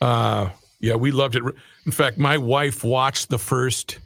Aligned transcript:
Uh, 0.00 0.50
yeah, 0.80 0.94
we 0.94 1.10
loved 1.10 1.36
it. 1.36 1.42
In 1.86 1.92
fact, 1.92 2.18
my 2.18 2.38
wife 2.38 2.84
watched 2.84 3.30
the 3.30 3.38
first. 3.38 3.98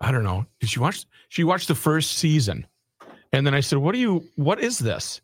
I 0.00 0.12
don't 0.12 0.24
know. 0.24 0.46
Did 0.60 0.70
she 0.70 0.78
watch? 0.78 1.06
She 1.28 1.44
watched 1.44 1.68
the 1.68 1.74
first 1.74 2.18
season, 2.18 2.66
and 3.32 3.46
then 3.46 3.54
I 3.54 3.60
said, 3.60 3.78
"What 3.78 3.92
do 3.92 3.98
you? 3.98 4.24
What 4.36 4.60
is 4.60 4.78
this?" 4.78 5.20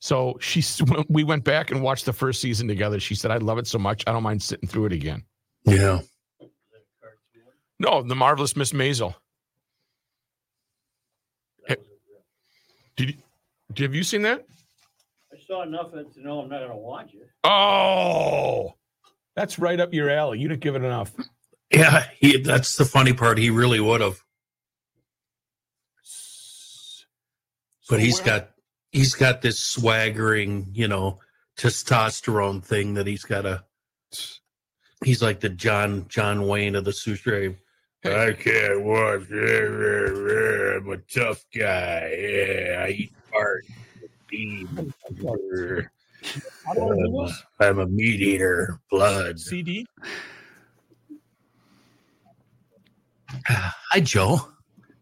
So 0.00 0.36
she, 0.40 0.62
we 1.08 1.24
went 1.24 1.44
back 1.44 1.70
and 1.70 1.82
watched 1.82 2.06
the 2.06 2.12
first 2.12 2.40
season 2.40 2.68
together. 2.68 2.98
She 3.00 3.14
said, 3.14 3.30
"I 3.30 3.36
love 3.38 3.58
it 3.58 3.66
so 3.66 3.78
much. 3.78 4.04
I 4.06 4.12
don't 4.12 4.22
mind 4.22 4.42
sitting 4.42 4.68
through 4.68 4.86
it 4.86 4.92
again." 4.92 5.24
Yeah. 5.64 6.00
No, 7.78 8.02
the 8.02 8.14
marvelous 8.14 8.56
Miss 8.56 8.72
Maisel. 8.72 9.14
Did 12.96 13.16
you, 13.76 13.84
have 13.84 13.94
you 13.94 14.04
seen 14.04 14.22
that? 14.22 14.46
I 15.32 15.36
saw 15.46 15.62
enough 15.62 15.92
of 15.92 15.98
it 15.98 16.14
to 16.14 16.22
know 16.22 16.40
I'm 16.40 16.48
not 16.48 16.60
gonna 16.60 16.76
watch 16.76 17.12
it. 17.14 17.28
Oh, 17.42 18.74
that's 19.36 19.58
right 19.58 19.78
up 19.80 19.92
your 19.92 20.10
alley. 20.10 20.38
You 20.38 20.48
didn't 20.48 20.62
give 20.62 20.76
it 20.76 20.82
enough. 20.84 21.12
Yeah. 21.72 22.06
He, 22.18 22.38
that's 22.38 22.76
the 22.76 22.84
funny 22.84 23.12
part. 23.12 23.38
He 23.38 23.50
really 23.50 23.80
would 23.80 24.00
have. 24.00 24.22
But 27.88 28.00
he's 28.00 28.18
where- 28.20 28.40
got 28.40 28.50
he's 28.92 29.14
got 29.14 29.42
this 29.42 29.58
swaggering, 29.58 30.68
you 30.72 30.88
know, 30.88 31.20
testosterone 31.58 32.62
thing 32.64 32.94
that 32.94 33.06
he's 33.06 33.24
got 33.24 33.44
a. 33.46 33.64
He's 35.04 35.20
like 35.20 35.40
the 35.40 35.50
John 35.50 36.06
John 36.08 36.46
Wayne 36.46 36.76
of 36.76 36.84
the 36.84 36.92
sushi. 36.92 37.56
I 38.04 38.32
can't 38.32 38.84
watch. 38.84 39.22
I'm 39.30 40.90
a 40.90 40.96
tough 41.12 41.44
guy. 41.54 42.14
Yeah, 42.18 42.84
I 42.86 42.90
eat 42.90 43.12
hard. 46.66 46.96
Beef. 46.96 47.04
I'm 47.04 47.14
a, 47.14 47.28
I'm 47.60 47.78
a 47.80 47.86
meat 47.86 48.20
eater. 48.20 48.80
Blood. 48.90 49.38
CD. 49.38 49.86
Hi, 53.46 54.00
Joe. 54.00 54.40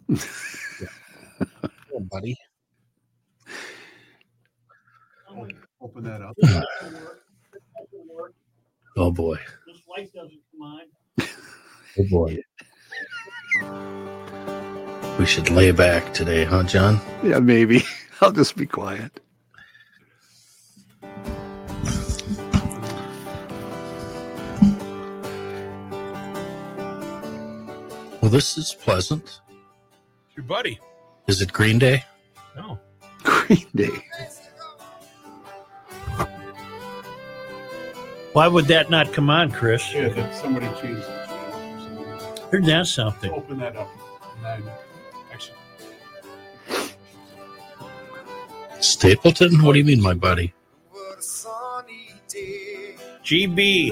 Hello, 0.08 2.00
buddy. 2.10 2.36
Open 5.80 6.04
that 6.04 6.20
up. 6.22 6.36
Oh 8.94 9.10
boy. 9.10 9.38
This 9.66 9.78
light 9.88 10.12
doesn't 10.12 10.38
come 10.52 10.60
on. 10.60 10.82
Oh 11.98 12.04
boy. 12.10 12.36
We 15.18 15.24
should 15.24 15.48
lay 15.48 15.72
back 15.72 16.12
today, 16.12 16.44
huh, 16.44 16.64
John? 16.64 17.00
Yeah, 17.22 17.38
maybe. 17.38 17.84
I'll 18.20 18.32
just 18.32 18.54
be 18.54 18.66
quiet. 18.66 19.18
This 28.32 28.56
is 28.56 28.74
pleasant. 28.74 29.40
Your 30.34 30.44
buddy. 30.44 30.80
Is 31.26 31.42
it 31.42 31.52
Green 31.52 31.78
Day? 31.78 32.02
No. 32.56 32.78
Green 33.22 33.66
Day. 33.74 34.06
Why 38.32 38.48
would 38.48 38.64
that 38.66 38.88
not 38.88 39.12
come 39.12 39.28
on, 39.28 39.50
Chris? 39.50 39.92
Yeah, 39.92 40.08
that 40.08 40.34
somebody 40.34 40.66
changed 40.80 41.02
the 41.02 41.26
channel. 41.26 42.48
Heard 42.50 42.64
that 42.64 42.86
something. 42.86 43.30
Open 43.30 43.58
that 43.58 43.76
up. 43.76 43.90
And 44.36 44.64
then, 44.64 44.72
actually, 45.30 45.58
Stapleton? 48.80 49.62
What 49.62 49.74
do 49.74 49.78
you 49.78 49.84
mean, 49.84 50.00
my 50.00 50.14
buddy? 50.14 50.54
GB. 53.22 53.90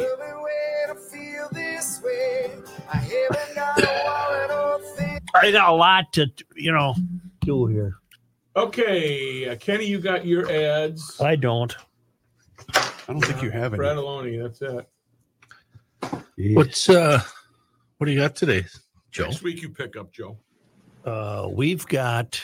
I 5.35 5.51
got 5.51 5.71
a 5.71 5.75
lot 5.75 6.13
to, 6.15 6.27
you 6.57 6.73
know, 6.73 6.95
do 7.41 7.67
here. 7.67 7.95
Okay, 8.57 9.49
uh, 9.49 9.57
Kenny, 9.57 9.87
you 9.87 9.99
got 10.01 10.27
your 10.27 10.51
ads. 10.51 11.21
I 11.21 11.37
don't. 11.37 11.75
I 12.75 12.91
don't 13.09 13.25
think 13.25 13.43
you 13.43 13.51
have 13.51 13.75
any. 13.75 13.83
Bradaloni, 13.83 14.43
that's 14.43 14.63
it. 14.63 14.87
What's 16.57 16.89
uh 16.89 17.21
what 17.99 18.07
do 18.07 18.13
you 18.13 18.19
got 18.19 18.35
today, 18.35 18.65
Joe? 19.11 19.25
Next 19.25 19.43
week 19.43 19.63
you 19.63 19.69
pick 19.69 19.97
up 19.97 20.13
Joe. 20.13 20.39
Uh, 21.05 21.49
we've 21.51 21.87
got. 21.87 22.41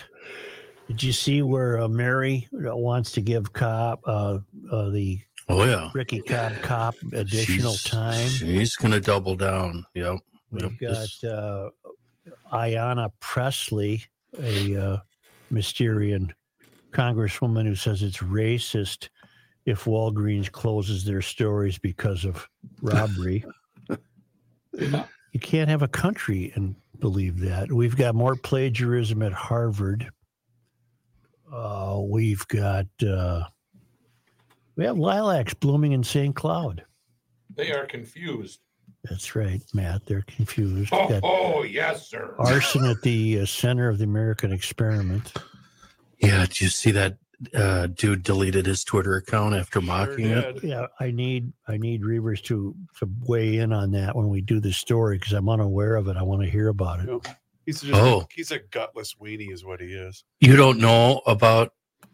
Did 0.89 1.03
you 1.03 1.13
see 1.13 1.43
where 1.43 1.81
uh, 1.81 1.89
Mary 1.89 2.47
wants 2.53 3.13
to 3.13 3.21
give 3.21 3.53
Cop 3.53 4.01
uh, 4.07 4.39
uh, 4.71 4.91
the 4.91 5.19
Oh 5.49 5.65
yeah. 5.65 5.91
Ricky 5.95 6.21
Cobb 6.23 6.53
cop 6.63 6.95
additional 7.13 7.73
She's- 7.75 7.85
time? 7.85 8.29
She's 8.29 8.77
gonna 8.77 9.01
double 9.01 9.37
down. 9.37 9.85
Yep. 9.95 10.19
yep. 10.53 10.71
We've 10.71 10.81
got 10.81 11.25
uh, 11.29 11.71
Ayanna 12.53 13.11
Pressley, 13.21 14.05
a 14.41 14.77
uh, 14.77 14.97
Mysterian 15.53 16.33
congresswoman 16.91 17.67
who 17.67 17.75
says 17.75 18.03
it's 18.03 18.19
racist 18.19 19.09
if 19.65 19.85
Walgreens 19.85 20.51
closes 20.51 21.05
their 21.05 21.23
stores 21.23 21.79
because 21.79 22.25
of 22.25 22.49
robbery. 22.81 23.45
you 24.73 25.41
can't 25.41 25.69
have 25.69 25.83
a 25.83 25.89
country 25.89 26.53
and 26.55 26.77
believe 27.01 27.41
that. 27.41 27.71
We've 27.71 27.97
got 27.97 28.15
more 28.15 28.37
plagiarism 28.37 29.23
at 29.23 29.33
Harvard. 29.33 30.09
Uh, 31.53 32.01
we've 32.03 32.47
got 32.49 32.87
uh, 33.07 33.45
we 34.77 34.85
have 34.85 34.99
lilacs 34.99 35.55
blooming 35.55 35.93
in 35.93 36.05
St. 36.05 36.35
Cloud. 36.35 36.85
They 37.55 37.73
are 37.73 37.87
confused. 37.87 38.61
That's 39.09 39.35
right, 39.37 39.63
Matt. 39.75 40.07
They're 40.07 40.23
confused. 40.27 40.91
Oh, 40.93 41.09
Got 41.09 41.21
oh 41.25 41.63
yes, 41.63 42.09
sir. 42.09 42.35
arson 42.39 42.85
at 42.85 43.01
the 43.03 43.41
uh, 43.41 43.47
center 43.47 43.89
of 43.89 43.99
the 43.99 44.05
American 44.05 44.53
experiment. 44.53 45.33
yeah, 46.19 46.41
did 46.47 46.61
you 46.61 46.69
see 46.69 46.91
that 46.93 47.19
uh 47.55 47.87
dude 47.89 48.23
deleted 48.23 48.65
his 48.65 48.83
Twitter 48.83 49.17
account 49.17 49.55
after 49.55 49.81
mocking 49.81 50.27
it? 50.27 50.65
Yeah, 50.65 50.87
I 51.01 51.11
need 51.11 51.53
I 51.69 51.77
need 51.77 52.03
Reavers 52.03 52.43
to 52.45 52.75
to 52.99 53.11
weigh 53.27 53.59
in 53.59 53.73
on 53.73 53.91
that 53.93 54.17
when 54.17 54.29
we 54.29 54.41
do 54.41 54.59
the 54.61 54.73
story 54.73 55.19
because 55.19 55.35
I'm 55.35 55.49
unaware 55.49 55.97
of 55.97 56.09
it. 56.09 56.17
I 56.17 56.23
want 56.23 56.43
to 56.43 56.49
hear 56.49 56.69
about 56.69 57.01
it. 57.01 57.29
He's 57.67 57.81
just 57.83 57.93
Oh. 57.95 58.27
he's 58.33 58.53
a 58.53 58.61
gutless 58.71 59.15
weenie, 59.21 59.53
is 59.53 59.65
what 59.65 59.81
he 59.81 59.89
is. 59.89 60.25
You 60.41 60.57
don't 60.57 60.79
know 60.79 61.21
about 61.27 61.73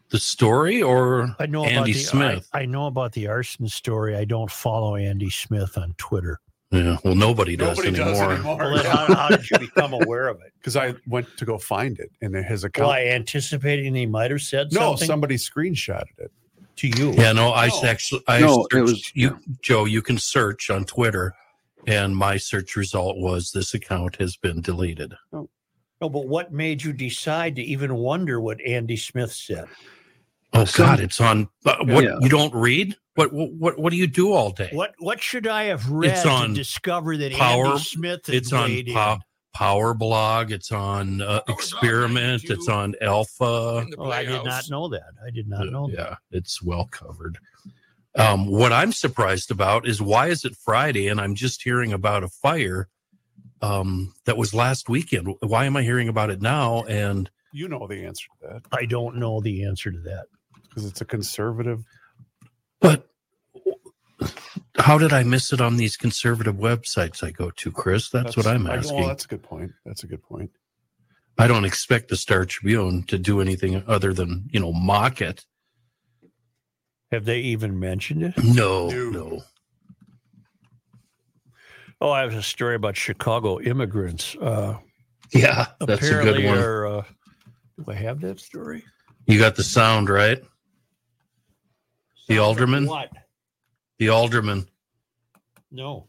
the 0.09 0.19
story 0.19 0.81
or 0.83 1.33
I 1.39 1.45
know 1.45 1.61
about 1.63 1.73
Andy 1.73 1.93
the 1.93 1.99
Smith? 1.99 2.49
I, 2.53 2.61
I 2.61 2.65
know 2.65 2.87
about 2.87 3.13
the 3.13 3.27
arson 3.27 3.67
story. 3.67 4.15
I 4.17 4.25
don't 4.25 4.51
follow 4.51 4.95
Andy 4.95 5.29
Smith 5.29 5.77
on 5.77 5.93
Twitter. 5.97 6.39
Yeah, 6.73 6.97
well 7.03 7.13
nobody 7.15 7.55
does 7.55 7.77
Nobody 7.77 7.95
does 7.95 8.17
anymore. 8.19 8.33
anymore. 8.33 8.57
Well, 8.57 8.75
then 8.75 8.85
how, 8.85 9.13
how 9.15 9.27
did 9.29 9.49
you 9.49 9.59
become 9.59 9.93
aware 9.93 10.27
of 10.27 10.37
it? 10.41 10.51
Because 10.59 10.75
I 10.77 10.95
went 11.07 11.27
to 11.37 11.43
go 11.45 11.57
find 11.57 11.99
it, 11.99 12.09
and 12.21 12.33
his 12.35 12.63
account. 12.63 12.87
Why 12.87 13.07
anticipating 13.07 13.93
he 13.95 14.05
might 14.05 14.31
have 14.31 14.41
said 14.41 14.71
no, 14.71 14.79
something 14.79 15.05
somebody 15.07 15.35
screenshotted 15.35 16.17
it. 16.19 16.31
to 16.77 16.87
you? 16.87 17.11
Yeah, 17.11 17.33
no, 17.33 17.53
I 17.53 17.67
No. 17.67 17.83
actually 17.83 18.23
I 18.27 18.39
No, 18.39 18.65
it 18.71 18.79
was- 18.81 19.11
you 19.13 19.39
Joe, 19.61 19.85
you 19.85 20.01
can 20.01 20.17
search 20.17 20.69
on 20.69 20.85
Twitter 20.85 21.33
and 21.85 22.15
my 22.15 22.37
search 22.37 22.75
result 22.77 23.17
was 23.17 23.51
this 23.51 23.73
account 23.73 24.15
has 24.15 24.37
been 24.37 24.61
deleted. 24.61 25.13
Oh, 25.33 25.49
no, 26.01 26.07
but 26.09 26.27
what 26.27 26.53
made 26.53 26.81
you 26.81 26.93
decide 26.93 27.57
to 27.57 27.61
even 27.61 27.95
wonder 27.95 28.39
what 28.39 28.61
Andy 28.65 28.95
Smith 28.97 29.33
said? 29.33 29.65
Oh 30.53 30.65
Some- 30.65 30.85
god, 30.85 30.99
it's 30.99 31.19
on 31.21 31.47
uh, 31.65 31.77
what 31.85 32.03
Yeah. 32.03 32.17
you 32.21 32.29
don't 32.29 32.53
read? 32.53 32.95
What 33.15 33.31
what 33.33 33.77
what 33.79 33.91
do 33.91 33.97
you 33.97 34.07
do 34.07 34.31
all 34.33 34.51
day? 34.51 34.69
What 34.71 34.93
what 34.99 35.21
should 35.21 35.47
I 35.47 35.65
have 35.65 35.89
read 35.89 36.25
on 36.25 36.49
to 36.49 36.55
discover 36.55 37.15
that 37.17 37.31
Power- 37.33 37.67
Andy 37.67 37.79
Smith 37.83 38.29
It's 38.29 38.51
on 38.53 38.69
weighed 38.69 38.89
po- 38.93 39.19
Power 39.53 39.93
Blog, 39.93 40.51
it's 40.51 40.71
on 40.71 41.21
uh, 41.21 41.41
no, 41.47 41.53
Experiment, 41.53 42.43
it's 42.45 42.67
on 42.67 42.95
Alpha. 43.01 43.85
Oh, 43.97 44.09
I 44.11 44.25
did 44.25 44.43
not 44.43 44.63
know 44.69 44.87
that. 44.89 45.11
I 45.25 45.29
did 45.29 45.47
not 45.47 45.67
know 45.69 45.87
that. 45.87 45.95
yeah, 45.95 46.15
it's 46.31 46.61
well 46.63 46.85
covered. 46.85 47.37
Um, 48.15 48.47
what 48.47 48.71
I'm 48.71 48.91
surprised 48.91 49.49
about 49.51 49.87
is 49.87 50.01
why 50.01 50.27
is 50.27 50.43
it 50.45 50.55
Friday 50.55 51.07
and 51.07 51.19
I'm 51.21 51.33
just 51.35 51.61
hearing 51.63 51.93
about 51.93 52.23
a 52.23 52.27
fire 52.29 52.87
um, 53.61 54.13
that 54.25 54.37
was 54.37 54.53
last 54.53 54.89
weekend. 54.89 55.35
Why 55.41 55.65
am 55.65 55.77
I 55.77 55.83
hearing 55.83 56.09
about 56.09 56.29
it 56.29 56.41
now? 56.41 56.83
And 56.83 57.29
You 57.53 57.67
know 57.67 57.87
the 57.87 58.05
answer 58.05 58.25
to 58.41 58.47
that 58.47 58.61
I 58.71 58.85
don't 58.85 59.17
know 59.17 59.39
the 59.39 59.65
answer 59.65 59.91
to 59.91 59.99
that. 60.01 60.25
Because 60.73 60.85
it's 60.89 61.01
a 61.01 61.05
conservative. 61.05 61.83
but 62.81 63.07
how 64.77 64.97
did 64.97 65.13
I 65.13 65.23
miss 65.23 65.53
it 65.53 65.61
on 65.61 65.77
these 65.77 65.95
conservative 65.95 66.55
websites 66.55 67.23
I 67.23 67.31
go 67.31 67.51
to, 67.51 67.71
Chris? 67.71 68.09
That's, 68.09 68.35
what 68.35 68.47
I'm 68.47 68.65
I- 68.67 68.77
asking. 68.77 68.97
Well, 68.97 69.07
that's 69.07 69.25
a 69.25 69.27
good 69.27 69.43
point. 69.43 69.71
That's 69.85 70.03
a 70.03 70.07
good 70.07 70.23
point. 70.23 70.49
I 71.37 71.47
don't 71.47 71.65
expect 71.65 72.09
the 72.09 72.15
Star 72.15 72.45
Tribune 72.45 73.03
to 73.03 73.17
do 73.17 73.41
anything 73.41 73.83
other 73.87 74.13
than 74.13 74.47
you 74.51 74.59
know 74.59 74.71
mock 74.71 75.19
it. 75.21 75.45
Have 77.11 77.25
they 77.25 77.39
even 77.39 77.79
mentioned 77.79 78.23
it? 78.23 78.33
No, 78.43 78.87
No. 78.89 79.09
no. 79.09 79.43
Oh, 82.01 82.11
I 82.11 82.21
have 82.21 82.33
a 82.33 82.41
story 82.43 82.75
about 82.75 82.97
Chicago 82.97 83.59
immigrants. 83.61 84.35
Uh, 84.35 84.77
Yeah, 85.33 85.67
that's 85.79 86.05
a 86.07 86.21
good 86.23 86.43
one. 86.43 86.57
are. 86.57 86.85
Uh, 86.87 87.03
do 87.77 87.85
I 87.91 87.93
have 87.95 88.19
that 88.21 88.39
story? 88.39 88.83
You 89.25 89.39
got 89.39 89.55
the 89.55 89.63
sound 89.63 90.09
right. 90.09 90.43
The 92.27 92.39
alderman? 92.39 92.87
What? 92.87 93.09
The 93.99 94.09
alderman. 94.09 94.67
No. 95.71 96.07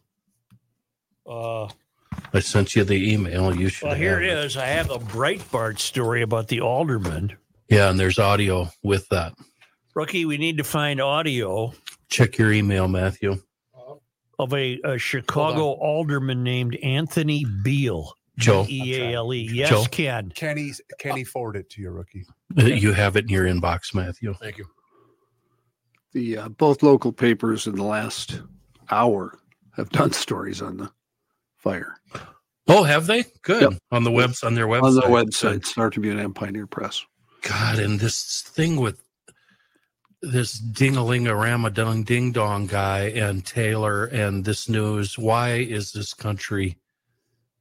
Uh, 1.27 1.69
I 2.33 2.41
sent 2.41 2.77
you 2.77 2.85
the 2.85 3.13
email. 3.13 3.55
You 3.55 3.69
should. 3.69 3.87
well, 3.89 3.95
here 3.97 4.21
have 4.21 4.23
it 4.23 4.45
is. 4.45 4.57
I 4.57 4.67
have 4.67 4.91
a 4.91 4.99
Breitbart 4.99 5.79
story 5.79 6.23
about 6.23 6.49
the 6.49 6.61
alderman. 6.61 7.37
Yeah, 7.69 7.91
and 7.91 7.99
there's 7.99 8.19
audio 8.19 8.69
with 8.83 9.09
that. 9.09 9.35
Rookie, 9.95 10.25
we 10.25 10.39
need 10.39 10.59
to 10.59 10.65
find 10.65 11.01
audio 11.01 11.73
Check 12.11 12.39
your 12.39 12.53
email, 12.53 12.87
Matthew. 12.87 13.41
of 14.39 14.53
a, 14.53 14.81
a 14.85 14.99
Chicago 14.99 15.73
alderman 15.73 16.43
named 16.43 16.77
Anthony 16.77 17.45
Beale. 17.63 18.13
Joe, 18.39 18.67
E 18.69 19.01
A 19.01 19.15
L 19.15 19.33
E. 19.33 19.49
Yes, 19.53 19.71
Joe? 19.71 19.85
Ken. 19.91 20.31
Kenny, 20.35 20.73
Kenny 20.99 21.23
forward 21.25 21.57
it 21.57 21.71
to 21.71 21.81
you, 21.81 21.91
rookie. 21.91 22.25
you 22.57 22.93
have 22.93 23.17
it 23.17 23.25
in 23.25 23.31
your 23.31 23.47
inbox, 23.47 23.95
Matthew. 23.95 24.35
Thank 24.35 24.59
you. 24.59 24.67
The 26.15 26.39
uh, 26.39 26.49
both 26.49 26.83
local 26.83 27.13
papers 27.13 27.67
in 27.67 27.75
the 27.75 27.83
last 27.85 28.41
hour 28.91 29.39
have 29.73 29.91
done 29.91 30.13
stories 30.25 30.63
on 30.63 30.77
the 30.79 30.91
fire 31.59 31.97
Oh, 32.67 32.83
have 32.85 33.07
they? 33.07 33.25
Good 33.43 33.61
Yep. 33.63 33.73
on 33.91 34.05
the 34.05 34.11
webs 34.11 34.43
on 34.43 34.55
their 34.55 34.67
website. 34.67 34.83
on 34.85 34.95
the 34.95 35.03
website, 35.03 35.67
Star 35.67 35.91
Tribune 35.91 36.19
and 36.19 36.35
Pioneer 36.35 36.67
Press. 36.67 37.05
God, 37.43 37.79
and 37.79 38.01
this 38.01 38.41
thing 38.41 38.77
with 38.81 39.03
this 40.23 40.53
ding-a-ling 40.55 41.27
a 41.27 41.33
ramadung 41.33 42.07
ding 42.07 42.33
dong 42.33 42.67
guy 42.67 43.09
and 43.11 43.45
Taylor 43.45 44.07
and 44.07 44.47
this 44.47 44.67
news. 44.71 45.19
Why 45.19 45.57
is 45.57 45.93
this 45.93 46.15
country? 46.15 46.79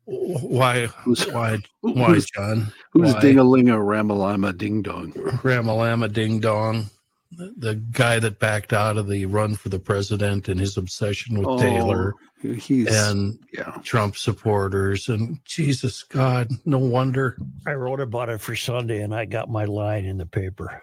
Why? 0.06 0.86
Who's 0.88 1.26
Why? 1.30 1.58
Why, 1.82 2.06
who's, 2.14 2.26
John? 2.28 2.72
who's 2.94 3.14
Why? 3.14 3.20
ding 3.20 3.40
a 3.40 3.44
ling 3.44 3.70
a 3.70 3.76
ramalama 3.76 4.58
ding 4.58 4.82
dong? 4.84 5.12
Ramalama 5.14 6.12
ding 6.14 6.40
dong. 6.40 6.90
The, 7.38 7.54
the 7.58 7.76
guy 7.76 8.20
that 8.20 8.40
backed 8.40 8.74
out 8.74 8.98
of 8.98 9.08
the 9.08 9.26
run 9.26 9.56
for 9.56 9.70
the 9.70 9.80
president 9.80 10.48
and 10.50 10.60
his 10.60 10.78
obsession 10.78 11.38
with 11.44 11.60
Taylor 11.60 12.14
Oh, 12.46 12.52
he's 12.54 12.88
and 12.94 13.40
yeah. 13.54 13.78
Trump 13.84 14.18
supporters 14.18 15.08
and 15.10 15.40
Jesus 15.46 16.04
God, 16.04 16.50
no 16.66 16.78
wonder. 16.78 17.38
I 17.66 17.74
wrote 17.74 18.00
about 18.02 18.30
it 18.30 18.42
for 18.42 18.56
Sunday 18.56 19.02
and 19.02 19.16
I 19.16 19.26
got 19.26 19.50
my 19.50 19.66
line 19.66 20.06
in 20.06 20.18
the 20.18 20.26
paper 20.26 20.82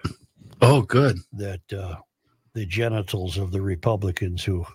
Oh, 0.63 0.83
good. 0.83 1.19
that 1.35 1.61
uh, 1.73 1.97
the 2.55 2.67
genitals 2.67 3.37
of 3.39 3.53
the 3.53 3.61
Republicans 3.63 4.43
who 4.43 4.67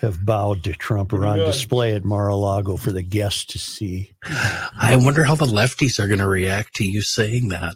have 0.00 0.24
bowed 0.24 0.62
to 0.64 0.72
Trump 0.74 1.12
are 1.12 1.24
on 1.26 1.38
display 1.38 1.94
at 1.94 2.04
Mar-a-Lago 2.04 2.76
for 2.76 2.92
the 2.92 3.02
guests 3.02 3.44
to 3.46 3.58
see. 3.58 4.12
I 4.24 4.96
wonder 5.00 5.24
how 5.24 5.34
the 5.34 5.46
lefties 5.46 5.98
are 5.98 6.06
going 6.06 6.18
to 6.20 6.28
react 6.28 6.74
to 6.76 6.84
you 6.84 7.02
saying 7.02 7.48
that. 7.48 7.74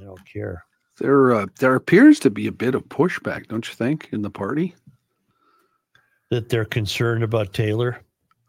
I 0.00 0.04
don't 0.04 0.20
care. 0.32 0.64
There 1.02 1.34
uh, 1.34 1.46
there 1.58 1.74
appears 1.74 2.20
to 2.20 2.30
be 2.30 2.46
a 2.46 2.52
bit 2.52 2.76
of 2.76 2.84
pushback, 2.84 3.48
don't 3.48 3.66
you 3.66 3.74
think, 3.74 4.08
in 4.12 4.22
the 4.22 4.30
party? 4.30 4.76
That 6.30 6.48
they're 6.48 6.64
concerned 6.64 7.24
about 7.24 7.52
Taylor. 7.52 8.00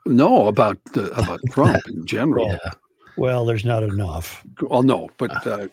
No, 0.05 0.45
about 0.45 0.77
the, 0.93 1.11
about 1.13 1.39
Trump 1.49 1.81
in 1.87 2.05
general. 2.05 2.49
Yeah. 2.49 2.71
Well, 3.17 3.43
there's 3.45 3.65
not 3.65 3.81
enough. 3.81 4.45
Well, 4.61 4.83
no, 4.83 5.09
but 5.17 5.47
uh, 5.47 5.67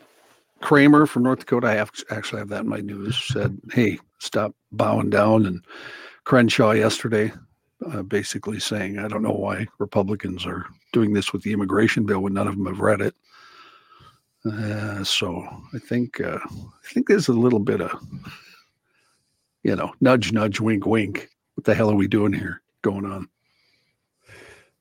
Cramer 0.62 1.04
from 1.04 1.24
North 1.24 1.40
Dakota, 1.40 1.66
I 1.66 1.74
have 1.74 1.90
actually 2.08 2.38
have 2.38 2.48
that 2.48 2.62
in 2.62 2.68
my 2.68 2.80
news, 2.80 3.22
said, 3.26 3.60
"Hey, 3.72 3.98
stop 4.18 4.54
bowing 4.72 5.10
down." 5.10 5.44
And 5.44 5.62
Crenshaw 6.24 6.70
yesterday, 6.70 7.30
uh, 7.92 8.00
basically 8.04 8.58
saying, 8.58 8.98
"I 8.98 9.06
don't 9.06 9.22
know 9.22 9.32
why 9.32 9.66
Republicans 9.78 10.46
are 10.46 10.64
doing 10.94 11.12
this 11.12 11.30
with 11.30 11.42
the 11.42 11.52
immigration 11.52 12.06
bill 12.06 12.20
when 12.20 12.32
none 12.32 12.48
of 12.48 12.56
them 12.56 12.64
have 12.64 12.80
read 12.80 13.02
it." 13.02 13.14
Uh, 14.44 15.04
so 15.04 15.46
I 15.74 15.78
think 15.78 16.20
uh, 16.20 16.38
I 16.44 16.88
think 16.92 17.08
there's 17.08 17.28
a 17.28 17.32
little 17.32 17.58
bit 17.58 17.80
of, 17.82 17.92
you 19.62 19.76
know, 19.76 19.92
nudge, 20.00 20.32
nudge, 20.32 20.60
wink, 20.60 20.86
wink. 20.86 21.28
What 21.54 21.64
the 21.64 21.74
hell 21.74 21.90
are 21.90 21.94
we 21.96 22.08
doing 22.08 22.32
here? 22.32 22.62
Going 22.82 23.04
on? 23.04 23.28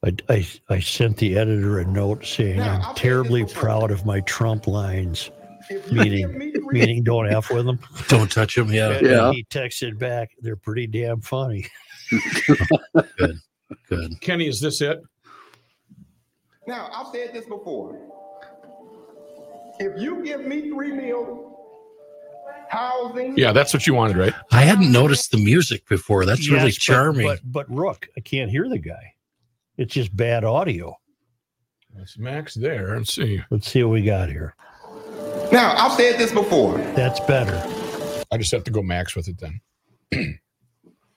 I, 0.06 0.16
I, 0.30 0.48
I 0.70 0.80
sent 0.80 1.18
the 1.18 1.38
editor 1.38 1.80
a 1.80 1.86
note 1.86 2.26
saying 2.26 2.62
I'm 2.62 2.96
terribly 2.96 3.44
proud 3.44 3.92
of 3.92 4.06
my 4.06 4.22
Trump 4.22 4.66
lines, 4.66 5.30
meaning 5.92 6.54
meaning 6.68 7.04
don't 7.04 7.28
f 7.28 7.52
with 7.52 7.66
them. 7.66 7.80
Don't 8.08 8.32
touch 8.32 8.56
them. 8.56 8.72
Yeah. 8.72 8.92
And 8.92 9.08
Yeah. 9.08 9.32
he 9.34 9.44
texted 9.44 10.00
back, 10.00 10.30
"They're 10.40 10.56
pretty 10.56 10.88
damn 10.88 11.20
funny." 11.20 11.66
good, 13.18 13.36
Good. 13.90 14.22
Kenny, 14.22 14.48
is 14.48 14.62
this 14.62 14.80
it? 14.80 15.02
Now, 16.66 16.90
I've 16.94 17.08
said 17.14 17.34
this 17.34 17.46
before. 17.46 18.00
If 19.80 20.02
you 20.02 20.24
give 20.24 20.46
me 20.46 20.70
three 20.70 20.92
meals, 20.92 21.46
housing, 22.70 23.38
Yeah, 23.38 23.52
that's 23.54 23.74
what 23.74 23.88
you 23.88 23.94
wanted, 23.94 24.18
right? 24.18 24.34
I 24.52 24.62
hadn't 24.62 24.92
noticed 24.92 25.32
the 25.32 25.38
music 25.44 25.88
before. 25.88 26.26
That's 26.26 26.50
really 26.50 26.66
Yes, 26.66 26.76
but- 26.76 26.82
charming. 26.82 27.28
But, 27.28 27.40
but 27.46 27.70
Rook, 27.76 28.08
I 28.18 28.20
can't 28.22 28.52
hear 28.52 28.68
the 28.70 28.78
guy. 28.80 29.14
It's 29.78 29.94
just 29.94 30.16
bad 30.16 30.44
audio. 30.44 30.96
That's 31.96 32.18
Max 32.18 32.54
there. 32.54 32.98
Let's 32.98 33.14
see. 33.14 33.42
Let's 33.50 33.70
see 33.72 33.84
what 33.84 33.92
we 33.94 34.04
got 34.04 34.30
here. 34.30 34.56
now 35.52 35.74
I've 35.78 35.94
said 35.94 36.20
this 36.20 36.32
before. 36.32 36.78
That's 36.96 37.20
better. 37.22 37.56
I 38.32 38.38
just 38.38 38.52
have 38.52 38.64
to 38.66 38.72
go 38.72 38.84
Max 38.84 39.16
with 39.16 39.28
it 39.28 39.38
then. 39.40 40.40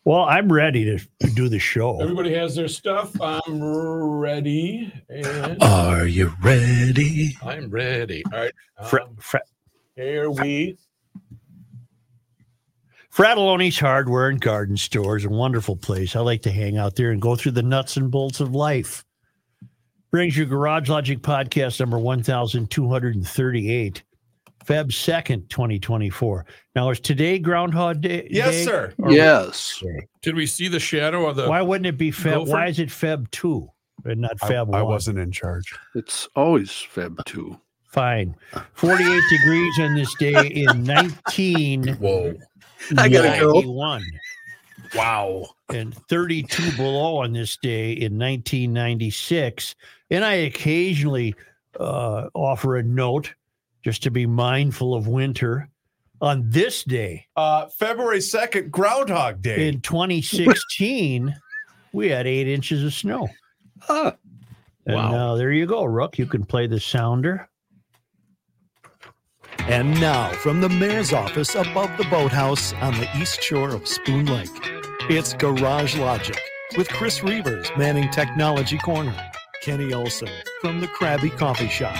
Well, 0.05 0.23
I'm 0.23 0.53
ready 0.53 0.85
to 0.85 0.99
do 1.31 1.49
the 1.49 1.61
show. 1.61 2.01
Everybody 2.01 2.35
has 2.35 2.57
their 2.57 2.67
stuff. 2.67 3.21
I'm 3.21 3.63
ready. 3.63 4.93
And 5.09 5.63
Are 5.63 6.07
you 6.07 6.35
ready? 6.43 7.37
I'm 7.43 7.71
ready. 7.71 8.25
All 8.33 8.41
right. 8.41 8.53
Um, 8.79 9.17
here 9.95 10.31
we 10.31 10.77
Fratallone's 13.15 13.79
Hardware 13.79 14.29
and 14.29 14.41
Garden 14.41 14.77
Store 14.77 15.19
is 15.19 15.27
a 15.27 15.29
wonderful 15.29 15.77
place. 15.77 16.17
I 16.17 16.21
like 16.21 16.41
to 16.43 16.51
hang 16.51 16.79
out 16.79 16.97
there 16.97 17.11
and 17.11 17.21
go 17.21 17.37
through 17.37 17.53
the 17.53 17.63
nuts 17.63 17.99
and 17.99 18.11
bolts 18.11 18.41
of 18.41 18.55
life. 18.55 19.05
Brings 20.11 20.37
you 20.37 20.47
Garage 20.47 20.89
Logic 20.89 21.21
podcast 21.21 21.79
number 21.79 21.99
1238, 21.99 24.03
Feb 24.67 24.87
2nd, 24.89 25.49
2024. 25.49 26.47
Now, 26.75 26.91
is 26.91 27.01
today 27.01 27.39
Groundhog 27.39 28.01
Day? 28.01 28.29
day? 28.29 28.65
sir. 28.65 28.95
Or- 28.99 29.13
yes. 29.13 29.83
Did 30.23 30.35
we 30.37 30.47
see 30.47 30.69
the 30.69 30.81
shadow 30.81 31.29
of 31.29 31.37
the? 31.37 31.49
Why 31.49 31.63
wouldn't 31.63 31.87
it 31.87 31.99
be 31.99 32.11
Feb? 32.13 32.35
Gopher? 32.35 32.51
Why 32.51 32.67
is 32.69 32.79
it 32.79 32.89
Feb 32.89 33.31
2 33.31 33.69
and 34.05 34.21
not 34.21 34.37
I, 34.43 34.51
Feb 34.51 34.67
1? 34.69 34.79
I 34.81 34.83
wasn't 34.83 35.19
in 35.19 35.33
charge. 35.33 35.75
It's 35.95 36.29
always 36.37 36.71
Feb 36.71 37.25
two. 37.25 37.59
Fine. 37.89 38.35
48 38.75 39.21
degrees 39.31 39.79
on 39.81 39.95
this 39.95 40.15
day 40.19 40.47
in 40.47 40.65
1991. 40.87 41.97
Whoa! 41.99 42.35
I 42.97 43.09
gotta 43.09 43.39
go. 43.41 44.01
Wow! 44.95 45.47
and 45.69 45.95
32 46.09 46.77
below 46.77 47.17
on 47.19 47.33
this 47.33 47.57
day 47.57 47.93
in 47.93 48.19
1996. 48.19 49.75
And 50.11 50.25
I 50.25 50.35
occasionally 50.35 51.35
uh, 51.81 52.29
offer 52.35 52.77
a 52.77 52.83
note 52.83 53.35
just 53.85 54.03
to 54.05 54.11
be 54.11 54.27
mindful 54.27 54.95
of 54.95 55.07
winter. 55.09 55.69
On 56.21 56.49
this 56.51 56.85
day 56.85 57.27
Uh, 57.37 57.67
February 57.79 58.19
2nd, 58.21 58.71
Groundhog 58.71 59.43
Day. 59.43 59.69
in 59.69 59.81
2016, 59.81 61.35
we 61.93 62.09
had 62.11 62.27
eight 62.29 62.47
inches 62.49 62.85
of 62.85 62.95
snow. 62.95 63.29
Ah, 63.89 64.15
And 64.87 64.95
Wow. 64.97 65.11
now 65.11 65.35
there 65.35 65.51
you 65.53 65.67
go, 65.67 65.83
Rook. 65.85 66.19
You 66.19 66.27
can 66.27 66.45
play 66.45 66.67
the 66.69 66.79
sounder. 66.79 67.49
And 69.69 70.01
now, 70.01 70.29
from 70.31 70.61
the 70.61 70.69
mayor's 70.69 71.13
office 71.13 71.55
above 71.55 71.91
the 71.97 72.05
boathouse 72.11 72.73
on 72.75 72.95
the 72.95 73.09
east 73.21 73.43
shore 73.43 73.71
of 73.71 73.87
Spoon 73.87 74.27
Lake, 74.27 74.49
it's 75.09 75.35
Garage 75.35 75.97
Logic 75.97 76.39
with 76.77 76.89
Chris 76.89 77.21
Reavers 77.21 77.77
manning 77.77 78.09
Technology 78.11 78.79
Corner, 78.79 79.15
Kenny 79.63 79.95
Olson 79.95 80.29
from 80.61 80.81
the 80.81 80.89
Krabby 80.89 81.31
Coffee 81.39 81.69
Shop, 81.69 81.97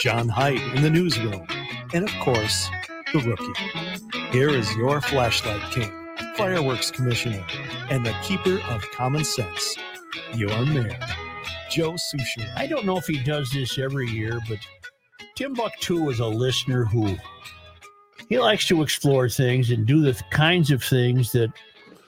John 0.00 0.30
Heidt 0.30 0.62
in 0.74 0.80
the 0.80 0.88
newsroom, 0.88 1.46
and 1.92 2.08
of 2.08 2.14
course, 2.20 2.70
the 3.12 3.18
rookie. 3.18 4.30
Here 4.30 4.48
is 4.48 4.74
your 4.76 5.02
flashlight 5.02 5.60
king, 5.72 5.92
fireworks 6.38 6.90
commissioner, 6.90 7.44
and 7.90 8.06
the 8.06 8.14
keeper 8.22 8.60
of 8.70 8.80
common 8.92 9.24
sense, 9.24 9.76
your 10.34 10.64
mayor, 10.64 10.98
Joe 11.70 11.92
Soucheray. 11.92 12.50
I 12.56 12.66
don't 12.66 12.86
know 12.86 12.96
if 12.96 13.06
he 13.06 13.22
does 13.22 13.50
this 13.50 13.78
every 13.78 14.08
year, 14.08 14.40
but 14.48 14.60
Timbuktu 15.36 16.08
is 16.08 16.20
a 16.20 16.26
listener 16.26 16.86
who 16.86 17.14
he 18.30 18.38
likes 18.38 18.66
to 18.68 18.80
explore 18.80 19.28
things 19.28 19.70
and 19.70 19.84
do 19.84 20.00
the 20.00 20.18
kinds 20.30 20.70
of 20.70 20.82
things 20.82 21.30
that 21.32 21.52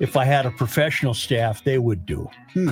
if 0.00 0.16
I 0.16 0.24
had 0.24 0.46
a 0.46 0.50
professional 0.50 1.12
staff, 1.12 1.62
they 1.62 1.78
would 1.78 2.06
do. 2.06 2.26
Hmm. 2.54 2.70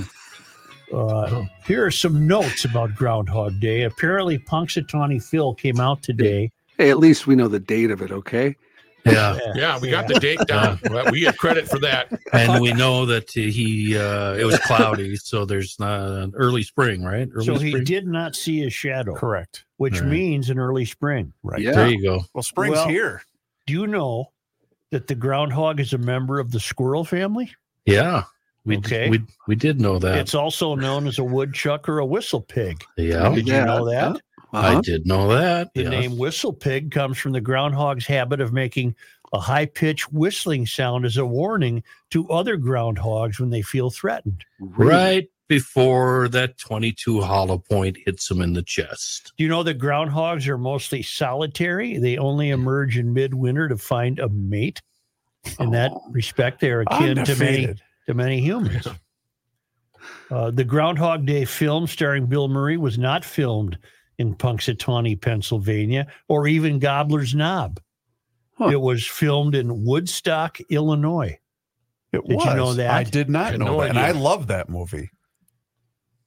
Uh, 0.92 1.44
here 1.66 1.84
are 1.84 1.90
some 1.90 2.26
notes 2.26 2.64
about 2.64 2.94
Groundhog 2.94 3.58
Day. 3.60 3.82
Apparently, 3.82 4.38
Punxsutawney 4.38 5.22
Phil 5.22 5.54
came 5.54 5.80
out 5.80 6.02
today. 6.02 6.50
hey, 6.78 6.90
at 6.90 6.98
least 6.98 7.26
we 7.26 7.34
know 7.36 7.48
the 7.48 7.60
date 7.60 7.90
of 7.90 8.02
it. 8.02 8.10
Okay. 8.12 8.56
Yeah. 9.04 9.36
Yeah, 9.56 9.78
we 9.80 9.90
got 9.90 10.06
the 10.06 10.20
date 10.20 10.38
down. 10.46 10.78
Well, 10.88 11.10
we 11.10 11.20
get 11.20 11.36
credit 11.36 11.68
for 11.68 11.78
that. 11.80 12.12
And 12.32 12.62
we 12.62 12.72
know 12.72 13.04
that 13.06 13.30
he, 13.32 13.98
uh, 13.98 14.34
it 14.34 14.44
was 14.44 14.58
cloudy. 14.60 15.16
So 15.16 15.44
there's 15.44 15.76
not 15.80 16.00
an 16.08 16.32
early 16.36 16.62
spring, 16.62 17.02
right? 17.02 17.28
Early 17.34 17.44
So 17.46 17.58
he 17.58 17.80
did 17.82 18.06
not 18.06 18.36
see 18.36 18.62
a 18.64 18.70
shadow, 18.70 19.14
Correct. 19.16 19.64
which 19.78 19.94
All 19.94 20.00
right. 20.02 20.08
means 20.10 20.50
an 20.50 20.58
early 20.60 20.84
spring. 20.84 21.32
Right. 21.42 21.60
Yeah. 21.60 21.72
There 21.72 21.88
you 21.88 22.00
go. 22.00 22.20
Well, 22.32 22.42
spring's 22.44 22.76
Well- 22.76 22.88
here. 22.88 23.22
Do 23.66 23.72
you 23.72 23.86
know 23.88 24.30
that 24.90 25.08
the 25.08 25.14
groundhog 25.16 25.80
is 25.80 25.92
a 25.92 25.98
member 25.98 26.38
of 26.38 26.52
the 26.52 26.60
squirrel 26.60 27.04
family? 27.04 27.52
Yeah. 27.86 28.24
We, 28.64 28.76
Okay. 28.78 29.10
we 29.10 29.20
we 29.48 29.56
did 29.56 29.80
know 29.80 29.98
that. 29.98 30.18
It's 30.18 30.34
also 30.34 30.74
known 30.74 31.06
as 31.08 31.18
a 31.18 31.24
woodchuck 31.24 31.88
or 31.88 31.98
a 31.98 32.06
whistle 32.06 32.40
pig. 32.40 32.84
yeah, 32.96 33.28
Did 33.34 33.48
Yeah, 33.48 33.60
you 33.60 33.66
know 33.66 33.84
that? 33.90 34.20
I 34.52 34.72
Uh-huh. 34.72 34.80
did 34.82 35.06
know 35.06 35.28
that. 35.28 35.72
The 35.74 35.82
yes. 35.82 35.90
name 35.90 36.16
whistle 36.18 36.52
pig 36.52 36.90
comes 36.90 37.18
from 37.18 37.32
the 37.32 37.40
groundhog's 37.40 38.06
habit 38.06 38.40
of 38.40 38.52
making 38.52 38.94
a 39.32 39.40
high 39.40 39.64
pitched 39.66 40.12
whistling 40.12 40.66
sound 40.66 41.04
as 41.06 41.16
a 41.16 41.24
warning 41.24 41.82
to 42.10 42.28
other 42.30 42.56
groundhogs 42.58 43.40
when 43.40 43.48
they 43.50 43.62
feel 43.62 43.88
threatened. 43.90 44.44
right 44.60 45.28
before 45.48 46.28
that 46.28 46.56
22 46.58 47.20
hollow 47.20 47.58
point 47.58 47.98
hits 48.06 48.30
him 48.30 48.40
in 48.40 48.52
the 48.54 48.62
chest. 48.62 49.32
Do 49.36 49.44
you 49.44 49.50
know 49.50 49.62
that 49.64 49.78
groundhogs 49.78 50.46
are 50.48 50.56
mostly 50.56 51.02
solitary? 51.02 51.98
They 51.98 52.16
only 52.16 52.50
emerge 52.50 52.96
in 52.96 53.12
midwinter 53.12 53.68
to 53.68 53.76
find 53.76 54.18
a 54.18 54.28
mate. 54.30 54.80
In 55.58 55.70
that 55.72 55.90
Oh. 55.92 56.02
respect, 56.10 56.60
they 56.60 56.70
are 56.70 56.82
akin 56.82 57.16
to 57.24 57.36
many 57.36 57.66
Undefeated. 57.66 57.82
To 58.06 58.14
many 58.14 58.40
humans. 58.40 58.86
Uh, 60.30 60.50
the 60.50 60.64
Groundhog 60.64 61.26
Day 61.26 61.44
film 61.44 61.86
starring 61.86 62.26
Bill 62.26 62.48
Murray 62.48 62.76
was 62.76 62.98
not 62.98 63.24
filmed 63.24 63.78
in 64.18 64.34
Punxsutawney, 64.34 65.20
Pennsylvania, 65.20 66.06
or 66.28 66.46
even 66.48 66.78
Gobbler's 66.78 67.34
Knob. 67.34 67.80
Huh. 68.54 68.68
It 68.68 68.80
was 68.80 69.06
filmed 69.06 69.54
in 69.54 69.84
Woodstock, 69.84 70.58
Illinois. 70.70 71.38
It 72.12 72.26
Did 72.26 72.36
was. 72.36 72.44
you 72.46 72.54
know 72.54 72.74
that? 72.74 72.90
I 72.90 73.04
did 73.04 73.30
not 73.30 73.52
Had 73.52 73.60
know 73.60 73.66
no 73.66 73.80
that. 73.80 73.90
And. 73.90 73.98
I 73.98 74.10
love 74.10 74.48
that 74.48 74.68
movie. 74.68 75.10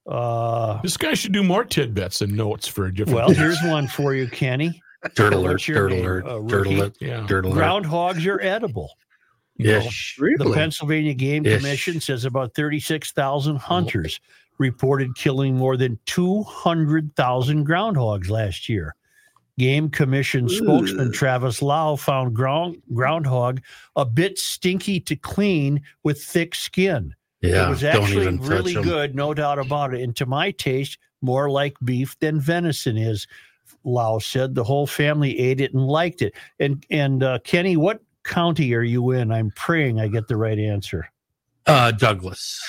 Uh, 0.06 0.80
This 0.82 0.96
guy 0.96 1.14
should 1.14 1.32
do 1.32 1.42
more 1.42 1.64
tidbits 1.64 2.20
and 2.22 2.32
notes 2.36 2.66
for 2.66 2.86
a 2.86 2.94
different. 2.94 3.16
well, 3.16 3.26
things. 3.28 3.38
here's 3.38 3.62
one 3.64 3.86
for 3.88 4.14
you, 4.14 4.28
Kenny. 4.28 4.80
Dirt 5.14 5.32
alert, 5.34 5.52
What's 5.52 5.68
your 5.68 5.88
dirt 5.88 5.98
alert, 6.00 6.26
uh, 6.26 6.40
dirt 6.40 6.66
alert, 6.66 6.96
yeah. 7.00 7.24
dirt 7.28 7.44
alert. 7.44 7.56
Groundhogs 7.58 8.26
are 8.26 8.40
edible. 8.40 8.90
Yes. 9.58 10.14
The 10.16 10.22
Really? 10.22 10.54
Pennsylvania 10.54 11.14
Game. 11.14 11.44
Commission 11.44 12.00
says 12.00 12.24
about 12.24 12.54
36,000 12.54 13.56
hunters 13.56 14.20
reported 14.58 15.14
killing 15.16 15.56
more 15.56 15.76
than 15.76 15.98
200,000 16.06 17.66
groundhogs 17.66 18.28
last 18.30 18.68
year. 18.68 18.94
Game 19.58 19.88
Commission 19.88 20.48
spokesman 20.48 21.12
Travis 21.12 21.62
Lau 21.62 21.96
found 21.96 22.34
ground, 22.34 22.76
groundhog 22.92 23.62
a 23.96 24.04
bit 24.04 24.38
stinky 24.38 25.00
to 25.00 25.16
clean 25.16 25.80
with 26.02 26.22
thick 26.22 26.54
skin. 26.54 27.14
Yeah. 27.40 27.66
it 27.66 27.70
was 27.70 27.84
actually 27.84 28.36
really 28.38 28.74
good, 28.74 29.14
no 29.14 29.32
doubt 29.32 29.58
about 29.58 29.94
it. 29.94 30.02
And 30.02 30.14
to 30.16 30.26
my 30.26 30.50
taste, 30.50 30.98
more 31.22 31.48
like 31.50 31.74
beef 31.84 32.18
than 32.18 32.40
venison 32.40 32.96
is. 32.98 33.26
Lau 33.84 34.18
said 34.18 34.54
the 34.54 34.64
whole 34.64 34.86
family 34.86 35.38
ate 35.38 35.60
it 35.60 35.72
and 35.72 35.86
liked 35.86 36.20
it. 36.20 36.34
And 36.58 36.84
and 36.90 37.22
uh, 37.22 37.38
Kenny, 37.44 37.76
what 37.76 38.00
county 38.26 38.74
are 38.74 38.82
you 38.82 39.12
in? 39.12 39.32
I'm 39.32 39.50
praying 39.56 39.98
I 40.00 40.08
get 40.08 40.28
the 40.28 40.36
right 40.36 40.58
answer. 40.58 41.08
Uh, 41.66 41.92
Douglas. 41.92 42.60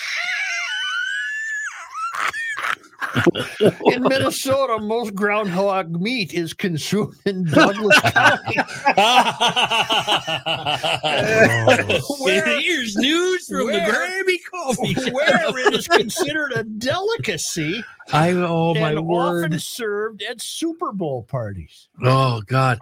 In 3.85 4.03
Minnesota, 4.03 4.79
most 4.79 5.15
groundhog 5.15 5.99
meat 5.99 6.33
is 6.33 6.53
consumed 6.53 7.15
in 7.25 7.45
Douglas 7.45 7.99
County. 8.01 8.57
Where- 12.19 12.59
Here's 12.59 12.95
news 12.95 13.47
from 13.47 13.57
the 13.59 13.65
where- 13.65 13.91
Grammy 13.91 14.37
Coffee. 14.51 14.93
Shop. 15.05 15.13
Where 15.13 15.67
it 15.67 15.73
is 15.73 15.87
considered 15.87 16.51
a 16.53 16.63
delicacy 16.63 17.83
I 18.13 18.31
oh 18.31 18.73
my 18.75 18.91
and 18.91 19.07
word. 19.07 19.45
often 19.45 19.59
served 19.59 20.21
at 20.23 20.41
Super 20.41 20.91
Bowl 20.91 21.23
parties. 21.23 21.87
Oh 22.03 22.41
God. 22.45 22.79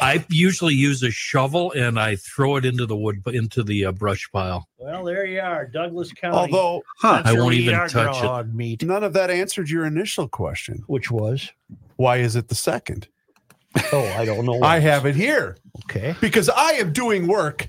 I 0.00 0.24
usually 0.28 0.74
use 0.74 1.02
a 1.02 1.10
shovel 1.10 1.72
and 1.72 1.98
I 1.98 2.16
throw 2.16 2.56
it 2.56 2.64
into 2.64 2.86
the 2.86 2.96
wood 2.96 3.22
into 3.26 3.62
the 3.62 3.86
uh, 3.86 3.92
brush 3.92 4.28
pile. 4.32 4.68
Well, 4.78 5.04
there 5.04 5.24
you 5.26 5.40
are, 5.40 5.66
Douglas 5.66 6.12
County. 6.12 6.36
Although 6.36 6.82
Huh. 6.98 7.22
That's 7.24 7.36
I 7.36 7.40
won't 7.40 7.54
even 7.54 7.74
our 7.74 7.88
touch 7.88 8.16
it. 8.16 8.20
groundhog 8.20 8.54
meat, 8.54 8.82
none 8.84 9.04
of 9.04 9.12
that 9.14 9.30
answered 9.30 9.70
your 9.70 9.86
initial 9.86 10.28
question. 10.28 10.82
which 10.86 11.10
was 11.10 11.50
Why 11.96 12.18
is 12.18 12.36
it 12.36 12.48
the 12.48 12.54
second? 12.54 13.08
oh, 13.92 14.06
I 14.16 14.24
don't 14.24 14.46
know. 14.46 14.62
I 14.62 14.78
have 14.78 15.04
it 15.06 15.14
here 15.14 15.56
okay, 15.84 16.14
because 16.20 16.48
I 16.48 16.72
am 16.72 16.92
doing 16.92 17.26
work 17.26 17.68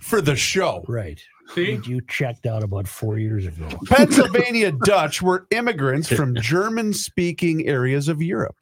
for 0.00 0.20
the 0.20 0.36
show. 0.36 0.84
right. 0.88 1.20
See? 1.54 1.80
You 1.86 2.02
checked 2.02 2.44
out 2.44 2.62
about 2.62 2.86
four 2.86 3.18
years 3.18 3.46
ago. 3.46 3.66
Pennsylvania 3.86 4.70
Dutch 4.70 5.22
were 5.22 5.46
immigrants 5.50 6.08
from 6.12 6.34
German 6.40 6.92
speaking 6.92 7.66
areas 7.66 8.08
of 8.08 8.20
Europe. 8.20 8.56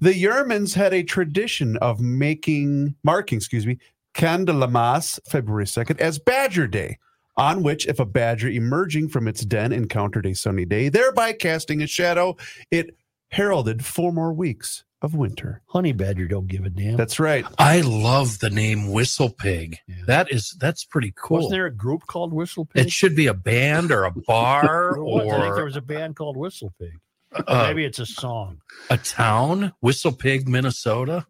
The 0.00 0.12
Yermans 0.12 0.74
had 0.74 0.92
a 0.92 1.02
tradition 1.02 1.76
of 1.78 2.00
making, 2.00 2.96
marking, 3.04 3.36
excuse 3.36 3.66
me, 3.66 3.78
Candlemas, 4.14 5.18
February 5.28 5.64
2nd, 5.64 5.98
as 6.00 6.18
Badger 6.18 6.66
Day, 6.66 6.98
on 7.36 7.62
which, 7.62 7.86
if 7.86 7.98
a 7.98 8.04
badger 8.04 8.48
emerging 8.48 9.08
from 9.08 9.26
its 9.26 9.44
den 9.44 9.72
encountered 9.72 10.26
a 10.26 10.34
sunny 10.34 10.64
day, 10.64 10.88
thereby 10.88 11.32
casting 11.32 11.82
a 11.82 11.86
shadow, 11.86 12.36
it 12.70 12.94
heralded 13.30 13.84
four 13.84 14.12
more 14.12 14.32
weeks 14.32 14.84
of 15.00 15.14
winter. 15.14 15.62
Honey 15.66 15.92
badger 15.92 16.28
don't 16.28 16.46
give 16.46 16.64
a 16.64 16.70
damn. 16.70 16.96
That's 16.96 17.18
right. 17.18 17.44
I 17.58 17.80
love 17.80 18.38
the 18.38 18.50
name 18.50 18.92
Whistle 18.92 19.30
Pig. 19.30 19.78
Yeah. 19.88 19.96
That 20.06 20.32
is 20.32 20.54
that's 20.60 20.84
pretty 20.84 21.12
cool. 21.16 21.38
Wasn't 21.38 21.52
there 21.52 21.66
a 21.66 21.74
group 21.74 22.06
called 22.06 22.32
Whistle 22.32 22.66
Pig? 22.66 22.86
it 22.86 22.92
should 22.92 23.16
be 23.16 23.26
a 23.26 23.34
band 23.34 23.90
or 23.90 24.04
a 24.04 24.10
bar 24.26 24.92
There 24.94 25.02
was. 25.02 25.32
I 25.32 25.40
think 25.40 25.54
there 25.56 25.64
was 25.64 25.76
a 25.76 25.80
band 25.82 26.16
called 26.16 26.36
Whistle 26.36 26.72
Pig. 26.78 26.98
Uh, 27.34 27.64
Maybe 27.68 27.84
it's 27.84 27.98
a 27.98 28.06
song. 28.06 28.60
a 28.90 28.98
town. 28.98 29.72
Whistle 29.80 30.12
Pig, 30.12 30.48
Minnesota. 30.48 31.26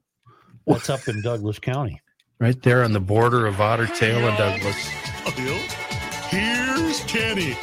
What's 0.64 0.90
up 0.90 1.06
in 1.08 1.22
Douglas 1.22 1.58
County. 1.58 2.00
Right 2.38 2.60
there 2.62 2.82
on 2.82 2.92
the 2.92 3.00
border 3.00 3.46
of 3.46 3.60
Otter 3.60 3.86
Tail 3.86 4.26
and 4.28 4.36
Douglas. 4.36 4.76
Here's 6.28 7.00
Kenny 7.04 7.56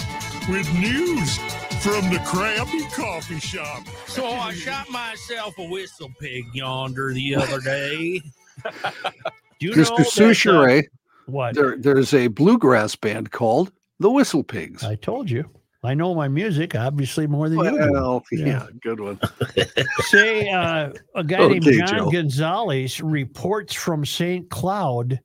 with 0.50 0.72
news 0.74 1.38
from 1.84 2.10
the 2.12 2.20
Krabby 2.26 2.90
Coffee 2.94 3.40
Shop. 3.40 3.84
So 4.08 4.26
I 4.28 4.54
shot 4.54 4.90
myself 4.90 5.58
a 5.58 5.64
whistle 5.70 6.10
pig 6.20 6.46
yonder 6.54 7.14
the 7.14 7.36
other 7.36 7.60
day. 7.60 8.22
Do 8.64 8.72
you 9.60 9.76
know 9.76 9.84
Mr. 9.84 9.98
that, 9.98 10.00
uh, 10.00 10.10
Soucheray, 10.10 10.84
what? 11.26 11.56
there, 11.56 11.78
there's 11.78 12.14
a 12.14 12.28
bluegrass 12.28 12.96
band 12.96 13.32
called 13.32 13.72
the 14.00 14.10
Whistle 14.10 14.44
Pigs. 14.44 14.84
I 14.84 14.96
told 14.96 15.30
you. 15.30 15.50
I 15.82 15.94
know 15.94 16.14
my 16.14 16.28
music, 16.28 16.76
obviously 16.76 17.26
more 17.26 17.48
than 17.48 17.60
you 17.60 17.72
do. 17.72 17.92
Well, 17.92 18.24
Yeah. 18.32 18.46
yeah, 18.46 18.68
good 18.82 19.00
one. 19.00 19.20
Say, 20.10 20.50
uh, 20.50 20.92
a 21.16 21.24
guy 21.24 21.48
named 21.48 21.64
John 21.64 21.88
Joe. 21.88 22.12
Gonzalez 22.12 23.00
reports 23.02 23.74
from 23.74 24.06
St. 24.06 24.50
Cloud 24.50 25.20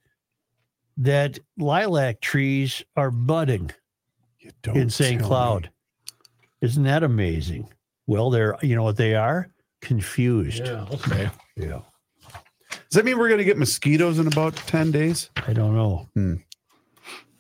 that 0.96 1.40
lilac 1.58 2.20
trees 2.20 2.84
are 2.96 3.10
budding 3.10 3.70
in 4.72 4.88
St. 4.90 5.18
tell 5.18 5.22
me. 5.22 5.28
Cloud. 5.28 5.70
Isn't 6.60 6.84
that 6.84 7.02
amazing? 7.02 7.68
Well, 8.06 8.30
they're, 8.30 8.56
you 8.62 8.76
know 8.76 8.84
what 8.84 8.96
they 8.96 9.16
are? 9.16 9.48
Confused. 9.80 10.64
Yeah. 10.64 10.86
Okay. 10.92 11.30
Yeah. 11.56 11.80
Does 12.70 12.92
that 12.92 13.04
mean 13.04 13.18
we're 13.18 13.28
going 13.28 13.38
to 13.38 13.44
get 13.44 13.58
mosquitoes 13.58 14.20
in 14.20 14.28
about 14.28 14.54
10 14.54 14.92
days? 14.92 15.30
I 15.36 15.52
don't 15.52 15.74
know. 15.74 16.08
Hmm. 16.14 16.34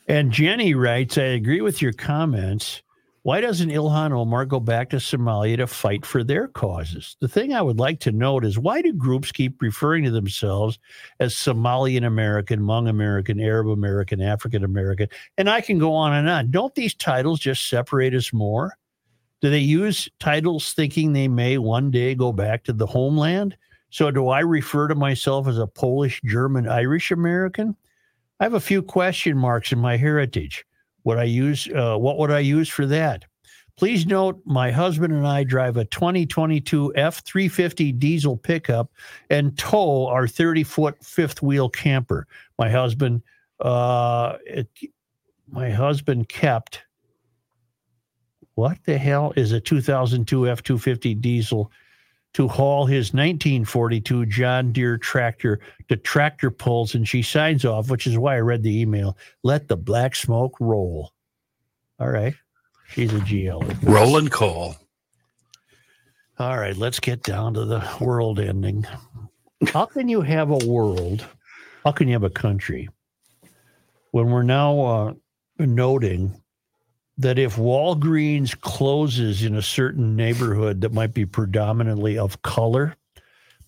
And 0.08 0.32
Jenny 0.32 0.74
writes, 0.74 1.16
I 1.16 1.22
agree 1.22 1.60
with 1.60 1.80
your 1.80 1.92
comments. 1.92 2.82
Why 3.24 3.40
doesn't 3.40 3.70
Ilhan 3.70 4.12
Omar 4.12 4.44
go 4.44 4.60
back 4.60 4.90
to 4.90 4.96
Somalia 4.96 5.56
to 5.56 5.66
fight 5.66 6.04
for 6.04 6.22
their 6.22 6.46
causes? 6.46 7.16
The 7.22 7.26
thing 7.26 7.54
I 7.54 7.62
would 7.62 7.78
like 7.78 7.98
to 8.00 8.12
note 8.12 8.44
is 8.44 8.58
why 8.58 8.82
do 8.82 8.92
groups 8.92 9.32
keep 9.32 9.62
referring 9.62 10.04
to 10.04 10.10
themselves 10.10 10.78
as 11.20 11.34
Somalian 11.34 12.06
American, 12.06 12.60
Hmong 12.60 12.86
American, 12.86 13.40
Arab 13.40 13.68
American, 13.68 14.20
African 14.20 14.62
American? 14.62 15.08
And 15.38 15.48
I 15.48 15.62
can 15.62 15.78
go 15.78 15.94
on 15.94 16.12
and 16.12 16.28
on. 16.28 16.50
Don't 16.50 16.74
these 16.74 16.92
titles 16.92 17.40
just 17.40 17.70
separate 17.70 18.12
us 18.12 18.30
more? 18.30 18.76
Do 19.40 19.48
they 19.48 19.58
use 19.58 20.06
titles 20.20 20.74
thinking 20.74 21.14
they 21.14 21.28
may 21.28 21.56
one 21.56 21.90
day 21.90 22.14
go 22.14 22.30
back 22.30 22.62
to 22.64 22.74
the 22.74 22.86
homeland? 22.86 23.56
So 23.88 24.10
do 24.10 24.28
I 24.28 24.40
refer 24.40 24.86
to 24.88 24.94
myself 24.94 25.48
as 25.48 25.56
a 25.56 25.66
Polish, 25.66 26.20
German, 26.26 26.68
Irish 26.68 27.10
American? 27.10 27.74
I 28.38 28.44
have 28.44 28.52
a 28.52 28.60
few 28.60 28.82
question 28.82 29.38
marks 29.38 29.72
in 29.72 29.78
my 29.78 29.96
heritage. 29.96 30.66
Would 31.04 31.18
I 31.18 31.24
use 31.24 31.68
uh, 31.68 31.96
what 31.96 32.18
would 32.18 32.30
I 32.30 32.40
use 32.40 32.68
for 32.68 32.86
that? 32.86 33.24
Please 33.76 34.06
note 34.06 34.40
my 34.44 34.70
husband 34.70 35.12
and 35.12 35.26
I 35.26 35.42
drive 35.42 35.76
a 35.76 35.84
2022 35.84 36.94
F350 36.96 37.98
diesel 37.98 38.36
pickup 38.36 38.92
and 39.30 39.56
tow 39.58 40.06
our 40.06 40.28
30 40.28 40.62
foot 40.62 41.04
fifth 41.04 41.42
wheel 41.42 41.68
camper. 41.68 42.28
My 42.56 42.70
husband, 42.70 43.22
uh, 43.60 44.36
it, 44.46 44.68
my 45.50 45.70
husband 45.70 46.28
kept. 46.28 46.82
What 48.54 48.78
the 48.84 48.96
hell 48.96 49.32
is 49.34 49.50
a 49.50 49.58
2002 49.58 50.42
F250 50.42 51.20
diesel 51.20 51.72
to 52.34 52.48
haul 52.48 52.86
his 52.86 53.12
1942 53.12 54.26
John 54.26 54.72
Deere 54.72 54.98
tractor 54.98 55.60
to 55.88 55.96
tractor 55.96 56.50
pulls? 56.50 56.94
And 56.94 57.08
she 57.08 57.22
signs 57.22 57.64
off, 57.64 57.90
which 57.90 58.06
is 58.06 58.18
why 58.18 58.36
I 58.36 58.40
read 58.40 58.62
the 58.62 58.80
email. 58.80 59.16
Let 59.42 59.68
the 59.68 59.76
black 59.76 60.14
smoke 60.14 60.54
roll. 60.60 61.12
All 61.98 62.10
right. 62.10 62.34
She's 62.88 63.12
a 63.12 63.18
GL. 63.18 63.82
Rolling 63.82 64.28
coal. 64.28 64.76
All 66.38 66.58
right, 66.58 66.76
let's 66.76 66.98
get 66.98 67.22
down 67.22 67.54
to 67.54 67.64
the 67.64 67.82
world 68.00 68.40
ending. 68.40 68.84
How 69.68 69.86
can 69.86 70.08
you 70.08 70.20
have 70.20 70.50
a 70.50 70.66
world? 70.66 71.24
How 71.84 71.92
can 71.92 72.08
you 72.08 72.14
have 72.14 72.24
a 72.24 72.30
country 72.30 72.88
when 74.10 74.30
we're 74.30 74.42
now 74.42 74.80
uh, 74.80 75.12
noting 75.58 76.40
that 77.18 77.38
if 77.38 77.56
Walgreens 77.56 78.60
closes 78.60 79.44
in 79.44 79.56
a 79.56 79.62
certain 79.62 80.16
neighborhood 80.16 80.80
that 80.80 80.92
might 80.92 81.14
be 81.14 81.24
predominantly 81.24 82.18
of 82.18 82.42
color, 82.42 82.96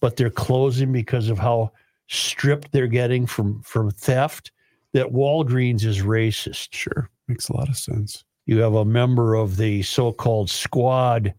but 0.00 0.16
they're 0.16 0.30
closing 0.30 0.92
because 0.92 1.28
of 1.28 1.38
how 1.38 1.72
stripped 2.08 2.72
they're 2.72 2.86
getting 2.86 3.26
from 3.26 3.60
from 3.62 3.90
theft, 3.90 4.52
that 4.92 5.12
Walgreens 5.12 5.84
is 5.84 6.02
racist. 6.02 6.68
Sure. 6.72 7.10
Makes 7.28 7.48
a 7.48 7.56
lot 7.56 7.68
of 7.68 7.76
sense. 7.76 8.24
You 8.46 8.58
have 8.60 8.74
a 8.74 8.84
member 8.84 9.34
of 9.34 9.56
the 9.56 9.82
so-called 9.82 10.48
squad 10.48 11.34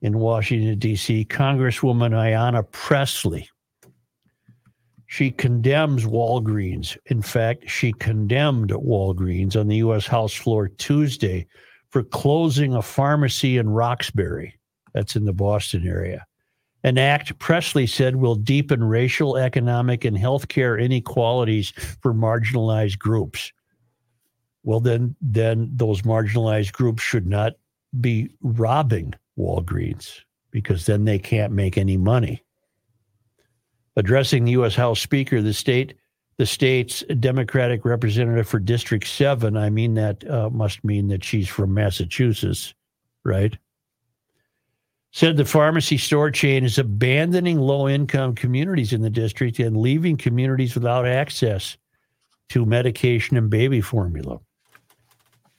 in 0.00 0.18
Washington 0.18 0.78
D.C., 0.78 1.26
Congresswoman 1.26 2.12
Ayanna 2.12 2.70
Pressley. 2.72 3.49
She 5.10 5.32
condemns 5.32 6.04
Walgreens. 6.04 6.96
In 7.06 7.20
fact, 7.20 7.68
she 7.68 7.92
condemned 7.92 8.70
Walgreens 8.70 9.56
on 9.56 9.66
the 9.66 9.78
U.S. 9.78 10.06
House 10.06 10.32
floor 10.32 10.68
Tuesday 10.68 11.48
for 11.88 12.04
closing 12.04 12.74
a 12.74 12.80
pharmacy 12.80 13.58
in 13.58 13.70
Roxbury. 13.70 14.54
That's 14.94 15.16
in 15.16 15.24
the 15.24 15.32
Boston 15.32 15.84
area. 15.84 16.24
An 16.84 16.96
act 16.96 17.36
Pressley 17.40 17.88
said 17.88 18.14
will 18.14 18.36
deepen 18.36 18.84
racial, 18.84 19.36
economic, 19.36 20.04
and 20.04 20.16
healthcare 20.16 20.80
inequalities 20.80 21.72
for 22.00 22.14
marginalized 22.14 23.00
groups. 23.00 23.52
Well, 24.62 24.78
then, 24.78 25.16
then 25.20 25.72
those 25.74 26.02
marginalized 26.02 26.72
groups 26.72 27.02
should 27.02 27.26
not 27.26 27.54
be 28.00 28.30
robbing 28.42 29.14
Walgreens 29.36 30.20
because 30.52 30.86
then 30.86 31.04
they 31.04 31.18
can't 31.18 31.52
make 31.52 31.76
any 31.76 31.96
money. 31.96 32.44
Addressing 34.00 34.46
the 34.46 34.52
U.S. 34.52 34.74
House 34.74 34.98
Speaker, 34.98 35.42
the 35.42 35.52
state, 35.52 35.92
the 36.38 36.46
state's 36.46 37.00
Democratic 37.20 37.84
representative 37.84 38.48
for 38.48 38.58
District 38.58 39.06
Seven. 39.06 39.58
I 39.58 39.68
mean 39.68 39.92
that 39.92 40.26
uh, 40.26 40.48
must 40.48 40.82
mean 40.82 41.08
that 41.08 41.22
she's 41.22 41.46
from 41.46 41.74
Massachusetts, 41.74 42.72
right? 43.26 43.58
Said 45.12 45.36
the 45.36 45.44
pharmacy 45.44 45.98
store 45.98 46.30
chain 46.30 46.64
is 46.64 46.78
abandoning 46.78 47.58
low-income 47.58 48.36
communities 48.36 48.94
in 48.94 49.02
the 49.02 49.10
district 49.10 49.58
and 49.58 49.76
leaving 49.76 50.16
communities 50.16 50.74
without 50.74 51.06
access 51.06 51.76
to 52.48 52.64
medication 52.64 53.36
and 53.36 53.50
baby 53.50 53.82
formula. 53.82 54.40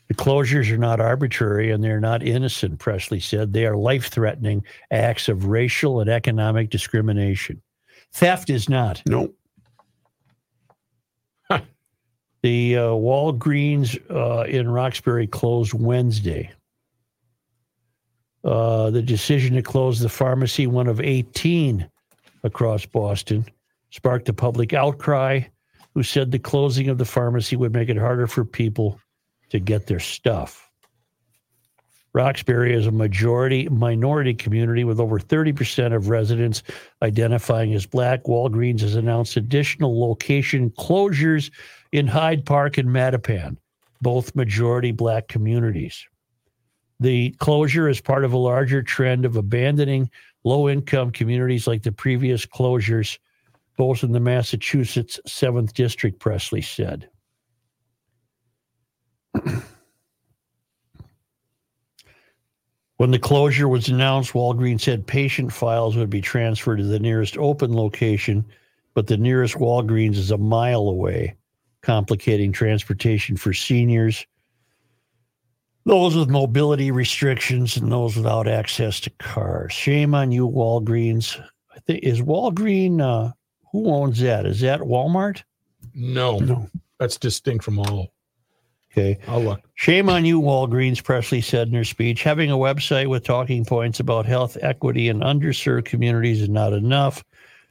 The 0.07 0.15
closures 0.15 0.71
are 0.71 0.77
not 0.77 1.00
arbitrary 1.00 1.69
and 1.69 1.83
they're 1.83 2.00
not 2.00 2.24
innocent, 2.24 2.79
Pressley 2.79 3.19
said. 3.19 3.53
They 3.53 3.67
are 3.67 3.77
life 3.77 4.07
threatening 4.07 4.65
acts 4.89 5.29
of 5.29 5.45
racial 5.45 6.00
and 6.00 6.10
economic 6.10 6.71
discrimination. 6.71 7.62
Theft 8.13 8.50
is 8.50 8.70
not. 8.70 9.01
No. 9.06 9.34
The 12.44 12.75
uh, 12.75 12.82
Walgreens 12.82 14.00
uh, 14.10 14.46
in 14.46 14.68
Roxbury 14.68 15.27
closed 15.27 15.74
Wednesday. 15.74 16.51
Uh, 18.44 18.89
the 18.89 19.03
decision 19.03 19.53
to 19.53 19.62
close 19.62 20.00
the 20.00 20.10
pharmacy, 20.10 20.65
one 20.65 20.88
of 20.88 21.00
18 21.00 21.88
across 22.44 22.86
Boston, 22.86 23.46
sparked 23.91 24.27
a 24.30 24.34
public 24.34 24.74
outcry. 24.74 25.41
Who 25.94 26.03
said 26.03 26.32
the 26.32 26.39
closing 26.39 26.88
of 26.88 26.98
the 26.98 27.06
pharmacy 27.06 27.58
would 27.58 27.74
make 27.74 27.89
it 27.89 27.98
harder 27.98 28.25
for 28.25 28.46
people 28.46 29.00
to 29.50 29.60
get 29.60 29.86
their 29.86 30.00
stuff? 30.00 30.70
Roxbury 32.13 32.74
is 32.74 32.88
a 32.88 32.91
majority 32.91 33.70
minority 33.70 34.34
community 34.34 34.84
with 34.84 35.00
over 35.00 35.18
30% 35.18 35.96
of 35.96 36.10
residents 36.10 36.62
identifying 37.01 37.74
as 37.74 37.86
black. 37.86 38.24
Walgreens 38.24 38.82
has 38.82 38.96
announced 38.96 39.38
additional 39.38 39.98
location 40.00 40.72
closures 40.72 41.51
in 41.94 42.08
Hyde 42.08 42.46
Park 42.46 42.77
and 42.77 42.89
Mattapan, 42.89 43.56
both 44.01 44.36
majority 44.36 44.91
black 44.91 45.30
communities. 45.30 46.06
The 47.00 47.32
closure 47.39 47.88
is 47.88 48.01
part 48.01 48.25
of 48.25 48.34
a 48.34 48.38
larger 48.38 48.84
trend 48.84 49.26
of 49.26 49.38
abandoning 49.38 50.10
low 50.43 50.67
income 50.67 51.12
communities 51.12 51.65
like 51.65 51.82
the 51.82 51.93
previous 51.93 52.45
closures, 52.45 53.17
both 53.78 54.04
in 54.04 54.12
the 54.12 54.19
Massachusetts 54.19 55.19
7th 55.28 55.74
District, 55.74 56.19
Pressley 56.19 56.62
said. 56.62 57.10
When 63.01 63.09
the 63.09 63.17
closure 63.17 63.67
was 63.67 63.89
announced, 63.89 64.33
Walgreens 64.33 64.81
said 64.81 65.07
patient 65.07 65.51
files 65.51 65.95
would 65.95 66.11
be 66.11 66.21
transferred 66.21 66.77
to 66.77 66.83
the 66.83 66.99
nearest 66.99 67.35
open 67.35 67.75
location, 67.75 68.45
but 68.93 69.07
the 69.07 69.17
nearest 69.17 69.55
Walgreens 69.55 70.17
is 70.17 70.29
a 70.29 70.37
mile 70.37 70.81
away, 70.81 71.35
complicating 71.81 72.51
transportation 72.51 73.37
for 73.37 73.53
seniors, 73.55 74.27
those 75.83 76.15
with 76.15 76.29
mobility 76.29 76.91
restrictions, 76.91 77.75
and 77.75 77.91
those 77.91 78.15
without 78.15 78.47
access 78.47 78.99
to 78.99 79.09
cars. 79.17 79.73
Shame 79.73 80.13
on 80.13 80.31
you, 80.31 80.47
Walgreens. 80.47 81.43
I 81.75 81.79
think 81.79 82.03
is 82.03 82.21
Walgreen. 82.21 83.01
Uh, 83.01 83.33
who 83.71 83.89
owns 83.89 84.19
that? 84.19 84.45
Is 84.45 84.61
that 84.61 84.79
Walmart? 84.81 85.41
No, 85.95 86.37
No. 86.37 86.69
that's 86.99 87.17
distinct 87.17 87.65
from 87.65 87.79
all. 87.79 88.13
Okay. 88.91 89.17
I'll 89.27 89.41
look. 89.41 89.62
Shame 89.75 90.10
on 90.10 90.25
you, 90.25 90.41
Walgreens, 90.41 91.01
Pressley 91.01 91.41
said 91.41 91.69
in 91.69 91.73
her 91.73 91.84
speech. 91.86 92.23
Having 92.23 92.51
a 92.51 92.58
website 92.58 93.08
with 93.08 93.23
talking 93.23 93.63
points 93.63 93.99
about 93.99 94.25
health 94.25 94.58
equity 94.62 95.08
in 95.08 95.21
underserved 95.21 95.86
communities 95.86 96.41
is 96.41 96.49
not 96.49 96.73
enough. 96.73 97.23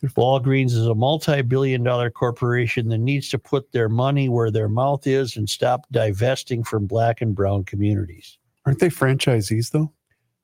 Walgreens 0.02 0.70
is 0.72 0.86
a 0.86 0.94
multi 0.94 1.42
billion 1.42 1.82
dollar 1.82 2.10
corporation 2.10 2.88
that 2.88 2.98
needs 2.98 3.28
to 3.30 3.38
put 3.38 3.70
their 3.72 3.88
money 3.88 4.30
where 4.30 4.50
their 4.50 4.68
mouth 4.68 5.06
is 5.06 5.36
and 5.36 5.48
stop 5.48 5.86
divesting 5.90 6.64
from 6.64 6.86
black 6.86 7.20
and 7.20 7.34
brown 7.34 7.64
communities. 7.64 8.38
Aren't 8.64 8.78
they 8.78 8.88
franchisees 8.88 9.70
though? 9.70 9.92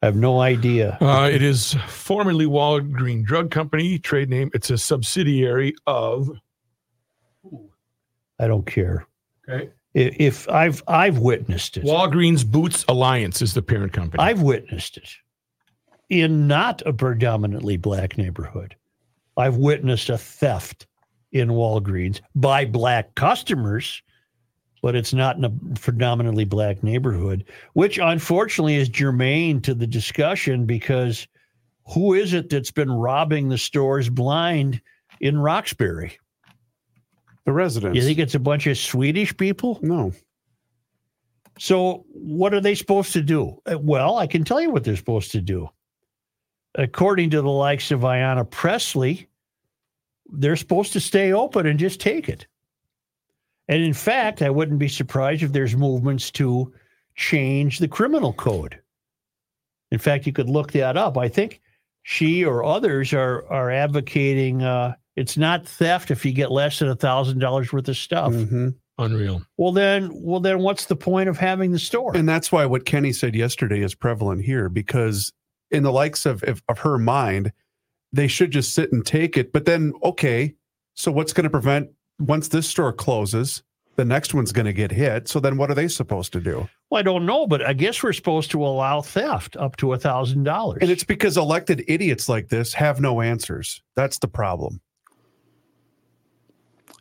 I 0.02 0.06
have 0.06 0.16
no 0.16 0.40
idea. 0.40 0.98
Uh, 1.00 1.30
it 1.32 1.42
is 1.42 1.72
formerly 1.88 2.44
Walgreen 2.44 3.24
Drug 3.24 3.50
Company, 3.50 3.98
trade 3.98 4.28
name. 4.28 4.50
It's 4.52 4.68
a 4.68 4.76
subsidiary 4.76 5.74
of. 5.86 6.30
I 8.38 8.46
don't 8.46 8.66
care. 8.66 9.06
Okay. 9.48 9.70
If 9.96 10.46
I've 10.50 10.82
I've 10.86 11.18
witnessed 11.18 11.78
it. 11.78 11.84
Walgreens 11.84 12.44
Boots 12.44 12.84
Alliance 12.86 13.40
is 13.40 13.54
the 13.54 13.62
parent 13.62 13.94
company. 13.94 14.22
I've 14.22 14.42
witnessed 14.42 14.98
it 14.98 15.08
in 16.10 16.46
not 16.46 16.82
a 16.84 16.92
predominantly 16.92 17.78
black 17.78 18.18
neighborhood. 18.18 18.76
I've 19.38 19.56
witnessed 19.56 20.10
a 20.10 20.18
theft 20.18 20.86
in 21.32 21.48
Walgreens 21.48 22.20
by 22.34 22.66
black 22.66 23.14
customers, 23.14 24.02
but 24.82 24.94
it's 24.94 25.14
not 25.14 25.38
in 25.38 25.44
a 25.44 25.50
predominantly 25.80 26.44
black 26.44 26.82
neighborhood, 26.82 27.46
which 27.72 27.96
unfortunately 27.96 28.76
is 28.76 28.90
germane 28.90 29.62
to 29.62 29.72
the 29.72 29.86
discussion 29.86 30.66
because 30.66 31.26
who 31.86 32.12
is 32.12 32.34
it 32.34 32.50
that's 32.50 32.70
been 32.70 32.90
robbing 32.90 33.48
the 33.48 33.56
stores 33.56 34.10
blind 34.10 34.82
in 35.20 35.38
Roxbury? 35.38 36.18
The 37.46 37.52
residents. 37.52 37.96
You 37.96 38.02
think 38.02 38.18
it's 38.18 38.34
a 38.34 38.40
bunch 38.40 38.66
of 38.66 38.76
Swedish 38.76 39.36
people? 39.36 39.78
no. 39.82 40.12
So, 41.58 42.04
what 42.12 42.52
are 42.52 42.60
they 42.60 42.74
supposed 42.74 43.14
to 43.14 43.22
do? 43.22 43.62
Uh, 43.64 43.78
Well, 43.78 44.18
I 44.18 44.26
can 44.26 44.44
tell 44.44 44.60
you 44.60 44.70
what 44.70 44.84
they're 44.84 44.94
supposed 44.94 45.32
to 45.32 45.40
do. 45.40 45.70
According 46.74 47.30
to 47.30 47.40
the 47.40 47.48
likes 47.48 47.90
of 47.90 48.00
Ayanna 48.00 48.50
Pressley, 48.50 49.26
they're 50.26 50.56
supposed 50.56 50.92
to 50.92 51.00
stay 51.00 51.32
open 51.32 51.64
and 51.64 51.78
just 51.78 51.98
take 51.98 52.28
it. 52.28 52.46
And 53.68 53.82
in 53.82 53.94
fact, 53.94 54.42
I 54.42 54.50
wouldn't 54.50 54.78
be 54.78 54.88
surprised 54.88 55.42
if 55.42 55.52
there's 55.52 55.74
movements 55.74 56.30
to 56.32 56.74
change 57.14 57.78
the 57.78 57.88
criminal 57.88 58.34
code. 58.34 58.78
In 59.90 59.98
fact, 59.98 60.26
you 60.26 60.34
could 60.34 60.50
look 60.50 60.72
that 60.72 60.98
up. 60.98 61.16
I 61.16 61.28
think 61.28 61.62
she 62.02 62.44
or 62.44 62.64
others 62.64 63.14
are 63.14 63.50
are 63.50 63.70
advocating 63.70 64.62
uh, 64.62 64.94
it's 65.16 65.36
not 65.36 65.66
theft 65.66 66.10
if 66.10 66.24
you 66.24 66.32
get 66.32 66.50
less 66.52 66.78
than 66.78 66.88
a 66.88 66.96
thousand 66.96 67.38
dollars 67.38 67.72
worth 67.72 67.88
of 67.88 67.96
stuff. 67.96 68.32
Mhm. 68.32 68.74
Unreal. 68.98 69.42
Well, 69.58 69.72
then, 69.72 70.10
well, 70.14 70.40
then, 70.40 70.60
what's 70.60 70.86
the 70.86 70.96
point 70.96 71.28
of 71.28 71.36
having 71.36 71.70
the 71.72 71.78
store? 71.78 72.16
And 72.16 72.28
that's 72.28 72.50
why 72.50 72.64
what 72.64 72.86
Kenny 72.86 73.12
said 73.12 73.34
yesterday 73.34 73.82
is 73.82 73.94
prevalent 73.94 74.42
here 74.42 74.68
because 74.70 75.32
in 75.70 75.82
the 75.82 75.92
likes 75.92 76.24
of, 76.24 76.42
of, 76.44 76.62
of 76.68 76.78
her 76.78 76.96
mind, 76.98 77.52
they 78.12 78.26
should 78.26 78.52
just 78.52 78.72
sit 78.74 78.92
and 78.92 79.04
take 79.04 79.36
it. 79.36 79.52
But 79.52 79.66
then, 79.66 79.92
okay, 80.02 80.54
so 80.94 81.12
what's 81.12 81.34
going 81.34 81.44
to 81.44 81.50
prevent 81.50 81.90
once 82.18 82.48
this 82.48 82.66
store 82.66 82.92
closes, 82.92 83.62
the 83.96 84.04
next 84.04 84.32
one's 84.32 84.52
going 84.52 84.66
to 84.66 84.72
get 84.72 84.92
hit. 84.92 85.28
So 85.28 85.40
then 85.40 85.58
what 85.58 85.70
are 85.70 85.74
they 85.74 85.88
supposed 85.88 86.32
to 86.32 86.40
do? 86.40 86.66
Well, 86.90 86.98
I 86.98 87.02
don't 87.02 87.26
know, 87.26 87.46
but 87.46 87.60
I 87.66 87.74
guess 87.74 88.02
we're 88.02 88.14
supposed 88.14 88.50
to 88.52 88.64
allow 88.64 89.02
theft 89.02 89.56
up 89.56 89.76
to 89.76 89.92
a 89.92 89.98
thousand 89.98 90.44
dollars. 90.44 90.78
And 90.80 90.90
it's 90.90 91.04
because 91.04 91.36
elected 91.36 91.84
idiots 91.88 92.30
like 92.30 92.48
this 92.48 92.72
have 92.74 93.00
no 93.00 93.20
answers. 93.20 93.82
That's 93.94 94.18
the 94.18 94.28
problem. 94.28 94.80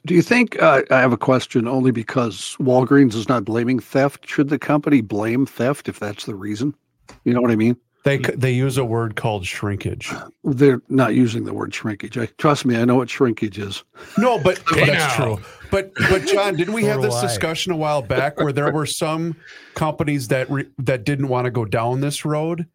Do 0.06 0.14
you 0.14 0.22
think, 0.22 0.62
uh, 0.62 0.84
I 0.92 1.00
have 1.00 1.14
a 1.14 1.18
question 1.18 1.68
only 1.68 1.92
because 1.92 2.56
Walgreens 2.60 3.16
is 3.16 3.28
not 3.28 3.44
blaming 3.44 3.80
theft. 3.80 4.28
Should 4.30 4.50
the 4.50 4.60
company 4.60 5.02
blame 5.02 5.48
theft 5.48 5.90
if 5.90 6.00
that's 6.00 6.26
the 6.26 6.36
reason? 6.36 6.76
You 7.24 7.34
know 7.34 7.42
what 7.42 7.52
I 7.52 7.56
mean? 7.56 7.76
They 8.04 8.20
they 8.20 8.52
use 8.52 8.78
a 8.78 8.86
word 8.86 9.16
called 9.16 9.48
shrinkage. 9.48 10.14
They're 10.44 10.80
not 10.90 11.16
using 11.16 11.44
the 11.44 11.56
word 11.56 11.74
shrinkage. 11.74 12.20
I, 12.20 12.28
trust 12.38 12.64
me, 12.64 12.78
I 12.78 12.86
know 12.86 12.98
what 12.98 13.10
shrinkage 13.10 13.58
is. 13.58 13.84
No, 14.16 14.38
but 14.38 14.62
that's 14.76 15.16
true. 15.16 15.40
But 15.72 15.92
but 15.96 16.28
John, 16.28 16.56
didn't 16.56 16.76
we 16.76 16.84
have 16.84 17.02
this 17.02 17.20
discussion 17.20 17.72
a 17.72 17.76
while 17.76 18.04
back 18.04 18.40
where 18.40 18.54
there 18.54 18.72
were 18.72 18.86
some 18.86 19.36
companies 19.74 20.28
that 20.28 20.48
re, 20.52 20.68
that 20.78 21.04
didn't 21.04 21.30
want 21.30 21.46
to 21.46 21.52
go 21.52 21.66
down 21.66 22.02
this 22.02 22.24
road 22.26 22.68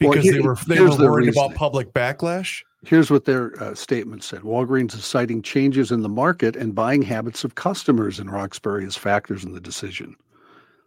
Well, 0.00 0.10
because 0.10 0.28
they 0.28 0.40
were 0.40 0.56
they 0.66 0.74
here's 0.74 0.90
were 0.90 0.96
the 0.96 1.04
worried 1.04 1.28
about 1.28 1.54
public 1.54 1.92
backlash? 1.92 2.62
Here's 2.84 3.10
what 3.10 3.24
their 3.24 3.60
uh, 3.62 3.74
statement 3.74 4.24
said 4.24 4.40
Walgreens 4.40 4.94
is 4.94 5.04
citing 5.04 5.40
changes 5.42 5.92
in 5.92 6.02
the 6.02 6.08
market 6.08 6.56
and 6.56 6.74
buying 6.74 7.02
habits 7.02 7.44
of 7.44 7.54
customers 7.54 8.18
in 8.18 8.28
Roxbury 8.28 8.84
as 8.84 8.96
factors 8.96 9.44
in 9.44 9.52
the 9.52 9.60
decision. 9.60 10.16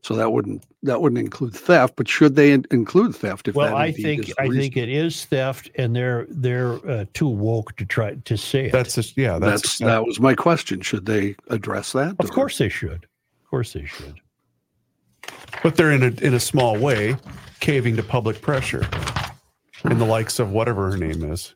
So 0.01 0.13
that 0.15 0.31
wouldn't 0.31 0.63
that 0.83 1.01
wouldn't 1.01 1.17
include 1.19 1.55
theft, 1.55 1.95
but 1.95 2.07
should 2.07 2.35
they 2.35 2.51
in- 2.51 2.65
include 2.69 3.15
theft? 3.15 3.47
If 3.47 3.55
Well, 3.55 3.69
that 3.69 3.75
I 3.75 3.91
think 3.91 4.29
is 4.29 4.35
I 4.37 4.49
think 4.49 4.77
it 4.77 4.87
is 4.89 5.25
theft, 5.25 5.71
and 5.75 5.95
they're 5.95 6.27
they're 6.29 6.73
uh, 6.87 7.05
too 7.13 7.27
woke 7.27 7.75
to 7.77 7.85
try 7.85 8.13
to 8.13 8.37
say 8.37 8.65
it. 8.67 8.71
That's 8.71 8.93
just 8.93 9.17
yeah. 9.17 9.39
that's, 9.39 9.63
That's, 9.63 9.77
that 9.79 10.05
was 10.05 10.19
my 10.19 10.35
question. 10.35 10.81
Should 10.81 11.07
they 11.07 11.35
address 11.49 11.93
that? 11.93 12.15
of 12.19 12.29
or- 12.29 12.33
course 12.33 12.59
they 12.59 12.69
should. 12.69 13.07
Of 13.43 13.49
course 13.49 13.73
they 13.73 13.85
should. 13.85 14.19
but 15.63 15.75
they're 15.75 15.91
in 15.91 16.03
a 16.03 16.11
in 16.23 16.33
a 16.35 16.39
small 16.39 16.77
way 16.77 17.15
caving 17.59 17.95
to 17.95 18.03
public 18.03 18.41
pressure, 18.41 18.87
in 19.85 19.97
the 19.97 20.05
likes 20.05 20.37
of 20.37 20.51
whatever 20.51 20.91
her 20.91 20.97
name 20.97 21.23
is. 21.31 21.55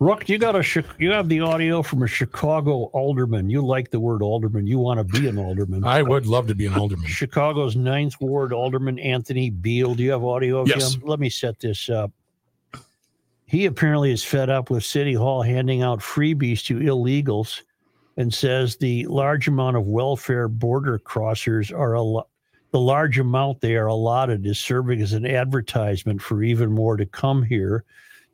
Rook, 0.00 0.28
you 0.28 0.38
got 0.38 0.54
a 0.54 0.84
you 0.98 1.10
have 1.10 1.28
the 1.28 1.40
audio 1.40 1.82
from 1.82 2.04
a 2.04 2.06
Chicago 2.06 2.84
alderman. 2.92 3.50
You 3.50 3.66
like 3.66 3.90
the 3.90 3.98
word 3.98 4.22
alderman. 4.22 4.64
You 4.64 4.78
want 4.78 4.98
to 4.98 5.20
be 5.20 5.26
an 5.26 5.38
alderman. 5.38 5.82
I 5.82 6.02
would 6.02 6.24
love 6.24 6.46
to 6.46 6.54
be 6.54 6.66
an 6.66 6.74
alderman. 6.74 7.06
Chicago's 7.08 7.74
ninth 7.74 8.14
ward 8.20 8.52
alderman 8.52 9.00
Anthony 9.00 9.50
Beale. 9.50 9.96
Do 9.96 10.04
you 10.04 10.12
have 10.12 10.22
audio 10.22 10.60
of 10.60 10.68
Yes. 10.68 10.94
him? 10.94 11.02
Let 11.04 11.18
me 11.18 11.28
set 11.28 11.58
this 11.58 11.90
up. 11.90 12.12
He 13.46 13.66
apparently 13.66 14.12
is 14.12 14.22
fed 14.22 14.50
up 14.50 14.70
with 14.70 14.84
City 14.84 15.14
Hall 15.14 15.42
handing 15.42 15.82
out 15.82 15.98
freebies 15.98 16.64
to 16.66 16.78
illegals 16.78 17.62
and 18.16 18.32
says 18.32 18.76
the 18.76 19.04
large 19.06 19.48
amount 19.48 19.76
of 19.76 19.86
welfare 19.86 20.46
border 20.46 21.00
crossers 21.00 21.72
are 21.76 21.94
a 21.94 22.02
lo- 22.02 22.28
the 22.70 22.78
large 22.78 23.18
amount 23.18 23.62
they 23.62 23.74
are 23.74 23.86
allotted 23.86 24.46
is 24.46 24.60
serving 24.60 25.00
as 25.00 25.12
an 25.14 25.26
advertisement 25.26 26.20
for 26.22 26.42
even 26.44 26.70
more 26.70 26.96
to 26.96 27.06
come 27.06 27.42
here. 27.42 27.84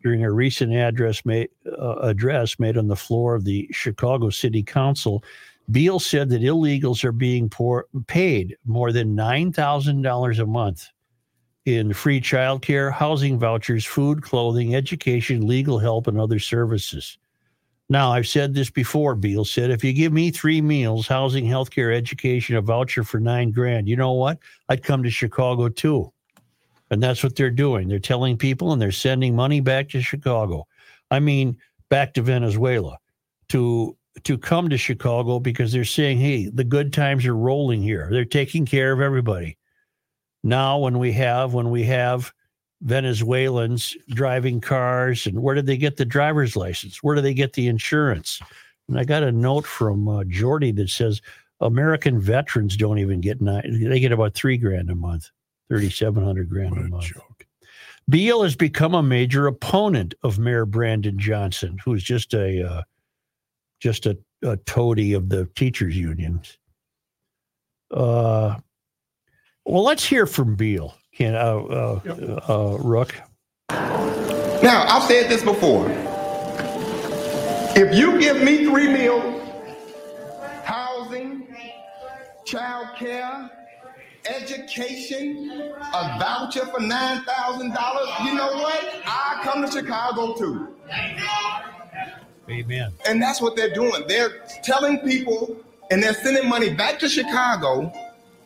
During 0.04 0.22
a 0.22 0.30
recent 0.30 0.74
address 0.74 1.24
made, 1.24 1.48
uh, 1.66 1.94
address 2.02 2.58
made 2.58 2.76
on 2.76 2.88
the 2.88 2.94
floor 2.94 3.34
of 3.34 3.44
the 3.44 3.66
Chicago 3.72 4.28
City 4.28 4.62
Council, 4.62 5.24
Beale 5.70 5.98
said 5.98 6.28
that 6.28 6.42
illegals 6.42 7.04
are 7.04 7.12
being 7.12 7.48
poor, 7.48 7.86
paid 8.06 8.56
more 8.66 8.92
than 8.92 9.16
$9,000 9.16 10.38
a 10.38 10.46
month 10.46 10.90
in 11.64 11.94
free 11.94 12.20
childcare, 12.20 12.92
housing 12.92 13.38
vouchers, 13.38 13.86
food, 13.86 14.22
clothing, 14.22 14.74
education, 14.74 15.46
legal 15.46 15.78
help, 15.78 16.06
and 16.06 16.20
other 16.20 16.38
services. 16.38 17.16
Now, 17.88 18.12
I've 18.12 18.28
said 18.28 18.54
this 18.54 18.70
before, 18.70 19.14
Beale 19.14 19.44
said, 19.44 19.70
if 19.70 19.84
you 19.84 19.92
give 19.92 20.12
me 20.12 20.30
three 20.30 20.60
meals, 20.60 21.06
housing, 21.06 21.46
healthcare, 21.46 21.94
education, 21.94 22.56
a 22.56 22.60
voucher 22.60 23.04
for 23.04 23.20
nine 23.20 23.50
grand, 23.50 23.88
you 23.88 23.96
know 23.96 24.12
what? 24.12 24.38
I'd 24.68 24.82
come 24.82 25.02
to 25.02 25.10
Chicago 25.10 25.68
too. 25.68 26.12
And 26.94 27.02
that's 27.02 27.22
what 27.22 27.36
they're 27.36 27.50
doing. 27.50 27.88
They're 27.88 27.98
telling 27.98 28.38
people 28.38 28.72
and 28.72 28.80
they're 28.80 28.92
sending 28.92 29.34
money 29.36 29.60
back 29.60 29.88
to 29.90 30.00
Chicago. 30.00 30.66
I 31.10 31.20
mean, 31.20 31.58
back 31.90 32.14
to 32.14 32.22
Venezuela 32.22 32.98
to 33.50 33.96
to 34.22 34.38
come 34.38 34.68
to 34.70 34.78
Chicago 34.78 35.40
because 35.40 35.72
they're 35.72 35.84
saying, 35.84 36.18
hey, 36.18 36.48
the 36.48 36.62
good 36.62 36.92
times 36.92 37.26
are 37.26 37.34
rolling 37.34 37.82
here. 37.82 38.08
They're 38.12 38.24
taking 38.24 38.64
care 38.64 38.92
of 38.92 39.00
everybody. 39.00 39.58
Now, 40.44 40.78
when 40.78 41.00
we 41.00 41.10
have 41.12 41.52
when 41.52 41.70
we 41.70 41.82
have 41.84 42.32
Venezuelans 42.82 43.96
driving 44.10 44.60
cars, 44.60 45.26
and 45.26 45.42
where 45.42 45.56
did 45.56 45.66
they 45.66 45.76
get 45.76 45.96
the 45.96 46.04
driver's 46.04 46.54
license? 46.54 47.02
Where 47.02 47.16
do 47.16 47.22
they 47.22 47.34
get 47.34 47.54
the 47.54 47.66
insurance? 47.66 48.40
And 48.88 48.98
I 48.98 49.04
got 49.04 49.22
a 49.24 49.32
note 49.32 49.66
from 49.66 50.06
uh, 50.06 50.22
Jordy 50.24 50.70
that 50.72 50.90
says 50.90 51.20
American 51.60 52.20
veterans 52.20 52.76
don't 52.76 52.98
even 52.98 53.20
get 53.20 53.40
nine; 53.40 53.80
they 53.88 53.98
get 53.98 54.12
about 54.12 54.34
three 54.34 54.58
grand 54.58 54.90
a 54.90 54.94
month, 54.94 55.30
thirty-seven 55.70 56.22
hundred 56.24 56.48
grand 56.48 56.70
What 56.72 56.80
a 56.80 56.84
a 56.84 56.88
month. 56.88 57.04
joke. 57.04 57.46
Beale 58.08 58.42
has 58.42 58.54
become 58.54 58.94
a 58.94 59.02
major 59.02 59.46
opponent 59.46 60.14
of 60.22 60.38
Mayor 60.38 60.66
Brandon 60.66 61.18
Johnson, 61.18 61.78
who's 61.84 62.02
just 62.02 62.34
a 62.34 62.62
uh, 62.68 62.82
just 63.80 64.06
a, 64.06 64.18
a 64.42 64.56
toady 64.58 65.14
of 65.14 65.28
the 65.30 65.46
teachers 65.56 65.96
unions. 65.96 66.58
Uh, 67.90 68.56
well, 69.64 69.82
let's 69.84 70.04
hear 70.04 70.26
from 70.26 70.56
Beale. 70.56 70.94
Can 71.14 71.34
uh, 71.34 71.56
uh, 71.56 72.40
uh, 72.48 72.76
Rook? 72.78 73.14
Now, 73.70 74.84
I've 74.88 75.04
said 75.04 75.30
this 75.30 75.42
before. 75.42 75.86
If 77.76 77.96
you 77.96 78.18
give 78.20 78.42
me 78.42 78.64
three 78.66 78.88
meals, 78.92 79.42
housing, 80.64 81.54
child 82.44 82.96
care, 82.96 83.50
education, 84.26 85.72
a 85.80 86.18
voucher 86.18 86.66
for 86.66 86.80
$9,000, 86.80 88.24
you 88.24 88.34
know 88.34 88.52
what? 88.54 89.02
I 89.06 89.40
come 89.42 89.64
to 89.64 89.70
Chicago 89.70 90.34
too. 90.34 90.68
Amen. 92.48 92.92
And 93.08 93.22
that's 93.22 93.40
what 93.40 93.56
they're 93.56 93.72
doing. 93.72 94.04
They're 94.06 94.42
telling 94.62 94.98
people 95.00 95.56
and 95.90 96.02
they're 96.02 96.14
sending 96.14 96.48
money 96.48 96.74
back 96.74 96.98
to 97.00 97.08
Chicago, 97.08 97.92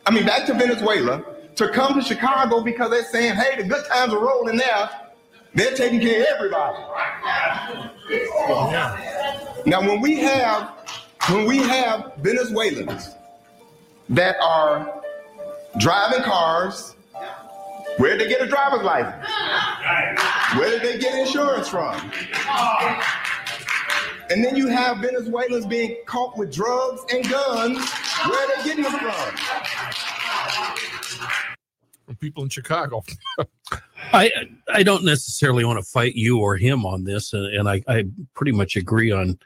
I 0.07 0.11
mean, 0.11 0.25
back 0.27 0.47
to 0.47 0.55
Venezuela 0.55 1.25
to 1.57 1.69
come 1.71 1.95
to 1.95 2.03
Chicago 2.03 2.62
because 2.62 2.91
they're 2.91 3.05
saying, 3.05 3.35
hey, 3.35 3.61
the 3.61 3.69
good 3.69 3.85
times 3.87 4.12
are 4.12 4.21
rolling 4.21 4.57
there. 4.57 4.91
They're 5.55 5.75
taking 5.75 6.01
care 6.01 6.21
of 6.21 6.27
everybody. 6.35 6.79
Now, 9.67 9.81
when 9.81 10.01
we 10.01 10.19
have 10.21 10.73
when 11.31 11.47
we 11.47 11.59
have 11.59 12.12
Venezuelans 12.19 13.11
that 14.09 14.37
are 14.41 14.98
driving 15.79 16.23
cars, 16.23 16.95
where 17.99 18.17
did 18.17 18.27
they 18.27 18.29
get 18.29 18.43
a 18.43 18.47
driver's 18.47 18.83
license? 18.83 19.27
Where 20.57 20.71
did 20.71 20.83
they 20.83 20.99
get 20.99 21.14
insurance 21.19 21.69
from? 21.69 22.12
And 24.31 24.45
then 24.45 24.57
you 24.57 24.69
have 24.69 24.99
Venezuelans 24.99 25.67
being 25.67 25.97
caught 26.07 26.37
with 26.37 26.53
drugs 26.53 27.03
and 27.12 27.29
guns. 27.29 27.79
Where 28.27 28.38
are 28.38 28.57
they 28.57 28.64
getting 28.64 28.85
them 28.85 28.93
from? 28.93 29.37
From 32.07 32.17
people 32.17 32.43
in 32.43 32.51
Chicago. 32.51 33.03
I 34.12 34.31
I 34.73 34.83
don't 34.83 35.05
necessarily 35.05 35.64
want 35.64 35.79
to 35.79 35.91
fight 35.91 36.14
you 36.14 36.41
or 36.41 36.57
him 36.57 36.87
on 36.87 37.05
this, 37.05 37.33
and, 37.33 37.47
and 37.55 37.69
I, 37.69 37.83
I 37.88 38.05
pretty 38.35 38.53
much 38.53 38.77
agree 38.77 39.11
on 39.11 39.38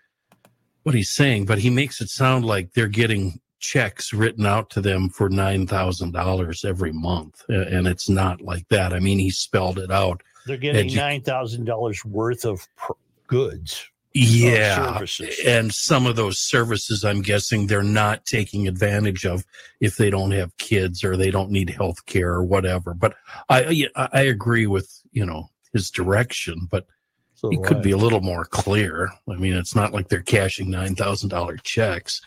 what 0.82 0.94
he's 0.94 1.10
saying, 1.10 1.46
but 1.46 1.58
he 1.58 1.70
makes 1.70 2.00
it 2.00 2.08
sound 2.08 2.44
like 2.44 2.72
they're 2.72 2.88
getting 2.88 3.40
checks 3.62 4.12
written 4.12 4.44
out 4.44 4.68
to 4.70 4.82
them 4.82 5.08
for 5.08 5.30
nine 5.30 5.66
thousand 5.66 6.12
dollars 6.12 6.64
every 6.64 6.92
month, 6.92 7.42
and 7.48 7.86
it's 7.86 8.08
not 8.08 8.42
like 8.42 8.68
that. 8.68 8.92
I 8.92 8.98
mean, 8.98 9.18
he 9.18 9.30
spelled 9.30 9.78
it 9.78 9.90
out. 9.90 10.22
They're 10.46 10.58
getting 10.58 10.88
Edu- 10.88 10.96
nine 10.96 11.22
thousand 11.22 11.64
dollars 11.64 12.04
worth 12.04 12.44
of 12.44 12.66
pr- 12.76 12.92
goods. 13.28 13.88
Yeah, 14.14 15.02
and 15.46 15.72
some 15.72 16.04
of 16.06 16.16
those 16.16 16.38
services, 16.38 17.02
I'm 17.02 17.22
guessing 17.22 17.66
they're 17.66 17.82
not 17.82 18.26
taking 18.26 18.68
advantage 18.68 19.24
of 19.24 19.42
if 19.80 19.96
they 19.96 20.10
don't 20.10 20.32
have 20.32 20.54
kids 20.58 21.02
or 21.02 21.16
they 21.16 21.30
don't 21.30 21.50
need 21.50 21.70
health 21.70 22.04
care 22.04 22.32
or 22.32 22.44
whatever. 22.44 22.92
But 22.92 23.14
I 23.48 23.88
I 23.96 24.08
I 24.12 24.20
agree 24.22 24.66
with 24.66 24.92
you 25.12 25.24
know 25.24 25.48
his 25.72 25.90
direction, 25.90 26.68
but 26.70 26.86
So 27.34 27.48
it 27.50 27.62
could 27.62 27.80
be 27.80 27.92
a 27.92 27.96
little 27.96 28.20
more 28.20 28.44
clear. 28.44 29.08
I 29.30 29.36
mean, 29.36 29.54
it's 29.54 29.74
not 29.74 29.94
like 29.94 30.08
they're 30.08 30.20
cashing 30.20 30.68
nine 30.68 30.94
thousand 30.94 31.30
dollar 31.30 31.56
checks. 31.56 32.20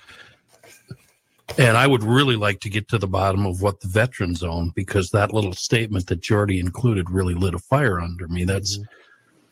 And 1.58 1.78
I 1.78 1.88
would 1.88 2.04
really 2.04 2.36
like 2.36 2.60
to 2.62 2.70
get 2.70 2.88
to 2.90 2.98
the 2.98 3.08
bottom 3.08 3.46
of 3.46 3.62
what 3.62 3.80
the 3.80 3.88
veterans 3.88 4.44
own 4.44 4.72
because 4.76 5.12
that 5.12 5.34
little 5.34 5.54
statement 5.54 6.08
that 6.08 6.22
Jordy 6.22 6.60
included 6.60 7.10
really 7.10 7.36
lit 7.36 7.54
a 7.54 7.60
fire 7.60 8.00
under 8.00 8.28
me. 8.28 8.44
That's 8.46 8.80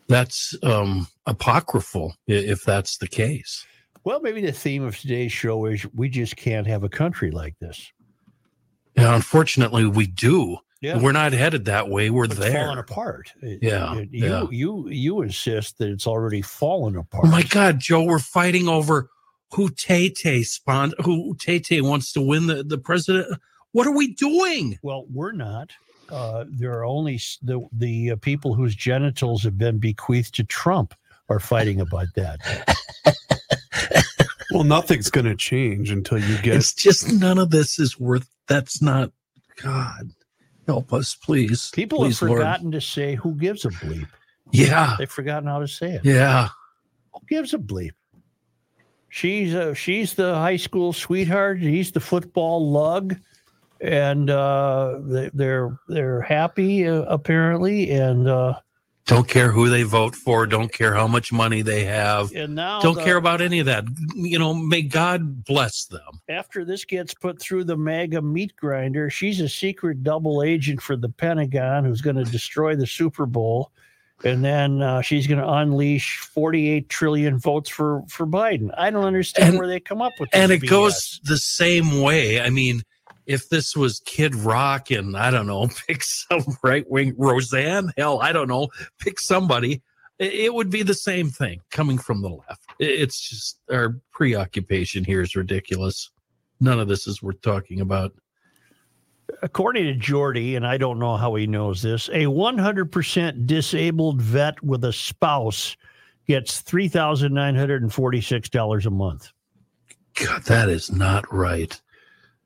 that's 0.07 0.55
um, 0.63 1.07
apocryphal 1.27 2.15
if 2.27 2.63
that's 2.63 2.97
the 2.97 3.07
case. 3.07 3.65
Well, 4.03 4.19
maybe 4.21 4.41
the 4.41 4.51
theme 4.51 4.83
of 4.83 4.97
today's 4.97 5.31
show 5.31 5.65
is 5.65 5.85
we 5.93 6.09
just 6.09 6.35
can't 6.35 6.67
have 6.67 6.83
a 6.83 6.89
country 6.89 7.31
like 7.31 7.57
this. 7.59 7.91
And 8.95 9.07
unfortunately, 9.07 9.85
we 9.85 10.07
do. 10.07 10.57
Yeah. 10.81 10.99
We're 10.99 11.13
not 11.13 11.31
headed 11.31 11.65
that 11.65 11.87
way. 11.89 12.09
We're 12.09 12.25
It's 12.25 12.35
there. 12.35 12.51
falling 12.51 12.77
apart. 12.77 13.31
Yeah, 13.41 13.93
you 13.93 14.09
yeah. 14.11 14.45
you 14.51 14.89
you 14.89 15.21
insist 15.21 15.77
that 15.77 15.89
it's 15.89 16.05
already 16.05 16.41
fallen 16.41 16.97
apart. 16.97 17.23
Oh 17.25 17.29
my 17.29 17.43
God, 17.43 17.79
Joe, 17.79 18.03
we're 18.03 18.19
fighting 18.19 18.67
over 18.67 19.09
who 19.53 19.69
Tay 19.69 20.09
Tay 20.09 20.43
spawned, 20.43 20.95
who 21.03 21.35
Tay 21.39 21.59
Tay 21.59 21.81
wants 21.81 22.11
to 22.13 22.21
win 22.21 22.47
the, 22.47 22.63
the 22.63 22.77
president. 22.77 23.39
What 23.71 23.87
are 23.87 23.95
we 23.95 24.13
doing? 24.13 24.77
Well, 24.81 25.05
we're 25.11 25.31
not. 25.31 25.71
Uh, 26.09 26.45
there 26.49 26.73
are 26.73 26.85
only 26.85 27.19
the 27.41 27.65
the 27.71 28.11
uh, 28.11 28.15
people 28.17 28.53
whose 28.53 28.75
genitals 28.75 29.43
have 29.43 29.57
been 29.57 29.79
bequeathed 29.79 30.35
to 30.35 30.43
Trump 30.43 30.93
are 31.29 31.39
fighting 31.39 31.79
about 31.81 32.07
that. 32.15 32.39
Well, 34.51 34.63
nothing's 34.63 35.09
going 35.09 35.25
to 35.25 35.35
change 35.35 35.89
until 35.89 36.19
you 36.19 36.37
get. 36.43 36.55
It's 36.57 36.75
just 36.75 37.11
none 37.11 37.39
of 37.39 37.49
this 37.49 37.79
is 37.79 37.99
worth. 37.99 38.29
That's 38.47 38.83
not 38.83 39.11
God. 39.55 40.11
Help 40.67 40.93
us, 40.93 41.15
please. 41.15 41.71
People 41.73 41.97
please, 41.99 42.19
have 42.19 42.29
Lord. 42.29 42.41
forgotten 42.41 42.71
to 42.71 42.79
say 42.81 43.15
who 43.15 43.33
gives 43.33 43.65
a 43.65 43.69
bleep. 43.69 44.07
Yeah, 44.51 44.95
They've 44.99 45.09
forgotten 45.09 45.49
how 45.49 45.57
to 45.59 45.67
say 45.67 45.93
it. 45.93 46.05
yeah. 46.05 46.49
Who 47.13 47.21
gives 47.27 47.55
a 47.55 47.57
bleep? 47.57 47.93
She's 49.15 49.53
uh, 49.53 49.75
she's 49.75 50.15
the 50.15 50.33
high 50.33 50.55
school 50.57 50.91
sweetheart. 50.91 51.59
He's 51.59 51.91
the 51.91 51.99
football 51.99 52.71
lug, 52.71 53.15
and 53.79 54.27
uh, 54.27 54.97
they, 55.03 55.29
they're 55.35 55.79
they're 55.87 56.21
happy 56.21 56.87
uh, 56.87 57.03
apparently. 57.03 57.91
And 57.91 58.27
uh, 58.27 58.55
Don't 59.05 59.27
care 59.27 59.51
who 59.51 59.69
they 59.69 59.83
vote 59.83 60.15
for. 60.15 60.47
Don't 60.47 60.73
care 60.73 60.95
how 60.95 61.07
much 61.07 61.31
money 61.31 61.61
they 61.61 61.83
have. 61.83 62.31
and 62.33 62.55
now 62.55 62.79
Don't 62.81 62.95
the- 62.95 63.03
care 63.03 63.17
about 63.17 63.39
any 63.39 63.59
of 63.59 63.67
that. 63.67 63.85
You 64.15 64.39
know, 64.39 64.51
may 64.51 64.81
God 64.81 65.45
bless 65.45 65.85
them. 65.85 66.19
after 66.27 66.65
this 66.65 66.83
gets 66.83 67.13
put 67.13 67.39
through 67.39 67.65
the 67.65 67.77
MAGA 67.77 68.19
meat 68.23 68.55
grinder, 68.55 69.11
she's 69.11 69.39
a 69.41 69.47
secret 69.47 70.03
double 70.03 70.41
agent 70.41 70.81
for 70.81 70.95
the 70.95 71.09
Pentagon 71.09 71.85
who's 71.85 72.01
going 72.01 72.15
to 72.15 72.23
destroy 72.23 72.75
the 72.75 72.87
Super 72.87 73.27
Bowl. 73.27 73.71
And 74.23 74.43
then 74.43 74.81
uh, 74.81 75.01
she's 75.01 75.27
going 75.27 75.39
to 75.39 75.49
unleash 75.49 76.19
48 76.19 76.87
trillion 76.89 77.37
votes 77.39 77.69
for, 77.69 78.03
for 78.09 78.25
Biden. 78.25 78.69
I 78.77 78.89
don't 78.89 79.03
understand 79.05 79.49
And- 79.49 79.57
where 79.57 79.67
they 79.67 79.79
come 79.79 80.01
up 80.01 80.13
with 80.19 80.29
this. 80.31 80.39
And 80.41 80.51
it 80.51 80.61
BS. 80.61 80.69
goes 80.69 81.19
the 81.23 81.37
same 81.37 82.01
way. 82.01 82.39
I 82.39 82.49
mean, 82.49 82.83
if 83.25 83.49
this 83.49 83.75
was 83.75 84.01
Kid 84.05 84.33
Rock 84.35 84.91
and 84.91 85.17
I 85.17 85.29
don't 85.31 85.47
know, 85.47 85.67
pick 85.87 86.03
some 86.03 86.43
right 86.63 86.89
wing 86.89 87.13
Roseanne, 87.17 87.91
hell, 87.97 88.21
I 88.21 88.31
don't 88.31 88.47
know, 88.47 88.69
pick 88.99 89.19
somebody, 89.19 89.81
it 90.19 90.53
would 90.53 90.69
be 90.69 90.83
the 90.83 90.93
same 90.93 91.29
thing 91.29 91.59
coming 91.71 91.97
from 91.97 92.21
the 92.21 92.29
left. 92.29 92.63
It's 92.79 93.19
just 93.29 93.59
our 93.71 93.99
preoccupation 94.13 95.03
here 95.03 95.21
is 95.21 95.35
ridiculous. 95.35 96.11
None 96.61 96.79
of 96.79 96.87
this 96.87 97.07
is 97.07 97.21
worth 97.21 97.41
talking 97.41 97.81
about. 97.81 98.13
According 99.41 99.85
to 99.85 99.93
Jordy, 99.95 100.55
and 100.55 100.65
I 100.67 100.77
don't 100.77 100.99
know 100.99 101.17
how 101.17 101.33
he 101.35 101.47
knows 101.47 101.81
this, 101.81 102.07
a 102.09 102.25
100% 102.25 103.47
disabled 103.47 104.21
vet 104.21 104.61
with 104.63 104.83
a 104.85 104.93
spouse 104.93 105.75
gets 106.27 106.61
$3,946 106.61 108.85
a 108.85 108.89
month. 108.89 109.31
God, 110.15 110.43
that 110.43 110.69
is 110.69 110.91
not 110.91 111.31
right. 111.33 111.79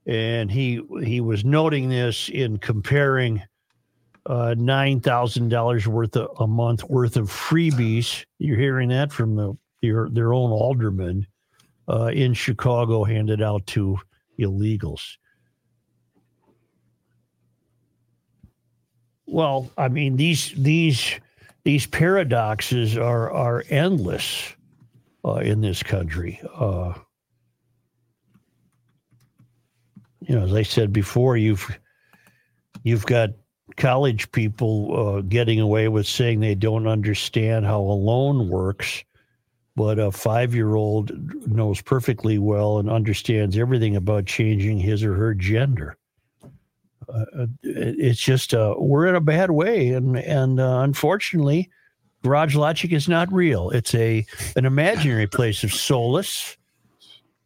and 0.05 0.49
he 0.49 0.81
he 1.03 1.19
was 1.21 1.43
noting 1.43 1.89
this 1.89 2.29
in 2.29 2.57
comparing 2.57 3.41
uh, 4.25 4.55
nine 4.57 4.99
thousand 5.01 5.49
dollars 5.49 5.87
worth 5.87 6.15
of, 6.15 6.29
a 6.39 6.47
month 6.47 6.83
worth 6.85 7.17
of 7.17 7.29
freebies. 7.29 8.25
You're 8.39 8.57
hearing 8.57 8.89
that 8.89 9.11
from 9.11 9.35
the 9.35 9.57
your 9.81 10.09
their 10.09 10.33
own 10.33 10.51
alderman 10.51 11.27
uh, 11.89 12.11
in 12.13 12.33
Chicago 12.33 13.03
handed 13.03 13.41
out 13.41 13.65
to 13.67 13.97
illegals. 14.39 15.17
Well, 19.27 19.69
I 19.77 19.89
mean 19.89 20.15
these 20.15 20.53
these 20.57 21.19
these 21.63 21.85
paradoxes 21.85 22.97
are 22.97 23.29
are 23.29 23.63
endless 23.69 24.55
uh, 25.25 25.35
in 25.35 25.61
this 25.61 25.83
country. 25.83 26.39
Uh, 26.55 26.93
you 30.21 30.35
know, 30.35 30.43
as 30.43 30.53
I 30.53 30.63
said 30.63 30.93
before, 30.93 31.35
you've 31.35 31.77
you've 32.83 33.05
got 33.05 33.31
college 33.75 34.31
people 34.31 35.17
uh, 35.17 35.21
getting 35.21 35.59
away 35.59 35.89
with 35.89 36.07
saying 36.07 36.39
they 36.39 36.55
don't 36.55 36.87
understand 36.87 37.65
how 37.65 37.81
a 37.81 37.99
loan 37.99 38.49
works, 38.49 39.03
but 39.75 39.99
a 39.99 40.11
five-year-old 40.11 41.11
knows 41.47 41.81
perfectly 41.81 42.37
well 42.39 42.79
and 42.79 42.89
understands 42.89 43.57
everything 43.57 43.97
about 43.97 44.25
changing 44.25 44.79
his 44.79 45.03
or 45.03 45.13
her 45.13 45.33
gender. 45.33 45.97
Uh, 47.07 47.25
uh, 47.37 47.45
it- 47.63 47.95
it's 47.99 48.19
just 48.19 48.53
uh, 48.53 48.75
we're 48.77 49.07
in 49.07 49.15
a 49.15 49.21
bad 49.21 49.51
way, 49.51 49.89
and 49.91 50.17
and 50.17 50.59
uh, 50.59 50.79
unfortunately, 50.81 51.69
Garage 52.23 52.55
Logic 52.55 52.91
is 52.91 53.07
not 53.07 53.31
real. 53.31 53.69
It's 53.71 53.93
a 53.95 54.25
an 54.55 54.65
imaginary 54.65 55.27
place 55.27 55.63
of 55.63 55.73
solace 55.73 56.57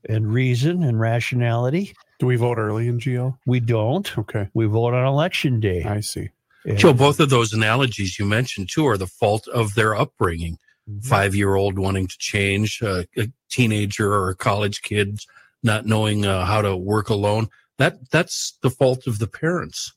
and 0.10 0.32
reason 0.34 0.84
and 0.84 1.00
rationality. 1.00 1.94
Do 2.20 2.26
we 2.26 2.36
vote 2.36 2.58
early 2.58 2.88
in 2.88 3.00
GL? 3.00 3.38
We 3.46 3.60
don't. 3.60 4.18
Okay, 4.18 4.48
We 4.54 4.66
vote 4.66 4.94
on 4.94 5.06
election 5.06 5.60
day. 5.60 5.84
I 5.84 6.00
see. 6.02 6.30
And- 6.66 6.78
Joe, 6.78 6.94
both 6.94 7.20
of 7.20 7.30
those 7.30 7.54
analogies 7.54 8.18
you 8.20 8.26
mentioned 8.26 8.70
too 8.72 8.88
are 8.88 8.98
the 8.98 9.08
fault 9.08 9.48
of 9.48 9.74
their 9.76 9.96
upbringing. 9.96 10.58
Mhm. 10.90 11.06
Five 11.06 11.36
year 11.36 11.56
old 11.56 11.78
wanting 11.80 12.08
to 12.08 12.18
change, 12.18 12.82
uh, 12.82 13.04
a 13.18 13.28
teenager 13.50 14.12
or 14.14 14.30
a 14.30 14.36
college 14.36 14.82
kid 14.82 15.20
not 15.64 15.86
knowing 15.86 16.26
uh, 16.26 16.44
how 16.46 16.62
to 16.62 16.76
work 16.76 17.10
alone. 17.10 17.48
That 17.82 18.12
that's 18.12 18.60
the 18.62 18.70
fault 18.70 19.08
of 19.08 19.18
the 19.18 19.26
parents, 19.26 19.92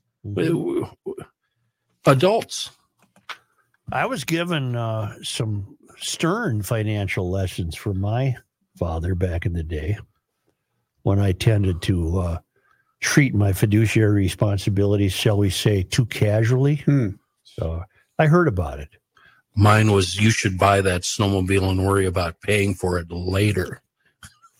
adults. 2.06 2.70
I 3.92 4.06
was 4.06 4.24
given 4.24 4.74
uh, 4.74 5.16
some 5.22 5.76
stern 5.98 6.62
financial 6.62 7.30
lessons 7.30 7.76
from 7.76 8.00
my 8.00 8.36
father 8.78 9.14
back 9.14 9.44
in 9.44 9.52
the 9.52 9.62
day 9.62 9.98
when 11.02 11.18
I 11.18 11.32
tended 11.32 11.82
to 11.82 12.20
uh, 12.20 12.38
treat 13.00 13.34
my 13.34 13.52
fiduciary 13.52 14.22
responsibilities, 14.22 15.12
shall 15.12 15.36
we 15.36 15.50
say, 15.50 15.82
too 15.82 16.06
casually. 16.06 16.76
Hmm. 16.76 17.10
So 17.42 17.84
I 18.18 18.28
heard 18.28 18.48
about 18.48 18.80
it. 18.80 18.96
Mine 19.56 19.92
was 19.92 20.18
you 20.18 20.30
should 20.30 20.56
buy 20.56 20.80
that 20.80 21.02
snowmobile 21.02 21.70
and 21.70 21.84
worry 21.84 22.06
about 22.06 22.40
paying 22.40 22.72
for 22.72 22.98
it 22.98 23.10
later. 23.10 23.82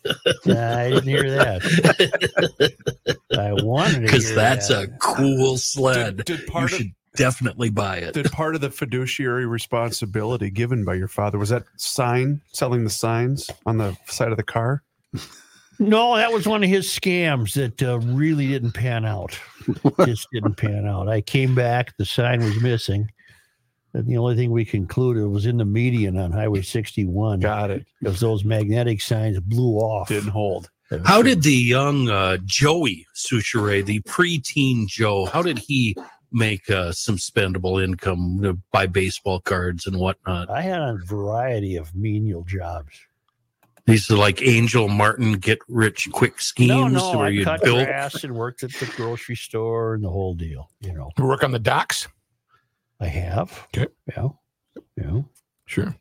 Nah, 0.47 0.79
I 0.79 0.91
didn't 0.91 1.09
hear 1.09 1.31
that. 1.31 2.75
I 3.39 3.53
wanted 3.65 3.95
to 3.95 4.01
Because 4.03 4.35
that's 4.35 4.69
that. 4.69 4.85
a 4.85 4.89
cool 5.01 5.57
sled. 5.57 6.19
Did, 6.19 6.27
did 6.27 6.41
You 6.41 6.47
part 6.47 6.73
of 6.73 6.79
should 6.79 6.93
definitely 7.17 7.71
buy 7.71 7.97
it. 7.99 8.13
did 8.15 8.31
part 8.33 8.55
of 8.55 8.61
the 8.61 8.71
fiduciary 8.71 9.47
responsibility 9.47 10.51
given 10.51 10.85
by 10.85 10.95
your 10.95 11.09
father 11.09 11.39
was 11.39 11.49
that 11.51 11.63
sign 11.77 12.41
selling 12.53 12.85
the 12.85 12.91
signs 12.91 13.51
on 13.67 13.79
the 13.79 13.97
side 14.07 14.31
of 14.31 14.37
the 14.37 14.43
car? 14.43 14.83
No, 15.79 16.17
that 16.17 16.33
was 16.33 16.47
one 16.47 16.63
of 16.63 16.69
his 16.71 16.87
scams 16.87 17.55
that 17.55 17.83
uh, 17.83 17.99
really 18.01 18.47
didn't 18.49 18.73
pan 18.73 19.05
out. 19.05 19.39
Just 20.05 20.29
didn't 20.33 20.57
pan 20.57 20.87
out. 20.87 21.09
I 21.09 21.21
came 21.21 21.55
back, 21.55 21.97
the 21.97 22.05
sign 22.05 22.41
was 22.45 22.61
missing. 22.61 23.09
And 23.95 24.07
the 24.07 24.19
only 24.19 24.35
thing 24.35 24.51
we 24.51 24.65
concluded 24.65 25.27
was 25.29 25.47
in 25.47 25.57
the 25.57 25.65
median 25.65 26.19
on 26.19 26.33
Highway 26.33 26.63
61 26.63 27.41
Got 27.41 27.71
it. 27.71 27.87
because 28.01 28.21
those 28.21 28.45
magnetic 28.45 29.01
signs 29.01 29.39
blew 29.41 29.77
off. 29.79 30.09
Didn't 30.09 30.31
hold. 30.31 30.69
How 31.05 31.23
did 31.23 31.43
the 31.43 31.53
young 31.55 32.09
uh, 32.11 32.39
Joey 32.45 33.07
Soucheray, 33.17 33.85
the 33.85 34.01
preteen 34.01 34.87
Joe, 34.87 35.25
how 35.27 35.43
did 35.43 35.59
he 35.59 35.97
make 36.31 36.69
uh, 36.69 36.93
some 36.93 37.17
spendable 37.17 37.83
income 37.83 38.41
to 38.43 38.55
buy 38.73 38.87
baseball 38.87 39.41
cards 39.41 39.87
and 39.87 39.99
whatnot? 39.99 40.51
I 40.51 40.61
had 40.61 40.81
a 40.83 40.99
variety 41.05 41.77
of 41.77 41.95
menial 41.95 42.43
jobs. 42.45 42.91
These 43.87 44.11
are 44.11 44.17
like 44.17 44.41
Angel 44.43 44.89
Martin 44.89 45.35
get 45.35 45.59
rich 45.69 46.09
quick 46.13 46.41
schemes 46.41 46.93
no, 46.93 47.13
no, 47.13 47.19
where 47.19 47.27
I 47.27 47.31
you 47.31 47.45
cut 47.45 47.63
build. 47.63 47.85
grass 47.85 48.25
and 48.25 48.35
worked 48.35 48.63
at 48.63 48.73
the 48.73 48.87
grocery 48.97 49.37
store 49.37 49.95
and 49.95 50.03
the 50.03 50.09
whole 50.11 50.35
deal. 50.35 50.71
You 50.81 50.95
know, 50.95 51.11
You 51.19 51.25
work 51.27 51.45
on 51.45 51.53
the 51.53 51.59
docks? 51.59 52.09
I 53.05 53.09
have. 53.09 53.67
Okay. 53.77 53.91
Yeah. 54.17 54.29
Yeah. 54.97 55.21
Sure. 55.67 55.95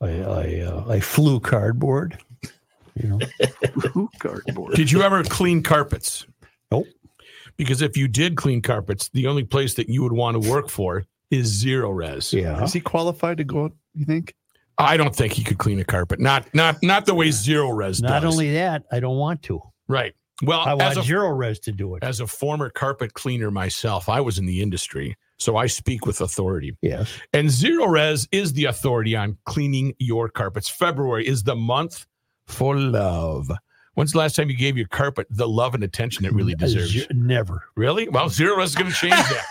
I 0.00 0.08
I, 0.08 0.60
uh, 0.60 0.84
I 0.88 1.00
flew 1.00 1.40
cardboard. 1.40 2.18
You 2.94 3.08
know, 3.10 4.08
Cardboard. 4.18 4.74
Did 4.74 4.90
you 4.90 5.02
ever 5.02 5.22
clean 5.22 5.62
carpets? 5.62 6.26
Nope. 6.72 6.86
Because 7.56 7.80
if 7.80 7.96
you 7.96 8.08
did 8.08 8.36
clean 8.36 8.60
carpets, 8.60 9.08
the 9.10 9.28
only 9.28 9.44
place 9.44 9.74
that 9.74 9.88
you 9.88 10.02
would 10.02 10.12
want 10.12 10.40
to 10.42 10.50
work 10.50 10.68
for 10.68 11.04
is 11.30 11.64
Zerorez. 11.64 12.32
yeah. 12.32 12.62
Is 12.64 12.72
he 12.72 12.80
qualified 12.80 13.36
to 13.38 13.44
go? 13.44 13.70
You 13.94 14.04
think? 14.04 14.34
I 14.78 14.96
don't 14.96 15.14
think 15.14 15.32
he 15.32 15.44
could 15.44 15.58
clean 15.58 15.78
a 15.78 15.84
carpet. 15.84 16.18
Not 16.18 16.52
not 16.54 16.76
not 16.82 17.06
the 17.06 17.14
way 17.14 17.28
Zerorez 17.28 17.86
does. 17.86 18.02
Not 18.02 18.22
does. 18.22 18.34
only 18.34 18.52
that, 18.54 18.82
I 18.90 18.98
don't 19.00 19.16
want 19.16 19.42
to. 19.44 19.60
right. 19.88 20.14
Well, 20.42 20.60
I 20.60 20.74
want 20.74 20.96
a, 20.96 21.00
Zerorez 21.00 21.60
to 21.62 21.72
do 21.72 21.96
it. 21.96 22.04
as 22.04 22.20
a 22.20 22.26
former 22.26 22.70
carpet 22.70 23.12
cleaner 23.14 23.50
myself, 23.50 24.08
I 24.08 24.20
was 24.20 24.38
in 24.38 24.46
the 24.46 24.62
industry, 24.62 25.16
so 25.38 25.56
I 25.56 25.66
speak 25.66 26.04
with 26.04 26.20
authority. 26.20 26.76
Yes. 26.82 27.10
And 27.32 27.48
Zerorez 27.48 28.28
is 28.32 28.52
the 28.52 28.66
authority 28.66 29.16
on 29.16 29.38
cleaning 29.46 29.94
your 29.98 30.28
carpets. 30.28 30.68
February 30.68 31.26
is 31.26 31.44
the 31.44 31.56
month 31.56 32.06
for 32.46 32.76
love. 32.76 33.50
When's 33.94 34.12
the 34.12 34.18
last 34.18 34.36
time 34.36 34.48
you 34.48 34.56
gave 34.56 34.76
your 34.76 34.86
carpet 34.88 35.26
the 35.30 35.48
love 35.48 35.74
and 35.74 35.82
attention 35.82 36.24
it 36.24 36.32
really 36.32 36.54
deserves? 36.54 37.06
Never. 37.10 37.64
Really? 37.76 38.08
Well, 38.08 38.28
Zerorez 38.28 38.66
is 38.66 38.74
going 38.74 38.90
to 38.90 38.96
change 38.96 39.14
that. 39.14 39.44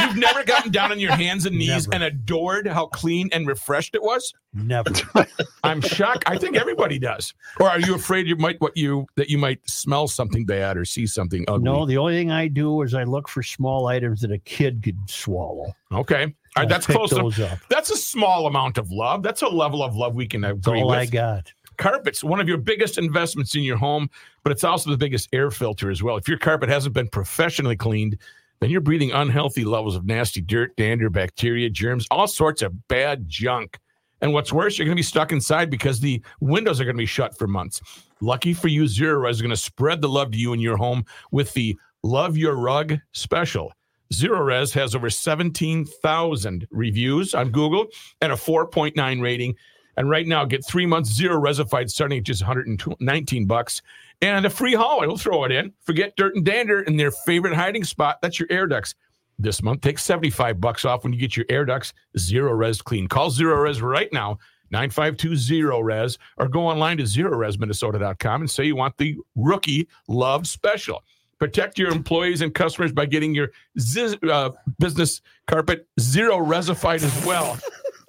You've 0.00 0.16
never 0.16 0.44
gotten 0.44 0.70
down 0.70 0.92
on 0.92 0.98
your 0.98 1.12
hands 1.12 1.46
and 1.46 1.56
knees 1.56 1.88
Never. 1.88 1.94
and 1.94 2.04
adored 2.04 2.66
how 2.66 2.86
clean 2.86 3.28
and 3.32 3.46
refreshed 3.46 3.94
it 3.94 4.02
was? 4.02 4.32
Never. 4.52 4.90
I'm 5.64 5.80
shocked. 5.80 6.24
I 6.26 6.38
think 6.38 6.56
everybody 6.56 6.98
does. 6.98 7.34
Or 7.58 7.68
are 7.68 7.80
you 7.80 7.94
afraid 7.94 8.26
you 8.26 8.36
might 8.36 8.60
what 8.60 8.76
you 8.76 9.06
that 9.16 9.28
you 9.28 9.38
might 9.38 9.68
smell 9.68 10.08
something 10.08 10.44
bad 10.44 10.76
or 10.76 10.84
see 10.84 11.06
something 11.06 11.44
ugly? 11.48 11.64
no, 11.64 11.86
the 11.86 11.96
only 11.96 12.14
thing 12.14 12.30
I 12.30 12.48
do 12.48 12.82
is 12.82 12.94
I 12.94 13.04
look 13.04 13.28
for 13.28 13.42
small 13.42 13.86
items 13.86 14.20
that 14.22 14.32
a 14.32 14.38
kid 14.38 14.82
could 14.82 14.98
swallow. 15.08 15.74
Okay. 15.92 16.34
All 16.56 16.62
right, 16.64 16.68
that's 16.68 16.86
close. 16.86 17.10
To, 17.10 17.46
up. 17.46 17.58
that's 17.68 17.90
a 17.90 17.96
small 17.96 18.46
amount 18.46 18.76
of 18.76 18.90
love. 18.90 19.22
That's 19.22 19.42
a 19.42 19.48
level 19.48 19.84
of 19.84 19.94
love 19.94 20.16
we 20.16 20.26
can 20.26 20.40
That's 20.40 20.66
agree 20.66 20.80
all 20.80 20.88
with. 20.88 20.98
I 20.98 21.06
got. 21.06 21.52
Carpets, 21.76 22.24
one 22.24 22.40
of 22.40 22.48
your 22.48 22.58
biggest 22.58 22.98
investments 22.98 23.54
in 23.54 23.62
your 23.62 23.76
home, 23.76 24.10
but 24.42 24.50
it's 24.52 24.64
also 24.64 24.90
the 24.90 24.96
biggest 24.96 25.28
air 25.32 25.50
filter 25.50 25.90
as 25.90 26.02
well. 26.02 26.16
If 26.16 26.28
your 26.28 26.38
carpet 26.38 26.68
hasn't 26.68 26.94
been 26.94 27.08
professionally 27.08 27.76
cleaned, 27.76 28.18
then 28.60 28.70
you're 28.70 28.80
breathing 28.80 29.12
unhealthy 29.12 29.64
levels 29.64 29.96
of 29.96 30.04
nasty 30.04 30.40
dirt, 30.40 30.76
dander, 30.76 31.10
bacteria, 31.10 31.70
germs, 31.70 32.06
all 32.10 32.26
sorts 32.26 32.62
of 32.62 32.88
bad 32.88 33.28
junk. 33.28 33.78
And 34.20 34.34
what's 34.34 34.52
worse, 34.52 34.78
you're 34.78 34.84
going 34.84 34.96
to 34.96 35.00
be 35.00 35.02
stuck 35.02 35.32
inside 35.32 35.70
because 35.70 35.98
the 35.98 36.22
windows 36.40 36.78
are 36.80 36.84
going 36.84 36.96
to 36.96 37.00
be 37.00 37.06
shut 37.06 37.36
for 37.38 37.46
months. 37.46 37.80
Lucky 38.20 38.52
for 38.52 38.68
you, 38.68 38.84
Zerorez 38.84 39.30
is 39.30 39.42
going 39.42 39.50
to 39.50 39.56
spread 39.56 40.02
the 40.02 40.08
love 40.08 40.30
to 40.32 40.38
you 40.38 40.52
in 40.52 40.60
your 40.60 40.76
home 40.76 41.04
with 41.30 41.54
the 41.54 41.76
Love 42.02 42.36
Your 42.36 42.54
Rug 42.54 42.98
special. 43.12 43.72
Zerorez 44.12 44.74
has 44.74 44.94
over 44.94 45.08
17,000 45.08 46.66
reviews 46.70 47.34
on 47.34 47.50
Google 47.50 47.86
and 48.20 48.32
a 48.32 48.36
4.9 48.36 49.22
rating. 49.22 49.54
And 49.96 50.10
right 50.10 50.26
now, 50.26 50.44
get 50.44 50.66
three 50.66 50.86
months 50.86 51.12
zero 51.12 51.40
resified 51.40 51.90
starting 51.90 52.18
at 52.18 52.24
just 52.24 52.42
119 52.42 53.46
bucks 53.46 53.82
and 54.22 54.46
a 54.46 54.50
free 54.50 54.74
haul. 54.74 55.00
We'll 55.00 55.16
throw 55.16 55.44
it 55.44 55.52
in. 55.52 55.72
Forget 55.80 56.16
dirt 56.16 56.34
and 56.36 56.44
dander 56.44 56.80
in 56.82 56.96
their 56.96 57.10
favorite 57.10 57.54
hiding 57.54 57.84
spot. 57.84 58.18
That's 58.22 58.38
your 58.38 58.48
air 58.50 58.66
ducts. 58.66 58.94
This 59.38 59.62
month, 59.62 59.80
take 59.80 59.98
75 59.98 60.60
bucks 60.60 60.84
off 60.84 61.02
when 61.02 61.14
you 61.14 61.18
get 61.18 61.34
your 61.34 61.46
air 61.48 61.64
ducts 61.64 61.94
Zerorez 62.18 62.84
clean. 62.84 63.08
Call 63.08 63.30
Zerorez 63.30 63.80
right 63.80 64.12
now, 64.12 64.38
9520 64.70 65.82
res, 65.82 66.18
or 66.36 66.46
go 66.46 66.66
online 66.66 66.98
to 66.98 67.04
zerorezminnesota.com 67.04 68.42
and 68.42 68.50
say 68.50 68.64
you 68.64 68.76
want 68.76 68.98
the 68.98 69.16
rookie 69.36 69.88
love 70.08 70.46
special. 70.46 71.02
Protect 71.38 71.78
your 71.78 71.90
employees 71.90 72.42
and 72.42 72.54
customers 72.54 72.92
by 72.92 73.06
getting 73.06 73.34
your 73.34 73.48
zi- 73.78 74.18
uh, 74.30 74.50
business 74.78 75.22
carpet 75.46 75.88
Zerorezified 75.98 77.02
as 77.02 77.24
well. 77.24 77.58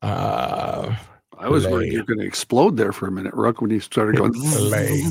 Uh, 0.00 0.96
I 1.40 1.48
was 1.48 1.64
Lay. 1.64 1.72
worried 1.72 1.92
you're 1.92 2.04
going 2.04 2.20
to 2.20 2.26
explode 2.26 2.76
there 2.76 2.92
for 2.92 3.06
a 3.06 3.10
minute, 3.10 3.32
Ruck, 3.34 3.60
when 3.62 3.70
you 3.70 3.80
started 3.80 4.16
going. 4.16 4.32
Lay. 4.60 5.02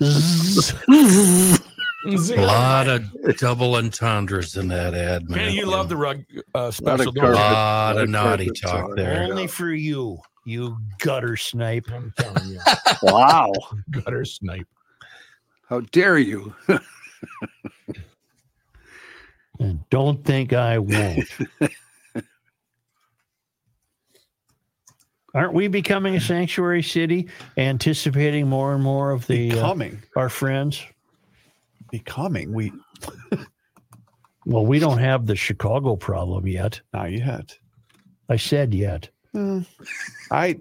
A 2.06 2.36
lot 2.36 2.86
of 2.88 3.02
double 3.38 3.74
entendres 3.76 4.56
in 4.56 4.68
that 4.68 4.94
ad, 4.94 5.28
man. 5.28 5.38
man, 5.38 5.52
you 5.54 5.66
love 5.66 5.88
the 5.88 5.96
rug 5.96 6.22
uh, 6.54 6.70
special. 6.70 7.08
of 7.08 7.14
don't 7.16 7.24
a 7.24 7.34
carpet. 7.34 7.40
lot 7.40 7.98
of 7.98 8.08
naughty 8.08 8.46
talk 8.50 8.88
talk. 8.88 8.96
there. 8.96 9.24
Only 9.24 9.48
for 9.48 9.72
you, 9.72 10.18
you 10.44 10.78
gutter 11.00 11.36
snipe. 11.36 11.90
I'm 11.92 12.12
telling 12.16 12.48
you, 12.48 12.60
wow. 13.02 13.50
gutter 13.90 14.24
snipe. 14.24 14.68
How 15.68 15.80
dare 15.80 16.18
you? 16.18 16.54
Don't 19.90 20.24
think 20.24 20.52
I 20.52 20.78
won't. 20.78 21.24
Aren't 25.36 25.52
we 25.52 25.68
becoming 25.68 26.16
a 26.16 26.20
sanctuary 26.20 26.82
city, 26.82 27.28
anticipating 27.58 28.48
more 28.48 28.74
and 28.74 28.82
more 28.82 29.10
of 29.10 29.26
the 29.26 29.52
uh, 29.52 29.54
Becoming. 29.54 30.02
our 30.16 30.30
friends? 30.30 30.82
Becoming. 31.90 32.52
We 32.54 32.72
Well, 34.46 34.64
we 34.64 34.78
don't 34.78 34.98
have 34.98 35.26
the 35.26 35.34
Chicago 35.34 35.96
problem 35.96 36.46
yet. 36.46 36.80
not 36.92 37.10
yet. 37.10 37.58
I 38.28 38.36
said 38.36 38.72
yet. 38.72 39.10
Uh, 39.34 39.60
I. 40.30 40.60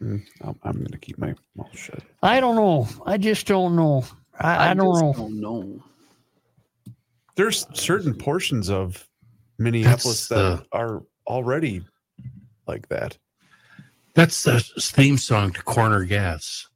Mm, 0.00 0.24
I'm, 0.42 0.58
I'm 0.62 0.76
going 0.78 0.86
to 0.86 0.98
keep 0.98 1.18
my 1.18 1.34
mouth 1.56 1.76
shut. 1.76 2.00
I 2.22 2.38
don't 2.40 2.56
know. 2.56 2.88
I 3.04 3.18
just 3.18 3.46
don't 3.46 3.74
know. 3.76 4.04
I, 4.40 4.70
I, 4.70 4.74
don't 4.74 4.94
just 4.94 5.02
know. 5.02 5.12
don't 5.12 5.40
know. 5.40 5.82
There's 7.36 7.66
certain 7.74 8.14
portions 8.14 8.70
of 8.70 9.06
Minneapolis 9.58 10.28
That's 10.28 10.60
that 10.60 10.66
are 10.72 11.02
already 11.26 11.82
like 12.66 12.88
that. 12.88 13.18
That's 14.14 14.42
the 14.44 14.60
theme 14.80 15.18
song 15.18 15.52
to 15.52 15.62
Corner 15.62 16.04
Gas. 16.04 16.68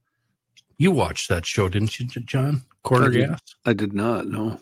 You 0.76 0.90
watched 0.90 1.28
that 1.28 1.46
show, 1.46 1.68
didn't 1.68 1.98
you, 1.98 2.06
John? 2.06 2.62
Corner 2.82 3.06
I 3.06 3.10
did. 3.10 3.28
Gas. 3.30 3.40
I 3.64 3.72
did 3.72 3.92
not 3.92 4.26
No. 4.26 4.60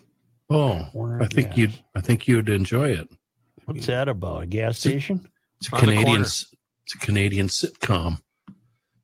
Oh, 0.49 0.87
Corner 0.93 1.23
I 1.23 1.27
think 1.27 1.49
gas. 1.49 1.59
you'd. 1.59 1.73
I 1.95 2.01
think 2.01 2.29
you'd 2.29 2.49
enjoy 2.49 2.91
it. 2.91 3.09
What's 3.65 3.87
that 3.87 4.09
about? 4.09 4.45
A 4.45 4.47
gas 4.47 4.79
station? 4.79 5.29
It's 5.61 5.71
a 5.73 5.75
On 5.75 5.81
the 5.81 5.87
Canadian. 5.93 6.21
It's 6.23 6.95
a 6.95 6.99
Canadian 6.99 7.49
sitcom. 7.49 8.21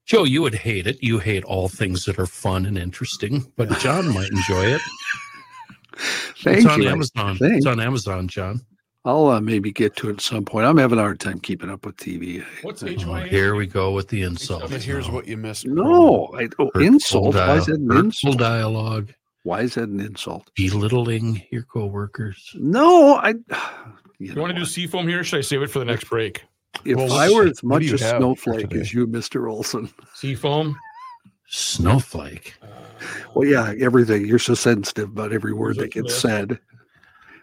Joe, 0.05 0.25
you 0.25 0.43
would 0.43 0.55
hate 0.55 0.87
it. 0.87 1.03
You 1.03 1.19
hate 1.19 1.45
all 1.45 1.69
things 1.69 2.05
that 2.05 2.19
are 2.19 2.27
fun 2.27 2.67
and 2.67 2.77
interesting, 2.79 3.51
but 3.57 3.71
John 3.79 4.13
might 4.13 4.31
enjoy 4.31 4.65
it. 4.67 4.81
Thank 6.43 6.59
it's 6.59 6.67
on 6.67 6.83
you. 6.83 6.89
Amazon. 6.89 7.37
Thanks. 7.39 7.59
It's 7.59 7.67
on 7.67 7.81
Amazon, 7.81 8.29
John. 8.29 8.61
I'll 9.05 9.27
uh, 9.29 9.41
maybe 9.41 9.73
get 9.73 9.97
to 9.97 10.11
it 10.11 10.15
at 10.15 10.21
some 10.21 10.45
point. 10.45 10.65
I'm 10.65 10.77
having 10.77 10.99
a 10.99 11.03
hard 11.03 11.19
time 11.19 11.41
keeping 11.41 11.69
up 11.71 11.85
with 11.85 11.97
TV. 11.97 12.45
What's 12.63 12.85
Oh, 12.85 12.87
HYA? 12.87 13.27
here 13.27 13.57
we 13.57 13.67
go 13.67 13.91
with 13.91 14.07
the 14.09 14.23
insult. 14.23 14.71
But 14.71 14.83
here's 14.83 15.09
now. 15.09 15.15
what 15.15 15.27
you 15.27 15.37
missed. 15.37 15.67
No, 15.67 16.27
I, 16.35 16.49
oh, 16.61 16.67
Hurtful 16.73 16.81
insult. 16.83 17.35
Why 17.35 17.57
is 17.57 17.67
that 17.67 17.81
an 17.81 17.91
insult? 17.97 18.39
dialogue, 18.39 19.13
Why 19.43 19.63
is 19.63 19.75
that 19.75 19.89
an 19.89 19.99
insult? 19.99 20.51
belittling 20.55 21.43
your 21.51 21.63
coworkers. 21.65 22.53
No, 22.55 23.17
I. 23.17 23.35
You, 24.19 24.29
You 24.29 24.35
know 24.37 24.43
want 24.43 24.51
to 24.51 24.55
do 24.55 24.61
what? 24.61 24.69
seafoam 24.71 25.09
here? 25.09 25.19
Or 25.21 25.25
should 25.25 25.39
I 25.39 25.41
save 25.41 25.63
it 25.63 25.71
for 25.71 25.81
the 25.81 25.85
next 25.85 26.09
break? 26.09 26.45
If 26.85 26.97
Well, 26.97 27.13
I 27.13 27.29
were 27.29 27.49
as 27.49 27.61
much 27.65 27.83
a 27.87 27.99
snowflake 27.99 28.73
as 28.73 28.95
you, 28.95 29.09
Mister 29.09 29.49
Olson. 29.49 29.91
Seafoam. 30.15 30.77
Snowflake. 31.49 32.55
Well, 33.35 33.49
yeah, 33.49 33.75
everything. 33.81 34.25
You're 34.25 34.39
so 34.39 34.55
sensitive 34.55 35.09
about 35.11 35.33
every 35.33 35.53
word 35.53 35.77
that 35.79 35.91
gets 35.91 36.15
said. 36.17 36.61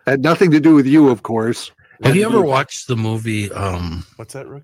Had 0.10 0.22
nothing 0.24 0.50
to 0.52 0.60
do 0.60 0.74
with 0.74 0.88
you, 0.88 1.10
of 1.10 1.22
course. 1.22 1.72
Have 2.04 2.16
you 2.16 2.26
ever 2.26 2.42
watched 2.42 2.88
the 2.88 2.96
movie? 2.96 3.52
Um, 3.52 4.04
What's 4.16 4.34
that, 4.34 4.48
Rick? 4.48 4.64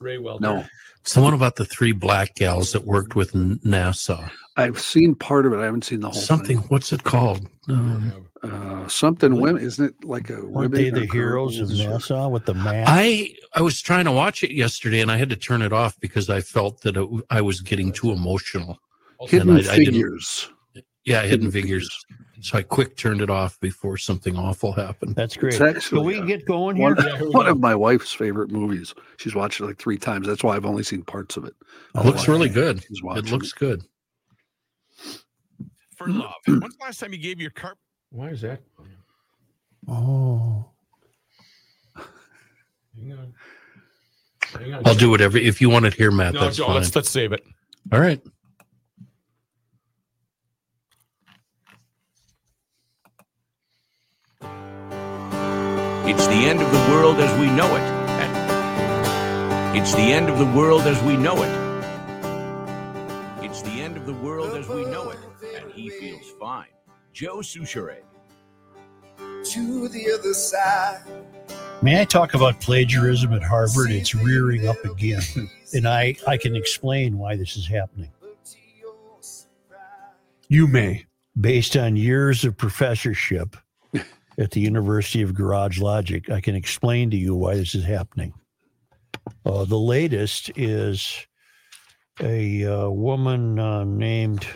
Ray 0.00 0.16
Welder. 0.18 0.40
No, 0.42 0.64
Someone 1.02 1.34
about 1.34 1.56
the 1.56 1.66
three 1.66 1.92
black 1.92 2.34
gals 2.34 2.72
that 2.72 2.86
worked 2.86 3.14
with 3.14 3.32
NASA. 3.32 4.30
I've 4.56 4.80
seen 4.80 5.14
part 5.16 5.44
of 5.44 5.52
it. 5.52 5.58
I 5.58 5.64
haven't 5.64 5.84
seen 5.84 6.00
the 6.00 6.08
whole 6.08 6.18
Something. 6.18 6.60
thing. 6.60 6.68
What's 6.68 6.92
it 6.94 7.04
called? 7.04 7.46
Um, 7.68 8.26
Uh, 8.42 8.86
something 8.88 9.40
women, 9.40 9.62
isn't 9.62 9.84
it? 9.86 10.04
Like 10.04 10.28
a 10.30 10.44
Weren't 10.44 10.72
they 10.72 10.88
the 10.90 11.06
heroes 11.06 11.58
of 11.60 11.68
NASA 11.70 12.30
with 12.30 12.44
the 12.46 12.54
mask? 12.54 12.90
I 12.92 13.34
I 13.54 13.60
was 13.62 13.80
trying 13.82 14.04
to 14.06 14.12
watch 14.12 14.42
it 14.42 14.50
yesterday, 14.52 15.00
and 15.00 15.10
I 15.10 15.16
had 15.16 15.28
to 15.30 15.36
turn 15.36 15.60
it 15.62 15.72
off 15.72 15.98
because 16.00 16.28
I 16.30 16.40
felt 16.40 16.80
that 16.82 16.96
it, 16.96 17.08
I 17.30 17.40
was 17.42 17.60
getting 17.60 17.90
too 17.92 18.10
emotional. 18.12 18.78
Hidden 19.28 19.48
And 19.56 19.66
I- 19.68 19.72
I 19.72 19.76
figures. 19.76 20.48
Yeah, 21.04 21.20
hidden 21.22 21.30
Hidden 21.46 21.50
figures. 21.52 22.06
So 22.44 22.58
I 22.58 22.62
quick 22.62 22.98
turned 22.98 23.22
it 23.22 23.30
off 23.30 23.58
before 23.60 23.96
something 23.96 24.36
awful 24.36 24.70
happened. 24.72 25.14
That's 25.16 25.34
great. 25.34 25.54
It's 25.54 25.58
So 25.58 25.64
actually 25.66 26.02
we 26.04 26.18
uh, 26.18 26.24
get 26.26 26.44
going 26.44 26.76
here. 26.76 26.94
one, 26.94 26.96
Yeah, 27.06 27.18
one 27.30 27.46
of 27.46 27.58
my 27.58 27.74
wife's 27.74 28.12
favorite 28.12 28.50
movies. 28.50 28.94
She's 29.16 29.34
watched 29.34 29.60
it 29.60 29.64
like 29.64 29.78
three 29.78 29.96
times. 29.96 30.26
That's 30.26 30.44
why 30.44 30.54
I've 30.54 30.66
only 30.66 30.82
seen 30.82 31.02
parts 31.04 31.38
of 31.38 31.46
it. 31.46 31.54
It 31.94 32.04
looks 32.04 32.28
really 32.28 32.50
good. 32.50 32.82
She's 32.82 32.98
It 32.98 33.04
watching 33.04 33.30
looks 33.30 33.52
good. 33.52 33.82
For 35.96 36.06
love. 36.10 36.34
When's 36.46 36.60
the 36.60 36.84
last 36.84 37.00
time 37.00 37.14
you 37.14 37.18
gave 37.18 37.40
your 37.40 37.50
carp? 37.50 37.78
Why 38.10 38.28
is 38.28 38.42
that? 38.42 38.60
Oh, 39.88 40.68
Hang 41.96 43.12
on. 43.12 43.34
Hang 44.60 44.74
on. 44.74 44.82
I'll 44.84 44.94
do 44.94 45.08
whatever. 45.08 45.38
If 45.38 45.62
you 45.62 45.70
want 45.70 45.86
to 45.86 45.90
hear 45.92 46.10
Matt, 46.10 46.34
No, 46.34 46.40
that's 46.40 46.58
Joe, 46.58 46.66
fine. 46.66 46.74
let's 46.76 46.94
let's 46.94 47.08
save 47.08 47.32
it. 47.32 47.42
All 47.90 48.00
right. 48.00 48.20
It's 56.06 56.26
the 56.26 56.34
end 56.34 56.60
of 56.60 56.70
the 56.70 56.92
world 56.92 57.18
as 57.18 57.40
we 57.40 57.46
know 57.46 57.74
it. 57.74 57.80
And 58.20 59.76
it's 59.78 59.94
the 59.94 60.02
end 60.02 60.28
of 60.28 60.38
the 60.38 60.44
world 60.44 60.82
as 60.82 61.02
we 61.02 61.16
know 61.16 61.42
it. 61.42 61.64
It's 63.42 63.62
the 63.62 63.80
end 63.80 63.96
of 63.96 64.04
the 64.04 64.12
world 64.12 64.54
as 64.54 64.68
we 64.68 64.84
know 64.84 65.08
it. 65.08 65.18
And 65.56 65.72
he 65.72 65.88
feels 65.88 66.30
fine. 66.38 66.68
Joe 67.14 67.38
Soucheray. 67.38 68.02
to 69.44 69.88
the 69.88 70.12
other 70.12 70.34
side. 70.34 71.00
may 71.80 72.02
I 72.02 72.04
talk 72.04 72.34
about 72.34 72.60
plagiarism 72.60 73.32
at 73.32 73.42
Harvard? 73.42 73.90
It's 73.90 74.14
rearing 74.14 74.68
up 74.68 74.84
again, 74.84 75.22
and 75.72 75.88
I 75.88 76.16
I 76.26 76.36
can 76.36 76.54
explain 76.54 77.16
why 77.16 77.36
this 77.36 77.56
is 77.56 77.66
happening. 77.66 78.10
You 80.48 80.66
may. 80.66 81.06
Based 81.40 81.76
on 81.78 81.96
years 81.96 82.44
of 82.44 82.56
professorship 82.56 83.56
at 84.38 84.50
the 84.50 84.60
University 84.60 85.22
of 85.22 85.34
Garage 85.34 85.80
Logic, 85.80 86.30
I 86.30 86.40
can 86.40 86.54
explain 86.54 87.10
to 87.10 87.16
you 87.16 87.34
why 87.34 87.56
this 87.56 87.74
is 87.74 87.84
happening. 87.84 88.32
Uh, 89.46 89.64
the 89.64 89.78
latest 89.78 90.50
is 90.56 91.26
a 92.20 92.64
uh, 92.64 92.88
woman 92.90 93.58
uh, 93.58 93.84
named 93.84 94.46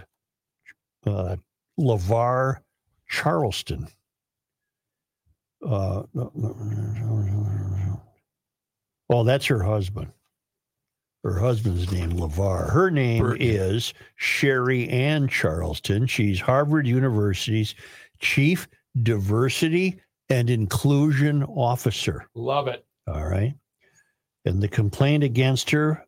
uh, 1.07 1.37
LaVar 1.79 2.59
Charleston. 3.09 3.89
Uh, 5.67 6.03
oh, 9.11 9.25
that's 9.25 9.47
her 9.47 9.63
husband. 9.63 10.13
her 11.25 11.39
husband's 11.39 11.91
name 11.91 12.13
LaVar. 12.13 12.71
Her 12.71 12.91
name 12.91 13.23
Burton. 13.23 13.47
is 13.47 13.93
Sherri 14.17 14.89
Ann 14.89 15.27
Charleston. 15.29 16.07
She's 16.07 16.41
Harvard 16.41 16.87
University's 16.87 17.75
chief 18.21 18.69
diversity 19.03 20.01
and 20.31 20.51
inclusion 20.51 21.43
officer. 21.45 22.27
Love 22.35 22.69
it. 22.69 22.85
All 23.07 23.27
right. 23.27 23.55
And 24.45 24.63
the 24.63 24.69
complaint 24.69 25.25
against 25.25 25.71
her 25.71 26.05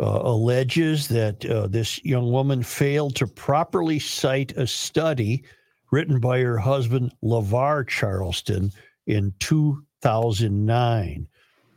uh, 0.00 0.20
alleges 0.22 1.08
that 1.08 1.44
uh, 1.46 1.66
this 1.66 2.04
young 2.04 2.32
woman 2.32 2.62
failed 2.62 3.14
to 3.16 3.26
properly 3.26 3.98
cite 3.98 4.56
a 4.56 4.66
study 4.66 5.44
written 5.90 6.18
by 6.18 6.40
her 6.40 6.58
husband, 6.58 7.12
LaVar 7.22 7.86
Charleston, 7.86 8.72
in 9.06 9.32
2009. 9.38 11.28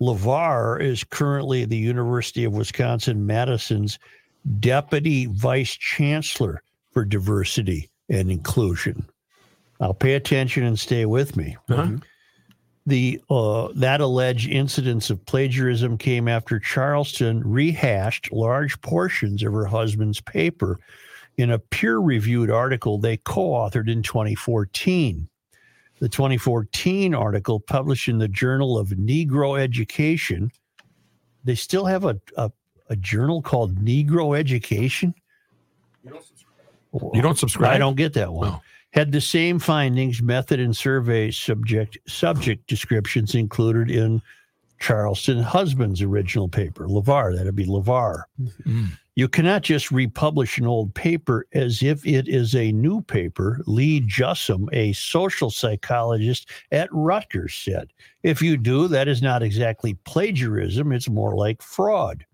LaVar 0.01 0.81
is 0.81 1.03
currently 1.03 1.65
the 1.65 1.77
University 1.77 2.43
of 2.43 2.53
Wisconsin 2.53 3.25
Madison's 3.25 3.99
deputy 4.59 5.25
vice 5.27 5.75
chancellor 5.75 6.63
for 6.91 7.03
diversity 7.05 7.89
and 8.09 8.31
inclusion. 8.31 9.05
Now, 9.79 9.91
pay 9.93 10.13
attention 10.15 10.63
and 10.63 10.77
stay 10.79 11.05
with 11.05 11.35
me 11.37 11.55
Uh-huh. 11.69 11.97
the 12.85 13.21
uh, 13.29 13.67
that 13.75 14.01
alleged 14.01 14.49
incidents 14.49 15.09
of 15.09 15.23
plagiarism 15.25 15.97
came 15.97 16.27
after 16.27 16.59
Charleston 16.59 17.41
rehashed 17.43 18.31
large 18.31 18.79
portions 18.81 19.43
of 19.43 19.53
her 19.53 19.65
husband's 19.65 20.21
paper 20.21 20.79
in 21.37 21.51
a 21.51 21.59
peer-reviewed 21.59 22.49
article 22.49 22.97
they 22.97 23.17
co-authored 23.17 23.89
in 23.91 24.01
2014. 24.01 25.27
The 25.99 26.09
2014 26.09 27.13
article 27.13 27.59
published 27.59 28.07
in 28.07 28.17
the 28.19 28.27
Journal 28.27 28.77
of 28.77 28.89
Negro 28.89 29.59
Education. 29.59 30.51
They 31.43 31.55
still 31.55 31.85
have 31.85 32.05
a, 32.05 32.19
a, 32.37 32.51
a 32.89 32.95
journal 32.95 33.41
called 33.41 33.75
Negro 33.83 34.37
Education. 34.37 35.13
You 37.13 37.21
don't 37.21 37.37
subscribe? 37.37 37.73
I 37.73 37.77
don't 37.77 37.95
get 37.97 38.13
that 38.13 38.31
one. 38.31 38.49
Oh. 38.49 38.61
Had 38.97 39.11
the 39.11 39.21
same 39.21 39.59
findings, 39.59 40.23
method, 40.23 40.59
and 40.59 40.75
survey 40.75 41.29
subject 41.29 41.99
subject 42.07 42.65
descriptions 42.65 43.35
included 43.35 43.91
in 43.91 44.23
Charleston 44.79 45.39
husband's 45.39 46.01
original 46.01 46.49
paper, 46.49 46.87
LaVar. 46.87 47.37
That'd 47.37 47.55
be 47.55 47.67
LaVar. 47.67 48.23
Mm. 48.65 48.87
You 49.13 49.27
cannot 49.27 49.61
just 49.61 49.91
republish 49.91 50.57
an 50.57 50.65
old 50.65 50.95
paper 50.95 51.45
as 51.53 51.83
if 51.83 52.05
it 52.07 52.27
is 52.27 52.55
a 52.55 52.71
new 52.71 53.01
paper, 53.01 53.61
Lee 53.67 54.01
Jussim, 54.01 54.67
a 54.73 54.93
social 54.93 55.51
psychologist 55.51 56.49
at 56.71 56.89
Rutgers, 56.91 57.53
said. 57.53 57.93
If 58.23 58.41
you 58.41 58.57
do, 58.57 58.87
that 58.87 59.07
is 59.07 59.21
not 59.21 59.43
exactly 59.43 59.93
plagiarism, 60.05 60.91
it's 60.91 61.07
more 61.07 61.35
like 61.35 61.61
fraud. 61.61 62.25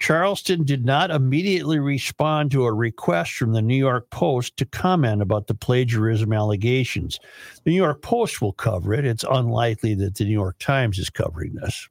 Charleston 0.00 0.64
did 0.64 0.86
not 0.86 1.10
immediately 1.10 1.78
respond 1.78 2.50
to 2.50 2.64
a 2.64 2.72
request 2.72 3.34
from 3.34 3.52
the 3.52 3.60
New 3.60 3.76
York 3.76 4.08
Post 4.10 4.56
to 4.56 4.64
comment 4.64 5.20
about 5.20 5.46
the 5.46 5.54
plagiarism 5.54 6.32
allegations. 6.32 7.20
The 7.64 7.70
New 7.70 7.76
York 7.76 8.00
Post 8.00 8.40
will 8.40 8.54
cover 8.54 8.94
it. 8.94 9.04
It's 9.04 9.26
unlikely 9.30 9.94
that 9.96 10.14
the 10.16 10.24
New 10.24 10.32
York 10.32 10.58
Times 10.58 10.98
is 10.98 11.10
covering 11.10 11.54
this. 11.54 11.86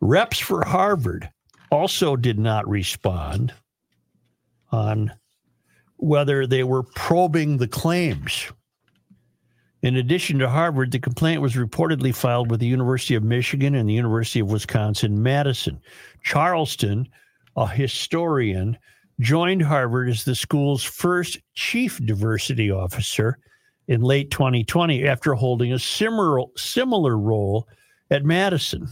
Reps 0.00 0.40
for 0.40 0.64
Harvard 0.64 1.30
also 1.70 2.16
did 2.16 2.38
not 2.38 2.68
respond 2.68 3.54
on 4.72 5.12
whether 5.98 6.46
they 6.48 6.64
were 6.64 6.82
probing 6.82 7.58
the 7.58 7.68
claims. 7.68 8.50
In 9.82 9.96
addition 9.96 10.38
to 10.38 10.48
Harvard, 10.48 10.92
the 10.92 10.98
complaint 10.98 11.40
was 11.40 11.54
reportedly 11.54 12.14
filed 12.14 12.50
with 12.50 12.60
the 12.60 12.66
University 12.66 13.14
of 13.14 13.22
Michigan 13.22 13.74
and 13.74 13.88
the 13.88 13.94
University 13.94 14.40
of 14.40 14.50
Wisconsin 14.50 15.22
Madison. 15.22 15.80
Charleston, 16.22 17.08
a 17.56 17.66
historian, 17.66 18.76
joined 19.20 19.62
Harvard 19.62 20.10
as 20.10 20.24
the 20.24 20.34
school's 20.34 20.82
first 20.82 21.38
chief 21.54 21.98
diversity 22.04 22.70
officer 22.70 23.38
in 23.88 24.02
late 24.02 24.30
2020 24.30 25.06
after 25.06 25.34
holding 25.34 25.72
a 25.72 25.78
similar, 25.78 26.42
similar 26.56 27.18
role 27.18 27.66
at 28.10 28.24
Madison. 28.24 28.86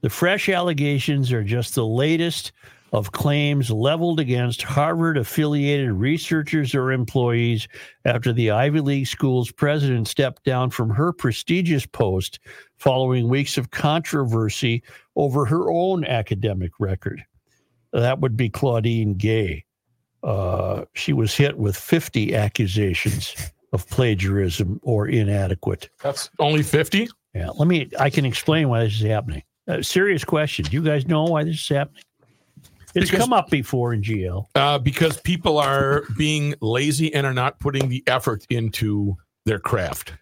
The 0.00 0.10
fresh 0.10 0.48
allegations 0.48 1.32
are 1.32 1.44
just 1.44 1.74
the 1.74 1.86
latest 1.86 2.52
of 2.92 3.12
claims 3.12 3.70
leveled 3.70 4.18
against 4.18 4.62
Harvard 4.62 5.16
affiliated 5.16 5.92
researchers 5.92 6.74
or 6.74 6.92
employees 6.92 7.68
after 8.04 8.32
the 8.32 8.50
Ivy 8.50 8.80
League 8.80 9.06
school's 9.06 9.52
president 9.52 10.08
stepped 10.08 10.44
down 10.44 10.70
from 10.70 10.90
her 10.90 11.12
prestigious 11.12 11.86
post 11.86 12.40
following 12.78 13.28
weeks 13.28 13.56
of 13.56 13.70
controversy 13.70 14.82
over 15.16 15.44
her 15.44 15.70
own 15.70 16.04
academic 16.04 16.72
record. 16.78 17.24
That 17.92 18.20
would 18.20 18.36
be 18.36 18.48
Claudine 18.48 19.14
Gay. 19.14 19.64
Uh, 20.22 20.84
she 20.94 21.12
was 21.12 21.34
hit 21.34 21.56
with 21.58 21.76
50 21.76 22.34
accusations 22.34 23.34
of 23.72 23.88
plagiarism 23.88 24.80
or 24.82 25.06
inadequate. 25.06 25.90
That's 26.02 26.30
only 26.38 26.62
50? 26.62 27.08
Yeah, 27.34 27.50
let 27.50 27.68
me, 27.68 27.88
I 27.98 28.10
can 28.10 28.24
explain 28.24 28.68
why 28.68 28.84
this 28.84 29.00
is 29.00 29.06
happening. 29.06 29.42
Uh, 29.68 29.82
serious 29.82 30.24
question. 30.24 30.64
Do 30.64 30.72
you 30.72 30.82
guys 30.82 31.06
know 31.06 31.24
why 31.24 31.44
this 31.44 31.54
is 31.60 31.68
happening? 31.68 32.02
It's 32.94 33.10
Because- 33.10 33.24
come 33.24 33.32
up 33.32 33.50
before 33.50 33.92
in 33.92 34.02
GL. 34.02 34.46
Uh, 34.54 34.78
because 34.78 35.20
people 35.20 35.58
are 35.58 36.04
being 36.16 36.54
lazy 36.60 37.12
and 37.14 37.26
are 37.26 37.34
not 37.34 37.60
putting 37.60 37.88
the 37.88 38.02
effort 38.06 38.44
into 38.50 39.16
their 39.44 39.58
craft. 39.58 40.14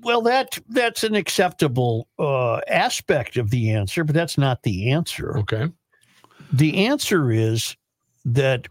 Well, 0.00 0.22
that 0.22 0.58
that's 0.68 1.04
an 1.04 1.14
acceptable 1.14 2.08
uh, 2.18 2.60
aspect 2.68 3.36
of 3.36 3.50
the 3.50 3.70
answer, 3.70 4.02
but 4.02 4.14
that's 4.14 4.38
not 4.38 4.62
the 4.62 4.90
answer. 4.90 5.36
Okay. 5.38 5.68
The 6.52 6.86
answer 6.86 7.30
is 7.30 7.76
that 8.24 8.68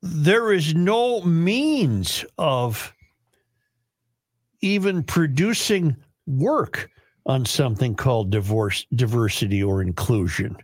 there 0.00 0.52
is 0.52 0.74
no 0.74 1.20
means 1.22 2.24
of 2.38 2.92
even 4.60 5.02
producing 5.02 5.96
work 6.26 6.88
on 7.26 7.44
something 7.44 7.94
called 7.94 8.30
divorce, 8.30 8.86
diversity 8.94 9.62
or 9.62 9.80
inclusion. 9.82 10.56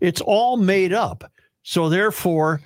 It's 0.00 0.20
all 0.20 0.56
made 0.56 0.92
up. 0.92 1.30
So 1.62 1.88
therefore, 1.88 2.60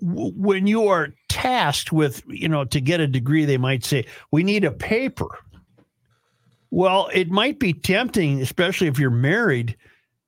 w- 0.00 0.32
when 0.36 0.66
you 0.66 0.88
are 0.88 1.14
tasked 1.28 1.92
with, 1.92 2.22
you 2.26 2.48
know, 2.48 2.64
to 2.64 2.80
get 2.80 3.00
a 3.00 3.06
degree, 3.06 3.44
they 3.44 3.58
might 3.58 3.84
say, 3.84 4.06
we 4.32 4.42
need 4.42 4.64
a 4.64 4.72
paper. 4.72 5.28
Well, 6.70 7.08
it 7.12 7.30
might 7.30 7.58
be 7.58 7.72
tempting, 7.72 8.40
especially 8.42 8.88
if 8.88 8.98
you're 8.98 9.10
married, 9.10 9.76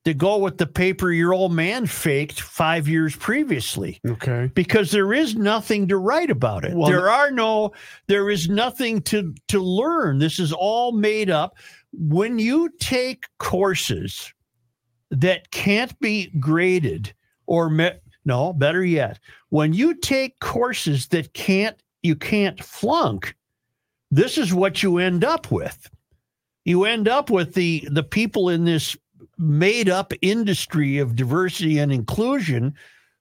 to 0.05 0.15
go 0.15 0.39
with 0.39 0.57
the 0.57 0.67
paper 0.67 1.11
your 1.13 1.35
old 1.35 1.53
man 1.53 1.85
faked 1.87 2.41
five 2.41 2.89
years 2.89 3.15
previously 3.17 4.01
Okay. 4.07 4.51
because 4.55 4.91
there 4.91 5.13
is 5.13 5.35
nothing 5.35 5.89
to 5.89 5.99
write 5.99 6.31
about 6.31 6.65
it. 6.65 6.75
Well, 6.75 6.89
there 6.89 7.11
are 7.11 7.31
no, 7.31 7.73
there 8.07 8.31
is 8.31 8.49
nothing 8.49 9.03
to 9.03 9.35
to 9.49 9.61
learn. 9.61 10.19
This 10.19 10.39
is 10.39 10.53
all 10.53 10.93
made 10.93 11.29
up. 11.29 11.57
When 11.99 12.39
you 12.39 12.71
take 12.79 13.27
courses 13.39 14.33
that 15.11 15.51
can't 15.51 15.99
be 15.99 16.31
graded 16.39 17.13
or 17.47 17.69
me- 17.69 17.99
no, 18.25 18.53
better 18.53 18.85
yet, 18.85 19.19
when 19.49 19.73
you 19.73 19.95
take 19.95 20.39
courses 20.41 21.09
that 21.09 21.33
can't 21.35 21.77
you 22.03 22.15
can't 22.15 22.63
flunk, 22.63 23.35
this 24.11 24.39
is 24.39 24.55
what 24.55 24.83
you 24.83 24.99
end 24.99 25.25
up 25.25 25.51
with. 25.51 25.91
You 26.65 26.85
end 26.85 27.09
up 27.09 27.31
with 27.31 27.55
the 27.55 27.89
the 27.91 28.03
people 28.03 28.49
in 28.49 28.65
this 28.65 28.97
made 29.39 29.89
up 29.89 30.13
industry 30.21 30.99
of 30.99 31.17
diversity 31.17 31.79
and 31.79 31.93
inclusion 31.93 32.75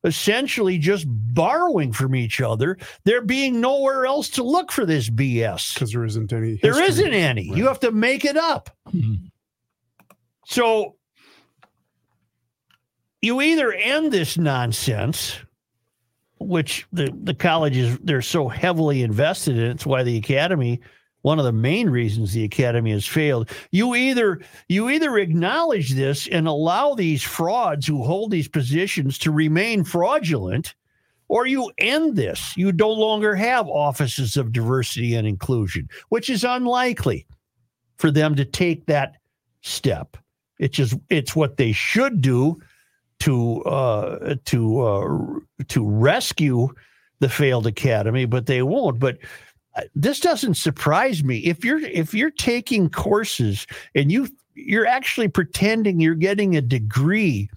essentially 0.04 0.78
just 0.78 1.06
borrowing 1.08 1.92
from 1.92 2.16
each 2.16 2.42
other. 2.42 2.78
There 3.04 3.22
being 3.22 3.60
nowhere 3.60 4.06
else 4.06 4.30
to 4.32 4.44
look 4.44 4.72
for 4.72 4.86
this 4.86 5.10
BS. 5.10 5.74
Because 5.74 5.92
there 5.92 6.06
isn't 6.06 6.32
any. 6.32 6.60
There 6.62 6.74
history. 6.74 6.88
isn't 6.88 7.14
any. 7.14 7.44
You 7.44 7.68
have 7.68 7.80
to 7.82 7.92
make 7.92 8.26
it 8.26 8.38
up. 8.38 8.70
Hmm. 8.90 9.16
So 10.46 10.96
you 13.22 13.42
either 13.42 13.74
end 13.74 14.12
this 14.12 14.38
nonsense, 14.38 15.38
which 16.40 16.86
the, 16.94 17.12
the 17.24 17.34
colleges 17.34 17.98
they're 18.04 18.22
so 18.22 18.48
heavily 18.48 19.02
invested 19.04 19.58
in. 19.58 19.72
It's 19.72 19.86
why 19.86 20.04
the 20.04 20.18
academy, 20.18 20.80
one 21.28 21.40
of 21.40 21.46
the 21.46 21.52
main 21.52 21.90
reasons 21.90 22.32
the 22.32 22.46
academy 22.46 22.92
has 22.92 23.06
failed. 23.06 23.50
You 23.72 23.96
either 23.96 24.40
you 24.70 24.90
either 24.90 25.18
acknowledge 25.18 25.92
this 25.92 26.26
and 26.26 26.48
allow 26.48 26.96
these 26.96 27.22
frauds 27.22 27.86
who 27.86 28.02
hold 28.02 28.32
these 28.32 28.48
positions 28.48 29.18
to 29.18 29.32
remain 29.32 29.84
fraudulent, 29.84 30.74
or 31.28 31.46
you 31.46 31.70
end 31.80 32.16
this. 32.16 32.56
You 32.56 32.72
no 32.72 32.90
longer 32.90 33.36
have 33.36 33.68
offices 33.68 34.38
of 34.38 34.54
diversity 34.54 35.16
and 35.16 35.28
inclusion, 35.28 35.90
which 36.08 36.30
is 36.30 36.46
unlikely 36.46 37.28
for 37.98 38.10
them 38.10 38.34
to 38.36 38.46
take 38.46 38.86
that 38.86 39.18
step. 39.60 40.16
It's 40.60 40.78
just 40.78 40.96
it's 41.10 41.36
what 41.36 41.58
they 41.58 41.74
should 41.74 42.22
do 42.22 42.58
to 43.20 43.64
uh, 43.64 44.36
to 44.46 44.80
uh, 44.80 45.40
to 45.68 45.90
rescue 45.90 46.70
the 47.20 47.28
failed 47.28 47.68
academy, 47.68 48.24
but 48.24 48.46
they 48.46 48.62
won't. 48.62 48.98
But 48.98 49.18
Uh, 49.78 49.82
this 49.96 50.20
doesn't 50.20 50.56
surprise 50.56 51.24
me. 51.24 51.38
If 51.40 51.64
you're 51.64 51.80
if 51.80 52.14
you're 52.14 52.32
taking 52.32 52.90
courses 52.90 53.68
and 53.96 54.12
you 54.12 54.28
you're 54.56 54.88
actually 54.88 55.28
pretending 55.28 56.00
you're 56.00 56.16
getting 56.16 56.58
a 56.58 56.62
degree 56.62 57.50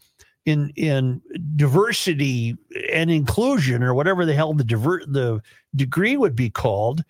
in 0.45 0.71
in 0.77 1.23
diversity 1.57 2.57
and 2.93 3.11
inclusion 3.11 3.83
or 3.83 3.95
whatever 3.95 4.27
the 4.27 4.35
hell 4.35 4.53
the 4.53 4.65
diver, 4.65 5.03
the 5.07 5.41
degree 5.75 6.17
would 6.17 6.37
be 6.37 6.51
called, 6.51 7.03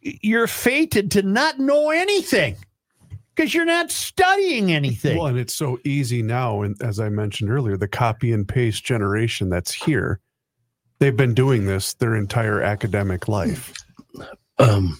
you're 0.00 0.46
fated 0.46 1.10
to 1.12 1.22
not 1.22 1.58
know 1.58 1.90
anything 1.90 2.56
because 3.34 3.54
you're 3.54 3.64
not 3.64 3.90
studying 3.90 4.72
anything. 4.72 5.16
Well, 5.16 5.28
and 5.28 5.38
it's 5.38 5.54
so 5.54 5.78
easy 5.84 6.22
now. 6.22 6.62
And 6.62 6.80
as 6.82 7.00
I 7.00 7.08
mentioned 7.08 7.50
earlier, 7.50 7.76
the 7.76 7.88
copy 7.88 8.32
and 8.32 8.46
paste 8.46 8.84
generation 8.84 9.48
that's 9.48 9.72
here, 9.72 10.20
they've 10.98 11.16
been 11.16 11.34
doing 11.34 11.64
this 11.64 11.94
their 11.94 12.16
entire 12.16 12.60
academic 12.60 13.28
life. 13.28 13.72
Um 14.58 14.98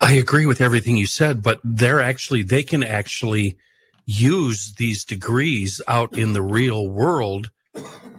I 0.00 0.12
agree 0.14 0.46
with 0.46 0.62
everything 0.62 0.96
you 0.96 1.06
said, 1.06 1.42
but 1.42 1.60
they're 1.62 2.00
actually 2.00 2.42
they 2.42 2.62
can 2.62 2.82
actually 2.82 3.56
use 4.06 4.74
these 4.78 5.04
degrees 5.04 5.80
out 5.86 6.14
in 6.16 6.32
the 6.32 6.42
real 6.42 6.88
world 6.88 7.50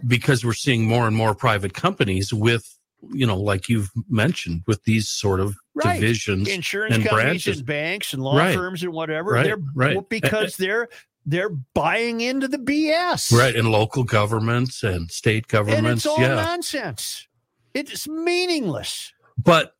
because 0.07 0.45
we're 0.45 0.53
seeing 0.53 0.85
more 0.87 1.07
and 1.07 1.15
more 1.15 1.33
private 1.35 1.73
companies 1.73 2.33
with 2.33 2.77
you 3.09 3.25
know 3.25 3.39
like 3.39 3.67
you've 3.67 3.89
mentioned 4.09 4.61
with 4.67 4.83
these 4.83 5.09
sort 5.09 5.39
of 5.39 5.55
Right. 5.73 5.95
divisions 5.99 6.49
Insurance 6.49 6.95
and 6.95 7.03
companies 7.05 7.23
branches. 7.45 7.57
and 7.59 7.65
banks 7.65 8.13
and 8.13 8.21
law 8.21 8.35
Right. 8.37 8.53
firms 8.55 8.83
and 8.83 8.91
whatever. 8.93 9.31
Right, 9.31 9.45
They're 9.45 9.57
right. 9.73 10.09
because 10.09 10.57
they're 10.57 10.87
they're 11.25 11.49
buying 11.49 12.21
into 12.21 12.47
the 12.47 12.57
BS. 12.57 13.31
right 13.31 13.55
and 13.55 13.69
local 13.71 14.03
governments 14.03 14.83
and 14.83 15.09
state 15.09 15.45
And 15.45 15.47
governments 15.47 16.05
it's 16.05 16.05
all 16.05 16.19
yeah 16.21 16.35
nonsense. 16.35 17.27
It's 17.73 18.07
meaningless. 18.07 19.13
But 19.37 19.75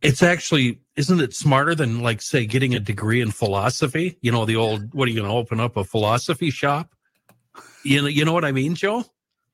it's 0.00 0.22
actually 0.22 0.80
isn't 0.96 1.20
it 1.20 1.34
smarter 1.34 1.74
than 1.74 2.00
like 2.00 2.20
say 2.22 2.46
getting 2.46 2.74
a 2.74 2.80
degree 2.80 3.20
in 3.20 3.30
philosophy? 3.30 4.18
You 4.20 4.32
know 4.32 4.44
the 4.44 4.56
old 4.56 4.94
what 4.94 5.08
are 5.08 5.10
you 5.10 5.16
going 5.20 5.30
to 5.30 5.36
open 5.36 5.60
up 5.60 5.76
a 5.76 5.84
philosophy 5.84 6.50
shop? 6.50 6.94
You 7.84 8.02
know 8.02 8.08
you 8.08 8.24
know 8.24 8.32
what 8.32 8.44
i 8.44 8.52
mean 8.52 8.74
joe? 8.74 9.04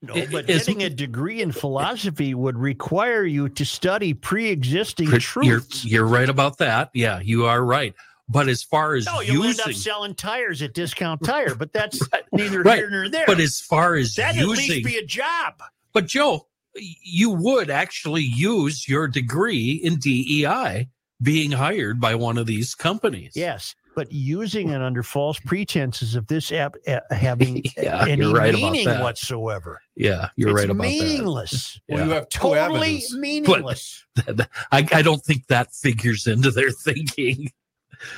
No, 0.01 0.13
but 0.13 0.43
it's- 0.49 0.65
getting 0.65 0.83
a 0.83 0.89
degree 0.89 1.41
in 1.41 1.51
philosophy 1.51 2.33
would 2.35 2.57
require 2.57 3.23
you 3.23 3.49
to 3.49 3.65
study 3.65 4.13
pre-existing 4.13 5.09
you're, 5.09 5.19
truths. 5.19 5.83
you're 5.85 6.05
right 6.05 6.29
about 6.29 6.57
that. 6.59 6.89
Yeah 6.93 7.19
you 7.21 7.45
are 7.45 7.63
right. 7.63 7.93
But 8.27 8.47
as 8.49 8.63
far 8.63 8.95
as 8.95 9.05
No, 9.05 9.21
you'll 9.21 9.43
end 9.43 9.59
up 9.61 9.71
selling 9.73 10.15
tires 10.15 10.63
at 10.63 10.73
Discount 10.73 11.23
Tire, 11.23 11.53
but 11.53 11.71
that's 11.73 11.99
neither 12.31 12.63
Right, 12.63 12.79
here 12.79 12.89
nor 12.89 13.07
there. 13.07 13.25
but 13.27 13.39
as 13.39 13.59
far 13.59 13.95
as 13.95 14.15
That'd 14.15 14.41
at 14.41 14.47
least 14.47 14.83
be 14.83 14.97
a 14.97 15.05
job. 15.05 15.61
but 15.93 16.07
joe 16.07 16.47
you 16.75 17.31
would 17.31 17.69
actually 17.69 18.23
use 18.23 18.87
your 18.87 19.07
degree 19.07 19.73
in 19.83 19.95
dei 19.97 20.87
being 21.21 21.51
hired 21.51 21.99
by 21.99 22.13
one 22.15 22.37
of 22.37 22.45
these 22.45 22.75
companies 22.75 23.31
Yes, 23.35 23.73
but 23.95 24.11
using 24.11 24.69
it 24.69 24.81
under 24.81 25.01
false 25.01 25.39
pretenses 25.45 26.15
of 26.15 26.27
this 26.27 26.51
app 26.51 26.75
uh, 26.87 26.99
having 27.11 27.63
Yeah, 27.77 28.05
any 28.07 28.23
you're 28.25 28.33
right 28.33 28.53
about 28.53 28.71
meaning 28.73 28.85
that. 28.87 29.01
whatsoever. 29.01 29.81
yeah 29.95 30.29
you're 30.35 30.49
it's 30.49 30.57
right 30.59 30.69
about 30.69 30.83
that 30.83 30.89
meaningless. 30.89 31.79
Well, 31.87 32.05
you 32.05 32.11
have 32.13 32.27
two 32.29 32.39
Totally 32.39 32.57
avenues. 32.97 33.15
meaningless. 33.17 34.05
I, 34.71 34.85
I 34.91 35.01
don't 35.01 35.23
think 35.23 35.47
that 35.47 35.73
figures 35.73 36.27
into 36.27 36.51
their 36.51 36.71
thinking. 36.71 37.51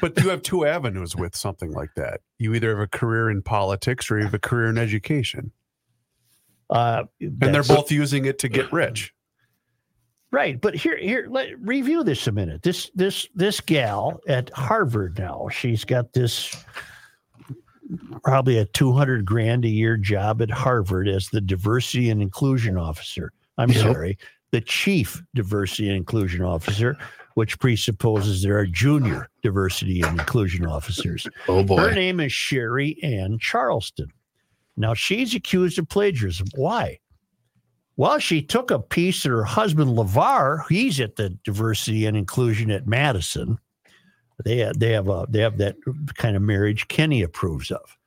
But 0.02 0.18
you 0.22 0.30
have 0.30 0.42
two 0.42 0.66
avenues 0.66 1.16
with 1.16 1.36
something 1.36 1.72
like 1.72 1.92
that. 1.96 2.22
You 2.40 2.56
either 2.56 2.72
have 2.72 2.80
a 2.80 2.88
career 2.88 3.30
in 3.30 3.44
politics 3.44 4.10
or 4.10 4.18
you 4.18 4.24
have 4.26 4.34
a 4.34 4.40
career 4.40 4.70
in 4.70 4.78
education. 4.80 5.52
Uh, 6.70 7.04
And 7.22 7.40
they're 7.54 7.64
both 7.64 7.92
using 7.92 8.26
it 8.26 8.40
to 8.40 8.50
get 8.50 8.72
rich. 8.74 9.14
right. 10.32 10.60
But 10.60 10.76
here, 10.76 10.98
here, 10.98 11.28
let 11.30 11.58
review 11.60 12.04
this 12.04 12.28
a 12.28 12.32
minute. 12.32 12.62
This, 12.64 12.92
this, 12.96 13.28
this 13.36 13.60
gal 13.62 14.20
at 14.28 14.50
Harvard 14.52 15.18
now. 15.18 15.48
She's 15.52 15.86
got 15.86 16.12
this 16.14 16.54
probably 18.24 18.58
a 18.58 18.66
two 18.66 18.92
hundred 18.92 19.26
grand 19.26 19.64
a 19.64 19.70
year 19.70 19.96
job 19.96 20.42
at 20.42 20.52
Harvard 20.52 21.08
as 21.08 21.30
the 21.30 21.40
diversity 21.40 22.10
and 22.10 22.22
inclusion 22.22 22.78
officer. 22.78 23.32
I'm 23.58 23.70
Yep. 23.72 23.82
sorry, 23.82 24.18
the 24.52 24.60
chief 24.62 25.22
diversity 25.34 25.88
and 25.88 25.96
inclusion 25.98 26.42
officer, 26.44 26.98
which 27.36 27.58
presupposes 27.60 28.44
there 28.44 28.58
are 28.58 28.66
junior 28.68 29.30
diversity 29.42 30.02
and 30.02 30.20
inclusion 30.20 30.66
officers. 30.66 31.26
Oh 31.48 31.64
boy. 31.64 31.78
Her 31.78 31.94
name 31.94 32.20
is 32.20 32.32
Sherri 32.34 32.98
Ann 33.04 33.40
Charleston. 33.40 34.12
Now 34.78 34.94
she's 34.94 35.34
accused 35.36 35.80
of 35.80 35.90
plagiarism. 35.90 36.48
Why? 36.56 37.00
Well, 37.98 38.20
she 38.20 38.44
took 38.44 38.70
a 38.70 38.80
piece 38.80 39.24
that 39.24 39.30
her 39.30 39.44
husband 39.44 39.90
LaVar, 39.98 40.68
he's 40.70 41.00
at 41.00 41.16
the 41.16 41.32
diversity 41.44 42.06
and 42.06 42.16
inclusion 42.16 42.70
at 42.70 42.86
Madison. 42.86 43.58
They 44.46 44.58
have, 44.58 44.78
they 44.78 44.92
have 44.92 45.10
a 45.10 45.26
they 45.28 45.40
have 45.40 45.58
that 45.58 45.76
kind 46.14 46.36
of 46.36 46.44
marriage 46.44 46.88
Kenny 46.90 47.24
approves 47.24 47.72
of. 47.72 47.98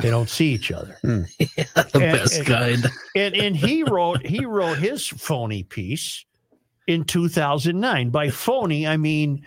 They 0.00 0.08
don't 0.08 0.28
see 0.30 0.52
each 0.54 0.70
other. 0.70 0.96
the 1.02 1.26
and- 1.74 1.92
best 1.92 2.38
and- 2.38 2.46
kind. 2.46 2.86
And 3.16 3.34
and 3.34 3.56
he 3.56 3.82
wrote 3.82 4.24
he 4.24 4.44
wrote 4.44 4.78
his 4.78 5.08
phony 5.08 5.64
piece 5.64 6.24
in 6.86 7.02
2009. 7.04 8.10
By 8.10 8.30
phony, 8.30 8.86
I 8.86 8.96
mean 8.96 9.44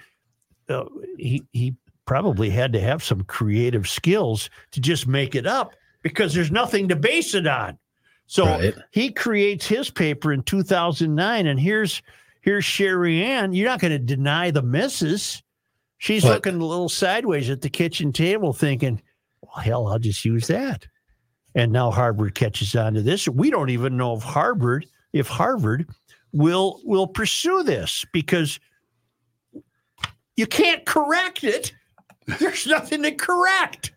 uh, 0.67 0.83
he 1.17 1.43
he 1.53 1.75
probably 2.05 2.49
had 2.49 2.73
to 2.73 2.81
have 2.81 3.01
some 3.01 3.23
creative 3.23 3.87
skills 3.87 4.49
to 4.71 4.81
just 4.81 5.07
make 5.07 5.33
it 5.35 5.47
up 5.47 5.73
because 6.03 6.33
there's 6.33 6.51
nothing 6.51 6.87
to 6.89 6.95
base 6.95 7.33
it 7.33 7.47
on. 7.47 7.77
So 8.27 8.45
Right. 8.45 8.75
he 8.91 9.11
creates 9.11 9.65
his 9.65 9.89
paper 9.89 10.31
in 10.31 10.43
2009, 10.43 11.47
and 11.47 11.59
here's 11.59 12.01
here's 12.41 12.65
Sherri 12.65 13.23
Ann. 13.23 13.53
You're 13.53 13.69
not 13.69 13.79
going 13.79 13.91
to 13.91 13.99
deny 13.99 14.51
the 14.51 14.61
misses. 14.61 15.41
She's 15.97 16.23
But- 16.23 16.33
looking 16.33 16.55
a 16.61 16.65
little 16.65 16.89
sideways 16.89 17.49
at 17.49 17.61
the 17.61 17.69
kitchen 17.69 18.11
table, 18.11 18.51
thinking, 18.53 19.01
"Well, 19.41 19.63
hell, 19.63 19.87
I'll 19.87 19.99
just 19.99 20.23
use 20.25 20.47
that." 20.47 20.85
And 21.55 21.71
now 21.71 21.89
Harvard 21.91 22.35
catches 22.35 22.75
on 22.75 22.95
to 22.95 23.01
this. 23.01 23.27
We 23.27 23.49
don't 23.49 23.69
even 23.69 23.95
know 23.95 24.15
if 24.17 24.23
Harvard, 24.23 24.85
if 25.13 25.27
Harvard 25.27 25.87
will 26.33 26.81
will 26.83 27.07
pursue 27.07 27.63
this 27.63 28.03
because 28.11 28.59
you 30.35 30.47
can't 30.47 30.85
correct 30.85 31.43
it. 31.43 31.73
There's 32.39 32.65
nothing 32.67 33.03
to 33.03 33.11
correct. 33.11 33.92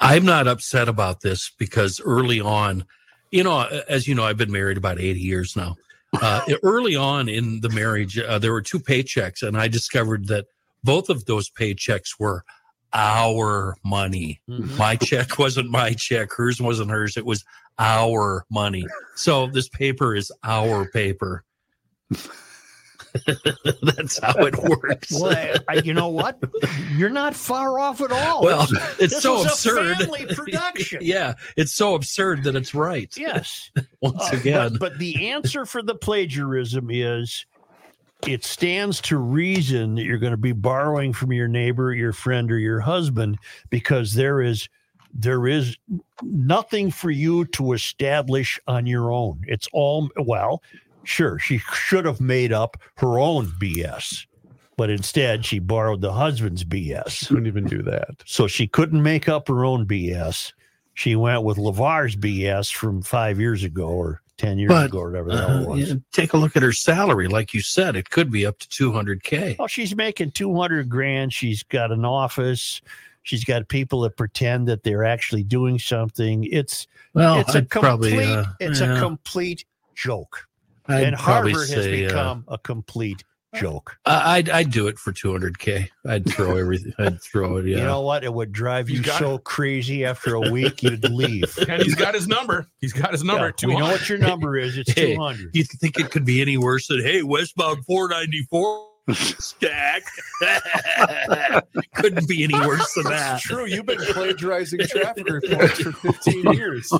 I'm 0.00 0.24
not 0.24 0.48
upset 0.48 0.88
about 0.88 1.20
this 1.20 1.52
because 1.58 2.00
early 2.00 2.40
on, 2.40 2.84
you 3.30 3.44
know, 3.44 3.60
as 3.88 4.08
you 4.08 4.14
know, 4.14 4.24
I've 4.24 4.38
been 4.38 4.52
married 4.52 4.76
about 4.76 5.00
80 5.00 5.20
years 5.20 5.56
now. 5.56 5.76
Uh, 6.20 6.42
early 6.62 6.96
on 6.96 7.28
in 7.28 7.60
the 7.60 7.68
marriage, 7.68 8.18
uh, 8.18 8.38
there 8.38 8.52
were 8.52 8.62
two 8.62 8.80
paychecks, 8.80 9.42
and 9.46 9.56
I 9.56 9.68
discovered 9.68 10.28
that 10.28 10.46
both 10.82 11.10
of 11.10 11.26
those 11.26 11.50
paychecks 11.50 12.18
were 12.18 12.44
our 12.92 13.76
money. 13.84 14.40
My 14.78 14.96
check 14.96 15.38
wasn't 15.38 15.70
my 15.70 15.92
check, 15.92 16.32
hers 16.32 16.60
wasn't 16.60 16.90
hers. 16.90 17.16
It 17.16 17.24
was 17.24 17.44
our 17.78 18.44
money. 18.50 18.84
So 19.14 19.46
this 19.46 19.68
paper 19.68 20.16
is 20.16 20.32
our 20.42 20.88
paper. 20.90 21.44
That's 23.82 24.18
how 24.18 24.34
it 24.46 24.56
works. 24.82 25.10
Well, 25.12 25.56
I, 25.68 25.74
you 25.84 25.94
know 25.94 26.08
what? 26.08 26.38
You're 26.96 27.10
not 27.10 27.34
far 27.34 27.78
off 27.78 28.00
at 28.00 28.12
all. 28.12 28.42
Well, 28.42 28.66
it's 28.98 29.14
this 29.14 29.22
so 29.22 29.42
absurd. 29.42 29.96
family 29.98 30.26
production. 30.26 30.98
yeah, 31.02 31.34
it's 31.56 31.72
so 31.74 31.94
absurd 31.94 32.44
that 32.44 32.56
it's 32.56 32.74
right. 32.74 33.12
Yes. 33.16 33.70
Once 34.00 34.22
Uh, 34.32 34.36
again, 34.36 34.72
But, 34.72 34.80
but 34.80 34.98
the 34.98 35.30
answer 35.30 35.66
for 35.66 35.82
the 35.82 35.94
plagiarism 35.94 36.88
is 36.90 37.46
it 38.26 38.44
stands 38.44 39.00
to 39.02 39.16
reason 39.16 39.94
that 39.94 40.04
you're 40.04 40.18
going 40.18 40.32
to 40.32 40.36
be 40.36 40.52
borrowing 40.52 41.12
from 41.12 41.32
your 41.32 41.48
neighbor, 41.48 41.92
your 41.94 42.12
friend, 42.12 42.50
or 42.52 42.58
your 42.58 42.80
husband 42.80 43.38
because 43.70 44.14
there 44.14 44.42
is 44.42 44.68
there 45.12 45.48
is 45.48 45.76
nothing 46.22 46.90
for 46.90 47.10
you 47.10 47.44
to 47.46 47.72
establish 47.72 48.60
on 48.68 48.86
your 48.86 49.10
own. 49.10 49.42
It's 49.48 49.66
all 49.72 50.08
well, 50.16 50.62
sure, 51.04 51.38
she 51.38 51.58
should 51.58 52.04
have 52.04 52.20
made 52.20 52.52
up 52.52 52.76
her 52.96 53.18
own 53.18 53.46
BS, 53.60 54.26
but 54.76 54.90
instead 54.90 55.44
she 55.44 55.58
borrowed 55.58 56.00
the 56.00 56.12
husband's 56.12 56.64
BS. 56.64 57.28
Couldn't 57.28 57.46
even 57.46 57.64
do 57.64 57.82
that. 57.82 58.10
So 58.26 58.46
she 58.46 58.66
couldn't 58.66 59.02
make 59.02 59.28
up 59.28 59.48
her 59.48 59.64
own 59.64 59.86
BS. 59.86 60.52
She 60.94 61.16
went 61.16 61.42
with 61.44 61.56
LaVar's 61.56 62.16
BS 62.16 62.72
from 62.72 63.00
five 63.02 63.40
years 63.40 63.64
ago 63.64 63.88
or 63.88 64.20
10 64.36 64.58
years 64.58 64.68
But, 64.68 64.86
ago 64.86 64.98
or 65.00 65.10
whatever 65.10 65.30
that 65.30 65.50
uh, 65.50 65.64
was. 65.66 65.88
yeah, 65.88 65.94
take 66.12 66.32
a 66.32 66.36
look 66.36 66.56
at 66.56 66.62
her 66.62 66.72
salary. 66.72 67.28
Like 67.28 67.52
you 67.54 67.60
said, 67.60 67.94
it 67.96 68.10
could 68.10 68.30
be 68.30 68.44
up 68.46 68.58
to 68.58 68.68
200K. 68.68 69.58
Well, 69.58 69.68
she's 69.68 69.94
making 69.94 70.32
200 70.32 70.88
grand. 70.88 71.32
She's 71.32 71.62
got 71.62 71.92
an 71.92 72.04
office. 72.04 72.80
She's 73.22 73.44
got 73.44 73.68
people 73.68 74.00
that 74.02 74.16
pretend 74.16 74.66
that 74.68 74.82
they're 74.82 75.04
actually 75.04 75.42
doing 75.42 75.78
something. 75.78 76.44
It's 76.44 76.86
Well, 77.12 77.38
it's 77.40 77.54
a 77.54 77.58
I'd 77.58 77.70
complete 77.70 78.14
probably, 78.16 78.24
uh, 78.24 78.44
it's 78.60 78.80
yeah, 78.80 78.96
a 78.96 78.98
complete 78.98 79.66
joke. 79.94 80.46
I'd 80.92 81.04
and 81.04 81.16
probably 81.16 81.52
Harvard 81.52 81.70
has 81.70 81.84
say, 81.84 82.04
uh, 82.04 82.08
become 82.08 82.44
a 82.48 82.58
complete 82.58 83.24
joke. 83.56 83.96
I- 84.06 84.36
I'd 84.38 84.48
I'd 84.50 84.70
do 84.70 84.86
it 84.86 84.96
for 84.98 85.12
200k. 85.12 85.88
I'd 86.06 86.24
throw 86.28 86.56
everything. 86.56 86.92
I'd 86.98 87.20
throw 87.20 87.56
it. 87.56 87.66
Yeah. 87.66 87.78
You 87.78 87.82
know 87.84 88.00
what? 88.02 88.22
It 88.22 88.32
would 88.32 88.52
drive 88.52 88.86
He's 88.86 88.98
you 88.98 89.04
got 89.04 89.18
so 89.18 89.38
crazy 89.38 90.04
after 90.04 90.34
a 90.34 90.50
week 90.50 90.82
you'd 90.84 91.02
leave. 91.10 91.52
And 91.68 91.82
he's 91.82 91.96
got 91.96 92.14
his 92.14 92.28
number. 92.28 92.68
He's 92.80 92.92
got 92.92 93.10
his 93.12 93.24
number. 93.24 93.52
Yeah, 93.60 93.68
we 93.68 93.76
know 93.76 93.86
what 93.86 94.08
your 94.08 94.18
number 94.18 94.56
is. 94.56 94.76
It's 94.78 94.92
Hey. 94.92 95.14
200. 95.16 95.50
you 95.52 95.64
think 95.64 95.98
it 95.98 96.10
could 96.12 96.24
be 96.24 96.40
any 96.40 96.58
worse 96.58 96.86
than 96.86 97.00
hey 97.02 97.22
westbound 97.24 97.84
494 97.86 98.86
stack? 99.14 100.02
Couldn't 101.96 102.28
be 102.28 102.44
any 102.44 102.54
worse 102.66 102.92
than 102.94 103.04
that. 103.04 103.40
True, 103.40 103.64
you've 103.66 103.86
been 103.86 103.98
plagiarizing 103.98 104.78
traffic 104.86 105.28
reports 105.28 105.80
for 105.80 105.90
15 105.92 106.52
years. 106.52 106.92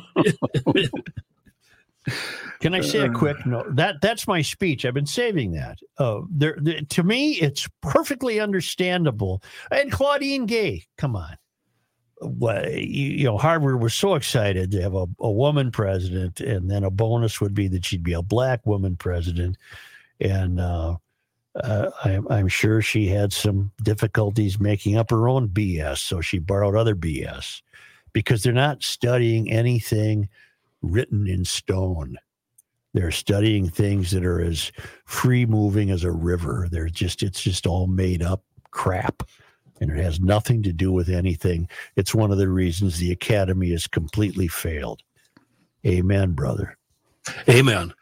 Can 2.61 2.75
I 2.75 2.81
say 2.81 3.01
a 3.01 3.11
quick 3.11 3.45
note? 3.47 3.77
That 3.77 4.01
that's 4.01 4.27
my 4.27 4.43
speech. 4.43 4.85
I've 4.85 4.95
been 4.95 5.07
saving 5.07 5.53
that. 5.53 5.79
Uh, 5.99 6.21
there, 6.31 6.57
there- 6.61 6.81
to 6.81 7.03
me, 7.03 7.33
it's 7.35 7.69
perfectly 7.83 8.41
understandable. 8.41 9.43
And 9.71 9.93
Claudine 9.93 10.47
Gay, 10.47 10.85
come 10.97 11.17
on. 11.17 11.37
What, 12.23 12.71
you, 12.75 13.07
you 13.13 13.25
know, 13.25 13.39
Harvard 13.39 13.81
was 13.81 13.95
so 13.95 14.15
excited 14.15 14.71
to 14.73 14.83
have 14.83 14.95
a, 14.95 15.07
a 15.21 15.31
woman 15.31 15.71
president, 15.71 16.41
and 16.41 16.71
then 16.71 16.85
a 16.85 16.91
bonus 16.91 17.41
would 17.41 17.55
be 17.55 17.67
that 17.69 17.85
she'd 17.87 18.03
be 18.03 18.13
a 18.13 18.21
black 18.23 18.67
woman 18.67 18.97
president. 18.97 19.57
And 20.21 20.61
uh, 20.61 20.97
uh, 21.55 21.91
I'm, 22.05 22.29
I'm 22.29 22.49
sure 22.49 22.83
she 22.83 23.07
had 23.07 23.33
some 23.33 23.73
difficulties 23.83 24.61
making 24.61 24.99
up 24.99 25.09
her 25.11 25.29
own 25.31 25.49
BS, 25.49 25.99
so 25.99 26.21
she 26.21 26.39
borrowed 26.39 26.77
other 26.77 26.95
BS 26.95 27.63
because 28.13 28.43
they're 28.43 28.53
not 28.53 28.83
studying 28.83 29.51
anything 29.51 30.29
written 30.83 31.27
in 31.27 31.45
stone. 31.45 32.17
They're 32.93 33.11
studying 33.11 33.69
things 33.69 34.11
that 34.11 34.25
are 34.25 34.41
as 34.41 34.73
free 35.05 35.47
moving 35.47 35.91
as 35.91 36.05
a 36.05 36.11
river. 36.11 36.69
They're 36.71 36.89
just, 36.89 37.23
it's 37.23 37.43
just 37.43 37.67
all 37.67 37.87
made 37.87 38.23
up 38.23 38.43
crap. 38.71 39.23
And 39.81 39.91
it 39.91 40.03
has 40.03 40.21
nothing 40.21 40.63
to 40.65 40.73
do 40.73 40.93
with 40.93 41.09
anything. 41.09 41.69
It's 41.97 42.15
one 42.15 42.31
of 42.31 42.39
the 42.39 42.49
reasons 42.49 42.99
the 42.99 43.13
academy 43.13 43.71
has 43.71 43.87
completely 43.87 44.49
failed. 44.49 45.03
Amen, 45.87 46.33
brother. 46.33 46.77
Amen. 47.49 47.95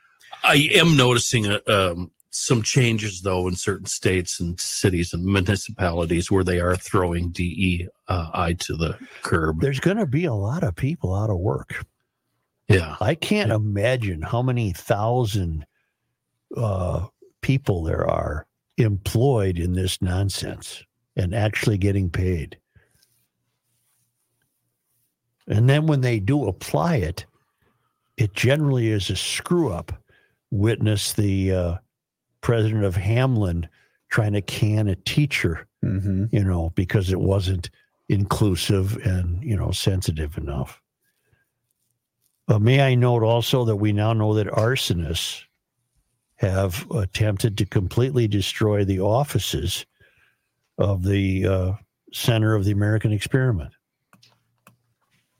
I 0.43 0.71
am 0.75 0.97
noticing 0.97 1.47
uh 1.47 1.61
um, 1.67 2.11
some 2.31 2.63
changes 2.63 3.23
though 3.23 3.49
in 3.49 3.57
certain 3.57 3.87
states 3.87 4.39
and 4.39 4.59
cities 4.61 5.13
and 5.13 5.25
municipalities 5.25 6.31
where 6.31 6.45
they 6.45 6.61
are 6.61 6.77
throwing 6.77 7.31
DEI 7.31 7.89
to 8.09 8.77
the 8.77 8.97
curb. 9.23 9.61
There's 9.61 9.81
going 9.81 9.97
to 9.97 10.07
be 10.07 10.25
a 10.25 10.35
lot 10.35 10.63
of 10.63 10.77
people 10.77 11.15
out 11.15 11.31
of 11.31 11.39
work. 11.39 11.85
Yeah. 12.69 12.97
I 13.01 13.15
can't 13.15 13.51
imagine 13.51 14.23
how 14.23 14.43
many 14.43 14.73
thousand 14.73 15.65
uh, 16.57 17.07
people 17.41 17.83
there 17.83 18.09
are 18.09 18.47
employed 18.77 19.59
in 19.59 19.73
this 19.73 20.01
nonsense 20.03 20.85
and 21.17 21.35
actually 21.35 21.79
getting 21.79 22.11
paid. 22.11 22.59
And 25.49 25.69
then 25.69 25.87
when 25.87 26.03
they 26.03 26.21
do 26.21 26.47
apply 26.47 26.97
it, 26.97 27.25
it 28.19 28.35
generally 28.35 28.89
is 28.89 29.09
a 29.09 29.17
screw 29.17 29.73
up. 29.73 29.93
Witness 30.51 31.13
the 31.13 31.53
uh, 31.53 31.75
president 32.41 32.85
of 32.85 32.95
Hamline 32.95 33.69
trying 34.11 34.33
to 34.33 34.43
can 34.43 34.89
a 34.89 34.97
teacher, 34.97 35.67
Mm-hmm. 35.85 36.25
you 36.33 36.43
know, 36.43 36.73
because 36.75 37.13
it 37.13 37.21
wasn't 37.21 37.71
inclusive 38.09 38.97
and, 39.07 39.41
you 39.45 39.57
know, 39.57 39.71
sensitive 39.71 40.37
enough. 40.37 40.83
But 42.49 42.63
may 42.63 42.81
I 42.81 42.95
note 42.95 43.23
also 43.23 43.67
that 43.67 43.77
we 43.77 43.93
now 43.93 44.15
know 44.15 44.33
that 44.35 44.47
arsonists 44.47 45.43
have 46.37 46.91
attempted 46.91 47.59
to 47.59 47.67
completely 47.67 48.27
destroy 48.27 48.85
the 48.87 49.01
offices 49.01 49.85
of 50.79 51.03
the 51.05 51.47
uh, 51.47 51.73
center 52.13 52.55
of 52.55 52.65
the 52.65 52.71
American 52.73 53.13
experiment. 53.13 53.75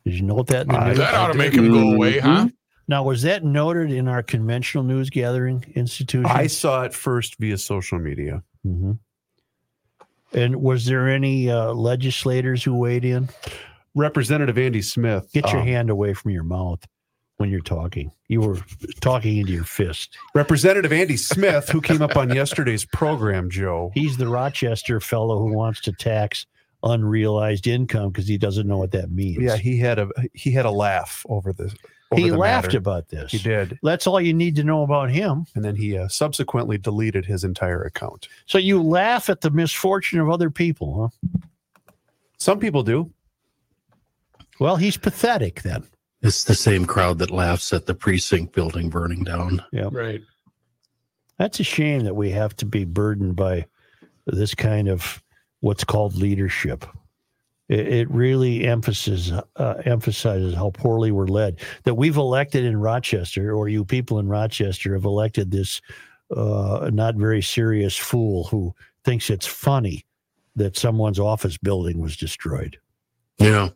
Did 0.05 0.15
you 0.15 0.23
note 0.23 0.49
that? 0.49 0.67
In 0.67 0.69
the 0.69 0.79
I- 0.79 0.89
news? 0.89 0.99
That 0.99 1.15
ought 1.15 1.33
to 1.33 1.39
make 1.39 1.55
him 1.55 1.73
go 1.73 1.95
away, 1.95 2.19
huh? 2.19 2.49
Now, 2.89 3.03
was 3.05 3.23
that 3.23 3.43
noted 3.43 3.91
in 3.91 4.07
our 4.07 4.23
conventional 4.23 4.85
news 4.85 5.09
gathering 5.09 5.65
institution? 5.75 6.27
I 6.27 6.47
saw 6.47 6.83
it 6.83 6.93
first 6.93 7.39
via 7.39 7.57
social 7.57 7.99
media. 7.99 8.43
hmm 8.63 8.93
And 10.35 10.57
was 10.57 10.85
there 10.85 11.09
any 11.09 11.51
uh, 11.51 11.73
legislators 11.73 12.63
who 12.63 12.77
weighed 12.77 13.05
in? 13.05 13.31
Representative 13.95 14.59
Andy 14.59 14.83
Smith. 14.83 15.31
Get 15.33 15.51
your 15.53 15.61
um, 15.63 15.67
hand 15.67 15.91
away 15.91 16.13
from 16.13 16.33
your 16.33 16.45
mouth 16.45 16.81
when 17.39 17.51
you're 17.51 17.61
talking. 17.61 18.13
You 18.29 18.43
were 18.43 18.59
talking 19.01 19.39
into 19.39 19.53
your 19.53 19.65
fist. 19.65 20.17
Representative 20.35 20.93
Andy 20.93 21.17
Smith, 21.17 21.69
who 21.69 21.81
came 21.81 22.03
up 22.03 22.17
on 22.17 22.35
yesterday's 22.35 22.85
program, 22.85 23.49
Joe. 23.49 23.91
He's 23.95 24.17
the 24.17 24.29
Rochester 24.29 25.01
fellow 25.01 25.39
who 25.39 25.53
wants 25.55 25.81
to 25.83 25.93
tax 25.93 26.47
unrealized 26.83 27.67
income 27.67 28.11
because 28.11 28.29
he 28.29 28.39
doesn't 28.39 28.67
know 28.67 28.79
what 28.79 28.93
that 28.93 29.11
means. 29.11 29.43
Yeah, 29.43 29.57
he 29.57 29.79
had 29.79 29.99
a 29.99 30.09
he 30.35 30.51
had 30.51 30.67
a 30.67 30.71
laugh 30.71 31.25
over 31.29 31.53
this. 31.53 31.75
Over 32.11 32.21
he 32.21 32.31
laughed 32.31 32.69
matter. 32.69 32.79
about 32.79 33.09
this. 33.09 33.33
He 33.33 33.39
did, 33.39 33.79
That's 33.83 34.07
all 34.07 34.21
you 34.21 34.33
need 34.33 34.57
to 34.57 34.65
know 34.65 34.83
about 34.83 35.11
him. 35.11 35.47
and 35.55 35.63
then 35.65 35.77
he 35.77 35.99
uh, 35.99 36.09
subsequently 36.09 36.79
deleted 36.79 37.27
his 37.27 37.45
entire 37.45 37.83
account. 37.83 38.29
So 38.47 38.57
you 38.57 38.83
laugh 38.83 39.29
at 39.29 39.43
the 39.43 39.51
misfortune 39.51 40.19
of 40.19 40.31
other 40.31 40.49
people, 40.49 41.13
huh? 41.29 41.91
Some 42.39 42.61
people 42.61 42.83
do. 42.83 43.13
Well, 44.59 44.77
he's 44.77 44.97
pathetic 44.97 45.63
then. 45.63 45.85
It's 46.23 46.45
the 46.45 46.55
same 46.55 46.85
crowd 46.85 47.19
that 47.19 47.31
laughs 47.31 47.73
at 47.73 47.87
the 47.87 47.95
precinct 47.95 48.55
building 48.55 48.91
burning 48.91 49.25
down. 49.25 49.63
Yeah. 49.73 49.89
Right. 49.91 50.21
That's 51.39 51.61
a 51.61 51.65
shame 51.65 52.05
that 52.05 52.17
we 52.17 52.31
have 52.31 52.57
to 52.57 52.67
be 52.67 52.85
burdened 52.85 53.37
by 53.37 53.67
this 54.27 54.55
kind 54.55 54.89
of 54.89 55.23
what's 55.61 55.85
called 55.85 56.17
leadership. 56.17 56.85
It, 57.69 57.87
it 57.87 58.11
really 58.11 58.65
emphasizes 58.65 59.33
uh, 59.57 59.75
emphasizes 59.85 60.55
how 60.55 60.71
poorly 60.71 61.13
we're 61.13 61.27
led. 61.27 61.61
That 61.85 61.95
we've 61.95 62.17
elected 62.17 62.65
in 62.65 62.77
Rochester, 62.77 63.55
or 63.55 63.69
you 63.69 63.85
people 63.85 64.19
in 64.19 64.29
Rochester 64.29 64.95
have 64.95 65.05
elected 65.05 65.51
this 65.53 65.81
uh, 66.35 66.91
not 66.93 67.15
very 67.15 67.43
serious 67.43 67.97
fool 67.97 68.45
who 68.45 68.75
thinks 69.05 69.31
it's 69.31 69.47
funny 69.47 70.05
that 70.57 70.77
someone's 70.77 71.21
office 71.21 71.57
building 71.57 72.01
was 72.01 72.17
destroyed 72.17 72.77
Yeah. 73.39 73.69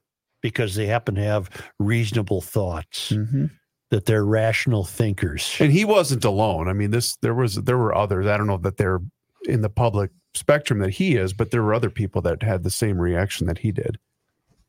Because 0.42 0.74
they 0.74 0.86
happen 0.86 1.14
to 1.14 1.22
have 1.22 1.48
reasonable 1.78 2.40
thoughts, 2.42 3.10
Mm-hmm. 3.10 3.46
that 3.90 4.04
they're 4.06 4.24
rational 4.24 4.84
thinkers. 4.84 5.56
And 5.60 5.72
he 5.72 5.84
wasn't 5.86 6.24
alone. 6.24 6.68
I 6.68 6.72
mean, 6.74 6.90
this 6.90 7.16
there 7.22 7.34
was 7.34 7.54
there 7.56 7.78
were 7.78 7.94
others. 7.94 8.26
I 8.26 8.36
don't 8.36 8.46
know 8.46 8.58
that 8.58 8.76
they're 8.76 9.00
in 9.46 9.60
the 9.62 9.70
public 9.70 10.10
spectrum 10.34 10.78
that 10.80 10.90
he 10.90 11.16
is, 11.16 11.32
but 11.32 11.50
there 11.50 11.62
were 11.62 11.74
other 11.74 11.90
people 11.90 12.22
that 12.22 12.42
had 12.42 12.62
the 12.62 12.70
same 12.70 12.98
reaction 12.98 13.46
that 13.48 13.58
he 13.58 13.70
did. 13.72 13.98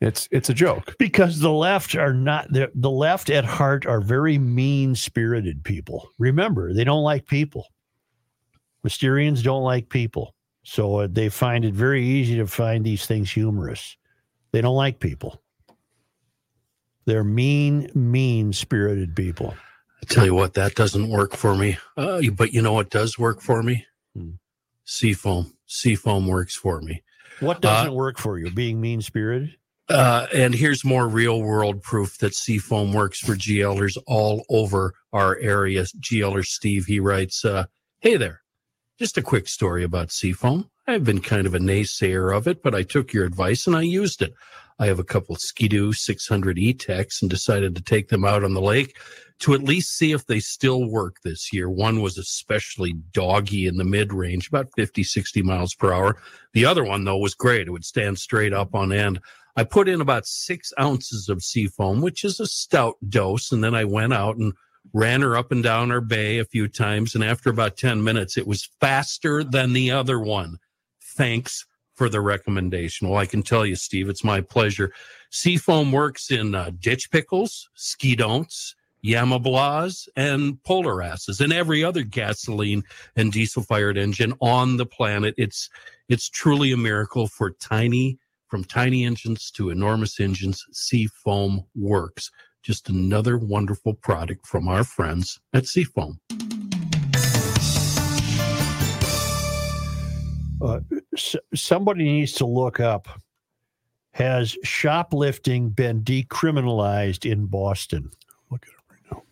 It's 0.01 0.27
it's 0.31 0.49
a 0.49 0.53
joke. 0.53 0.95
because 0.99 1.39
the 1.39 1.51
left 1.53 1.95
are 1.95 2.13
not 2.13 2.51
the, 2.51 2.69
the 2.75 2.89
left 2.91 3.29
at 3.29 3.45
heart 3.45 3.85
are 3.85 4.01
very 4.01 4.37
mean 4.37 4.95
spirited 4.95 5.63
people 5.63 6.09
remember 6.19 6.73
they 6.73 6.83
don't 6.83 7.03
like 7.03 7.25
people 7.25 7.67
mysterians 8.85 9.41
don't 9.43 9.63
like 9.63 9.87
people 9.89 10.35
so 10.63 10.97
uh, 10.97 11.07
they 11.09 11.29
find 11.29 11.63
it 11.65 11.73
very 11.73 12.03
easy 12.05 12.35
to 12.35 12.47
find 12.47 12.83
these 12.83 13.05
things 13.05 13.31
humorous 13.31 13.95
they 14.51 14.59
don't 14.61 14.75
like 14.75 14.99
people 14.99 15.41
they're 17.05 17.23
mean 17.23 17.89
mean 17.93 18.53
spirited 18.53 19.15
people 19.15 19.55
I 20.03 20.13
tell 20.13 20.25
you 20.25 20.35
what, 20.35 20.55
that 20.55 20.75
doesn't 20.75 21.07
work 21.09 21.33
for 21.33 21.55
me. 21.55 21.77
Uh, 21.95 22.21
but 22.35 22.53
you 22.53 22.61
know 22.61 22.73
what 22.73 22.89
does 22.89 23.17
work 23.17 23.39
for 23.39 23.63
me? 23.63 23.85
Hmm. 24.13 24.31
Seafoam. 24.83 25.53
Seafoam 25.65 26.27
works 26.27 26.55
for 26.57 26.81
me. 26.81 27.01
what 27.39 27.61
doesn't 27.61 27.93
work 27.93 28.17
for 28.17 28.37
you 28.37 28.51
being 28.51 28.81
mean 28.81 29.01
spirited 29.01 29.55
Uh, 29.87 30.27
and 30.33 30.53
here's 30.53 30.83
more 30.83 31.07
real 31.07 31.41
world 31.41 31.81
proof 31.81 32.17
that 32.17 32.35
Seafoam 32.35 32.91
works 32.91 33.19
for 33.19 33.35
GLers 33.35 33.97
all 34.05 34.43
over 34.49 34.93
our 35.13 35.37
area. 35.37 35.83
GLer 36.01 36.45
Steve, 36.45 36.85
he 36.85 36.99
writes, 36.99 37.45
uh, 37.45 37.65
Hey 38.01 38.17
there. 38.17 38.41
Just 38.99 39.17
a 39.17 39.21
quick 39.21 39.47
story 39.47 39.85
about 39.85 40.11
Seafoam. 40.11 40.69
I've 40.85 41.05
been 41.05 41.21
kind 41.21 41.47
of 41.47 41.55
a 41.55 41.59
naysayer 41.59 42.35
of 42.35 42.45
it, 42.47 42.61
but 42.61 42.75
I 42.75 42.83
took 42.83 43.13
your 43.13 43.23
advice 43.23 43.67
and 43.67 43.75
I 43.75 43.83
used 43.83 44.21
it. 44.21 44.33
I 44.79 44.87
have 44.87 44.99
a 44.99 45.03
couple 45.03 45.35
Ski-Doo 45.35 45.93
600 45.93 46.57
E-TECs 46.57 47.21
and 47.21 47.29
decided 47.29 47.75
to 47.75 47.81
take 47.81 48.09
them 48.09 48.25
out 48.25 48.43
on 48.43 48.53
the 48.53 48.61
lake 48.61 48.97
to 49.39 49.53
at 49.53 49.63
least 49.63 49.97
see 49.97 50.11
if 50.11 50.25
they 50.25 50.39
still 50.39 50.89
work 50.89 51.17
this 51.23 51.51
year. 51.51 51.69
One 51.69 52.01
was 52.01 52.17
especially 52.17 52.93
doggy 53.11 53.67
in 53.67 53.77
the 53.77 53.83
mid 53.83 54.13
range, 54.13 54.47
about 54.47 54.69
50, 54.75 55.03
60 55.03 55.41
miles 55.41 55.73
per 55.75 55.91
hour. 55.91 56.17
The 56.53 56.65
other 56.65 56.83
one, 56.83 57.03
though, 57.03 57.17
was 57.17 57.33
great. 57.33 57.67
It 57.67 57.71
would 57.71 57.85
stand 57.85 58.17
straight 58.19 58.53
up 58.53 58.73
on 58.73 58.93
end. 58.93 59.19
I 59.55 59.63
put 59.63 59.87
in 59.87 60.01
about 60.01 60.25
six 60.25 60.71
ounces 60.79 61.29
of 61.29 61.43
seafoam, 61.43 62.01
which 62.01 62.23
is 62.23 62.39
a 62.39 62.47
stout 62.47 62.95
dose. 63.09 63.51
And 63.51 63.63
then 63.63 63.75
I 63.75 63.83
went 63.83 64.13
out 64.13 64.37
and 64.37 64.53
ran 64.93 65.21
her 65.21 65.37
up 65.37 65.51
and 65.51 65.63
down 65.63 65.91
our 65.91 66.01
bay 66.01 66.39
a 66.39 66.45
few 66.45 66.67
times. 66.67 67.13
And 67.13 67.23
after 67.23 67.49
about 67.49 67.77
10 67.77 68.03
minutes, 68.03 68.37
it 68.37 68.47
was 68.47 68.69
faster 68.79 69.43
than 69.43 69.73
the 69.73 69.91
other 69.91 70.19
one. 70.19 70.57
Thanks 71.15 71.65
for 71.95 72.09
the 72.09 72.21
recommendation. 72.21 73.09
Well, 73.09 73.19
I 73.19 73.25
can 73.25 73.43
tell 73.43 73.65
you, 73.65 73.75
Steve, 73.75 74.09
it's 74.09 74.23
my 74.23 74.41
pleasure. 74.41 74.91
Seafoam 75.29 75.91
works 75.91 76.31
in 76.31 76.55
uh, 76.55 76.71
ditch 76.79 77.11
pickles, 77.11 77.69
ski 77.75 78.15
don'ts, 78.15 78.75
Yamablas, 79.03 80.07
and 80.15 80.57
Polarasses, 80.63 81.41
and 81.41 81.51
every 81.51 81.83
other 81.83 82.03
gasoline 82.03 82.83
and 83.15 83.31
diesel 83.31 83.63
fired 83.63 83.97
engine 83.97 84.33
on 84.41 84.77
the 84.77 84.85
planet. 84.85 85.35
It's 85.37 85.69
it's 86.09 86.29
truly 86.29 86.71
a 86.71 86.77
miracle 86.77 87.27
for 87.27 87.51
tiny 87.51 88.17
from 88.47 88.63
tiny 88.63 89.03
engines 89.03 89.51
to 89.51 89.71
enormous 89.71 90.19
engines. 90.19 90.63
Seafoam 90.71 91.65
works. 91.75 92.31
Just 92.61 92.87
another 92.87 93.37
wonderful 93.37 93.93
product 93.93 94.45
from 94.47 94.67
our 94.67 94.83
friends 94.83 95.39
at 95.53 95.65
Seafoam. 95.65 96.19
Uh, 100.61 100.79
somebody 101.53 102.03
needs 102.03 102.33
to 102.33 102.45
look 102.45 102.79
up 102.79 103.07
has 104.13 104.55
shoplifting 104.63 105.69
been 105.69 106.03
decriminalized 106.03 107.29
in 107.29 107.45
Boston? 107.45 108.11
Look 108.51 108.63
at 108.63 108.69
it 108.69 108.75
right 108.89 109.11
now. 109.11 109.23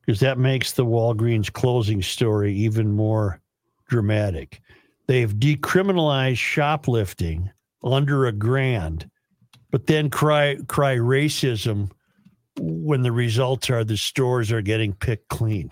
Because 0.00 0.20
that 0.20 0.38
makes 0.38 0.72
the 0.72 0.86
Walgreens 0.86 1.52
closing 1.52 2.02
story 2.02 2.54
even 2.54 2.92
more 2.92 3.40
dramatic. 3.88 4.60
They've 5.06 5.32
decriminalized 5.32 6.38
shoplifting 6.38 7.50
under 7.84 8.26
a 8.26 8.32
grand, 8.32 9.10
but 9.70 9.86
then 9.86 10.08
cry 10.08 10.56
cry 10.68 10.96
racism 10.96 11.90
when 12.58 13.02
the 13.02 13.12
results 13.12 13.68
are 13.70 13.84
the 13.84 13.96
stores 13.96 14.52
are 14.52 14.62
getting 14.62 14.92
picked 14.94 15.28
clean. 15.28 15.70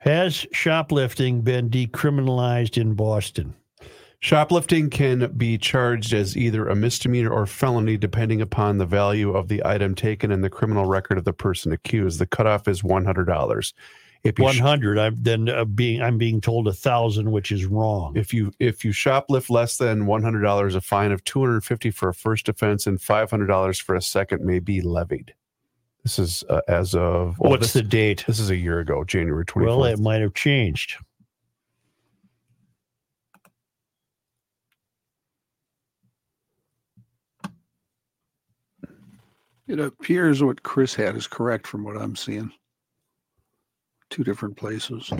Has 0.00 0.46
shoplifting 0.52 1.42
been 1.42 1.70
decriminalized 1.70 2.80
in 2.80 2.94
Boston? 2.94 3.54
Shoplifting 4.20 4.90
can 4.90 5.32
be 5.36 5.58
charged 5.58 6.12
as 6.12 6.36
either 6.36 6.68
a 6.68 6.74
misdemeanor 6.74 7.30
or 7.30 7.46
felony, 7.46 7.96
depending 7.96 8.40
upon 8.40 8.78
the 8.78 8.86
value 8.86 9.32
of 9.32 9.48
the 9.48 9.64
item 9.64 9.94
taken 9.94 10.32
and 10.32 10.42
the 10.42 10.50
criminal 10.50 10.86
record 10.86 11.18
of 11.18 11.24
the 11.24 11.32
person 11.32 11.72
accused. 11.72 12.18
The 12.18 12.26
cutoff 12.26 12.66
is 12.66 12.82
one 12.82 13.04
hundred 13.04 13.26
dollars. 13.26 13.74
If 14.24 14.36
you 14.38 14.44
One 14.44 14.54
sh- 14.54 14.60
hundred. 14.60 14.98
I'm 14.98 15.16
then 15.22 15.48
uh, 15.48 15.64
being 15.64 16.02
I'm 16.02 16.18
being 16.18 16.40
told 16.40 16.66
a 16.66 16.72
thousand, 16.72 17.30
which 17.30 17.52
is 17.52 17.64
wrong. 17.66 18.16
if 18.16 18.34
you 18.34 18.52
if 18.58 18.84
you 18.84 18.90
shoplift 18.90 19.50
less 19.50 19.78
than 19.78 20.06
one 20.06 20.24
hundred 20.24 20.42
dollars, 20.42 20.74
a 20.74 20.80
fine 20.80 21.12
of 21.12 21.22
two 21.22 21.40
hundred 21.40 21.64
fifty 21.64 21.92
for 21.92 22.08
a 22.08 22.14
first 22.14 22.48
offense 22.48 22.88
and 22.88 23.00
five 23.00 23.30
hundred 23.30 23.46
dollars 23.46 23.78
for 23.78 23.94
a 23.94 24.02
second 24.02 24.44
may 24.44 24.58
be 24.58 24.80
levied. 24.80 25.34
This 26.08 26.18
is 26.18 26.44
uh, 26.48 26.62
as 26.68 26.94
of 26.94 27.38
well, 27.38 27.50
What's 27.50 27.64
this, 27.64 27.72
the 27.74 27.82
date? 27.82 28.24
this 28.26 28.40
is 28.40 28.48
a 28.48 28.56
year 28.56 28.80
ago, 28.80 29.04
January 29.04 29.44
twenty 29.44 29.66
Well, 29.66 29.84
it 29.84 29.98
might 29.98 30.22
have 30.22 30.32
changed. 30.32 30.96
It 39.66 39.78
appears 39.78 40.42
what 40.42 40.62
Chris 40.62 40.94
had 40.94 41.14
is 41.14 41.26
correct 41.26 41.66
from 41.66 41.84
what 41.84 41.98
I'm 41.98 42.16
seeing. 42.16 42.50
Two 44.08 44.24
different 44.24 44.56
places. 44.56 45.12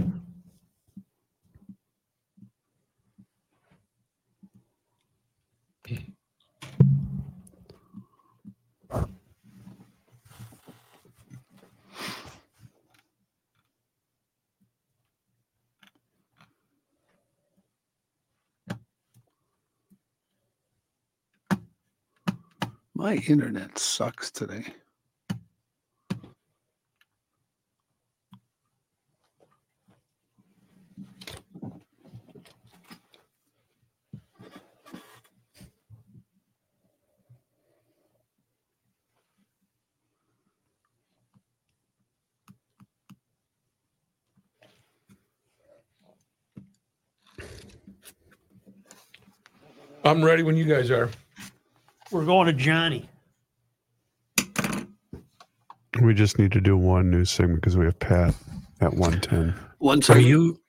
My 22.98 23.14
internet 23.28 23.78
sucks 23.78 24.28
today. 24.32 24.64
I'm 50.02 50.24
ready 50.24 50.42
when 50.42 50.56
you 50.56 50.64
guys 50.64 50.90
are. 50.90 51.08
We're 52.10 52.24
going 52.24 52.46
to 52.46 52.52
Johnny. 52.52 53.08
We 56.00 56.14
just 56.14 56.38
need 56.38 56.52
to 56.52 56.60
do 56.60 56.76
one 56.76 57.10
news 57.10 57.30
segment 57.30 57.60
because 57.60 57.76
we 57.76 57.84
have 57.84 57.98
Pat 57.98 58.34
at 58.80 58.94
one 58.94 59.20
ten. 59.20 59.54
One 59.78 60.00
Are 60.08 60.18
you 60.18 60.60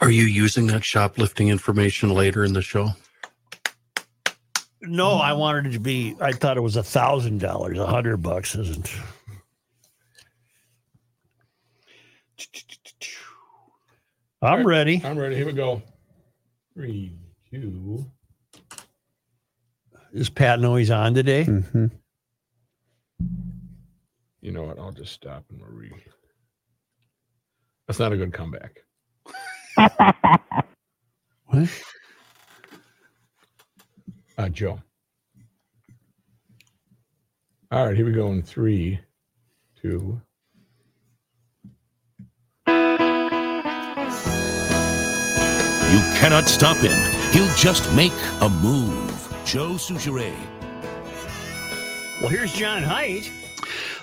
are 0.00 0.10
you 0.10 0.24
using 0.24 0.66
that 0.68 0.84
shoplifting 0.84 1.48
information 1.48 2.10
later 2.10 2.44
in 2.44 2.52
the 2.52 2.62
show? 2.62 2.90
No, 4.82 5.12
I 5.12 5.32
wanted 5.32 5.66
it 5.66 5.72
to 5.72 5.80
be. 5.80 6.16
I 6.20 6.32
thought 6.32 6.56
it 6.56 6.60
was 6.60 6.76
a 6.76 6.82
thousand 6.82 7.40
dollars. 7.40 7.78
A 7.78 7.86
hundred 7.86 8.18
bucks 8.18 8.54
isn't. 8.54 8.92
I'm 14.42 14.66
ready. 14.66 15.00
I'm 15.04 15.18
ready. 15.18 15.34
Here 15.34 15.46
we 15.46 15.52
go. 15.52 15.82
Three, 16.74 17.16
two. 17.50 18.06
Does 20.16 20.30
Pat 20.30 20.60
know 20.60 20.76
he's 20.76 20.90
on 20.90 21.12
today? 21.12 21.44
Mm-hmm. 21.44 21.88
You 24.40 24.52
know 24.52 24.62
what? 24.62 24.78
I'll 24.78 24.92
just 24.92 25.12
stop 25.12 25.44
and 25.50 25.60
we'll 25.60 25.70
re. 25.70 25.92
That's 27.86 27.98
not 27.98 28.12
a 28.12 28.16
good 28.16 28.32
comeback. 28.32 28.80
What? 31.48 31.68
Uh, 34.36 34.48
Joe. 34.48 34.80
All 37.70 37.86
right, 37.86 37.96
here 37.96 38.04
we 38.04 38.10
go 38.10 38.32
in 38.32 38.42
three, 38.42 38.98
two. 39.80 40.20
You 42.66 42.74
cannot 46.18 46.48
stop 46.48 46.78
him. 46.78 46.90
He'll 47.32 47.54
just 47.54 47.94
make 47.94 48.12
a 48.40 48.48
move. 48.48 49.05
Joe 49.46 49.74
Soucheray. 49.74 50.34
Well, 52.20 52.30
here's 52.30 52.52
John 52.52 52.82
Heidt. 52.82 53.30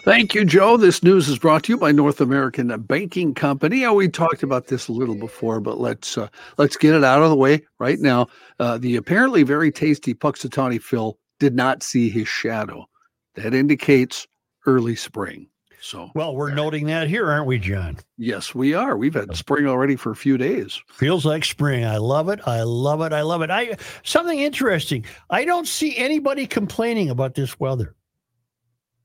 Thank 0.04 0.34
you, 0.34 0.46
Joe. 0.46 0.78
This 0.78 1.04
news 1.04 1.28
is 1.28 1.38
brought 1.38 1.64
to 1.64 1.74
you 1.74 1.78
by 1.78 1.92
North 1.92 2.22
American 2.22 2.70
Banking 2.84 3.34
Company. 3.34 3.82
Yeah, 3.82 3.92
we 3.92 4.08
talked 4.08 4.42
about 4.42 4.68
this 4.68 4.88
a 4.88 4.94
little 4.94 5.16
before, 5.16 5.60
but 5.60 5.82
let's 5.82 6.18
uh, 6.18 6.30
let's 6.58 6.78
get 6.78 6.96
it 6.96 7.04
out 7.04 7.22
of 7.22 7.30
the 7.30 7.36
way 7.36 7.62
right 7.78 8.00
now. 8.00 8.28
Uh, 8.58 8.78
the 8.78 8.96
apparently 8.96 9.44
very 9.44 9.70
tasty 9.70 10.14
Punxsutawney 10.14 10.82
Phil 10.82 11.20
did 11.42 11.56
not 11.56 11.84
see 11.84 12.10
his 12.10 12.28
shadow. 12.30 12.86
That 13.36 13.54
indicates 13.54 14.26
early 14.66 14.96
spring. 14.96 15.48
So, 15.84 16.12
Well, 16.16 16.34
we're 16.34 16.54
noting 16.54 16.86
that 16.88 17.10
here, 17.10 17.30
aren't 17.30 17.46
we, 17.46 17.60
John? 17.60 17.98
yes, 18.18 18.56
we 18.56 18.74
are. 18.74 18.96
We've 18.96 19.14
had 19.14 19.36
spring 19.36 19.68
already 19.68 19.98
for 19.98 20.12
a 20.12 20.16
few 20.16 20.38
days. 20.38 20.82
Feels 20.88 21.26
like 21.26 21.44
spring. 21.44 21.84
I 21.84 21.98
love 21.98 22.30
it. 22.30 22.40
I 22.48 22.64
love 22.64 23.02
it. 23.02 23.12
I 23.12 23.22
love 23.22 23.42
it. 23.42 23.50
I 23.52 23.76
something 24.04 24.40
interesting. 24.40 25.04
I 25.30 25.44
don't 25.44 25.68
see 25.68 25.98
anybody 25.98 26.48
complaining 26.48 27.10
about 27.10 27.36
this 27.36 27.60
weather. 27.60 27.96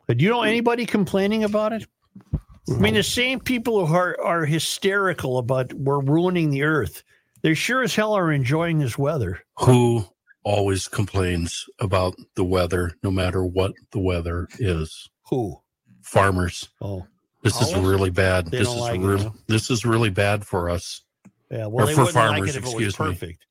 Do 0.08 0.24
you 0.24 0.30
know 0.30 0.42
anybody 0.42 0.86
complaining 0.86 1.42
about 1.42 1.72
it? 1.72 1.84
I 2.32 2.74
mean, 2.74 2.94
the 2.94 3.02
same 3.02 3.40
people 3.40 3.84
who 3.84 3.94
are, 3.96 4.16
are 4.24 4.44
hysterical 4.44 5.38
about 5.38 5.72
we're 5.72 6.00
ruining 6.00 6.50
the 6.50 6.62
earth. 6.62 7.02
They 7.42 7.54
sure 7.54 7.82
as 7.82 7.96
hell 7.96 8.12
are 8.12 8.30
enjoying 8.30 8.78
this 8.78 8.96
weather. 8.96 9.40
Who 9.58 10.04
always 10.44 10.86
complains 10.86 11.66
about 11.80 12.14
the 12.36 12.44
weather, 12.44 12.92
no 13.02 13.10
matter 13.10 13.44
what 13.44 13.72
the 13.90 13.98
weather 13.98 14.46
is? 14.60 15.10
Who? 15.28 15.60
Farmers. 16.08 16.68
Oh, 16.80 17.06
This 17.42 17.60
is 17.60 17.74
really 17.74 18.10
bad. 18.10 18.46
They 18.46 18.58
This 18.58 18.68
is 18.68 18.74
like 18.76 19.00
it, 19.00 19.04
really 19.06 19.24
huh? 19.24 19.30
this 19.46 19.70
is 19.70 19.84
really 19.84 20.10
bad 20.10 20.44
for 20.46 20.70
us. 20.70 21.02
yeah. 21.50 21.66
Well, 21.66 21.84
Or 21.84 21.86
they 21.86 21.94
for 21.94 22.00
wouldn't 22.04 22.16
like 22.16 22.30
farmers, 22.30 22.48
it 22.56 22.58
if 22.58 22.62
it 22.62 22.64
was 22.64 22.72
excuse 22.74 22.98
me. 23.00 23.06
perfect. 23.06 23.46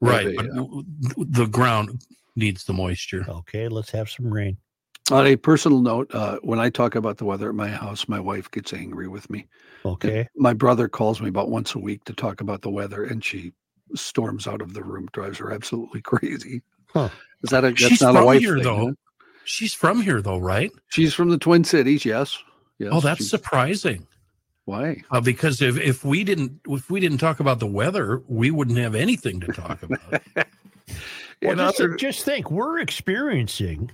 Right. 0.00 0.26
they, 0.26 0.36
but 0.36 0.84
the 1.32 1.46
ground 1.46 2.00
needs 2.36 2.64
the 2.64 2.72
moisture. 2.72 3.24
Okay, 3.28 3.68
let's 3.68 3.90
have 3.90 4.08
some 4.10 4.32
rain. 4.32 4.56
On 5.10 5.26
a 5.26 5.36
personal 5.36 5.80
note, 5.80 6.14
uh, 6.14 6.38
when 6.42 6.58
I 6.58 6.70
talk 6.70 6.94
about 6.94 7.18
the 7.18 7.24
weather 7.24 7.48
at 7.50 7.54
my 7.54 7.68
house, 7.68 8.08
my 8.08 8.18
wife 8.20 8.50
gets 8.50 8.72
angry 8.72 9.06
with 9.08 9.28
me. 9.28 9.46
Okay. 9.84 10.26
My 10.36 10.54
brother 10.54 10.88
calls 10.88 11.20
me 11.20 11.28
about 11.28 11.50
once 11.50 11.74
a 11.74 11.78
week 11.78 12.04
to 12.04 12.12
talk 12.14 12.40
about 12.40 12.62
the 12.62 12.70
weather, 12.70 13.04
and 13.04 13.22
she 13.22 13.52
storms 13.94 14.46
out 14.46 14.62
of 14.62 14.72
the 14.74 14.82
room, 14.82 15.08
drives 15.12 15.38
her 15.38 15.52
absolutely 15.52 16.00
crazy. 16.12 16.62
Huh. 16.86 17.10
Is 17.42 17.50
that 17.50 17.64
a 17.64 17.68
that's 17.70 17.82
She's 17.82 18.00
not 18.00 18.14
a 18.14 18.18
from 18.18 18.26
wife 18.26 18.40
here 18.40 18.54
thing, 18.54 18.62
though. 18.64 18.86
huh? 18.86 18.92
She's 19.44 19.74
from 19.74 20.00
here 20.02 20.20
though, 20.22 20.38
right? 20.38 20.70
She's 20.88 21.14
from 21.14 21.28
the 21.30 21.38
Twin 21.38 21.64
Cities. 21.64 22.04
Yes. 22.04 22.38
Yes. 22.78 22.90
oh, 22.92 23.00
that's 23.00 23.18
she's- 23.18 23.30
surprising. 23.30 24.06
why. 24.64 25.02
Uh, 25.10 25.20
because 25.20 25.60
if, 25.62 25.78
if 25.78 26.04
we 26.04 26.24
didn't 26.24 26.60
if 26.68 26.90
we 26.90 27.00
didn't 27.00 27.18
talk 27.18 27.40
about 27.40 27.60
the 27.60 27.66
weather, 27.66 28.22
we 28.26 28.50
wouldn't 28.50 28.78
have 28.78 28.94
anything 28.94 29.40
to 29.40 29.48
talk 29.52 29.82
about. 29.82 30.00
Well, 31.42 31.52
In 31.52 31.58
just, 31.58 31.80
other- 31.80 31.96
just 31.96 32.24
think, 32.24 32.50
we're 32.50 32.78
experiencing 32.78 33.90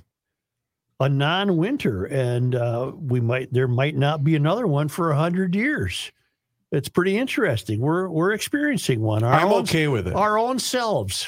a 1.00 1.08
non-winter, 1.08 2.04
and 2.04 2.54
uh, 2.54 2.92
we 2.94 3.18
might 3.20 3.52
there 3.52 3.66
might 3.66 3.96
not 3.96 4.22
be 4.22 4.36
another 4.36 4.66
one 4.68 4.86
for 4.88 5.10
a 5.10 5.16
hundred 5.16 5.54
years. 5.56 6.12
It's 6.70 6.88
pretty 6.88 7.16
interesting. 7.16 7.80
We're 7.80 8.08
we're 8.08 8.32
experiencing 8.32 9.00
one. 9.00 9.24
Our 9.24 9.32
I'm 9.32 9.48
own, 9.48 9.62
okay 9.62 9.88
with 9.88 10.06
it. 10.06 10.14
Our 10.14 10.38
own 10.38 10.58
selves. 10.60 11.26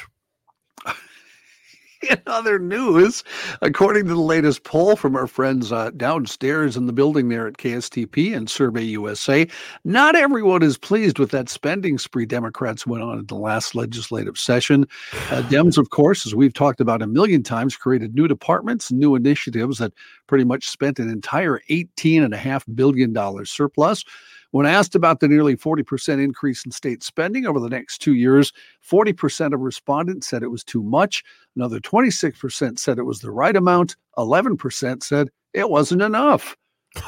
In 2.11 2.21
other 2.27 2.59
news, 2.59 3.23
according 3.61 4.07
to 4.07 4.15
the 4.15 4.21
latest 4.21 4.65
poll 4.65 4.97
from 4.97 5.15
our 5.15 5.27
friends 5.27 5.71
uh, 5.71 5.91
downstairs 5.91 6.77
in 6.77 6.87
the 6.87 6.93
building 6.93 7.29
there 7.29 7.47
at 7.47 7.59
KSTP 7.59 8.37
and 8.37 8.51
Survey 8.51 8.83
USA, 8.83 9.47
not 9.85 10.17
everyone 10.17 10.63
is 10.63 10.77
pleased 10.77 11.19
with 11.19 11.31
that 11.31 11.49
spending 11.49 11.99
spree 11.99 12.27
Democrats 12.27 12.87
went 12.87 13.05
on 13.05 13.21
in 13.21 13.27
the 13.27 13.37
last 13.37 13.75
legislative 13.75 14.37
session. 14.37 14.87
Uh, 15.31 15.43
Dems, 15.49 15.79
of 15.79 15.91
course, 15.91 16.27
as 16.27 16.35
we've 16.35 16.55
talked 16.55 16.81
about 16.81 17.03
a 17.03 17.07
million 17.07 17.43
times, 17.43 17.77
created 17.77 18.15
new 18.15 18.27
departments 18.27 18.91
new 18.91 19.15
initiatives 19.15 19.79
that 19.79 19.93
pretty 20.27 20.45
much 20.45 20.69
spent 20.69 20.99
an 20.99 21.09
entire 21.09 21.61
$18.5 21.71 22.75
billion 22.75 23.47
surplus. 23.47 24.05
When 24.53 24.67
asked 24.67 24.95
about 24.95 25.21
the 25.21 25.29
nearly 25.29 25.57
40% 25.57 26.23
increase 26.23 26.65
in 26.65 26.71
state 26.71 27.03
spending 27.03 27.47
over 27.47 27.59
the 27.59 27.69
next 27.71 27.99
two 27.99 28.15
years, 28.15 28.53
40% 28.89 29.53
of 29.55 29.61
respondents 29.61 30.29
said 30.29 30.43
it 30.43 30.51
was 30.51 30.63
too 30.63 30.83
much. 30.83 31.25
Another 31.57 31.81
26% 31.81 32.79
said 32.79 32.99
it 32.99 33.03
was 33.05 33.21
the 33.21 33.31
right 33.31 33.57
amount. 33.57 33.97
11% 34.19 35.03
said 35.03 35.29
it 35.55 35.69
wasn't 35.71 36.03
enough. 36.03 36.57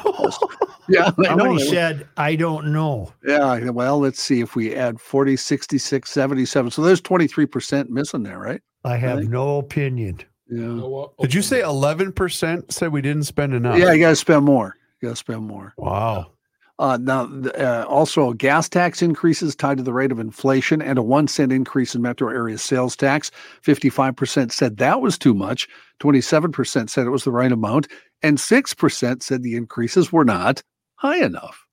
yeah, 0.89 1.11
I 1.23 1.27
How 1.27 1.35
know. 1.35 1.53
many 1.53 1.59
said 1.59 2.07
I 2.17 2.35
don't 2.35 2.73
know? 2.73 3.13
Yeah, 3.25 3.69
well, 3.69 3.99
let's 3.99 4.19
see 4.21 4.41
if 4.41 4.55
we 4.55 4.73
add 4.73 4.99
40, 4.99 5.37
66, 5.37 6.09
77. 6.09 6.71
So 6.71 6.81
there's 6.81 7.01
23% 7.01 7.89
missing 7.89 8.23
there, 8.23 8.39
right? 8.39 8.61
I 8.83 8.97
have 8.97 9.19
think- 9.19 9.29
no 9.31 9.59
opinion. 9.59 10.21
Yeah. 10.49 11.05
Did 11.21 11.33
you 11.33 11.41
say 11.41 11.61
11% 11.61 12.71
said 12.71 12.91
we 12.91 13.01
didn't 13.01 13.23
spend 13.23 13.53
enough? 13.53 13.77
Yeah, 13.79 13.91
you 13.93 13.99
got 13.99 14.09
to 14.09 14.15
spend 14.15 14.45
more. 14.45 14.75
You 15.01 15.07
got 15.09 15.13
to 15.13 15.15
spend 15.19 15.41
more. 15.41 15.73
Wow. 15.77 16.31
Uh, 16.77 16.97
now, 16.99 17.23
uh, 17.57 17.85
also 17.87 18.33
gas 18.33 18.67
tax 18.67 19.01
increases 19.01 19.55
tied 19.55 19.77
to 19.77 19.83
the 19.83 19.93
rate 19.93 20.11
of 20.11 20.19
inflation 20.19 20.81
and 20.81 20.99
a 20.99 21.03
one 21.03 21.27
cent 21.27 21.51
increase 21.51 21.95
in 21.95 22.01
metro 22.01 22.29
area 22.29 22.57
sales 22.57 22.97
tax. 22.97 23.31
55% 23.63 24.51
said 24.51 24.77
that 24.77 25.01
was 25.01 25.17
too 25.17 25.33
much. 25.33 25.69
27% 26.01 26.89
said 26.89 27.07
it 27.07 27.11
was 27.11 27.23
the 27.23 27.31
right 27.31 27.51
amount. 27.51 27.87
And 28.21 28.37
6% 28.37 29.23
said 29.23 29.41
the 29.41 29.55
increases 29.55 30.11
were 30.11 30.25
not 30.25 30.63
high 30.95 31.23
enough. 31.23 31.65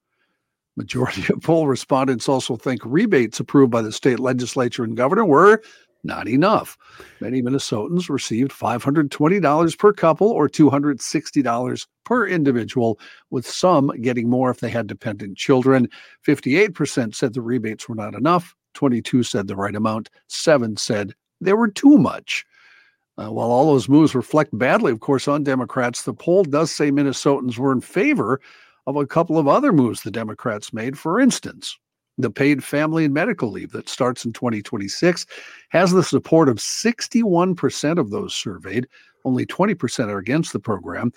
Majority 0.76 1.32
of 1.32 1.42
poll 1.42 1.66
respondents 1.66 2.28
also 2.28 2.56
think 2.56 2.80
rebates 2.84 3.40
approved 3.40 3.72
by 3.72 3.82
the 3.82 3.92
state 3.92 4.20
legislature 4.20 4.84
and 4.84 4.96
governor 4.96 5.24
were 5.24 5.62
not 6.04 6.28
enough. 6.28 6.76
Many 7.20 7.42
Minnesotans 7.42 8.08
received 8.08 8.50
$520 8.50 9.78
per 9.78 9.92
couple 9.92 10.28
or 10.28 10.48
$260 10.48 11.86
per 12.04 12.26
individual, 12.26 12.98
with 13.30 13.46
some 13.46 13.88
getting 14.00 14.28
more 14.28 14.50
if 14.50 14.60
they 14.60 14.70
had 14.70 14.86
dependent 14.86 15.36
children. 15.36 15.88
58% 16.26 17.14
said 17.14 17.34
the 17.34 17.42
rebates 17.42 17.88
were 17.88 17.94
not 17.94 18.14
enough. 18.14 18.54
22 18.74 19.22
said 19.22 19.46
the 19.46 19.56
right 19.56 19.76
amount. 19.76 20.10
7 20.28 20.76
said 20.76 21.14
they 21.40 21.52
were 21.52 21.68
too 21.68 21.98
much. 21.98 22.44
Uh, 23.18 23.30
while 23.30 23.50
all 23.50 23.66
those 23.66 23.88
moves 23.88 24.14
reflect 24.14 24.56
badly, 24.58 24.90
of 24.90 25.00
course, 25.00 25.28
on 25.28 25.44
Democrats, 25.44 26.04
the 26.04 26.14
poll 26.14 26.44
does 26.44 26.70
say 26.70 26.90
Minnesotans 26.90 27.58
were 27.58 27.72
in 27.72 27.80
favor 27.80 28.40
of 28.86 28.96
a 28.96 29.06
couple 29.06 29.38
of 29.38 29.46
other 29.46 29.70
moves 29.70 30.02
the 30.02 30.10
Democrats 30.10 30.72
made. 30.72 30.98
For 30.98 31.20
instance, 31.20 31.78
the 32.18 32.30
paid 32.30 32.62
family 32.62 33.04
and 33.04 33.14
medical 33.14 33.50
leave 33.50 33.72
that 33.72 33.88
starts 33.88 34.24
in 34.24 34.32
2026 34.32 35.26
has 35.70 35.92
the 35.92 36.02
support 36.02 36.48
of 36.48 36.56
61% 36.56 37.98
of 37.98 38.10
those 38.10 38.34
surveyed. 38.34 38.86
Only 39.24 39.46
20% 39.46 40.08
are 40.08 40.18
against 40.18 40.52
the 40.52 40.60
program. 40.60 41.12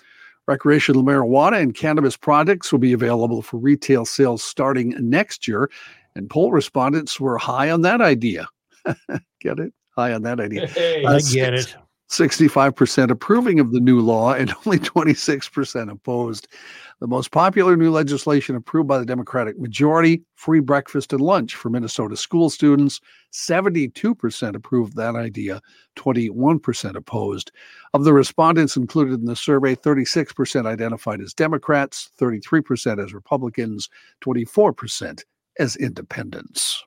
Recreational 0.46 1.02
marijuana 1.02 1.60
and 1.60 1.74
cannabis 1.74 2.16
products 2.16 2.70
will 2.70 2.78
be 2.78 2.92
available 2.92 3.42
for 3.42 3.58
retail 3.58 4.04
sales 4.04 4.42
starting 4.42 4.94
next 4.98 5.48
year. 5.48 5.70
And 6.14 6.30
poll 6.30 6.52
respondents 6.52 7.18
were 7.20 7.36
high 7.36 7.70
on 7.70 7.82
that 7.82 8.00
idea. 8.00 8.46
Get 9.40 9.58
it? 9.58 9.72
High 9.96 10.12
on 10.12 10.22
that 10.22 10.40
idea. 10.40 10.64
Uh, 10.64 11.08
I 11.08 11.12
get 11.14 11.58
six- 11.58 11.74
it. 11.74 11.76
65% 12.08 13.10
approving 13.10 13.60
of 13.60 13.72
the 13.72 13.80
new 13.80 14.00
law 14.00 14.32
and 14.32 14.52
only 14.66 14.78
26% 14.78 15.90
opposed. 15.90 16.48
The 17.00 17.06
most 17.06 17.30
popular 17.30 17.76
new 17.76 17.90
legislation 17.90 18.56
approved 18.56 18.88
by 18.88 18.98
the 18.98 19.04
Democratic 19.04 19.58
majority 19.58 20.22
free 20.34 20.60
breakfast 20.60 21.12
and 21.12 21.20
lunch 21.20 21.54
for 21.54 21.68
Minnesota 21.68 22.16
school 22.16 22.48
students. 22.48 23.00
72% 23.32 24.54
approved 24.54 24.96
that 24.96 25.14
idea, 25.14 25.60
21% 25.96 26.96
opposed. 26.96 27.52
Of 27.92 28.04
the 28.04 28.14
respondents 28.14 28.76
included 28.76 29.20
in 29.20 29.26
the 29.26 29.36
survey, 29.36 29.74
36% 29.74 30.64
identified 30.64 31.20
as 31.20 31.34
Democrats, 31.34 32.10
33% 32.18 33.02
as 33.02 33.12
Republicans, 33.12 33.90
24% 34.22 35.22
as 35.58 35.76
independents. 35.76 36.85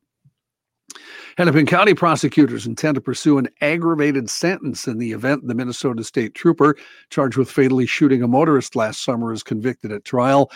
Hennepin 1.38 1.66
County 1.66 1.94
prosecutors 1.94 2.66
intend 2.66 2.96
to 2.96 3.02
pursue 3.02 3.38
an 3.38 3.48
aggravated 3.62 4.30
sentence 4.30 4.88
in 4.88 4.98
the 4.98 5.12
event 5.12 5.48
the 5.48 5.56
Minnesota 5.56 6.04
State 6.04 6.34
Trooper 6.34 6.76
charged 7.10 7.38
with 7.38 7.50
fatally 7.50 7.86
shooting 7.86 8.22
a 8.22 8.28
motorist 8.28 8.76
last 8.76 9.04
summer 9.04 9.32
is 9.32 9.44
convicted 9.44 9.92
at 9.92 10.04
trial. 10.04 10.52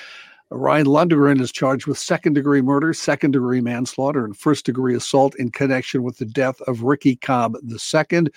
Ryan 0.49 0.85
Londregan 0.85 1.41
is 1.41 1.51
charged 1.51 1.87
with 1.87 1.97
second 1.97 2.33
degree 2.33 2.61
murder, 2.61 2.93
second 2.93 3.31
degree 3.31 3.61
manslaughter, 3.61 4.23
and 4.23 4.37
first 4.37 4.65
degree 4.65 4.95
assault 4.95 5.35
in 5.35 5.51
connection 5.51 6.03
with 6.03 6.17
the 6.17 6.25
death 6.25 6.59
of 6.61 6.83
Ricky 6.83 7.15
Cobb 7.15 7.55
II. 7.63 8.27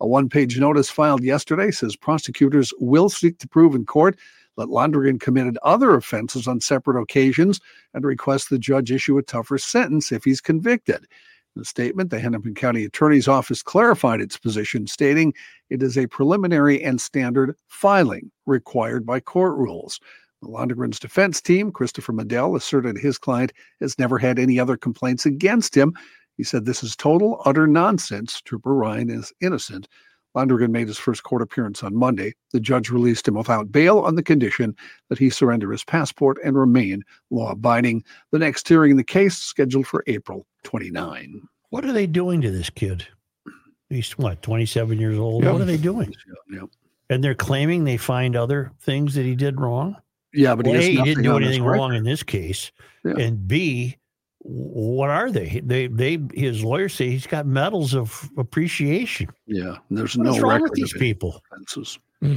A 0.00 0.06
one 0.06 0.28
page 0.28 0.58
notice 0.58 0.90
filed 0.90 1.22
yesterday 1.22 1.70
says 1.70 1.94
prosecutors 1.94 2.74
will 2.78 3.08
seek 3.08 3.38
to 3.38 3.48
prove 3.48 3.74
in 3.74 3.86
court 3.86 4.18
that 4.58 4.68
Londregan 4.68 5.20
committed 5.20 5.56
other 5.62 5.94
offenses 5.94 6.46
on 6.46 6.60
separate 6.60 7.00
occasions 7.00 7.60
and 7.94 8.04
request 8.04 8.50
the 8.50 8.58
judge 8.58 8.92
issue 8.92 9.16
a 9.16 9.22
tougher 9.22 9.58
sentence 9.58 10.12
if 10.12 10.24
he's 10.24 10.40
convicted. 10.40 11.06
In 11.54 11.60
the 11.60 11.66
statement, 11.66 12.10
the 12.10 12.18
Hennepin 12.18 12.54
County 12.54 12.84
Attorney's 12.84 13.28
Office 13.28 13.62
clarified 13.62 14.22
its 14.22 14.38
position, 14.38 14.86
stating 14.86 15.34
it 15.68 15.82
is 15.82 15.98
a 15.98 16.06
preliminary 16.06 16.82
and 16.82 16.98
standard 16.98 17.54
filing 17.68 18.30
required 18.46 19.04
by 19.04 19.20
court 19.20 19.56
rules. 19.58 20.00
The 20.40 20.48
Londregan's 20.48 20.98
defense 20.98 21.42
team, 21.42 21.70
Christopher 21.70 22.14
Madel, 22.14 22.56
asserted 22.56 22.96
his 22.96 23.18
client 23.18 23.52
has 23.80 23.98
never 23.98 24.18
had 24.18 24.38
any 24.38 24.58
other 24.58 24.78
complaints 24.78 25.26
against 25.26 25.76
him. 25.76 25.92
He 26.38 26.42
said 26.42 26.64
this 26.64 26.82
is 26.82 26.96
total, 26.96 27.42
utter 27.44 27.66
nonsense. 27.66 28.40
Trooper 28.40 28.74
Ryan 28.74 29.10
is 29.10 29.32
innocent. 29.40 29.88
Londregan 30.36 30.70
made 30.70 30.88
his 30.88 30.98
first 30.98 31.22
court 31.22 31.42
appearance 31.42 31.82
on 31.82 31.94
Monday. 31.94 32.34
The 32.52 32.60
judge 32.60 32.90
released 32.90 33.28
him 33.28 33.34
without 33.34 33.70
bail 33.70 33.98
on 33.98 34.14
the 34.14 34.22
condition 34.22 34.74
that 35.08 35.18
he 35.18 35.30
surrender 35.30 35.70
his 35.70 35.84
passport 35.84 36.38
and 36.44 36.56
remain 36.56 37.04
law 37.30 37.52
abiding. 37.52 38.04
The 38.30 38.38
next 38.38 38.66
hearing 38.68 38.92
in 38.92 38.96
the 38.96 39.04
case 39.04 39.36
scheduled 39.36 39.86
for 39.86 40.02
April 40.06 40.46
29. 40.64 41.42
What 41.70 41.84
are 41.84 41.92
they 41.92 42.06
doing 42.06 42.40
to 42.42 42.50
this 42.50 42.70
kid? 42.70 43.06
He's 43.88 44.12
what, 44.12 44.42
27 44.42 44.98
years 44.98 45.18
old? 45.18 45.44
What 45.44 45.60
are 45.60 45.64
they 45.64 45.76
doing? 45.76 46.14
And 47.10 47.22
they're 47.22 47.34
claiming 47.34 47.84
they 47.84 47.98
find 47.98 48.36
other 48.36 48.72
things 48.80 49.14
that 49.14 49.24
he 49.24 49.36
did 49.36 49.60
wrong. 49.60 49.96
yeah 50.32 50.54
but 50.54 50.66
Well, 50.66 50.80
he, 50.80 50.96
has 50.96 51.00
A, 51.00 51.02
he 51.02 51.02
didn't 51.02 51.24
do 51.24 51.36
anything 51.36 51.62
wrong 51.62 51.94
in 51.94 52.04
this 52.04 52.22
case. 52.22 52.72
Yeah. 53.04 53.16
And 53.18 53.46
B, 53.46 53.98
what 54.44 55.08
are 55.08 55.30
they? 55.30 55.60
They 55.64 55.86
they 55.86 56.18
his 56.34 56.64
lawyers 56.64 56.94
say 56.94 57.10
he's 57.10 57.26
got 57.26 57.46
medals 57.46 57.94
of 57.94 58.28
appreciation. 58.36 59.28
Yeah, 59.46 59.76
there's 59.90 60.16
What's 60.16 60.36
no 60.36 60.42
wrong 60.42 60.54
record 60.54 60.70
with 60.70 60.72
these 60.74 60.92
people? 60.94 61.40
offenses. 61.52 61.98
Hmm. 62.20 62.36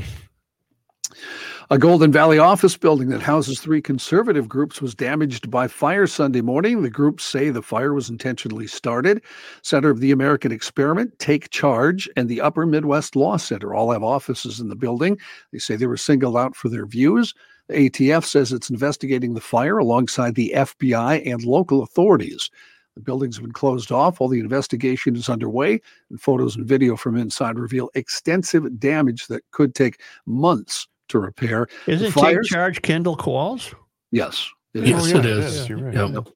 A 1.72 1.80
Golden 1.80 2.12
Valley 2.12 2.38
office 2.38 2.78
building 2.78 3.10
that 3.10 3.22
houses 3.22 3.60
three 3.60 3.82
conservative 3.82 4.47
groups 4.47 4.84
was 4.84 4.93
damaged 4.93 5.49
by 5.49 5.68
fire 5.68 6.06
Sunday 6.06 6.41
morning. 6.41 6.84
The 6.84 6.91
groups 6.91 7.24
say 7.24 7.49
the 7.49 7.64
fire 7.64 7.93
was 7.93 8.08
intentionally 8.08 8.68
started. 8.68 9.24
Center 9.64 9.89
of 9.89 9.99
the 9.99 10.12
American 10.12 10.51
Experiment, 10.51 11.18
Take 11.18 11.49
Charge, 11.49 12.08
and 12.16 12.30
the 12.30 12.39
Upper 12.39 12.68
Midwest 12.68 13.16
Law 13.16 13.38
Center 13.38 13.74
all 13.74 13.91
have 13.91 14.03
offices 14.03 14.60
in 14.60 14.68
the 14.70 14.76
building. 14.76 15.18
They 15.51 15.58
say 15.58 15.76
they 15.76 15.88
were 15.88 15.97
singled 15.97 16.38
out 16.38 16.56
for 16.56 16.70
their 16.70 16.86
views. 16.86 17.34
The 17.68 17.89
ATF 17.89 18.26
says 18.26 18.51
it's 18.51 18.70
investigating 18.70 19.34
the 19.34 19.41
fire 19.41 19.78
alongside 19.78 20.36
the 20.36 20.53
FBI 20.55 21.26
and 21.32 21.43
local 21.43 21.82
authorities. 21.84 22.49
The 22.95 23.01
buildings 23.01 23.36
have 23.36 23.43
been 23.43 23.51
closed 23.51 23.91
off 23.91 24.20
while 24.20 24.30
the 24.30 24.39
investigation 24.39 25.16
is 25.16 25.28
underway, 25.30 25.82
and 26.09 26.22
photos 26.22 26.55
and 26.55 26.66
video 26.66 26.95
from 26.95 27.18
inside 27.18 27.57
reveal 27.59 27.89
extensive 27.95 28.80
damage 28.80 29.28
that 29.28 29.43
could 29.51 29.76
take 29.76 29.99
months 30.26 30.88
to 31.09 31.20
repair. 31.20 31.68
Is 31.88 32.01
it 32.01 32.05
The 32.05 32.11
take 32.11 32.24
fires- 32.24 32.47
charge 32.47 32.82
Kendall 32.84 33.18
Qualls? 33.18 33.74
Yes. 34.11 34.49
it 34.74 34.86
Yes, 34.88 35.05
is. 35.07 35.11
it 35.11 35.16
oh, 35.18 35.22
yeah, 35.28 35.36
is. 35.45 35.70
You're 35.70 35.78
right. 35.80 35.93
Yep. 36.13 36.30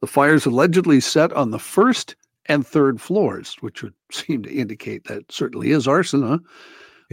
The 0.00 0.06
fires 0.06 0.46
allegedly 0.46 1.00
set 1.00 1.32
on 1.32 1.50
the 1.50 1.58
first 1.58 2.16
and 2.46 2.66
third 2.66 3.00
floors, 3.00 3.56
which 3.60 3.82
would 3.82 3.94
seem 4.12 4.42
to 4.44 4.50
indicate 4.52 5.04
that 5.04 5.30
certainly 5.30 5.70
is 5.70 5.86
arson. 5.88 6.22
Huh? 6.22 6.38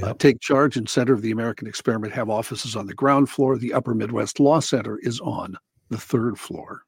Uh, 0.01 0.13
Take 0.13 0.39
Charge 0.39 0.75
and 0.77 0.89
Center 0.89 1.13
of 1.13 1.21
the 1.21 1.31
American 1.31 1.67
Experiment 1.67 2.13
have 2.13 2.29
offices 2.29 2.75
on 2.75 2.87
the 2.87 2.93
ground 2.93 3.29
floor. 3.29 3.57
The 3.57 3.73
Upper 3.73 3.93
Midwest 3.93 4.39
Law 4.39 4.59
Center 4.59 4.97
is 4.99 5.19
on 5.19 5.55
the 5.89 5.97
third 5.97 6.39
floor. 6.39 6.81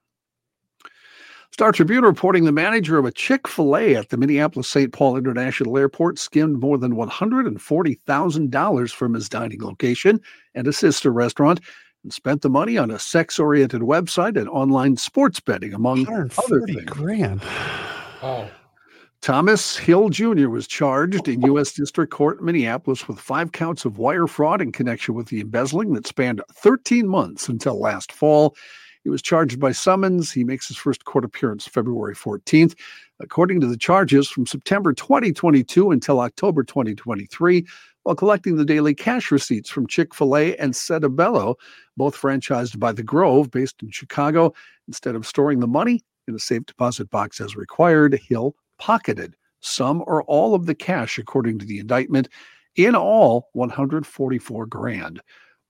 Star 1.52 1.72
Tribune 1.72 2.04
reporting 2.04 2.44
the 2.44 2.52
manager 2.52 2.98
of 2.98 3.06
a 3.06 3.12
Chick 3.12 3.48
fil 3.48 3.78
A 3.78 3.96
at 3.96 4.10
the 4.10 4.18
Minneapolis 4.18 4.68
St. 4.68 4.92
Paul 4.92 5.16
International 5.16 5.78
Airport 5.78 6.20
skimmed 6.20 6.60
more 6.60 6.78
than 6.78 6.96
$140,000 6.96 8.92
from 8.92 9.14
his 9.14 9.30
dining 9.30 9.62
location 9.62 10.20
and 10.54 10.68
a 10.68 10.74
sister 10.74 11.12
restaurant 11.12 11.62
and 12.04 12.12
spent 12.12 12.42
the 12.42 12.50
money 12.50 12.78
on 12.78 12.92
a 12.92 13.00
sex 13.00 13.40
oriented 13.40 13.82
website 13.82 14.38
and 14.38 14.50
online 14.50 14.98
sports 14.98 15.40
betting, 15.40 15.74
among 15.74 16.06
other 16.08 16.28
140 16.28 16.74
things. 16.74 16.86
grand. 16.92 17.42
Oh, 18.22 18.50
Thomas 19.22 19.76
Hill 19.76 20.10
Jr. 20.10 20.50
was 20.50 20.68
charged 20.68 21.28
in 21.28 21.42
U.S. 21.42 21.74
District 21.74 22.12
Court 22.12 22.40
in 22.40 22.46
Minneapolis 22.46 23.08
with 23.08 23.20
five 23.20 23.52
counts 23.52 23.84
of 23.84 23.98
wire 23.98 24.28
fraud 24.28 24.62
in 24.62 24.72
connection 24.72 25.16
with 25.16 25.28
the 25.28 25.42
embezzling 25.42 25.94
that 25.94 26.06
spanned 26.06 26.42
13 26.54 27.08
months 27.08 27.50
until 27.50 27.80
last 27.80 28.12
fall. 28.12 28.56
He 29.04 29.10
was 29.10 29.22
charged 29.22 29.60
by 29.60 29.72
summons. 29.72 30.32
He 30.32 30.44
makes 30.44 30.68
his 30.68 30.78
first 30.78 31.06
court 31.06 31.26
appearance 31.26 31.68
February 31.68 32.16
14th. 32.16 32.76
According 33.20 33.62
to 33.62 33.68
the 33.68 33.78
charges, 33.78 34.28
from 34.28 34.46
September 34.46 34.94
2022 34.94 35.92
until 35.92 36.20
October 36.20 36.64
2023, 36.64 37.66
while 38.04 38.16
collecting 38.16 38.56
the 38.56 38.66
daily 38.66 38.94
cash 38.94 39.32
receipts 39.32 39.70
from 39.70 39.88
Chick 39.88 40.14
fil 40.14 40.36
A 40.36 40.56
and 40.58 40.74
Sedabello, 40.74 41.56
both 41.98 42.16
franchised 42.16 42.80
by 42.80 42.92
The 42.92 43.04
Grove, 43.04 43.50
based 43.52 43.82
in 43.82 43.90
Chicago, 43.90 44.54
instead 44.88 45.16
of 45.16 45.26
storing 45.26 45.60
the 45.60 45.68
money 45.68 46.04
in 46.28 46.36
a 46.36 46.40
safe 46.40 46.66
deposit 46.66 47.10
box 47.10 47.40
as 47.40 47.56
required, 47.56 48.20
Hill 48.28 48.56
pocketed 48.78 49.36
some 49.62 50.04
or 50.06 50.24
all 50.24 50.54
of 50.54 50.66
the 50.66 50.76
cash, 50.76 51.18
according 51.18 51.60
to 51.60 51.66
the 51.66 51.80
indictment. 51.80 52.30
In 52.76 52.96
all, 52.96 53.50
144 53.54 54.66
grand. 54.68 55.22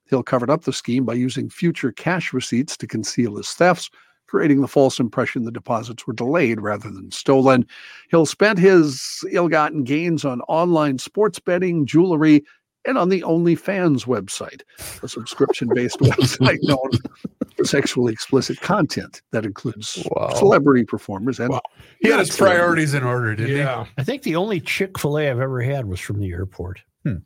Hill 0.06 0.22
covered 0.22 0.50
up 0.50 0.62
the 0.62 0.72
scheme 0.72 1.04
by 1.04 1.14
using 1.14 1.48
future 1.50 1.92
cash 1.92 2.32
receipts 2.32 2.76
to 2.76 2.86
conceal 2.86 3.36
his 3.36 3.52
thefts, 3.52 3.90
creating 4.26 4.60
the 4.60 4.68
false 4.68 5.00
impression 5.00 5.44
the 5.44 5.50
deposits 5.50 6.06
were 6.06 6.12
delayed 6.12 6.60
rather 6.60 6.90
than 6.90 7.10
stolen. 7.10 7.66
Hill 8.10 8.26
spent 8.26 8.58
his 8.58 9.24
ill 9.30 9.48
gotten 9.48 9.84
gains 9.84 10.24
on 10.24 10.40
online 10.42 10.98
sports 10.98 11.38
betting, 11.38 11.86
jewelry, 11.86 12.44
and 12.86 12.96
on 12.98 13.08
the 13.08 13.22
OnlyFans 13.22 14.06
website, 14.06 14.62
a 15.02 15.08
subscription 15.08 15.68
based 15.74 15.98
website 16.00 16.58
known 16.62 16.90
for 17.56 17.64
sexually 17.64 18.12
explicit 18.12 18.60
content 18.60 19.22
that 19.32 19.44
includes 19.44 20.02
Wow. 20.10 20.30
celebrity 20.34 20.84
performers 20.84 21.40
and 21.40 21.50
Wow. 21.50 21.60
He 22.00 22.08
had 22.08 22.16
not 22.18 22.26
his 22.26 22.36
priorities 22.36 22.94
in 22.94 23.02
order, 23.02 23.34
didn't 23.34 23.56
yeah. 23.56 23.86
I 23.98 24.04
think 24.04 24.22
the 24.22 24.36
only 24.36 24.60
Chick 24.60 24.98
fil 24.98 25.18
A 25.18 25.30
I've 25.30 25.40
ever 25.40 25.60
had 25.62 25.86
was 25.86 25.98
from 26.00 26.20
the 26.20 26.30
airport. 26.32 26.80
Hmm. 27.04 27.16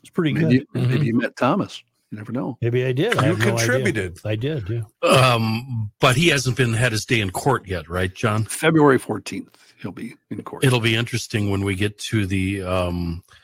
It's 0.00 0.10
pretty 0.10 0.32
good. 0.32 0.66
Maybe, 0.74 0.98
Mhm. 0.98 1.04
you 1.04 1.16
met 1.16 1.36
Thomas. 1.36 1.82
You 2.10 2.18
never 2.18 2.30
know. 2.32 2.58
Maybe 2.60 2.84
I 2.84 2.92
did. 2.92 3.16
I 3.16 3.22
You 3.26 3.28
have 3.34 3.38
no 3.38 3.44
contributed. 3.56 4.18
I 4.24 4.36
did, 4.36 4.68
yeah. 4.68 4.82
Um, 5.08 5.90
but 5.98 6.14
he 6.14 6.28
hasn't 6.28 6.56
been 6.58 6.74
had 6.74 6.92
his 6.92 7.06
day 7.06 7.20
in 7.20 7.30
court 7.30 7.66
yet, 7.66 7.88
right, 7.88 8.14
John? 8.14 8.44
February 8.44 8.98
14th, 8.98 9.48
he'll 9.80 9.92
be 9.92 10.14
in 10.30 10.42
court. 10.42 10.62
It'll 10.64 10.80
be 10.80 10.94
interesting 10.94 11.50
when 11.50 11.64
we 11.64 11.74
get 11.74 11.98
to 12.00 12.26
the 12.26 12.62
um, 12.62 13.22
what- 13.26 13.41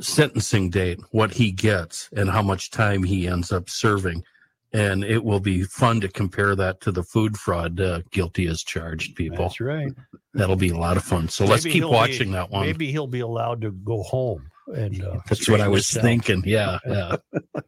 sentencing 0.00 0.70
date, 0.70 1.00
what 1.10 1.32
he 1.32 1.52
gets 1.52 2.08
and 2.16 2.30
how 2.30 2.42
much 2.42 2.70
time 2.70 3.02
he 3.02 3.28
ends 3.28 3.52
up 3.52 3.68
serving. 3.68 4.24
And 4.72 5.04
it 5.04 5.24
will 5.24 5.40
be 5.40 5.62
fun 5.62 6.00
to 6.00 6.08
compare 6.08 6.54
that 6.56 6.80
to 6.82 6.92
the 6.92 7.02
food 7.02 7.36
fraud 7.36 7.80
uh, 7.80 8.02
guilty 8.10 8.46
as 8.46 8.62
charged 8.62 9.14
people. 9.14 9.38
That's 9.38 9.60
right. 9.60 9.92
That'll 10.34 10.56
be 10.56 10.70
a 10.70 10.76
lot 10.76 10.96
of 10.96 11.04
fun. 11.04 11.28
So 11.28 11.46
let's 11.46 11.62
keep 11.62 11.74
he'll 11.74 11.90
be- 11.90 11.94
watching 11.94 12.32
that 12.32 12.50
one. 12.50 12.66
Maybe 12.66 12.90
he'll 12.90 13.06
be 13.06 13.20
allowed 13.20 13.62
to 13.62 13.70
go 13.70 14.02
home. 14.02 14.50
And 14.74 15.02
uh, 15.02 15.20
That's 15.28 15.48
what 15.48 15.60
I 15.60 15.68
was 15.68 15.88
thinking. 15.90 16.42
Yeah, 16.44 16.78
yeah. 16.86 17.16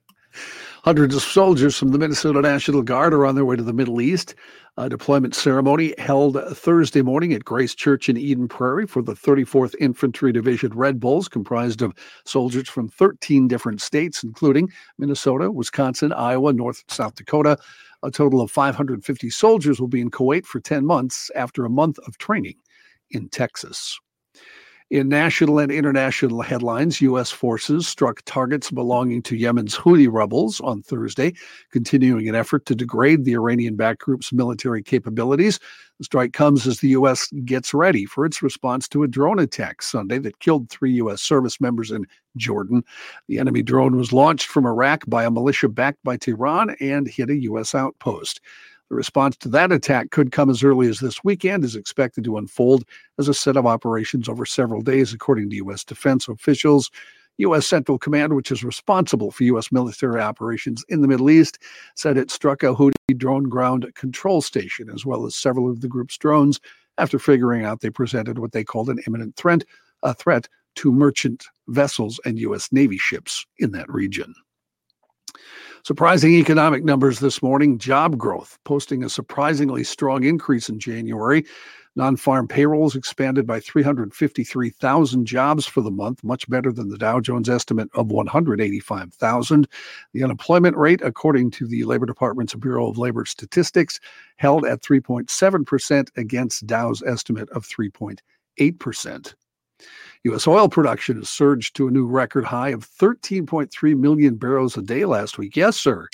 Hundreds 0.84 1.16
of 1.16 1.22
soldiers 1.22 1.76
from 1.76 1.88
the 1.88 1.98
Minnesota 1.98 2.40
National 2.40 2.82
Guard 2.82 3.12
are 3.12 3.26
on 3.26 3.34
their 3.34 3.44
way 3.44 3.56
to 3.56 3.64
the 3.64 3.72
Middle 3.72 4.00
East. 4.00 4.36
A 4.76 4.88
deployment 4.88 5.34
ceremony 5.34 5.92
held 5.98 6.40
Thursday 6.56 7.02
morning 7.02 7.32
at 7.32 7.44
Grace 7.44 7.74
Church 7.74 8.08
in 8.08 8.16
Eden 8.16 8.46
Prairie 8.46 8.86
for 8.86 9.02
the 9.02 9.14
34th 9.14 9.74
Infantry 9.80 10.30
Division 10.30 10.72
Red 10.72 11.00
Bulls, 11.00 11.28
comprised 11.28 11.82
of 11.82 11.94
soldiers 12.24 12.68
from 12.68 12.88
13 12.88 13.48
different 13.48 13.80
states, 13.80 14.22
including 14.22 14.70
Minnesota, 14.98 15.50
Wisconsin, 15.50 16.12
Iowa, 16.12 16.52
North 16.52 16.84
South 16.86 17.16
Dakota. 17.16 17.58
A 18.04 18.10
total 18.12 18.40
of 18.40 18.52
550 18.52 19.30
soldiers 19.30 19.80
will 19.80 19.88
be 19.88 20.00
in 20.00 20.12
Kuwait 20.12 20.46
for 20.46 20.60
10 20.60 20.86
months 20.86 21.28
after 21.34 21.64
a 21.64 21.70
month 21.70 21.98
of 22.06 22.18
training 22.18 22.54
in 23.10 23.28
Texas. 23.30 23.98
In 24.90 25.10
national 25.10 25.58
and 25.58 25.70
international 25.70 26.40
headlines, 26.40 27.02
U.S. 27.02 27.30
forces 27.30 27.86
struck 27.86 28.22
targets 28.24 28.70
belonging 28.70 29.20
to 29.24 29.36
Yemen's 29.36 29.76
Houthi 29.76 30.10
rebels 30.10 30.60
on 30.60 30.80
Thursday, 30.80 31.34
continuing 31.70 32.26
an 32.26 32.34
effort 32.34 32.64
to 32.64 32.74
degrade 32.74 33.26
the 33.26 33.34
Iranian 33.34 33.76
backed 33.76 34.00
group's 34.00 34.32
military 34.32 34.82
capabilities. 34.82 35.60
The 35.98 36.04
strike 36.04 36.32
comes 36.32 36.66
as 36.66 36.80
the 36.80 36.88
U.S. 36.88 37.30
gets 37.44 37.74
ready 37.74 38.06
for 38.06 38.24
its 38.24 38.42
response 38.42 38.88
to 38.88 39.02
a 39.02 39.08
drone 39.08 39.38
attack 39.38 39.82
Sunday 39.82 40.18
that 40.20 40.40
killed 40.40 40.70
three 40.70 40.92
U.S. 40.92 41.20
service 41.20 41.60
members 41.60 41.90
in 41.90 42.06
Jordan. 42.38 42.82
The 43.26 43.38
enemy 43.40 43.62
drone 43.62 43.94
was 43.94 44.14
launched 44.14 44.46
from 44.46 44.64
Iraq 44.64 45.04
by 45.06 45.24
a 45.24 45.30
militia 45.30 45.68
backed 45.68 46.02
by 46.02 46.16
Tehran 46.16 46.76
and 46.80 47.06
hit 47.06 47.28
a 47.28 47.36
U.S. 47.42 47.74
outpost. 47.74 48.40
The 48.90 48.96
response 48.96 49.36
to 49.38 49.48
that 49.50 49.70
attack 49.70 50.10
could 50.10 50.32
come 50.32 50.48
as 50.48 50.64
early 50.64 50.88
as 50.88 51.00
this 51.00 51.22
weekend, 51.22 51.62
is 51.64 51.76
expected 51.76 52.24
to 52.24 52.38
unfold 52.38 52.84
as 53.18 53.28
a 53.28 53.34
set 53.34 53.56
of 53.56 53.66
operations 53.66 54.28
over 54.28 54.46
several 54.46 54.80
days, 54.80 55.12
according 55.12 55.50
to 55.50 55.56
U.S. 55.56 55.84
defense 55.84 56.26
officials. 56.26 56.90
U.S. 57.38 57.66
Central 57.66 57.98
Command, 57.98 58.34
which 58.34 58.50
is 58.50 58.64
responsible 58.64 59.30
for 59.30 59.44
U.S. 59.44 59.70
military 59.70 60.20
operations 60.20 60.84
in 60.88 61.02
the 61.02 61.08
Middle 61.08 61.30
East, 61.30 61.58
said 61.94 62.16
it 62.16 62.30
struck 62.30 62.62
a 62.62 62.74
Houthi 62.74 63.16
drone 63.16 63.44
ground 63.44 63.86
control 63.94 64.40
station, 64.40 64.90
as 64.90 65.06
well 65.06 65.24
as 65.24 65.36
several 65.36 65.70
of 65.70 65.80
the 65.80 65.88
group's 65.88 66.18
drones, 66.18 66.58
after 66.96 67.18
figuring 67.18 67.64
out 67.64 67.80
they 67.80 67.90
presented 67.90 68.38
what 68.38 68.52
they 68.52 68.64
called 68.64 68.88
an 68.88 68.98
imminent 69.06 69.36
threat, 69.36 69.62
a 70.02 70.14
threat 70.14 70.48
to 70.76 70.90
merchant 70.90 71.44
vessels 71.68 72.18
and 72.24 72.38
U.S. 72.40 72.72
Navy 72.72 72.98
ships 72.98 73.46
in 73.58 73.70
that 73.72 73.88
region. 73.92 74.34
Surprising 75.84 76.34
economic 76.34 76.84
numbers 76.84 77.20
this 77.20 77.42
morning 77.42 77.78
job 77.78 78.18
growth 78.18 78.58
posting 78.64 79.04
a 79.04 79.08
surprisingly 79.08 79.84
strong 79.84 80.24
increase 80.24 80.68
in 80.68 80.78
January. 80.78 81.44
Non 81.96 82.16
farm 82.16 82.46
payrolls 82.46 82.94
expanded 82.94 83.46
by 83.46 83.58
353,000 83.58 85.26
jobs 85.26 85.66
for 85.66 85.80
the 85.80 85.90
month, 85.90 86.22
much 86.22 86.48
better 86.48 86.70
than 86.70 86.90
the 86.90 86.98
Dow 86.98 87.18
Jones 87.20 87.48
estimate 87.48 87.88
of 87.94 88.12
185,000. 88.12 89.68
The 90.12 90.22
unemployment 90.22 90.76
rate, 90.76 91.00
according 91.02 91.50
to 91.52 91.66
the 91.66 91.84
Labor 91.84 92.06
Department's 92.06 92.54
Bureau 92.54 92.88
of 92.88 92.98
Labor 92.98 93.24
Statistics, 93.24 93.98
held 94.36 94.64
at 94.64 94.82
3.7% 94.82 96.08
against 96.16 96.66
Dow's 96.66 97.02
estimate 97.02 97.50
of 97.50 97.66
3.8%. 97.66 99.34
U.S. 100.24 100.46
oil 100.46 100.68
production 100.68 101.16
has 101.16 101.28
surged 101.28 101.76
to 101.76 101.88
a 101.88 101.90
new 101.90 102.06
record 102.06 102.44
high 102.44 102.70
of 102.70 102.86
13.3 102.88 103.96
million 103.98 104.34
barrels 104.36 104.76
a 104.76 104.82
day 104.82 105.04
last 105.04 105.38
week. 105.38 105.56
Yes, 105.56 105.76
sir. 105.76 106.08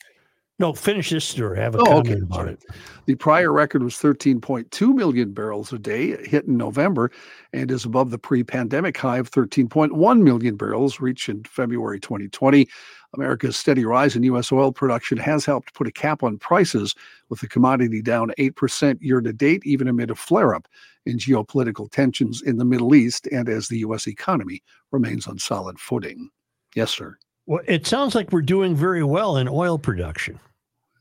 No, 0.60 0.72
finish 0.72 1.10
this 1.10 1.24
story. 1.24 1.58
I 1.58 1.62
have 1.64 1.74
a 1.74 1.78
Oh, 1.78 1.84
comment 1.84 2.08
okay. 2.08 2.20
about 2.22 2.34
Sorry. 2.36 2.52
it. 2.52 2.64
The 3.06 3.14
prior 3.16 3.52
record 3.52 3.82
was 3.82 3.94
13.2 3.96 4.94
million 4.94 5.32
barrels 5.32 5.72
a 5.72 5.80
day, 5.80 6.16
hit 6.28 6.44
in 6.44 6.56
November, 6.56 7.10
and 7.52 7.72
is 7.72 7.84
above 7.84 8.10
the 8.12 8.18
pre 8.18 8.44
pandemic 8.44 8.96
high 8.96 9.18
of 9.18 9.30
13.1 9.32 10.20
million 10.22 10.56
barrels 10.56 11.00
reached 11.00 11.28
in 11.28 11.42
February 11.42 11.98
2020. 11.98 12.68
America's 13.14 13.56
steady 13.56 13.84
rise 13.84 14.14
in 14.14 14.22
U.S. 14.24 14.52
oil 14.52 14.70
production 14.70 15.18
has 15.18 15.44
helped 15.44 15.74
put 15.74 15.88
a 15.88 15.92
cap 15.92 16.22
on 16.22 16.38
prices, 16.38 16.94
with 17.30 17.40
the 17.40 17.48
commodity 17.48 18.00
down 18.00 18.30
8% 18.38 18.98
year 19.00 19.20
to 19.20 19.32
date, 19.32 19.62
even 19.64 19.88
amid 19.88 20.10
a 20.10 20.14
flare 20.14 20.54
up 20.54 20.68
in 21.06 21.18
geopolitical 21.18 21.90
tensions 21.90 22.42
in 22.42 22.56
the 22.56 22.64
Middle 22.64 22.94
East 22.94 23.26
and 23.30 23.48
as 23.48 23.68
the 23.68 23.78
U.S. 23.78 24.06
economy 24.06 24.62
remains 24.90 25.26
on 25.26 25.38
solid 25.38 25.78
footing. 25.78 26.30
Yes, 26.74 26.90
sir. 26.90 27.16
Well, 27.46 27.62
it 27.66 27.86
sounds 27.86 28.14
like 28.14 28.32
we're 28.32 28.42
doing 28.42 28.74
very 28.74 29.04
well 29.04 29.36
in 29.36 29.48
oil 29.48 29.78
production. 29.78 30.40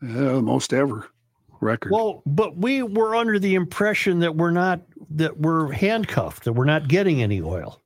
Uh, 0.01 0.41
most 0.41 0.74
ever 0.74 1.08
record. 1.62 1.91
Well, 1.91 2.22
but 2.26 2.58
we 2.58 2.84
were 2.84 3.16
under 3.16 3.39
the 3.39 3.56
impression 3.56 4.20
that 4.20 4.36
we're 4.36 4.51
not 4.51 4.82
that 5.12 5.39
we're 5.39 5.72
handcuffed, 5.72 6.43
that 6.43 6.54
we're 6.54 6.66
not 6.66 6.88
getting 6.88 7.22
any 7.22 7.41
oil. 7.41 7.82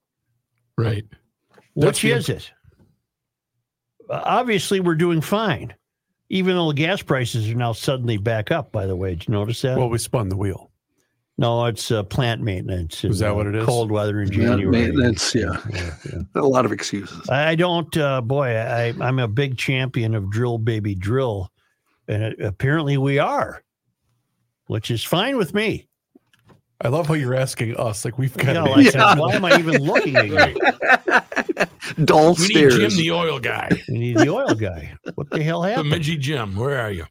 Right. 0.77 1.05
Which 1.75 2.01
the- 2.01 2.11
is 2.11 2.29
it? 2.29 2.51
Uh, 4.09 4.21
Obviously, 4.25 4.79
we're 4.79 4.95
doing 4.95 5.21
fine, 5.21 5.73
even 6.29 6.55
though 6.55 6.69
the 6.69 6.73
gas 6.75 7.01
prices 7.01 7.49
are 7.49 7.55
now 7.55 7.73
suddenly 7.73 8.17
back 8.17 8.51
up. 8.51 8.71
By 8.71 8.87
the 8.87 8.95
way, 8.95 9.11
did 9.11 9.27
you 9.27 9.33
notice 9.33 9.61
that? 9.61 9.77
Well, 9.77 9.89
we 9.89 9.97
spun 9.99 10.29
the 10.29 10.37
wheel. 10.37 10.66
No, 11.37 11.65
it's 11.65 11.91
uh, 11.91 12.03
plant 12.03 12.41
maintenance. 12.41 13.03
Is 13.03 13.19
that 13.19 13.35
what 13.35 13.45
it 13.47 13.55
is? 13.55 13.65
Cold 13.65 13.91
weather 13.91 14.21
in 14.21 14.29
Plant 14.29 14.41
January. 14.59 14.71
maintenance, 14.71 15.35
yeah. 15.35 15.55
yeah, 15.71 15.93
yeah. 16.11 16.19
a 16.35 16.41
lot 16.41 16.65
of 16.65 16.71
excuses. 16.71 17.29
I 17.29 17.55
don't, 17.55 17.95
uh, 17.97 18.21
boy, 18.21 18.55
I, 18.55 18.93
I'm 18.99 19.19
a 19.19 19.27
big 19.27 19.57
champion 19.57 20.15
of 20.15 20.29
drill, 20.31 20.57
baby, 20.57 20.95
drill. 20.95 21.51
And 22.07 22.23
it, 22.23 22.39
apparently 22.41 22.97
we 22.97 23.19
are, 23.19 23.61
which 24.67 24.89
is 24.89 25.03
fine 25.03 25.37
with 25.37 25.53
me. 25.53 25.87
I 26.79 26.89
love 26.89 27.07
how 27.07 27.15
you're 27.15 27.33
asking 27.35 27.75
us. 27.77 28.05
Like 28.05 28.17
we've 28.17 28.35
got 28.37 28.47
You 28.47 28.53
know, 28.53 28.65
to 28.91 28.99
I 28.99 29.15
be- 29.15 29.19
why 29.21 29.33
am 29.33 29.45
I 29.45 29.57
even 29.57 29.83
looking 29.83 30.15
at 30.15 30.27
you? 30.27 32.05
Dull 32.05 32.35
We 32.35 32.47
need. 32.49 32.69
Jim, 32.71 32.89
the 32.91 33.11
oil 33.11 33.39
guy. 33.39 33.69
We 33.89 33.97
need 33.97 34.17
the 34.17 34.29
oil 34.29 34.53
guy. 34.53 34.93
What 35.15 35.29
the 35.31 35.41
hell 35.41 35.61
The 35.63 35.69
happened? 35.69 35.91
Midgy 35.93 36.19
Jim. 36.19 36.55
Where 36.55 36.79
are 36.79 36.91
you? 36.91 37.05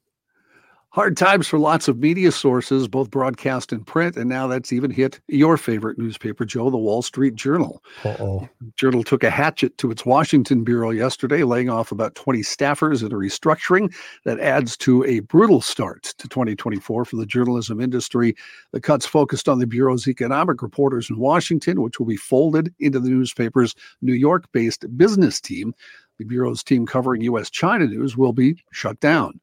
Hard 0.96 1.14
times 1.14 1.46
for 1.46 1.58
lots 1.58 1.88
of 1.88 1.98
media 1.98 2.32
sources, 2.32 2.88
both 2.88 3.10
broadcast 3.10 3.70
and 3.70 3.86
print, 3.86 4.16
and 4.16 4.30
now 4.30 4.46
that's 4.46 4.72
even 4.72 4.90
hit 4.90 5.20
your 5.28 5.58
favorite 5.58 5.98
newspaper, 5.98 6.46
Joe, 6.46 6.70
the 6.70 6.78
Wall 6.78 7.02
Street 7.02 7.34
Journal. 7.34 7.84
Uh-oh. 8.02 8.48
Journal 8.76 9.04
took 9.04 9.22
a 9.22 9.28
hatchet 9.28 9.76
to 9.76 9.90
its 9.90 10.06
Washington 10.06 10.64
bureau 10.64 10.88
yesterday, 10.88 11.42
laying 11.42 11.68
off 11.68 11.92
about 11.92 12.14
20 12.14 12.38
staffers 12.38 13.04
in 13.04 13.12
a 13.12 13.14
restructuring 13.14 13.94
that 14.24 14.40
adds 14.40 14.74
to 14.78 15.04
a 15.04 15.20
brutal 15.20 15.60
start 15.60 16.14
to 16.16 16.28
2024 16.28 17.04
for 17.04 17.16
the 17.16 17.26
journalism 17.26 17.78
industry. 17.78 18.34
The 18.72 18.80
cuts 18.80 19.04
focused 19.04 19.50
on 19.50 19.58
the 19.58 19.66
bureau's 19.66 20.08
economic 20.08 20.62
reporters 20.62 21.10
in 21.10 21.18
Washington, 21.18 21.82
which 21.82 21.98
will 21.98 22.06
be 22.06 22.16
folded 22.16 22.72
into 22.78 23.00
the 23.00 23.10
newspaper's 23.10 23.74
New 24.00 24.14
York-based 24.14 24.96
business 24.96 25.42
team. 25.42 25.74
The 26.16 26.24
bureau's 26.24 26.64
team 26.64 26.86
covering 26.86 27.20
U.S. 27.20 27.50
China 27.50 27.86
news 27.86 28.16
will 28.16 28.32
be 28.32 28.64
shut 28.72 28.98
down. 29.00 29.38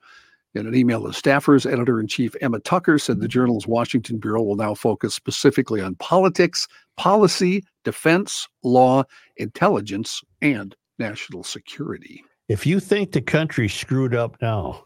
In 0.56 0.68
an 0.68 0.76
email 0.76 1.02
to 1.02 1.10
staffers, 1.10 1.72
editor 1.72 2.00
in 2.00 2.08
chief 2.08 2.36
Emma 2.40 2.60
Tucker 2.60 3.00
said 3.00 3.18
the 3.18 3.26
mm-hmm. 3.26 3.32
journal's 3.32 3.68
Washington 3.68 4.20
Bureau 4.20 4.44
will 4.44 4.56
now 4.56 4.76
focus 4.76 5.16
specifically 5.16 5.82
on 5.82 5.96
politics, 5.96 6.68
policy, 6.96 7.64
defense, 7.84 8.48
law, 8.64 9.04
intelligence, 9.38 10.22
and 10.42 10.76
national 11.00 11.44
security. 11.44 12.24
If 12.50 12.68
you 12.68 12.80
think 12.80 13.12
the 13.12 13.22
country's 13.22 13.74
screwed 13.74 14.14
up 14.14 14.38
now, 14.42 14.86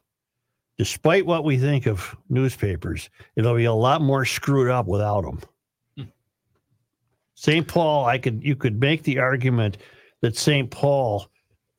despite 0.78 1.26
what 1.26 1.44
we 1.44 1.58
think 1.58 1.86
of 1.86 2.16
newspapers, 2.30 3.10
it'll 3.36 3.56
be 3.56 3.66
a 3.66 3.74
lot 3.74 4.02
more 4.02 4.24
screwed 4.24 4.72
up 4.72 4.86
without 4.88 5.24
them. 5.24 5.42
Hmm. 5.98 6.10
St. 7.36 7.68
Paul, 7.68 8.06
I 8.06 8.20
could 8.20 8.42
you 8.42 8.56
could 8.56 8.80
make 8.80 9.04
the 9.04 9.20
argument 9.20 9.78
that 10.22 10.38
St. 10.38 10.72
Paul, 10.72 11.28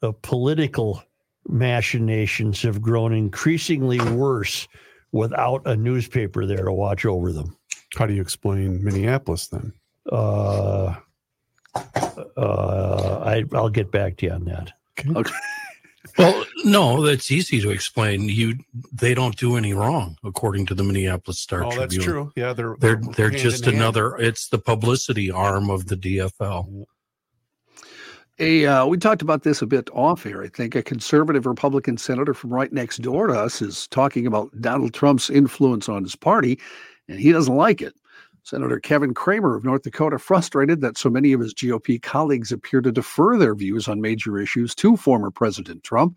the 0.00 0.12
political 0.12 1.02
machinations 1.48 2.62
have 2.62 2.80
grown 2.82 3.12
increasingly 3.12 4.00
worse 4.12 4.68
without 5.12 5.62
a 5.66 5.74
newspaper 5.76 6.46
there 6.46 6.64
to 6.64 6.72
watch 6.72 7.04
over 7.04 7.32
them. 7.32 7.56
How 7.96 8.06
do 8.06 8.14
you 8.14 8.20
explain 8.22 8.82
Minneapolis 8.84 9.48
then? 9.48 9.72
Uh, 10.10 10.94
uh, 12.36 13.22
I, 13.24 13.44
I'll 13.54 13.68
get 13.70 13.90
back 13.90 14.16
to 14.18 14.26
you 14.26 14.32
on 14.32 14.44
that. 14.44 14.72
Okay. 15.10 15.30
Well, 16.16 16.44
no, 16.64 17.04
that's 17.04 17.30
easy 17.30 17.60
to 17.60 17.70
explain. 17.70 18.28
You 18.28 18.54
they 18.92 19.14
don't 19.14 19.36
do 19.36 19.56
any 19.56 19.72
wrong, 19.74 20.16
according 20.24 20.66
to 20.66 20.74
the 20.74 20.82
Minneapolis 20.82 21.38
Star 21.38 21.60
Oh, 21.64 21.70
Tribune. 21.70 21.80
that's 21.88 22.04
true. 22.04 22.32
Yeah, 22.34 22.52
they're 22.54 22.76
They're 22.80 23.00
they're 23.14 23.30
hand 23.30 23.42
just 23.42 23.64
in 23.64 23.74
hand. 23.74 23.76
another. 23.82 24.16
It's 24.16 24.48
the 24.48 24.58
publicity 24.58 25.30
arm 25.30 25.70
of 25.70 25.86
the 25.86 25.96
DFL. 25.96 26.84
A, 28.40 28.66
uh, 28.66 28.86
we 28.86 28.98
talked 28.98 29.22
about 29.22 29.42
this 29.42 29.62
a 29.62 29.66
bit 29.66 29.90
off 29.92 30.24
air. 30.24 30.44
I 30.44 30.48
think 30.48 30.76
a 30.76 30.82
conservative 30.82 31.44
Republican 31.44 31.96
senator 31.96 32.32
from 32.32 32.54
right 32.54 32.72
next 32.72 32.98
door 32.98 33.26
to 33.26 33.34
us 33.34 33.60
is 33.60 33.88
talking 33.88 34.28
about 34.28 34.50
Donald 34.60 34.94
Trump's 34.94 35.28
influence 35.28 35.88
on 35.88 36.04
his 36.04 36.14
party, 36.14 36.60
and 37.08 37.18
he 37.18 37.32
doesn't 37.32 37.56
like 37.56 37.82
it. 37.82 37.94
Senator 38.44 38.78
Kevin 38.78 39.12
Cramer 39.12 39.56
of 39.56 39.64
North 39.64 39.82
Dakota 39.82 40.18
frustrated 40.18 40.80
that 40.80 40.96
so 40.96 41.10
many 41.10 41.32
of 41.32 41.40
his 41.40 41.52
GOP 41.52 42.00
colleagues 42.00 42.52
appear 42.52 42.80
to 42.80 42.92
defer 42.92 43.36
their 43.36 43.56
views 43.56 43.88
on 43.88 44.00
major 44.00 44.38
issues 44.38 44.72
to 44.76 44.96
former 44.96 45.32
President 45.32 45.82
Trump. 45.82 46.16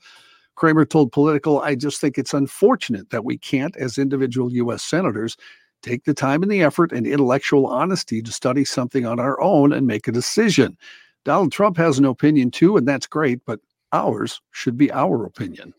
Cramer 0.55 0.85
told 0.85 1.11
Politico, 1.11 1.59
I 1.59 1.73
just 1.73 1.99
think 1.99 2.17
it's 2.19 2.35
unfortunate 2.35 3.09
that 3.09 3.25
we 3.25 3.37
can't, 3.39 3.75
as 3.77 3.97
individual 3.97 4.53
U.S. 4.53 4.83
senators, 4.83 5.37
take 5.81 6.03
the 6.03 6.13
time 6.13 6.43
and 6.43 6.51
the 6.51 6.61
effort 6.61 6.91
and 6.91 7.07
intellectual 7.07 7.65
honesty 7.65 8.21
to 8.21 8.31
study 8.31 8.63
something 8.63 9.07
on 9.07 9.19
our 9.19 9.41
own 9.41 9.73
and 9.73 9.87
make 9.87 10.07
a 10.07 10.11
decision. 10.11 10.77
Donald 11.25 11.51
Trump 11.51 11.77
has 11.77 11.99
an 11.99 12.05
opinion 12.05 12.51
too, 12.51 12.77
and 12.77 12.87
that's 12.87 13.07
great, 13.07 13.41
but 13.45 13.59
ours 13.93 14.41
should 14.51 14.77
be 14.77 14.91
our 14.91 15.25
opinion. 15.25 15.73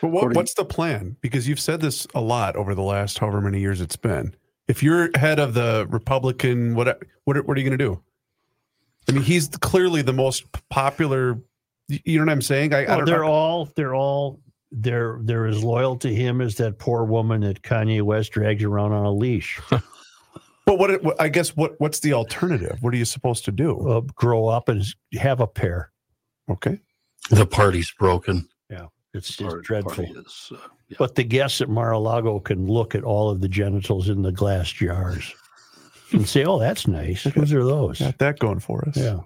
But 0.00 0.08
what, 0.08 0.34
what's 0.34 0.54
the 0.54 0.64
plan? 0.64 1.16
Because 1.20 1.48
you've 1.48 1.60
said 1.60 1.80
this 1.80 2.06
a 2.14 2.20
lot 2.20 2.54
over 2.56 2.74
the 2.74 2.82
last 2.82 3.18
however 3.18 3.40
many 3.40 3.60
years 3.60 3.80
it's 3.80 3.96
been. 3.96 4.34
If 4.68 4.82
you're 4.82 5.10
head 5.16 5.38
of 5.40 5.54
the 5.54 5.86
Republican, 5.90 6.74
what 6.74 7.02
what 7.24 7.36
are- 7.36 7.42
what 7.42 7.56
are 7.56 7.60
you 7.60 7.68
going 7.68 7.78
to 7.78 7.84
do? 7.84 8.00
I 9.08 9.12
mean, 9.12 9.22
he's 9.22 9.48
clearly 9.48 10.02
the 10.02 10.12
most 10.12 10.44
popular. 10.68 11.40
You 11.88 12.18
know 12.18 12.26
what 12.26 12.32
I'm 12.32 12.42
saying? 12.42 12.74
I, 12.74 12.84
I 12.84 12.88
Well, 12.88 12.96
don't 12.98 13.06
they're 13.06 13.20
know. 13.22 13.28
all 13.28 13.68
they're 13.74 13.94
all 13.94 14.40
they're 14.70 15.18
they're 15.22 15.46
as 15.46 15.64
loyal 15.64 15.96
to 15.96 16.14
him 16.14 16.42
as 16.42 16.56
that 16.56 16.78
poor 16.78 17.04
woman 17.04 17.40
that 17.40 17.62
Kanye 17.62 18.02
West 18.02 18.32
drags 18.32 18.62
around 18.62 18.92
on 18.92 19.04
a 19.06 19.12
leash. 19.12 19.58
But 20.68 20.78
what, 20.78 21.02
what 21.02 21.20
I 21.20 21.28
guess 21.28 21.56
what 21.56 21.80
what's 21.80 22.00
the 22.00 22.12
alternative? 22.12 22.76
What 22.82 22.92
are 22.92 22.96
you 22.98 23.04
supposed 23.06 23.44
to 23.46 23.52
do? 23.52 23.88
Uh, 23.88 24.00
grow 24.14 24.46
up 24.46 24.68
and 24.68 24.84
have 25.14 25.40
a 25.40 25.46
pair. 25.46 25.90
Okay. 26.50 26.78
The 27.30 27.46
party's 27.46 27.90
broken. 27.98 28.48
It's, 29.14 29.30
it's 29.30 29.40
Part- 29.40 29.64
dreadful. 29.64 30.04
party 30.04 30.12
is, 30.12 30.52
uh, 30.54 30.58
yeah. 30.88 30.96
But 30.98 31.14
the 31.14 31.24
guests 31.24 31.62
at 31.62 31.70
Mar-a-Lago 31.70 32.40
can 32.40 32.66
look 32.66 32.94
at 32.94 33.04
all 33.04 33.30
of 33.30 33.40
the 33.40 33.48
genitals 33.48 34.10
in 34.10 34.20
the 34.20 34.30
glass 34.32 34.70
jars 34.70 35.34
and 36.12 36.28
say, 36.28 36.44
"Oh, 36.44 36.58
that's 36.58 36.86
nice. 36.86 37.22
Whose 37.34 37.54
are 37.54 37.64
those?" 37.64 38.00
Got 38.00 38.18
that 38.18 38.38
going 38.38 38.60
for 38.60 38.86
us. 38.86 38.96
Yeah. 38.98 39.20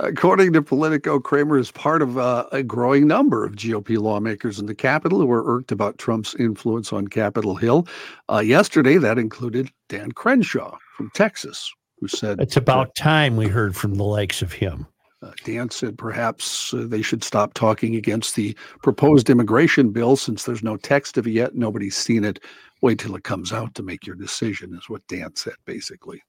According 0.00 0.52
to 0.54 0.62
Politico, 0.62 1.20
Cramer 1.20 1.56
is 1.56 1.70
part 1.70 2.02
of 2.02 2.18
uh, 2.18 2.46
a 2.50 2.64
growing 2.64 3.06
number 3.06 3.44
of 3.44 3.52
GOP 3.52 3.96
lawmakers 3.96 4.58
in 4.58 4.66
the 4.66 4.74
Capitol 4.74 5.20
who 5.20 5.30
are 5.30 5.44
irked 5.46 5.70
about 5.70 5.98
Trump's 5.98 6.34
influence 6.34 6.92
on 6.92 7.06
Capitol 7.06 7.54
Hill. 7.54 7.86
Uh, 8.28 8.40
yesterday, 8.40 8.96
that 8.98 9.18
included 9.18 9.70
Dan 9.88 10.10
Crenshaw 10.10 10.76
from 10.96 11.10
Texas, 11.14 11.72
who 12.00 12.08
said 12.08 12.40
It's 12.40 12.56
about 12.56 12.96
time 12.96 13.36
we 13.36 13.46
heard 13.46 13.76
from 13.76 13.94
the 13.94 14.04
likes 14.04 14.42
of 14.42 14.52
him. 14.52 14.86
Uh, 15.22 15.30
Dan 15.44 15.70
said 15.70 15.96
perhaps 15.96 16.74
uh, 16.74 16.84
they 16.88 17.00
should 17.00 17.22
stop 17.22 17.54
talking 17.54 17.94
against 17.94 18.34
the 18.34 18.56
proposed 18.82 19.30
immigration 19.30 19.90
bill 19.90 20.16
since 20.16 20.42
there's 20.42 20.64
no 20.64 20.76
text 20.76 21.16
of 21.16 21.26
it 21.28 21.30
yet. 21.30 21.54
Nobody's 21.54 21.96
seen 21.96 22.24
it. 22.24 22.42
Wait 22.82 22.98
till 22.98 23.14
it 23.14 23.22
comes 23.22 23.52
out 23.52 23.74
to 23.76 23.82
make 23.82 24.06
your 24.06 24.16
decision, 24.16 24.74
is 24.74 24.88
what 24.88 25.06
Dan 25.06 25.34
said, 25.36 25.54
basically. 25.64 26.20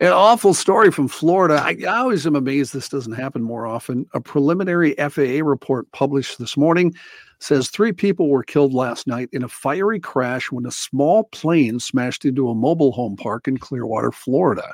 An 0.00 0.12
awful 0.12 0.54
story 0.54 0.92
from 0.92 1.08
Florida. 1.08 1.60
I, 1.60 1.76
I 1.82 1.98
always 1.98 2.24
am 2.24 2.36
amazed 2.36 2.72
this 2.72 2.88
doesn't 2.88 3.14
happen 3.14 3.42
more 3.42 3.66
often. 3.66 4.06
A 4.14 4.20
preliminary 4.20 4.94
FAA 4.94 5.44
report 5.44 5.90
published 5.90 6.38
this 6.38 6.56
morning 6.56 6.94
says 7.40 7.68
three 7.68 7.92
people 7.92 8.28
were 8.28 8.44
killed 8.44 8.72
last 8.72 9.08
night 9.08 9.28
in 9.32 9.42
a 9.42 9.48
fiery 9.48 9.98
crash 9.98 10.52
when 10.52 10.66
a 10.66 10.70
small 10.70 11.24
plane 11.24 11.80
smashed 11.80 12.24
into 12.24 12.48
a 12.48 12.54
mobile 12.54 12.92
home 12.92 13.16
park 13.16 13.48
in 13.48 13.58
Clearwater, 13.58 14.12
Florida. 14.12 14.72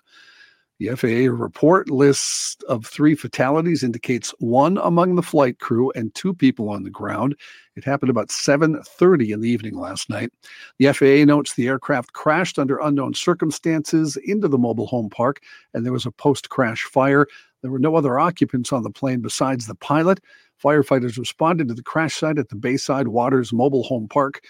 The 0.85 0.97
FAA 0.97 1.35
report 1.35 1.89
list 1.89 2.62
of 2.64 2.85
three 2.85 3.14
fatalities 3.14 3.82
indicates 3.82 4.35
one 4.39 4.76
among 4.76 5.14
the 5.14 5.22
flight 5.22 5.59
crew 5.59 5.91
and 5.93 6.14
two 6.14 6.35
people 6.35 6.68
on 6.68 6.82
the 6.82 6.91
ground. 6.91 7.37
It 7.74 7.85
happened 7.85 8.11
about 8.11 8.28
7:30 8.28 9.32
in 9.32 9.41
the 9.41 9.49
evening 9.49 9.78
last 9.78 10.11
night. 10.11 10.30
The 10.78 10.93
FAA 10.93 11.24
notes 11.24 11.55
the 11.55 11.68
aircraft 11.68 12.12
crashed 12.12 12.59
under 12.59 12.76
unknown 12.76 13.14
circumstances 13.14 14.18
into 14.26 14.47
the 14.47 14.59
mobile 14.59 14.87
home 14.87 15.09
park 15.09 15.41
and 15.72 15.87
there 15.87 15.93
was 15.93 16.05
a 16.05 16.11
post-crash 16.11 16.82
fire. 16.82 17.26
There 17.62 17.70
were 17.70 17.78
no 17.78 17.97
other 17.97 18.18
occupants 18.18 18.70
on 18.70 18.82
the 18.82 18.91
plane 18.91 19.22
besides 19.22 19.66
the 19.66 19.74
pilot. 19.74 20.20
Firefighters 20.62 21.16
responded 21.16 21.68
to 21.68 21.74
the 21.74 21.82
crash 21.82 22.16
site 22.16 22.39
at 22.39 22.51
the 22.51 22.57
Bayside 22.57 23.09
Waters 23.09 23.55
Mobile 23.55 23.85
Home 23.85 24.07
Park 24.07 24.43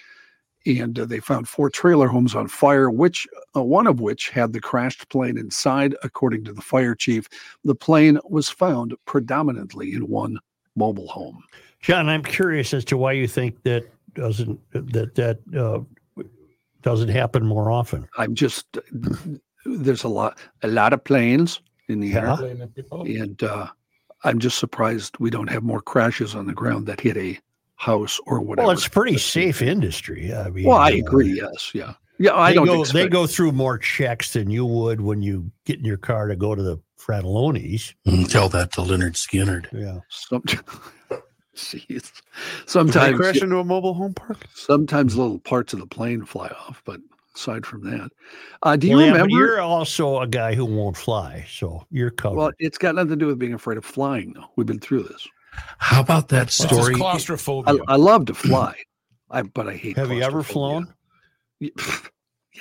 and 0.66 0.98
uh, 0.98 1.04
they 1.04 1.20
found 1.20 1.48
four 1.48 1.68
trailer 1.70 2.08
homes 2.08 2.34
on 2.34 2.48
fire, 2.48 2.90
which 2.90 3.26
uh, 3.54 3.62
one 3.62 3.86
of 3.86 4.00
which 4.00 4.30
had 4.30 4.52
the 4.52 4.60
crashed 4.60 5.08
plane 5.08 5.36
inside. 5.36 5.94
According 6.02 6.44
to 6.44 6.52
the 6.52 6.62
fire 6.62 6.94
chief, 6.94 7.28
the 7.64 7.74
plane 7.74 8.18
was 8.28 8.48
found 8.48 8.94
predominantly 9.04 9.92
in 9.94 10.08
one 10.08 10.38
mobile 10.76 11.08
home. 11.08 11.42
John, 11.80 12.08
I'm 12.08 12.22
curious 12.22 12.72
as 12.72 12.84
to 12.86 12.96
why 12.96 13.12
you 13.12 13.28
think 13.28 13.62
that 13.64 13.84
doesn't 14.14 14.58
that 14.72 15.14
that 15.14 15.38
uh, 15.56 16.22
doesn't 16.82 17.08
happen 17.08 17.44
more 17.44 17.70
often. 17.70 18.08
I'm 18.16 18.34
just 18.34 18.78
there's 19.66 20.04
a 20.04 20.08
lot 20.08 20.38
a 20.62 20.68
lot 20.68 20.92
of 20.92 21.04
planes 21.04 21.60
in 21.88 22.00
the 22.00 22.08
Yeah. 22.08 22.36
air, 22.40 22.56
and 22.90 23.42
uh, 23.42 23.68
I'm 24.24 24.38
just 24.38 24.58
surprised 24.58 25.16
we 25.18 25.28
don't 25.30 25.50
have 25.50 25.62
more 25.62 25.82
crashes 25.82 26.34
on 26.34 26.46
the 26.46 26.54
ground 26.54 26.86
that 26.86 27.00
hit 27.00 27.16
a 27.18 27.38
house 27.76 28.20
or 28.26 28.40
whatever. 28.40 28.66
Well, 28.66 28.76
it's 28.76 28.88
pretty 28.88 29.18
safe 29.18 29.62
industry. 29.62 30.34
I 30.34 30.50
mean, 30.50 30.64
Well, 30.64 30.78
I 30.78 30.92
uh, 30.92 30.96
agree. 30.96 31.34
Yes, 31.34 31.72
yeah, 31.74 31.94
yeah. 32.18 32.34
I 32.34 32.50
they 32.50 32.54
don't. 32.56 32.66
go, 32.66 32.80
expect, 32.80 32.92
they 32.92 33.08
go 33.08 33.26
through 33.26 33.52
more 33.52 33.78
checks 33.78 34.32
than 34.32 34.50
you 34.50 34.64
would 34.64 35.00
when 35.00 35.22
you 35.22 35.50
get 35.64 35.78
in 35.78 35.84
your 35.84 35.96
car 35.96 36.28
to 36.28 36.36
go 36.36 36.54
to 36.54 36.62
the 36.62 36.78
Fratallone's. 36.98 37.94
Mm, 38.06 38.30
Tell 38.30 38.48
that 38.50 38.72
to 38.72 38.80
Lynyrd 38.80 39.14
Skynyrd. 39.14 39.66
Yeah. 39.72 39.98
Some, 40.08 40.42
jeez. 41.54 42.10
Sometimes, 42.66 43.16
crash 43.18 43.42
into 43.42 43.58
a 43.58 43.64
mobile 43.64 43.94
home 43.94 44.14
park? 44.14 44.38
sometimes 44.54 45.16
little 45.16 45.38
parts 45.40 45.72
of 45.72 45.80
the 45.80 45.86
plane 45.86 46.24
fly 46.24 46.48
off, 46.48 46.82
but 46.86 47.00
aside 47.36 47.66
from 47.66 47.82
that, 47.90 48.10
uh, 48.62 48.76
do 48.76 48.86
you 48.88 48.96
well, 48.96 49.06
yeah, 49.06 49.12
remember? 49.12 49.36
you're 49.36 49.60
also 49.60 50.20
a 50.20 50.26
guy 50.26 50.54
who 50.54 50.64
won't 50.64 50.96
fly, 50.96 51.44
so 51.50 51.84
you're 51.90 52.10
covered. 52.10 52.36
well, 52.36 52.52
it's 52.58 52.78
got 52.78 52.94
nothing 52.94 53.10
to 53.10 53.16
do 53.16 53.26
with 53.26 53.38
being 53.38 53.54
afraid 53.54 53.76
of 53.76 53.84
flying, 53.84 54.32
though. 54.32 54.46
We've 54.56 54.66
been 54.66 54.80
through 54.80 55.02
this. 55.04 55.28
How 55.78 56.00
about 56.00 56.28
that 56.28 56.46
What's 56.46 56.58
his 56.62 56.70
story? 56.70 56.94
claustrophobia. 56.94 57.80
I, 57.88 57.94
I 57.94 57.96
love 57.96 58.26
to 58.26 58.34
fly, 58.34 58.74
I 59.30 59.42
but 59.42 59.68
I 59.68 59.74
hate. 59.74 59.96
Have 59.96 60.10
you 60.10 60.22
ever 60.22 60.42
flown? 60.42 60.92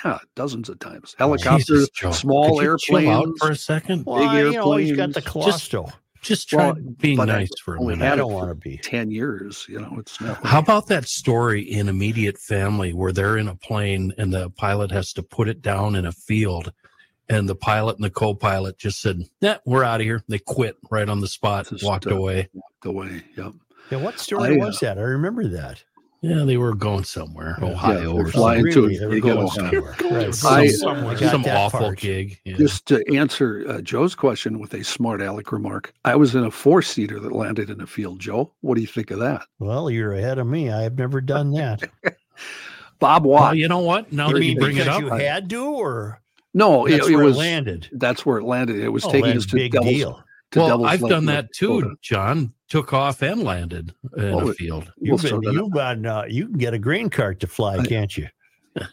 Yeah, 0.03 0.17
dozens 0.35 0.69
of 0.69 0.79
times. 0.79 1.15
Helicopters, 1.19 1.87
Jesus, 2.01 2.19
small 2.19 2.57
Could 2.57 2.63
you 2.65 2.77
chill 2.79 2.97
out 3.11 3.25
airplanes. 3.25 3.39
for 3.39 3.51
a 3.51 3.55
second. 3.55 3.97
big 3.99 4.07
Well, 4.07 4.43
you 4.47 4.51
know, 4.53 4.75
he's 4.77 4.97
got 4.97 5.13
the 5.13 5.19
airplanes. 5.23 5.45
claustro. 5.69 5.93
Just 6.23 6.49
try 6.49 6.71
Well, 6.71 6.75
being 6.97 7.15
but 7.17 7.29
I 7.29 7.39
nice 7.39 7.51
for 7.63 7.75
a 7.75 7.81
minute. 7.81 8.01
I 8.11 8.15
don't 8.15 8.33
want 8.33 8.49
to 8.49 8.55
be. 8.55 8.77
ten 8.77 9.11
years. 9.11 9.67
You 9.69 9.81
know, 9.81 9.95
it's 9.99 10.19
not. 10.19 10.43
How 10.43 10.57
about 10.59 10.87
that 10.87 11.07
story 11.07 11.61
in 11.61 11.89
Immediate 11.89 12.39
Family 12.39 12.93
where 12.93 13.11
they're 13.11 13.37
in 13.37 13.47
a 13.49 13.55
plane 13.55 14.11
and 14.17 14.33
the 14.33 14.49
pilot 14.51 14.89
has 14.89 15.13
to 15.13 15.21
put 15.21 15.47
it 15.47 15.61
down 15.61 15.95
in 15.95 16.07
a 16.07 16.11
field 16.11 16.71
and 17.29 17.47
the 17.47 17.55
pilot 17.55 17.95
and 17.97 18.03
the 18.05 18.09
co-pilot 18.09 18.77
just 18.77 19.01
said, 19.01 19.23
"Yeah, 19.41 19.57
we're 19.65 19.83
out 19.83 20.01
of 20.01 20.05
here." 20.05 20.23
They 20.27 20.39
quit 20.39 20.77
right 20.91 21.07
on 21.07 21.19
the 21.21 21.27
spot, 21.27 21.69
Just, 21.69 21.83
walked 21.83 22.07
uh, 22.07 22.15
away. 22.15 22.49
the 22.81 22.91
way? 22.91 23.23
Yep. 23.37 23.53
Yeah, 23.91 23.97
what 23.99 24.19
story 24.19 24.55
I, 24.55 24.61
uh, 24.61 24.65
was 24.67 24.79
that? 24.79 24.97
I 24.97 25.01
remember 25.01 25.47
that. 25.49 25.83
Yeah, 26.21 26.45
they 26.45 26.55
were 26.55 26.73
going 26.73 27.03
somewhere, 27.03 27.57
Yeah. 27.61 27.67
Ohio 27.71 27.99
Yeah, 28.01 28.07
or 28.07 28.23
they're 28.23 28.31
something. 28.31 28.31
flying 28.31 28.71
to 28.71 28.81
Really, 28.83 28.97
they 28.97 29.05
were 29.07 29.15
you 29.15 29.21
going 29.21 29.37
Ohio. 29.39 29.49
somewhere. 29.71 29.95
Right. 30.09 30.27
I- 30.45 30.67
Some- 30.69 31.05
I 31.05 31.15
got 31.15 31.31
Some 31.31 31.45
awful 31.45 31.79
part. 31.81 31.99
gig. 31.99 32.39
Yeah. 32.45 32.55
Just 32.55 32.85
to 32.87 33.03
answer 33.13 33.65
uh, 33.67 33.81
Joe's 33.81 34.15
question 34.15 34.59
with 34.59 34.73
a 34.73 34.85
smart 34.85 35.21
aleck 35.21 35.51
remark, 35.51 35.93
I 36.05 36.15
was 36.15 36.33
in 36.33 36.45
a 36.45 36.51
four 36.51 36.81
seater 36.81 37.19
that 37.19 37.33
landed 37.33 37.69
in 37.69 37.81
a 37.81 37.85
field. 37.87 38.21
Joe, 38.21 38.53
what 38.61 38.75
do 38.75 38.81
you 38.81 38.87
think 38.87 39.11
of 39.11 39.19
that? 39.19 39.41
Well, 39.59 39.89
you're 39.89 40.13
ahead 40.13 40.39
of 40.39 40.47
me. 40.47 40.71
I 40.71 40.83
have 40.83 40.97
never 40.97 41.19
done 41.19 41.51
that. 41.55 41.89
Bob 42.99 43.25
well, 43.25 43.53
you 43.53 43.67
know 43.67 43.79
what? 43.79 44.13
Now 44.13 44.29
You 44.29 44.33
that 44.35 44.45
you 44.45 44.55
bring 44.57 44.77
it 44.77 44.87
up, 44.87 45.01
you 45.01 45.09
had 45.09 45.49
to, 45.49 45.65
or 45.65 46.21
no, 46.53 46.85
it, 46.85 46.91
that's 46.91 47.07
it 47.09 47.15
where 47.15 47.25
was 47.25 47.35
it 47.35 47.39
landed? 47.39 47.89
That's 47.93 48.25
where 48.25 48.38
it 48.38 48.43
landed. 48.45 48.77
It 48.77 48.89
was 48.89 49.05
Oh, 49.05 49.11
taking 49.11 49.38
us 49.38 49.45
to 49.47 49.55
big 49.55 49.71
Devil's, 49.73 49.89
deal. 49.93 50.23
to 50.51 50.59
well, 50.59 50.67
Devil's 50.69 50.88
I've 50.88 51.01
Lake, 51.01 51.09
done 51.11 51.25
that 51.25 51.51
too. 51.53 51.95
John. 52.01 52.53
Took 52.69 52.91
off 52.91 53.21
and 53.21 53.43
landed 53.43 53.93
in 54.17 54.23
Oh, 54.34 54.39
a 54.39 54.49
it- 54.49 54.57
field. 54.57 54.85
Well, 54.85 54.93
You've 54.97 55.21
so 55.21 55.39
been, 55.39 55.53
you've 55.53 55.71
been, 55.73 56.05
uh, 56.07 56.23
you 56.27 56.47
can 56.47 56.57
get 56.57 56.73
a 56.73 56.80
green 56.80 57.09
card 57.09 57.39
to 57.41 57.47
fly, 57.47 57.77
I- 57.77 57.85
can't 57.85 58.15
you? 58.17 58.27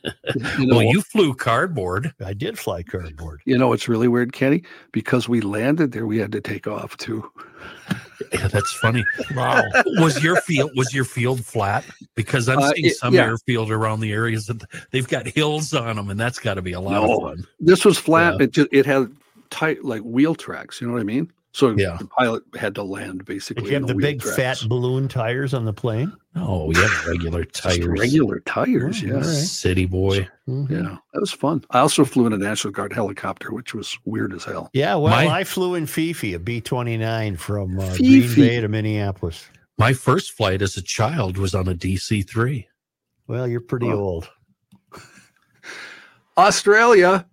You 0.59 0.67
know, 0.67 0.77
Well, 0.77 0.83
you 0.83 1.01
flew 1.01 1.33
cardboard. 1.35 2.13
I 2.23 2.35
did 2.35 2.59
fly 2.59 2.83
cardboard. 2.83 3.41
you 3.47 3.57
know, 3.57 3.73
it's 3.73 3.89
really 3.89 4.09
weird, 4.09 4.35
Kenny, 4.35 4.63
because 4.93 5.27
we 5.31 5.41
landed 5.41 5.93
there, 5.93 6.05
we 6.07 6.19
had 6.19 6.33
to 6.33 6.41
take 6.43 6.67
off 6.67 6.97
too. 6.99 7.25
Yeah, 8.33 8.47
that's 8.49 8.73
funny. 8.75 9.03
Wow. 9.35 9.63
was 9.99 10.23
your 10.23 10.37
field 10.43 10.71
was 10.77 10.95
your 10.95 11.05
field 11.05 11.45
flat? 11.45 11.85
Because 12.15 12.49
I'm 12.49 12.59
Uh, 12.59 12.71
seeing 12.75 12.87
it- 12.87 12.97
some 12.97 13.13
yeah. 13.15 13.23
airfield 13.25 13.71
around 13.73 14.01
the 14.01 14.13
areas 14.13 14.47
that 14.47 14.63
they've 14.93 15.09
got 15.09 15.27
hills 15.27 15.73
on 15.75 15.97
them, 15.97 16.11
and 16.11 16.21
that's 16.21 16.39
got 16.39 16.55
to 16.55 16.63
be 16.63 16.73
a 16.73 16.81
lot 16.81 16.93
No. 17.03 17.17
of 17.17 17.23
fun. 17.23 17.47
This 17.59 17.85
was 17.85 17.99
flat. 17.99 18.35
Yeah. 18.39 18.45
It 18.45 18.51
just 18.53 18.69
it 18.73 18.87
had 18.87 19.11
tight 19.49 19.85
like 19.85 20.03
wheel 20.03 20.35
tracks. 20.37 20.81
You 20.81 20.87
know 20.87 20.93
what 20.93 21.01
I 21.01 21.05
mean? 21.05 21.33
So 21.53 21.71
Yeah. 21.77 21.97
the 21.99 22.07
pilot 22.07 22.45
had 22.57 22.77
to 22.77 22.85
land 22.85 23.25
basically. 23.25 23.65
Did 23.65 23.69
you 23.71 23.75
have 23.79 23.89
the 23.89 23.95
wheel 23.97 24.07
big 24.07 24.21
tracks. 24.21 24.37
fat 24.61 24.69
balloon 24.69 25.09
tires 25.09 25.53
on 25.53 25.65
the 25.65 25.73
plane? 25.73 26.13
Oh, 26.37 26.71
yeah, 26.73 26.87
regular 27.09 27.45
tires, 27.45 27.85
regular 27.87 28.39
tires. 28.47 29.03
Oh, 29.03 29.07
Yeah, 29.07 29.13
all 29.15 29.19
right. 29.21 29.27
city 29.27 29.85
boy. 29.87 30.29
Mhm. 30.49 30.71
yeah, 30.71 30.97
that 31.13 31.21
was 31.21 31.33
fun. 31.33 31.65
I 31.71 31.81
also 31.81 32.05
flew 32.05 32.27
in 32.27 32.33
a 32.33 32.39
National 32.39 32.73
Guard 32.73 32.93
helicopter, 32.93 33.53
which 33.53 33.75
was 33.75 33.99
weird 34.05 34.33
as 34.33 34.45
hell. 34.45 34.71
Yeah, 34.73 34.95
well, 34.95 35.11
My- 35.13 35.27
I 35.41 35.43
flew 35.45 35.75
in 35.75 35.87
Fifi, 35.87 36.35
a 36.35 36.39
B 36.39 36.61
29 36.61 37.37
from 37.37 37.81
uh, 37.81 37.97
Green 37.97 38.33
Bay 38.37 38.61
to 38.61 38.69
Minneapolis. 38.69 39.45
My 39.77 39.93
first 39.93 40.31
flight 40.33 40.63
as 40.63 40.77
a 40.77 40.83
child 40.83 41.37
was 41.37 41.53
on 41.55 41.67
a 41.67 41.75
DC 41.75 42.23
three. 42.23 42.69
Well, 43.27 43.49
you're 43.49 43.61
pretty 43.61 43.89
Oh. 43.89 43.99
old. 43.99 44.31
Australia 46.37 47.27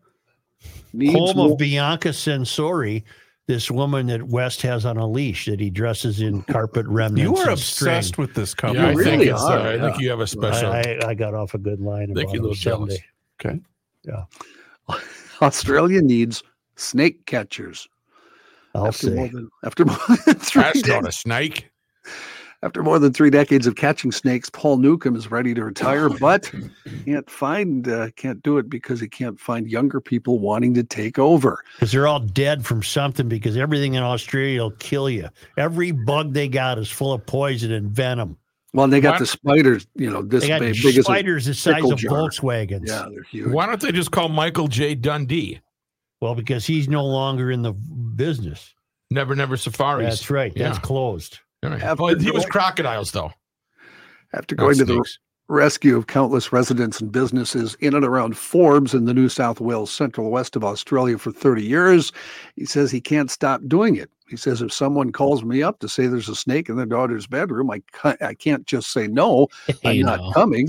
needs 0.94 1.14
Home 1.14 1.38
more- 1.38 1.52
of 1.52 1.57
Bianca 1.57 2.10
Censori, 2.10 3.03
this 3.48 3.72
woman 3.72 4.07
that 4.07 4.24
West 4.24 4.61
has 4.61 4.86
on 4.86 4.98
a 4.98 5.07
leash 5.07 5.45
that 5.45 5.60
he 5.60 5.69
dresses 5.69 6.22
in 6.22 6.44
carpet 6.44 6.86
remnants. 6.88 7.22
You 7.32 7.36
are 7.38 7.49
and 7.52 7.60
string. 7.60 7.95
obsessed 7.95 8.18
with 8.18 8.34
this 8.34 8.53
company. 8.53 8.84
Yeah, 8.86 8.90
I 8.90 8.91
You 8.91 9.03
think 9.03 9.19
really 9.22 9.32
are, 9.32 9.57
uh, 9.60 9.74
I 9.74 9.80
think 9.80 10.02
you 10.02 10.10
have 10.10 10.19
a 10.19 10.28
special. 10.28 10.72
I, 10.72 10.99
I, 11.02 11.10
I 11.10 11.14
got 11.14 11.34
off 11.34 11.53
a 11.53 11.57
good 11.57 11.80
line 11.80 12.14
Thank 12.14 12.19
about 12.30 12.34
you, 12.34 12.40
it 12.40 12.41
little 12.44 12.56
jealous. 12.56 12.99
Sunday. 13.41 13.61
Okay. 14.10 14.24
Australia 15.41 16.02
needs 16.02 16.44
snake 16.76 17.26
catchers. 17.26 17.88
I'll 18.76 18.88
after 18.88 19.11
more 19.11 19.28
than 19.30 19.49
after 19.64 19.86
more 19.86 19.98
than 20.07 20.18
three 20.36 20.61
That's 20.61 20.82
decades, 20.82 20.88
not 20.88 21.07
a 21.07 21.11
snake. 21.11 21.69
After 22.68 22.84
more 22.84 22.99
than 22.99 23.14
three 23.14 23.30
decades 23.30 23.65
of 23.65 23.76
catching 23.77 24.11
snakes, 24.11 24.49
Paul 24.49 24.76
Newcomb 24.77 25.15
is 25.15 25.31
ready 25.31 25.53
to 25.53 25.64
retire, 25.64 26.10
but 26.19 26.52
can't 27.06 27.30
find 27.30 27.88
uh, 27.88 28.10
can't 28.18 28.44
do 28.44 28.57
it 28.57 28.69
because 28.69 28.99
he 28.99 29.07
can't 29.07 29.39
find 29.39 29.69
younger 29.72 30.02
people 30.02 30.39
wanting 30.39 30.73
to 30.73 30.84
take 30.84 31.18
over. 31.18 31.64
Because 31.76 31.94
they're 31.94 32.07
all 32.07 32.19
dead 32.19 32.65
from 32.65 32.84
something 32.84 33.30
because 33.30 33.56
everything 33.56 33.94
in 33.94 34.03
Australia 34.03 34.64
will 34.64 34.72
kill 34.72 35.10
you. 35.10 35.30
Every 35.56 35.91
bug 35.91 36.34
they 36.34 36.49
got 36.49 36.77
is 36.77 36.89
full 36.91 37.14
of 37.14 37.26
poison 37.26 37.72
and 37.72 37.89
venom. 37.89 38.35
Well, 38.73 38.89
they 38.89 38.99
got 38.99 39.11
What? 39.14 39.19
the 39.19 39.26
spiders, 39.27 39.88
you 39.95 40.10
know, 40.11 40.22
this 40.22 40.44
They 40.44 40.49
got 40.49 40.60
big, 40.60 40.76
big 40.76 40.85
as 40.88 40.98
a, 40.98 41.03
spiders 41.03 41.45
the 41.45 41.53
size 41.53 41.76
pickle 41.76 41.94
of 41.94 41.99
jar. 41.99 42.11
Volkswagens. 42.11 42.85
yeah, 42.85 43.06
they're 43.10 43.23
huge. 43.23 43.48
Why 43.48 43.65
don't 43.65 43.80
they 43.80 43.94
just 43.94 44.11
call 44.11 44.27
Michael 44.27 44.68
J. 44.68 44.94
Dundee? 44.94 45.61
Well, 46.22 46.35
because 46.35 46.65
he's 46.65 46.89
no 46.89 47.06
longer 47.06 47.49
in 47.49 47.61
the 47.61 47.72
business. 47.72 48.73
Never, 49.10 49.35
never 49.35 49.56
safaris. 49.56 50.03
That's 50.15 50.30
right. 50.30 50.53
That's 50.53 50.77
Yeah. 50.77 50.81
closed. 50.81 51.39
All 51.64 51.72
right. 51.72 51.82
After 51.82 52.04
Well, 52.04 52.20
he 52.20 52.32
was 52.32 52.46
crocodiles, 52.46 53.12
though. 53.12 53.32
After 54.34 54.56
not 54.56 54.64
going 54.64 54.78
to 54.78 54.86
the 54.86 55.04
rescue 55.50 55.96
of 55.98 56.08
countless 56.08 56.52
residents 56.52 57.00
and 57.00 57.12
businesses 57.12 57.76
in 57.80 57.96
and 57.96 58.04
around 58.04 58.38
Forbes 58.38 58.94
in 58.94 59.06
the 59.06 59.14
New 59.14 59.30
South 59.30 59.62
Wales 59.62 59.92
central 59.92 60.30
west 60.30 60.56
of 60.56 60.64
Australia 60.64 61.18
for 61.18 61.32
30 61.32 61.64
years. 61.64 62.12
He 62.56 62.66
says 62.66 62.92
he 62.92 63.02
can't 63.02 63.32
stop 63.32 63.62
doing 63.68 63.96
it. 63.96 64.10
He 64.30 64.36
says 64.36 64.62
if 64.62 64.74
someone 64.74 65.14
calls 65.14 65.46
me 65.46 65.64
up 65.64 65.80
to 65.80 65.88
say 65.88 66.08
there's 66.08 66.28
a 66.28 66.36
snake 66.36 66.68
in 66.68 66.76
their 66.76 66.86
daughter's 66.86 67.28
bedroom, 67.28 67.72
I 67.72 67.82
can't, 67.94 68.22
I 68.22 68.34
can't 68.34 68.66
just 68.66 68.92
say 68.92 69.08
no. 69.08 69.48
I'm 69.86 70.00
not 70.02 70.34
coming. 70.34 70.68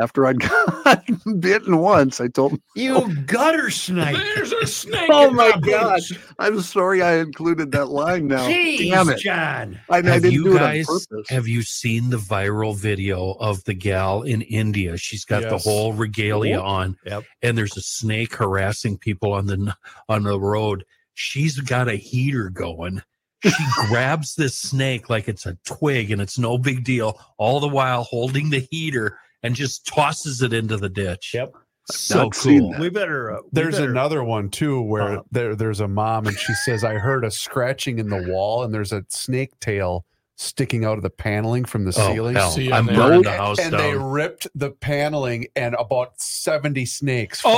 After 0.00 0.26
I'd 0.26 0.38
gotten 0.84 1.40
bitten 1.40 1.76
once, 1.78 2.20
I 2.20 2.28
told 2.28 2.52
him, 2.52 2.62
You 2.74 3.14
gutter 3.26 3.70
snake. 3.70 4.16
There's 4.34 4.52
a 4.52 4.66
snake. 4.66 5.10
"Oh 5.12 5.30
my 5.30 5.50
my 5.50 5.60
god. 5.60 6.00
I'm 6.38 6.60
sorry 6.62 7.02
I 7.02 7.16
included 7.18 7.72
that 7.72 7.88
line 7.90 8.28
now. 8.28 8.48
Jeez, 8.48 8.90
Damn 8.90 9.10
it, 9.10 9.18
John. 9.18 9.78
I, 9.90 9.98
I 9.98 10.02
Have 10.02 10.22
didn't 10.22 10.32
you 10.32 10.44
do 10.44 10.54
guys 10.58 10.88
it 10.88 10.90
on 10.92 10.98
purpose." 11.10 11.30
have 11.30 11.46
you 11.46 11.62
seen 11.62 12.08
the 12.10 12.16
viral 12.16 12.74
video 12.76 13.32
of 13.32 13.62
the 13.64 13.74
gal 13.74 14.22
in 14.22 14.40
India? 14.42 14.96
She's 14.96 15.24
got 15.26 15.42
the 15.48 15.58
whole 15.58 15.92
regalia 15.92 16.56
Yep. 16.56 16.62
on, 16.62 16.96
Yep. 17.04 17.24
and 17.42 17.58
there's 17.58 17.76
a 17.76 17.82
snake 17.82 18.34
harassing 18.34 18.96
people 18.96 19.32
on 19.34 19.46
the 19.46 19.76
on 20.08 20.22
the 20.22 20.40
road. 20.40 20.84
She's 21.14 21.60
got 21.60 21.88
a 21.88 21.96
heater 21.96 22.48
going. 22.48 23.02
She 23.44 23.50
grabs 23.88 24.36
this 24.36 24.56
snake 24.56 25.10
like 25.10 25.28
it's 25.28 25.44
a 25.44 25.58
twig, 25.66 26.10
and 26.12 26.22
it's 26.22 26.38
no 26.38 26.56
big 26.56 26.84
deal. 26.84 27.20
All 27.36 27.60
the 27.60 27.68
while 27.68 28.04
holding 28.04 28.48
the 28.50 28.66
heater 28.70 29.18
and 29.42 29.54
just 29.54 29.86
tosses 29.86 30.42
it 30.42 30.52
into 30.52 30.76
the 30.76 30.88
ditch. 30.88 31.32
Yep. 31.34 31.54
So 31.90 32.22
not 32.24 32.34
cool. 32.36 32.70
that. 32.72 32.80
We 32.80 32.90
better. 32.90 33.32
Uh, 33.32 33.36
we 33.42 33.48
There's 33.52 33.76
better- 33.78 33.90
another 33.90 34.22
one 34.22 34.50
too 34.50 34.80
where 34.82 35.18
Uh, 35.18 35.22
there 35.32 35.56
there's 35.56 35.80
a 35.80 35.88
mom 35.88 36.26
and 36.28 36.38
she 36.38 36.54
says 36.54 36.84
I 36.84 36.94
heard 36.94 37.24
a 37.24 37.30
scratching 37.30 37.98
in 37.98 38.08
the 38.08 38.22
wall 38.30 38.62
and 38.62 38.72
there's 38.72 38.92
a 38.92 39.04
snake 39.08 39.58
tail 39.60 40.04
sticking 40.36 40.84
out 40.84 40.96
of 40.96 41.02
the 41.02 41.10
paneling 41.10 41.64
from 41.64 41.84
the 41.84 41.90
Oh, 41.96 42.12
ceiling. 42.12 42.34
hell, 42.36 42.50
See, 42.52 42.72
I'm 42.72 42.88
and 42.88 42.96
burning 42.96 43.22
they- 43.22 43.30
the 43.30 43.36
house 43.36 43.58
and 43.58 43.74
they 43.74 43.94
ripped 43.96 44.46
the 44.54 44.70
paneling 44.70 45.46
and 45.56 45.74
about 45.78 46.20
70 46.20 46.86
snakes. 46.86 47.40
fall 47.40 47.52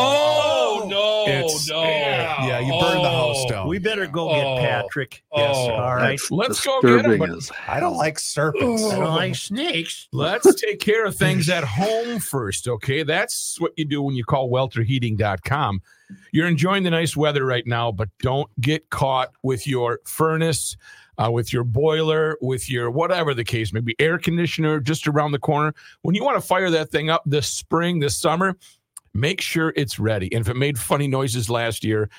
Oh 0.84 1.24
no, 1.26 1.32
It's- 1.32 1.68
no! 1.68 1.82
yeah, 1.82 2.58
you 2.60 2.72
burned 2.80 3.04
the 3.04 3.10
house 3.10 3.44
Oh. 3.46 3.48
down. 3.50 3.68
We 3.68 3.78
better 3.78 4.06
go 4.06 4.28
Oh. 4.30 4.56
get 4.60 4.68
Patrick. 4.68 5.22
Yes, 5.34 5.56
Yes. 5.56 5.56
All 5.70 5.94
right. 5.94 6.10
That's 6.10 6.30
Let's 6.30 6.64
go 6.64 6.80
get 6.82 6.90
'em, 6.90 6.96
disturbing 6.96 7.18
but- 7.48 7.50
I 7.68 7.80
don't 7.80 7.96
like 7.96 8.18
serpents. 8.18 8.84
I 8.84 8.96
don't 8.98 9.14
like 9.14 9.34
snakes. 9.34 10.08
Let's 10.12 10.54
take 10.60 10.80
care 10.80 11.04
of 11.06 11.16
things 11.16 11.48
at 11.48 11.64
home 11.64 12.20
first, 12.20 12.68
okay? 12.68 13.02
That's 13.02 13.60
what 13.60 13.72
you 13.76 13.84
do 13.84 14.02
when 14.02 14.14
you 14.14 14.24
call 14.24 14.50
welterheating.com. 14.50 15.80
You're 16.32 16.46
enjoying 16.48 16.82
the 16.82 16.90
nice 16.90 17.16
weather 17.16 17.44
right 17.44 17.66
now, 17.66 17.90
but 17.90 18.08
don't 18.20 18.48
get 18.60 18.90
caught 18.90 19.30
with 19.42 19.66
your 19.66 20.00
furnace, 20.06 20.76
uh, 21.16 21.30
with 21.30 21.52
your 21.52 21.64
boiler, 21.64 22.36
with 22.42 22.68
your 22.70 22.90
whatever 22.90 23.32
the 23.34 23.44
case 23.44 23.72
may 23.72 23.80
be, 23.80 23.96
air 23.98 24.18
conditioner 24.18 24.80
just 24.80 25.08
around 25.08 25.32
the 25.32 25.38
corner. 25.38 25.74
When 26.02 26.14
you 26.14 26.22
want 26.24 26.36
to 26.40 26.46
fire 26.46 26.70
that 26.70 26.90
thing 26.90 27.08
up 27.08 27.22
this 27.24 27.48
spring, 27.48 28.00
this 28.00 28.16
summer, 28.16 28.56
make 29.14 29.40
sure 29.40 29.72
it's 29.76 29.98
ready. 29.98 30.32
And 30.32 30.40
if 30.40 30.48
it 30.48 30.56
made 30.56 30.78
funny 30.78 31.08
noises 31.08 31.48
last 31.48 31.84
year, 31.84 32.10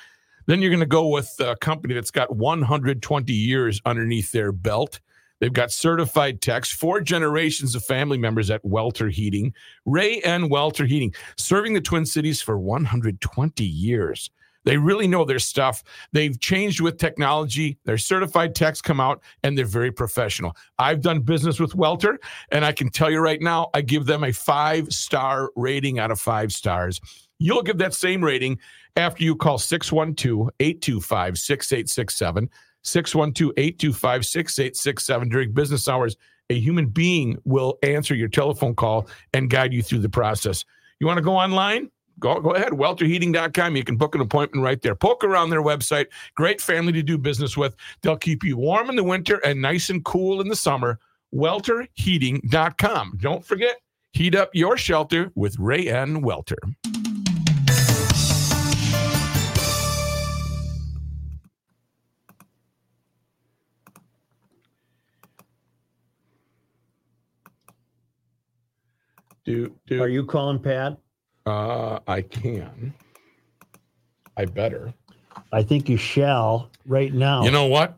then 0.46 0.60
you're 0.62 0.70
going 0.70 0.80
to 0.80 0.86
go 0.86 1.08
with 1.08 1.32
a 1.40 1.56
company 1.56 1.94
that's 1.94 2.10
got 2.10 2.34
120 2.34 3.32
years 3.32 3.80
underneath 3.84 4.32
their 4.32 4.52
belt. 4.52 5.00
They've 5.38 5.52
got 5.52 5.70
certified 5.70 6.40
techs, 6.40 6.72
four 6.72 7.00
generations 7.00 7.74
of 7.74 7.84
family 7.84 8.16
members 8.16 8.50
at 8.50 8.64
Welter 8.64 9.08
Heating, 9.08 9.52
Ray 9.84 10.20
N. 10.22 10.48
Welter 10.48 10.86
Heating, 10.86 11.14
serving 11.36 11.74
the 11.74 11.80
Twin 11.80 12.06
Cities 12.06 12.40
for 12.40 12.58
120 12.58 13.64
years. 13.64 14.30
They 14.66 14.76
really 14.76 15.06
know 15.06 15.24
their 15.24 15.38
stuff. 15.38 15.82
They've 16.12 16.38
changed 16.38 16.80
with 16.80 16.98
technology. 16.98 17.78
Their 17.84 17.96
certified 17.96 18.54
techs 18.54 18.82
come 18.82 19.00
out 19.00 19.22
and 19.44 19.56
they're 19.56 19.64
very 19.64 19.92
professional. 19.92 20.56
I've 20.78 21.00
done 21.00 21.20
business 21.20 21.60
with 21.60 21.74
Welter, 21.74 22.18
and 22.50 22.64
I 22.64 22.72
can 22.72 22.90
tell 22.90 23.10
you 23.10 23.20
right 23.20 23.40
now, 23.40 23.70
I 23.72 23.80
give 23.80 24.06
them 24.06 24.24
a 24.24 24.32
five 24.32 24.92
star 24.92 25.50
rating 25.56 25.98
out 26.00 26.10
of 26.10 26.20
five 26.20 26.52
stars. 26.52 27.00
You'll 27.38 27.62
give 27.62 27.78
that 27.78 27.94
same 27.94 28.22
rating 28.22 28.58
after 28.96 29.22
you 29.22 29.36
call 29.36 29.58
612 29.58 30.50
825 30.58 31.38
6867. 31.38 32.50
612 32.82 33.52
825 33.56 34.26
6867 34.26 35.28
during 35.28 35.52
business 35.52 35.88
hours. 35.88 36.16
A 36.50 36.58
human 36.58 36.86
being 36.86 37.36
will 37.44 37.78
answer 37.82 38.14
your 38.14 38.28
telephone 38.28 38.74
call 38.74 39.08
and 39.32 39.50
guide 39.50 39.72
you 39.72 39.82
through 39.82 39.98
the 39.98 40.08
process. 40.08 40.64
You 41.00 41.06
want 41.06 41.18
to 41.18 41.24
go 41.24 41.36
online? 41.36 41.90
Go 42.18 42.40
go 42.40 42.54
ahead, 42.54 42.72
welterheating.com. 42.72 43.76
You 43.76 43.84
can 43.84 43.96
book 43.96 44.14
an 44.14 44.20
appointment 44.20 44.64
right 44.64 44.80
there. 44.80 44.94
Poke 44.94 45.24
around 45.24 45.50
their 45.50 45.62
website. 45.62 46.06
Great 46.34 46.60
family 46.60 46.92
to 46.92 47.02
do 47.02 47.18
business 47.18 47.56
with. 47.56 47.76
They'll 48.02 48.16
keep 48.16 48.44
you 48.44 48.56
warm 48.56 48.90
in 48.90 48.96
the 48.96 49.04
winter 49.04 49.36
and 49.44 49.60
nice 49.60 49.90
and 49.90 50.04
cool 50.04 50.40
in 50.40 50.48
the 50.48 50.56
summer. 50.56 50.98
welterheating.com. 51.34 53.18
Don't 53.20 53.44
forget, 53.44 53.76
heat 54.12 54.34
up 54.34 54.50
your 54.54 54.76
shelter 54.76 55.30
with 55.34 55.58
Ray 55.58 55.88
N. 55.88 56.22
Welter. 56.22 56.58
Do, 69.46 69.72
do, 69.86 70.02
Are 70.02 70.08
you 70.08 70.24
calling 70.26 70.58
Pat? 70.58 70.98
Uh, 71.46 72.00
I 72.08 72.22
can. 72.22 72.92
I 74.36 74.44
better. 74.44 74.92
I 75.52 75.62
think 75.62 75.88
you 75.88 75.96
shall 75.96 76.70
right 76.86 77.12
now. 77.14 77.44
You 77.44 77.50
know 77.52 77.66
what? 77.66 77.96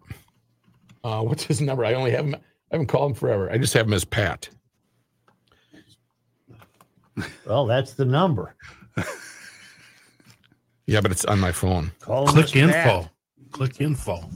Uh, 1.03 1.23
what's 1.23 1.45
his 1.45 1.61
number? 1.61 1.85
I 1.85 1.95
only 1.95 2.11
have 2.11 2.27
him. 2.27 2.35
I 2.35 2.39
haven't 2.73 2.89
called 2.89 3.13
him 3.13 3.15
forever. 3.15 3.51
I 3.51 3.57
just 3.59 3.73
have 3.75 3.87
him 3.87 3.95
as 3.95 4.05
Pat. 4.05 4.51
well, 7.47 7.67
that's 7.67 7.95
the 7.95 8.05
number. 8.05 8.55
Yeah, 10.87 11.01
but 11.03 11.11
it's 11.11 11.25
on 11.27 11.39
my 11.39 11.53
phone. 11.53 11.93
Call 12.01 12.27
him 12.29 12.33
Click 12.35 12.47
as 12.47 12.55
info. 12.57 12.73
Pat. 13.03 13.11
Click 13.51 13.81
info. 13.81 14.29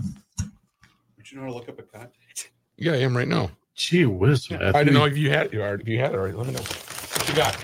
But 1.16 1.30
you 1.32 1.38
know 1.38 1.44
how 1.44 1.48
to 1.48 1.54
look 1.54 1.68
up 1.68 1.78
a 1.78 1.82
contact? 1.82 2.50
Yeah, 2.76 2.92
I 2.92 2.96
am 2.96 3.16
right 3.16 3.28
now. 3.28 3.50
Gee 3.74 4.04
whiz, 4.04 4.48
I 4.50 4.56
Matthew. 4.56 4.72
didn't 4.84 4.94
know 4.94 5.04
if 5.06 5.16
you 5.16 5.30
had 5.30 5.46
it. 5.46 5.54
If 5.54 5.88
you 5.88 5.98
had 5.98 6.12
it 6.12 6.16
already, 6.18 6.36
let 6.36 6.46
me 6.46 6.52
know. 6.52 6.60
What 6.60 7.28
you 7.28 7.34
got? 7.34 7.56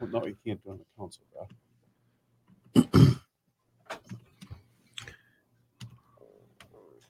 Well, 0.00 0.10
no, 0.10 0.26
you 0.26 0.36
can't 0.44 0.62
do 0.64 0.70
it 0.70 0.72
on 0.72 0.78
the 0.78 0.84
council, 0.98 1.22
bro. 1.32 1.46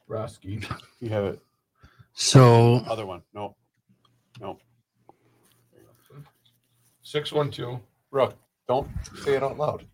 Roski. 0.08 0.64
You 1.00 1.08
have 1.10 1.24
it. 1.24 1.40
So 2.14 2.82
Other 2.88 3.06
one. 3.06 3.22
No. 3.32 3.54
No. 4.40 4.58
Six 7.02 7.32
one 7.32 7.50
two. 7.50 7.80
Brooke, 8.10 8.34
don't 8.68 8.88
say 9.22 9.34
it 9.36 9.42
out 9.42 9.56
loud. 9.56 9.84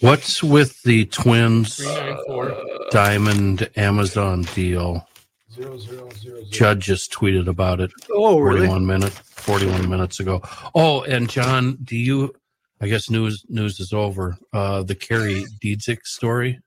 what's 0.00 0.42
with 0.42 0.82
the 0.82 1.06
twins 1.06 1.76
Three 1.76 1.86
nine 1.86 2.16
four 2.26 2.56
diamond 2.90 3.68
Amazon 3.76 4.42
deal? 4.54 5.06
Zero 5.54 5.76
zero 5.76 6.08
zero 6.16 6.36
zero. 6.36 6.42
Judd 6.50 6.80
just 6.80 7.12
tweeted 7.12 7.46
about 7.46 7.80
it 7.80 7.90
Oh, 8.10 8.38
really? 8.38 8.66
41 8.66 8.86
minutes 8.86 9.18
41 9.18 9.88
minutes 9.88 10.18
ago. 10.20 10.40
Oh, 10.74 11.02
and 11.02 11.28
John, 11.28 11.76
do 11.84 11.96
you 11.96 12.34
I 12.80 12.88
guess 12.88 13.10
news 13.10 13.44
news 13.48 13.78
is 13.80 13.92
over. 13.92 14.36
Uh 14.52 14.82
the 14.82 14.94
Kari 14.94 15.44
Dziedzic 15.62 16.04
story. 16.06 16.60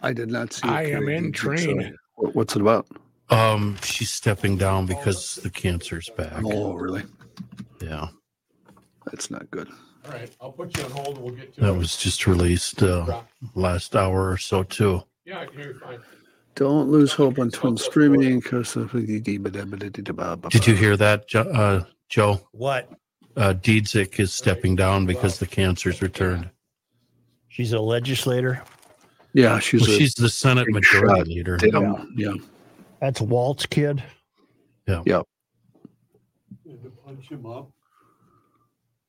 I 0.00 0.12
did 0.12 0.30
not 0.30 0.52
see. 0.52 0.66
it, 0.66 0.70
I 0.70 0.82
am 0.92 1.08
in 1.08 1.24
Did 1.24 1.26
you 1.26 1.32
train. 1.32 1.82
say- 1.82 1.92
What's 2.16 2.56
it 2.56 2.62
about? 2.62 2.86
Um 3.28 3.76
she's 3.82 4.10
stepping 4.10 4.56
down 4.56 4.86
because 4.86 5.36
the 5.36 5.50
cancer's 5.50 6.08
back. 6.16 6.42
Oh, 6.44 6.72
really? 6.74 7.02
Yeah. 7.82 8.08
That's 9.06 9.30
not 9.30 9.50
good. 9.50 9.68
All 10.04 10.10
right, 10.12 10.30
I'll 10.40 10.52
put 10.52 10.76
you 10.76 10.84
on 10.84 10.90
hold. 10.92 11.16
and 11.16 11.24
We'll 11.24 11.34
get 11.34 11.54
to 11.54 11.60
That 11.60 11.74
it. 11.74 11.78
was 11.78 11.96
just 11.96 12.26
released 12.26 12.82
uh 12.82 13.22
last 13.54 13.94
hour 13.94 14.30
or 14.30 14.38
so 14.38 14.62
too. 14.62 15.02
Yeah, 15.26 15.40
I 15.40 15.46
can 15.46 15.58
hear 15.58 15.72
you 15.74 15.78
fine. 15.80 15.98
Don't 16.54 16.90
lose 16.90 17.12
hope 17.12 17.38
on 17.38 17.50
twin 17.50 17.76
streaming 17.78 18.40
because 18.40 18.74
Did 18.74 20.66
you 20.66 20.74
hear 20.74 20.96
that, 20.98 21.26
Jo- 21.26 21.40
uh, 21.50 21.84
Joe? 22.08 22.40
What? 22.52 22.90
Uh, 23.36 23.54
Dziedzic 23.54 24.20
is 24.20 24.32
stepping 24.32 24.76
down 24.76 25.06
because 25.06 25.38
the 25.38 25.46
cancer's 25.46 26.02
returned. 26.02 26.50
She's 27.48 27.72
a 27.72 27.80
legislator. 27.80 28.62
Yeah, 29.32 29.58
she's 29.60 29.80
Well, 29.82 29.90
a 29.90 29.94
she's 29.98 30.14
the 30.14 30.28
Senate 30.28 30.66
big 30.66 30.74
Majority 30.74 31.08
shot. 31.20 31.26
Leader. 31.28 31.56
damn. 31.56 32.12
Yeah. 32.16 32.34
That's 33.00 33.22
Walt's 33.22 33.64
kid. 33.64 34.02
And 34.86 35.04
to 35.06 36.90
punch 37.04 37.30
him 37.30 37.46
up. 37.46 37.70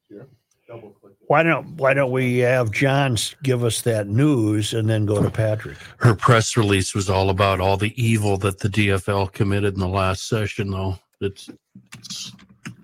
Here. 0.07 0.28
Double 0.68 0.91
click. 0.91 1.02
it. 1.02 1.02
Why 1.28 1.41
don't 1.44 1.78
Why 1.78 1.94
don't 1.94 2.12
we 2.12 2.40
have 2.40 2.72
John 2.72 3.16
give 3.44 3.64
us 3.64 3.82
that 3.84 4.08
news 4.08 4.74
and 4.74 4.90
then 4.90 5.06
go 5.06 5.22
to 5.22 5.30
Patrick? 5.30 5.78
Her 5.98 6.16
press 6.16 6.58
release 6.58 6.94
was 6.94 7.10
all 7.10 7.30
about 7.30 7.60
all 7.60 7.78
the 7.78 7.94
evil 8.02 8.38
that 8.38 8.60
the 8.60 8.68
DFL 8.70 9.32
committed 9.32 9.74
in 9.74 9.80
the 9.80 9.88
last 9.88 10.28
session, 10.28 10.72
though. 10.72 11.00
It's, 11.22 11.50
it's 11.98 12.34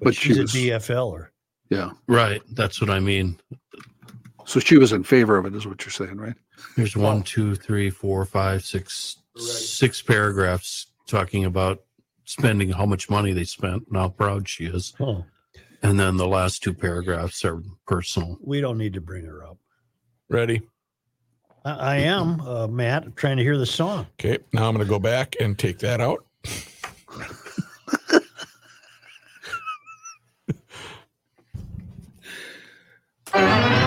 But 0.02 0.16
she's 0.16 0.36
she 0.52 0.70
a 0.72 0.76
was, 0.76 0.86
DFLer. 0.88 1.28
yeah. 1.70 1.92
right. 2.08 2.42
That's 2.54 2.80
what 2.80 2.90
I 2.90 3.00
mean. 3.00 3.38
So 4.46 4.60
she 4.60 4.78
was 4.78 4.94
in 4.94 5.04
favor 5.04 5.38
of 5.38 5.46
it, 5.46 5.54
is 5.54 5.68
what 5.68 5.84
you're 5.86 5.92
saying, 5.92 6.18
right? 6.18 6.34
There's 6.76 6.96
one, 6.96 7.22
two, 7.24 7.56
three, 7.56 7.90
four, 7.90 8.26
five, 8.26 8.64
six, 8.66 9.18
six 9.36 10.02
paragraphs 10.02 10.88
talking 11.08 11.46
about 11.46 11.84
spending 12.26 12.70
how 12.72 12.86
much 12.86 13.10
money 13.10 13.32
they 13.34 13.44
spent 13.44 13.84
and 13.88 13.98
how 13.98 14.10
proud 14.10 14.48
she 14.48 14.66
is. 14.66 14.94
Oh, 15.00 15.24
And 15.82 16.00
then 16.00 16.18
the 16.18 16.28
last 16.28 16.62
two 16.62 16.74
paragraphs 16.74 17.46
are 17.46 17.62
personal. 17.88 18.38
we 18.42 18.62
don't 18.62 18.78
need 18.78 18.94
to 18.94 19.02
bring 19.02 19.26
her 19.26 19.46
up. 19.46 19.58
Ready? 20.30 20.62
I, 21.64 21.72
I 21.72 21.96
am, 21.98 22.42
uh, 22.42 22.68
Matt, 22.68 23.16
trying 23.16 23.38
to 23.38 23.44
hear 23.44 23.58
the 23.58 23.66
song. 23.66 24.08
Okay. 24.20 24.40
Now 24.54 24.68
I'm 24.68 24.76
going 24.76 24.86
to 24.86 24.90
go 24.90 25.00
back 25.00 25.36
and 25.40 25.58
take 25.58 25.80
that 25.80 26.02
out. 26.02 26.26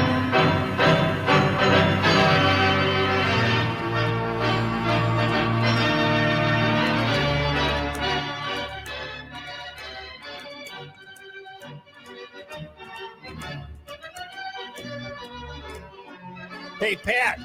Hey, 16.82 16.96
Pat, 16.96 17.38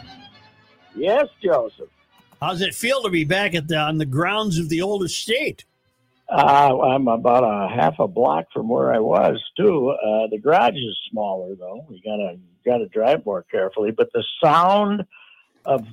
Yes, 0.96 1.28
Joseph. 1.44 1.90
how's 2.42 2.62
it 2.62 2.74
feel 2.74 3.04
to 3.04 3.10
be 3.12 3.24
back 3.24 3.54
at 3.54 3.68
the 3.68 3.78
on 3.78 4.00
the 4.00 4.06
grounds 4.08 4.58
of 4.58 4.68
the 4.68 4.82
old 4.82 5.04
estate? 5.04 5.64
Uh, 6.28 6.80
I'm 6.82 7.08
about 7.08 7.44
a 7.44 7.72
half 7.72 8.00
a 8.00 8.08
block 8.08 8.48
from 8.52 8.68
where 8.68 8.92
I 8.92 8.98
was 8.98 9.40
too. 9.56 9.90
Uh, 9.90 10.26
the 10.32 10.40
garage 10.40 10.74
is 10.74 10.98
smaller 11.12 11.54
though. 11.54 11.86
You 11.88 12.00
gotta 12.04 12.40
gotta 12.66 12.88
drive 12.88 13.28
more 13.28 13.44
carefully. 13.44 13.92
But 13.92 14.12
the 14.12 14.24
sound 14.44 15.06
of 15.66 15.86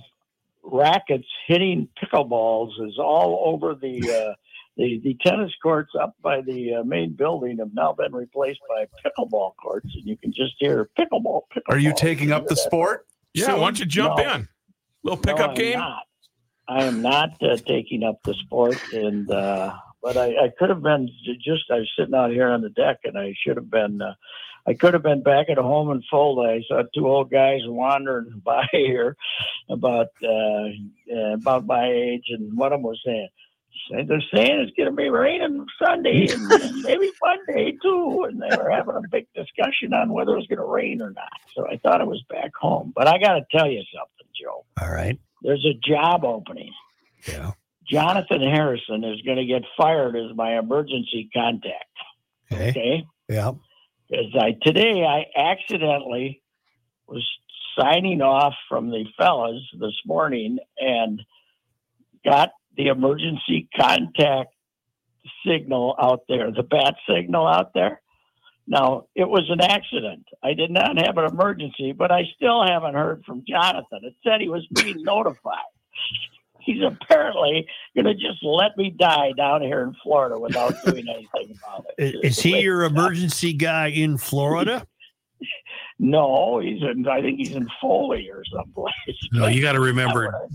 rackets 0.63 1.29
hitting 1.47 1.87
pickleballs 2.03 2.71
is 2.89 2.99
all 2.99 3.43
over 3.45 3.75
the 3.75 4.11
uh, 4.31 4.35
the 4.79 5.01
the 5.05 5.19
tennis 5.21 5.53
courts 5.63 5.93
up 6.01 6.17
by 6.23 6.41
the 6.41 6.77
uh, 6.77 6.85
main 6.85 7.13
building 7.13 7.59
have 7.59 7.75
now 7.75 7.93
been 7.93 8.15
replaced 8.15 8.61
by 8.71 8.87
pickleball 9.05 9.55
courts, 9.57 9.91
and 9.95 10.05
you 10.07 10.17
can 10.17 10.33
just 10.33 10.55
hear 10.59 10.89
pickleball. 10.99 11.43
pickleball. 11.55 11.69
Are 11.69 11.79
you 11.79 11.93
taking 11.95 12.33
up 12.33 12.47
the 12.49 12.55
that? 12.55 12.61
sport? 12.63 13.07
Yeah. 13.35 13.55
Why 13.55 13.65
don't 13.65 13.79
you 13.81 13.87
jump 13.87 14.19
No. 14.19 14.35
in? 14.35 14.49
Little 15.03 15.19
pickup 15.19 15.51
I'm 15.51 15.55
game. 15.57 15.79
Not. 15.79 16.03
I 16.67 16.85
am 16.85 17.03
not 17.03 17.31
uh, 17.43 17.57
taking 17.59 18.03
up 18.05 18.23
the 18.25 18.33
sport, 18.35 18.79
and 18.93 19.31
uh, 19.31 19.75
but 20.03 20.17
I, 20.17 20.29
I 20.45 20.49
could 20.59 20.71
have 20.71 20.83
been 20.83 21.11
just. 21.45 21.65
I 21.71 21.81
was 21.81 21.91
sitting 21.99 22.15
out 22.15 22.31
here 22.31 22.49
on 22.49 22.63
the 22.63 22.71
deck, 22.71 23.01
and 23.05 23.19
I 23.19 23.35
should 23.45 23.57
have 23.57 23.71
been. 23.71 24.01
Uh, 24.01 24.15
I 24.67 24.73
could 24.73 24.95
have 24.95 25.03
been 25.03 25.23
back 25.23 25.51
at 25.51 25.59
home 25.59 25.91
in 25.91 26.03
Fulda. 26.11 26.49
I 26.49 26.63
saw 26.67 26.83
two 26.95 27.07
old 27.07 27.31
guys 27.31 27.61
wandering 27.67 28.41
by 28.45 28.67
here, 28.73 29.15
about 29.69 30.09
uh, 30.23 30.69
uh, 31.15 31.35
about 31.35 31.67
my 31.67 31.87
age, 31.91 32.25
and 32.31 32.57
one 32.57 32.73
of 32.73 32.79
them 32.79 32.83
was 32.89 33.01
saying. 33.05 33.29
"Say- 33.91 34.05
They're 34.05 34.23
saying 34.35 34.61
it's 34.61 34.77
going 34.77 34.91
to 34.91 34.97
be 34.97 35.09
raining 35.09 35.67
Sunday 35.83 36.27
and 36.31 36.49
maybe 36.83 37.11
Monday 37.23 37.77
too, 37.83 38.27
and 38.29 38.41
they 38.41 38.57
were 38.57 38.71
having 38.71 38.97
a 38.97 39.09
big 39.11 39.27
discussion 39.35 39.93
on 39.95 40.13
whether 40.13 40.33
it 40.33 40.37
was 40.39 40.47
going 40.47 40.59
to 40.59 40.65
rain 40.65 41.01
or 41.03 41.11
not. 41.11 41.33
So 41.55 41.67
I 41.69 41.77
thought 41.79 42.01
it 42.01 42.07
was 42.07 42.23
back 42.29 42.53
home. 42.61 42.93
But 42.95 43.09
I 43.09 43.19
got 43.19 43.35
to 43.35 43.43
tell 43.51 43.69
you 43.71 43.83
something, 43.95 44.27
Joe 44.41 44.65
All 44.81 44.91
right. 44.93 45.19
there's 45.43 45.65
a 45.67 45.75
job 45.87 46.25
opening. 46.25 46.73
Yeah. 47.29 47.53
Jonathan 47.89 48.41
Harrison 48.41 49.05
is 49.05 49.21
going 49.23 49.37
to 49.37 49.45
get 49.45 49.63
fired 49.77 50.17
as 50.17 50.35
my 50.35 50.59
emergency 50.59 51.29
contact. 51.35 51.85
Okay. 52.53 52.71
Okay. 52.71 53.05
Yeah. 53.29 53.53
Because 54.09 54.35
I 54.39 54.57
today 54.63 55.05
I 55.05 55.25
accidentally 55.39 56.43
was 57.07 57.27
signing 57.79 58.23
off 58.23 58.55
from 58.69 58.91
the 58.91 59.05
fellas 59.19 59.63
this 59.79 59.99
morning 60.07 60.59
and 60.79 61.21
got 62.25 62.51
the 62.77 62.89
emergency 62.89 63.69
contact 63.77 64.55
signal 65.47 65.97
out 66.01 66.23
there, 66.29 66.51
the 66.51 66.63
bat 66.63 66.95
signal 67.09 67.47
out 67.47 67.73
there. 67.75 68.01
Now, 68.67 69.07
it 69.15 69.29
was 69.29 69.45
an 69.51 69.61
accident. 69.61 70.27
I 70.43 70.55
did 70.55 70.71
not 70.71 70.97
have 70.97 71.19
an 71.19 71.27
emergency, 71.27 71.93
but 71.93 72.11
I 72.11 72.23
still 72.35 72.65
haven't 72.67 72.95
heard 72.95 73.23
from 73.25 73.45
Jonathan. 73.47 74.01
It 74.03 74.15
said 74.23 74.41
he 74.41 74.49
was 74.49 74.67
being 74.75 75.03
notified. 75.03 75.59
He's 76.61 76.83
apparently 76.83 77.67
going 77.95 78.07
to 78.07 78.15
just 78.15 78.43
let 78.43 78.75
me 78.79 78.89
die 78.99 79.33
down 79.37 79.61
here 79.61 79.83
in 79.83 79.95
Florida 80.03 80.39
without 80.39 80.75
doing 80.85 81.05
anything 81.09 81.59
about 81.59 81.85
it. 81.99 82.15
Is, 82.25 82.39
is 82.39 82.41
he 82.41 82.61
your 82.61 82.85
emergency 82.85 83.53
guy 83.53 83.89
in 83.89 84.19
Florida? 84.19 84.87
No, 85.99 86.59
he's 86.59 86.83
in. 86.83 87.07
I 87.07 87.21
think 87.21 87.39
he's 87.39 87.55
in 87.55 87.69
Foley 87.81 88.29
or 88.29 88.43
someplace. 88.53 88.93
No, 89.33 89.47
you 89.47 89.63
got 89.63 89.73
to 89.73 89.81
remember, 89.81 90.49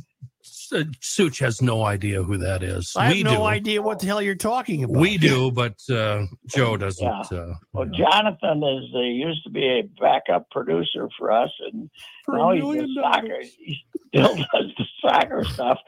S- 0.71 0.85
Such 1.01 1.39
has 1.39 1.61
no 1.61 1.83
idea 1.83 2.21
who 2.23 2.37
that 2.37 2.63
is. 2.63 2.93
I 2.95 3.05
have 3.05 3.13
we 3.13 3.23
no 3.23 3.37
do. 3.37 3.43
idea 3.43 3.81
what 3.81 3.99
the 3.99 4.05
hell 4.07 4.21
you're 4.21 4.35
talking 4.35 4.83
about. 4.83 4.97
We 4.97 5.17
do, 5.17 5.51
but 5.51 5.75
uh, 5.91 6.25
Joe 6.47 6.77
doesn't. 6.77 7.05
Yeah. 7.05 7.37
Uh, 7.39 7.53
Well, 7.73 7.85
Jonathan 7.87 8.63
is. 8.63 8.85
He 8.91 9.21
used 9.25 9.43
to 9.43 9.49
be 9.49 9.65
a 9.65 9.81
backup 10.01 10.49
producer 10.51 11.07
for 11.17 11.31
us, 11.31 11.51
and 11.71 11.89
For 12.25 12.37
now 12.37 12.51
a 12.51 12.55
he's 12.55 12.63
million 12.63 12.95
soccer. 13.01 13.41
He 13.59 13.77
still 14.09 14.35
does 14.53 14.71
the 14.77 14.85
soccer 15.01 15.43
stuff. 15.45 15.79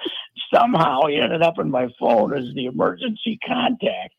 Somehow 0.53 1.01
he 1.07 1.17
ended 1.17 1.41
up 1.41 1.59
in 1.59 1.69
my 1.71 1.87
phone 1.99 2.33
as 2.37 2.53
the 2.55 2.65
emergency 2.65 3.39
contact. 3.47 4.13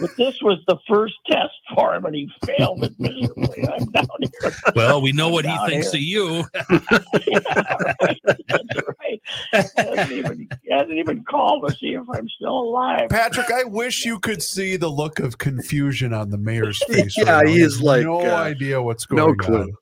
But 0.00 0.16
this 0.16 0.40
was 0.42 0.58
the 0.66 0.78
first 0.88 1.14
test 1.26 1.54
for 1.74 1.94
him, 1.94 2.06
and 2.06 2.14
he 2.14 2.30
failed 2.44 2.84
it 2.84 2.94
miserably. 2.98 3.68
I'm 3.68 3.84
down 3.90 4.06
here. 4.20 4.52
well, 4.74 5.02
we 5.02 5.12
know 5.12 5.28
what 5.28 5.44
he 5.44 5.56
thinks 5.66 5.92
here. 5.92 6.22
of 6.22 6.32
you. 6.32 6.44
yeah, 7.26 7.92
right. 8.00 8.20
That's 8.48 8.88
right. 9.00 9.20
He 9.52 9.58
hasn't, 9.76 10.12
even, 10.12 10.48
he 10.62 10.72
hasn't 10.72 10.98
even 10.98 11.24
called 11.24 11.68
to 11.68 11.76
see 11.76 11.94
if 11.94 12.04
I'm 12.12 12.28
still 12.28 12.58
alive. 12.58 13.10
Patrick, 13.10 13.50
I 13.50 13.64
wish 13.64 14.04
you 14.04 14.18
could 14.18 14.42
see 14.42 14.76
the 14.76 14.88
look 14.88 15.18
of 15.18 15.38
confusion 15.38 16.12
on 16.12 16.30
the 16.30 16.38
mayor's 16.38 16.82
face. 16.88 17.16
Yeah, 17.16 17.36
right 17.36 17.46
now. 17.46 17.52
he 17.52 17.60
is 17.60 17.82
like, 17.82 18.04
no 18.04 18.20
uh, 18.20 18.36
idea 18.36 18.80
what's 18.80 19.04
going 19.04 19.36
no 19.48 19.54
on. 19.54 19.72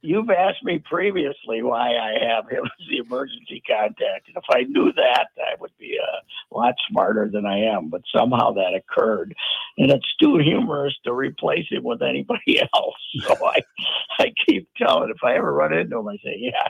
Clue. 0.00 0.08
You've 0.08 0.30
asked 0.30 0.64
me 0.64 0.78
previously 0.78 1.62
why 1.62 1.96
I 1.96 2.24
have 2.24 2.48
him 2.48 2.64
as 2.64 2.86
the 2.88 2.98
emergency 2.98 3.62
contact, 3.66 4.28
and 4.28 4.36
if 4.36 4.44
I 4.50 4.62
knew 4.62 4.92
that, 4.92 5.28
I 5.38 5.54
would 5.60 5.76
be 5.78 5.98
a 5.98 6.56
lot 6.56 6.74
smarter 6.90 7.28
than 7.32 7.46
I 7.46 7.58
am. 7.58 7.88
But 7.88 8.02
somehow 8.14 8.52
that 8.52 8.74
occurred, 8.74 9.34
and 9.78 9.90
it's 9.90 10.16
too 10.20 10.38
humorous 10.38 10.94
to 11.04 11.12
replace 11.12 11.66
him 11.70 11.84
with 11.84 12.02
anybody 12.02 12.60
else. 12.74 12.94
So 13.22 13.36
I, 13.46 13.60
I 14.18 14.32
keep 14.46 14.68
telling. 14.76 15.10
If 15.10 15.22
I 15.24 15.36
ever 15.36 15.52
run 15.52 15.72
into 15.72 15.98
him, 15.98 16.08
I 16.08 16.16
say, 16.24 16.36
"Yeah, 16.38 16.68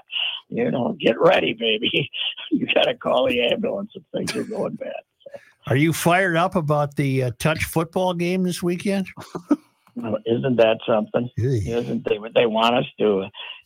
you 0.49 0.71
know, 0.71 0.97
get 1.01 1.21
ready, 1.21 1.55
baby. 1.55 2.11
You 2.53 2.67
got 2.75 2.85
to 2.85 2.95
call 2.95 3.29
the 3.29 3.41
ambulance 3.43 3.93
if 3.95 4.03
things 4.13 4.35
are 4.35 4.43
going 4.43 4.75
bad." 4.75 4.93
Are 5.67 5.77
you 5.77 5.93
fired 5.93 6.37
up 6.37 6.57
about 6.57 6.97
the 6.97 7.25
uh, 7.25 7.31
touch 7.39 7.65
football 7.65 8.13
game 8.13 8.43
this 8.43 8.63
weekend? 8.63 9.07
Well, 9.97 10.19
Isn't 10.27 10.57
that 10.57 10.79
something? 10.87 11.31
Isn't 11.37 12.07
they 12.09 12.19
what 12.19 12.35
they 12.35 12.47
want 12.47 12.75
us 12.77 12.87
to? 12.99 13.23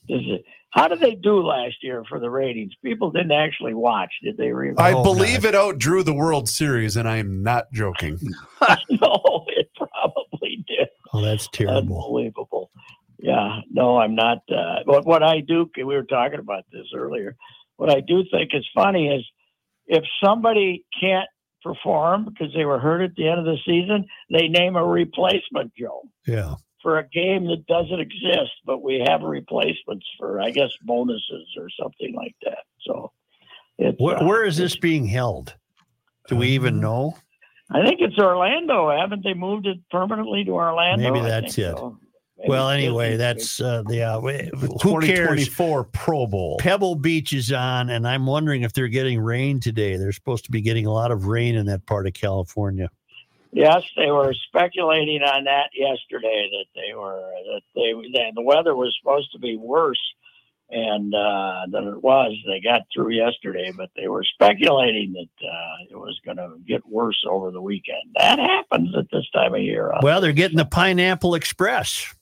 Is 0.09 0.23
it, 0.27 0.45
how 0.71 0.89
did 0.89 1.01
they 1.01 1.15
do 1.15 1.41
last 1.41 1.77
year 1.83 2.03
for 2.09 2.19
the 2.19 2.29
ratings? 2.29 2.73
People 2.83 3.11
didn't 3.11 3.33
actually 3.33 3.75
watch, 3.75 4.13
did 4.23 4.37
they? 4.37 4.51
Really? 4.51 4.77
I 4.77 4.93
Oh, 4.93 5.03
believe 5.03 5.45
it 5.45 5.55
outdrew 5.55 6.03
the 6.03 6.13
World 6.13 6.49
Series, 6.49 6.97
and 6.97 7.09
I 7.09 7.19
am 7.19 7.43
not 7.43 7.73
joking. 7.73 8.19
no, 8.91 9.45
it 9.49 9.71
probably 9.77 10.65
did. 10.67 10.89
Oh, 11.13 11.23
that's 11.23 11.49
terrible. 11.53 11.79
Unbelievable. 12.05 12.71
Yeah, 13.19 13.61
no, 13.71 13.99
I'm 13.99 14.15
not. 14.15 14.39
Uh, 14.51 14.81
what 14.85 15.07
what 15.07 15.23
I 15.23 15.41
do, 15.41 15.71
we 15.77 15.85
were 15.85 16.03
talking 16.03 16.41
about 16.41 16.65
this 16.73 16.87
earlier. 16.95 17.37
What 17.77 17.91
I 17.91 18.01
do 18.01 18.25
think 18.31 18.51
is 18.53 18.67
funny 18.75 19.09
is 19.09 19.25
if 19.87 20.05
somebody 20.23 20.85
can't 21.01 21.29
perform 21.65 22.27
because 22.27 22.53
they 22.55 22.65
were 22.65 22.79
hurt 22.79 23.01
at 23.03 23.17
the 23.17 23.27
end 23.29 23.41
of 23.41 23.47
the 23.47 23.57
season, 23.67 24.07
they 24.31 24.47
name 24.49 24.77
a 24.77 24.85
replacement, 24.85 25.73
Joe, 25.75 26.03
Yeah. 26.27 26.55
for 26.83 26.99
a 26.99 27.09
game 27.09 27.47
that 27.47 27.67
doesn't 27.67 27.99
exist, 27.99 28.53
but 28.67 28.83
we 28.83 29.03
have 29.09 29.23
replacements 29.23 30.07
for, 30.19 30.41
I 30.41 30.51
guess, 30.51 30.71
bonuses 30.83 31.49
or 31.59 31.69
something 31.81 32.15
like 32.15 32.37
that. 32.45 32.59
So, 32.87 33.11
it's, 33.79 33.99
Where, 34.01 34.23
uh, 34.23 34.25
where 34.27 34.45
is 34.45 34.57
this 34.59 34.77
being 34.77 35.07
held? 35.07 35.57
Do 36.29 36.37
we 36.37 36.49
even 36.51 36.79
know? 36.81 37.17
I 37.71 37.83
think 37.85 38.01
it's 38.01 38.19
Orlando. 38.19 38.91
Haven't 38.91 39.25
they 39.25 39.35
moved 39.35 39.67
it 39.67 39.79
permanently 39.91 40.45
to 40.45 40.53
Orlando? 40.53 41.11
Maybe 41.11 41.27
that's 41.27 41.57
it. 41.59 41.77
so. 41.77 41.99
Maybe 42.45 42.51
Well, 42.51 42.69
anyway, 42.69 43.17
that's 43.17 43.59
uh, 43.59 43.83
the 43.87 44.03
uh, 44.03 44.21
wh- 44.21 44.61
The 44.61 44.79
who 44.83 45.01
cares? 45.01 45.49
2024 45.49 45.85
Pro 45.85 46.27
Bowl. 46.27 46.59
Pebble 46.59 46.95
Beach 46.95 47.33
is 47.33 47.51
on, 47.51 47.89
and 47.89 48.07
I'm 48.07 48.27
wondering 48.27 48.63
if 48.63 48.75
they're 48.75 48.89
getting 48.89 49.19
rain 49.19 49.61
today. 49.61 49.97
They're 49.97 50.13
supposed 50.13 50.45
to 50.45 50.51
be 50.51 50.61
getting 50.61 50.85
a 50.85 50.93
lot 50.93 51.11
of 51.11 51.25
rain 51.25 51.55
in 51.55 51.65
that 51.67 51.87
part 51.87 52.07
of 52.07 52.13
California. 52.13 52.91
Yes, 53.51 53.83
they 53.97 54.11
were 54.11 54.35
speculating 54.49 55.23
on 55.23 55.45
that 55.45 55.71
yesterday 55.75 56.51
that 56.53 56.67
they 56.75 56.95
were 56.95 57.31
that 57.47 57.63
they 57.75 57.93
that 58.13 58.33
the 58.35 58.43
weather 58.43 58.77
was 58.77 58.95
supposed 59.01 59.33
to 59.33 59.39
be 59.39 59.57
worse 59.57 60.01
and 60.69 61.15
uh, 61.15 61.63
than 61.71 61.89
it 61.89 62.03
was. 62.03 62.33
They 62.47 62.61
got 62.61 62.83
through 62.93 63.13
yesterday, 63.13 63.73
but 63.75 63.91
they 63.97 64.09
were 64.09 64.25
speculating 64.25 65.15
that 65.15 65.47
uh, 65.47 65.85
it 65.91 65.97
was 65.97 66.21
going 66.25 66.37
to 66.39 66.57
get 66.67 66.87
worse 66.87 67.23
over 67.27 67.51
the 67.51 67.63
weekend. 67.63 68.03
That 68.17 68.39
happens 68.39 68.95
at 68.97 69.07
this 69.11 69.29
time 69.33 69.55
of 69.55 69.63
year. 69.63 69.93
huh? 69.95 70.01
Well, 70.03 70.21
they're 70.21 70.33
getting 70.33 70.59
the 70.59 70.65
Pineapple 70.65 71.35
Express. 71.35 72.15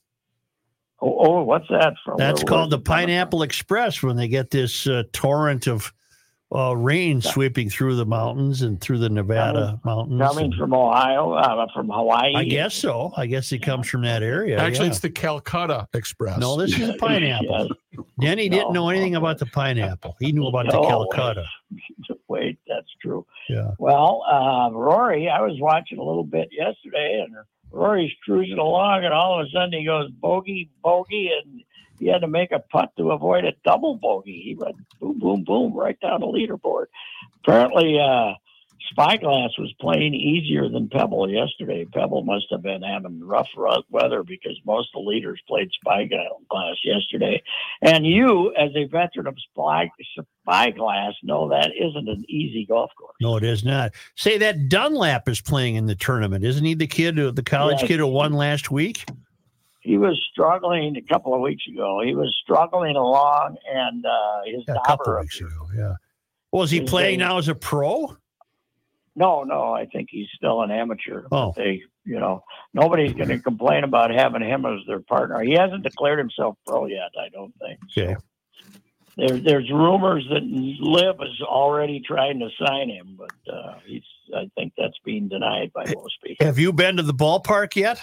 Oh, 1.03 1.17
oh, 1.27 1.43
what's 1.43 1.69
that 1.69 1.95
from? 2.05 2.17
That's 2.17 2.43
Where- 2.43 2.49
called 2.49 2.71
the 2.71 2.77
where's 2.77 2.83
it 2.83 2.85
coming 2.87 3.07
Pineapple 3.07 3.43
Express 3.43 4.03
when 4.03 4.17
they 4.17 4.29
get 4.29 4.51
this 4.51 4.87
uh, 4.87 5.03
torrent 5.13 5.67
of 5.67 5.93
uh, 6.55 6.77
rain 6.77 7.19
sweeping 7.23 7.71
through 7.71 7.97
the 7.97 8.05
mountains 8.05 8.61
and 8.61 8.79
through 8.79 8.99
the 8.99 9.09
Nevada 9.09 9.81
mountains. 9.87 10.21
Coming 10.21 10.45
and- 10.47 10.55
from 10.55 10.75
Ohio, 10.75 11.33
uh, 11.33 11.67
from 11.75 11.89
Hawaii. 11.89 12.35
I 12.35 12.45
guess 12.45 12.75
so. 12.75 13.11
I 13.17 13.25
guess 13.27 13.51
it 13.53 13.61
comes 13.61 13.89
from 13.89 14.03
that 14.03 14.23
area. 14.23 14.59
Actually, 14.59 14.87
yeah. 14.87 14.91
it's 14.91 15.01
the 15.01 15.09
Calcutta 15.11 15.89
Express. 15.95 16.39
no, 16.39 16.57
this 16.57 16.79
is 16.79 16.89
the 16.89 16.95
pineapple. 16.99 17.69
Yes. 17.93 18.07
Denny 18.21 18.49
didn't 18.51 18.75
No. 18.75 18.83
know 18.85 18.89
anything 18.91 19.15
about 19.17 19.39
the 19.39 19.47
pineapple. 19.47 20.15
He 20.21 20.31
knew 20.33 20.47
about 20.47 20.67
the 20.67 20.73
No. 20.81 20.87
Calcutta. 20.89 21.47
Wait, 22.29 22.59
that's 22.69 22.87
true. 23.01 23.25
Yeah. 23.49 23.71
Well, 23.79 24.23
uh, 24.31 24.71
Rory, 24.73 25.29
I 25.31 25.41
was 25.41 25.57
watching 25.59 25.99
a 25.99 26.03
little 26.03 26.25
bit 26.25 26.49
yesterday, 26.53 27.25
and 27.27 27.35
Rory's 27.73 28.13
cruising 28.25 28.59
along, 28.59 29.05
and 29.05 29.15
all 29.15 29.41
of 29.41 29.47
a 29.47 29.51
sudden 29.51 29.73
he 29.73 29.85
goes 29.85 30.11
bogey, 30.11 30.71
bogey, 30.83 31.31
and 31.43 31.63
he 31.99 32.07
had 32.07 32.21
to 32.23 32.29
make 32.29 32.53
a 32.53 32.59
putt 32.59 32.91
to 32.97 33.13
avoid 33.13 33.45
a 33.45 33.53
double 33.65 33.97
bogey. 33.97 34.43
He 34.45 34.55
went 34.55 34.77
boom, 35.01 35.19
boom, 35.19 35.45
boom 35.45 35.75
right 35.75 35.99
down 36.01 36.21
the 36.21 36.27
leaderboard. 36.27 36.87
Apparently, 37.43 37.99
uh, 38.01 38.35
Spyglass 38.91 39.51
was 39.59 39.73
playing 39.81 40.15
easier 40.15 40.69
than 40.69 40.89
Pebble 40.89 41.29
yesterday. 41.31 41.85
Pebble 41.85 42.23
must 42.25 42.47
have 42.51 42.63
been 42.63 42.83
having 42.83 43.21
rough 43.27 43.49
ru- 43.57 43.83
weather 43.91 44.23
because 44.23 44.59
most 44.67 44.89
of 44.95 45.03
the 45.03 45.09
leaders 45.09 45.41
played 45.49 45.71
Spyglass 45.73 46.79
yesterday. 46.85 47.43
And 47.81 48.07
you, 48.07 48.55
as 48.57 48.71
a 48.77 48.85
veteran 48.85 49.27
of 49.27 49.37
Spy, 49.51 49.91
Spyglass, 50.45 51.15
know 51.23 51.49
that 51.49 51.71
isn't 51.79 52.09
an 52.09 52.25
easy 52.29 52.67
golf 52.67 52.91
course. 52.99 53.17
No, 53.21 53.37
it 53.37 53.45
is 53.45 53.65
not. 53.65 53.93
Say 54.17 54.39
that 54.39 54.69
Dunlap 54.69 55.29
is 55.29 55.41
playing 55.41 55.77
in 55.77 55.87
the 55.87 55.95
tournament, 55.95 56.45
isn't 56.45 56.65
he? 56.65 56.75
The 56.75 56.87
kid, 56.87 57.17
the 57.17 57.43
college 57.43 57.79
Yes. 57.81 57.89
kid 57.89 58.01
who 58.01 58.07
won 58.09 58.33
last 58.33 58.71
week. 58.71 59.05
He 59.81 59.99
was 59.99 60.21
struggling 60.33 60.97
a 60.97 61.03
couple 61.13 61.35
of 61.35 61.41
weeks 61.41 61.65
ago. 61.67 62.01
He 62.05 62.15
was 62.15 62.33
struggling 62.43 62.95
along, 62.95 63.57
and 63.73 64.05
uh, 64.07 64.41
his 64.47 64.63
Yeah, 64.69 64.75
a 64.75 64.87
couple 64.87 65.07
daughter. 65.07 65.21
weeks 65.23 65.41
ago. 65.41 65.49
Yeah. 65.77 65.95
Was 66.53 66.71
he 66.71 66.83
playing 66.83 67.19
now 67.19 67.39
as 67.39 67.49
a 67.49 67.55
pro? 67.55 68.17
No, 69.15 69.43
no, 69.43 69.73
I 69.73 69.87
think 69.87 70.09
he's 70.11 70.29
still 70.35 70.63
an 70.63 70.71
amateur. 70.71 71.25
Oh. 71.31 71.53
They, 71.55 71.83
you 72.05 72.19
know, 72.19 72.45
nobody's 72.73 73.13
going 73.13 73.29
to 73.29 73.39
complain 73.39 73.85
about 73.85 74.11
having 74.11 74.43
him 74.43 74.65
as 74.65 74.81
their 74.87 75.01
partner. 75.01 75.41
He 75.41 75.53
hasn't 75.53 75.83
declared 75.83 76.19
himself 76.19 76.57
pro 76.67 76.87
yet. 76.87 77.11
I 77.21 77.29
don't 77.29 77.53
think. 77.59 77.79
Okay. 77.97 78.17
There, 79.17 79.39
there's 79.39 79.71
rumors 79.71 80.27
that 80.31 80.43
Liv 80.43 81.17
is 81.21 81.43
already 81.43 82.01
trying 82.01 82.39
to 82.39 82.49
sign 82.65 82.89
him, 82.89 83.19
but 83.19 83.53
uh, 83.53 83.75
he's. 83.87 84.03
I 84.35 84.49
think 84.55 84.73
that's 84.79 84.97
being 85.05 85.29
denied 85.29 85.73
by 85.75 85.85
most 85.95 86.17
people. 86.25 86.47
Have 86.47 86.59
you 86.59 86.73
been 86.73 86.97
to 86.97 87.03
the 87.03 87.13
ballpark 87.13 87.77
yet? 87.77 88.01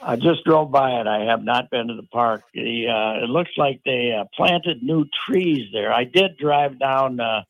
I 0.00 0.14
just 0.14 0.44
drove 0.44 0.70
by 0.70 1.00
it. 1.00 1.08
I 1.08 1.24
have 1.24 1.42
not 1.42 1.68
been 1.70 1.88
to 1.88 1.94
the 1.94 2.06
park. 2.12 2.44
The, 2.52 2.86
uh, 2.86 3.24
it 3.24 3.28
looks 3.28 3.50
like 3.56 3.80
they 3.84 4.12
uh, 4.12 4.24
planted 4.36 4.84
new 4.84 5.06
trees 5.26 5.68
there. 5.72 5.92
I 5.92 6.04
did 6.04 6.36
drive 6.36 6.78
down. 6.78 7.18
Uh, 7.18 7.42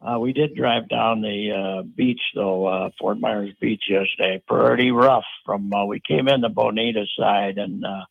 uh, 0.00 0.18
we 0.18 0.32
did 0.32 0.54
drive 0.54 0.88
down 0.88 1.22
the 1.22 1.50
uh, 1.52 1.82
beach 1.82 2.20
though, 2.34 2.66
uh, 2.66 2.90
Fort 2.98 3.18
Myers 3.18 3.54
Beach 3.60 3.84
yesterday. 3.88 4.42
Pretty 4.46 4.90
rough. 4.90 5.24
From 5.44 5.72
uh, 5.72 5.86
we 5.86 6.00
came 6.00 6.28
in 6.28 6.40
the 6.40 6.48
Bonita 6.48 7.06
side, 7.18 7.58
and 7.58 7.84
uh, 7.84 8.04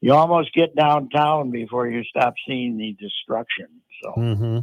you 0.00 0.12
almost 0.12 0.52
get 0.52 0.76
downtown 0.76 1.50
before 1.50 1.88
you 1.88 2.04
stop 2.04 2.34
seeing 2.46 2.76
the 2.76 2.96
destruction. 3.00 3.68
So 4.02 4.12
Mm-hmm. 4.18 4.58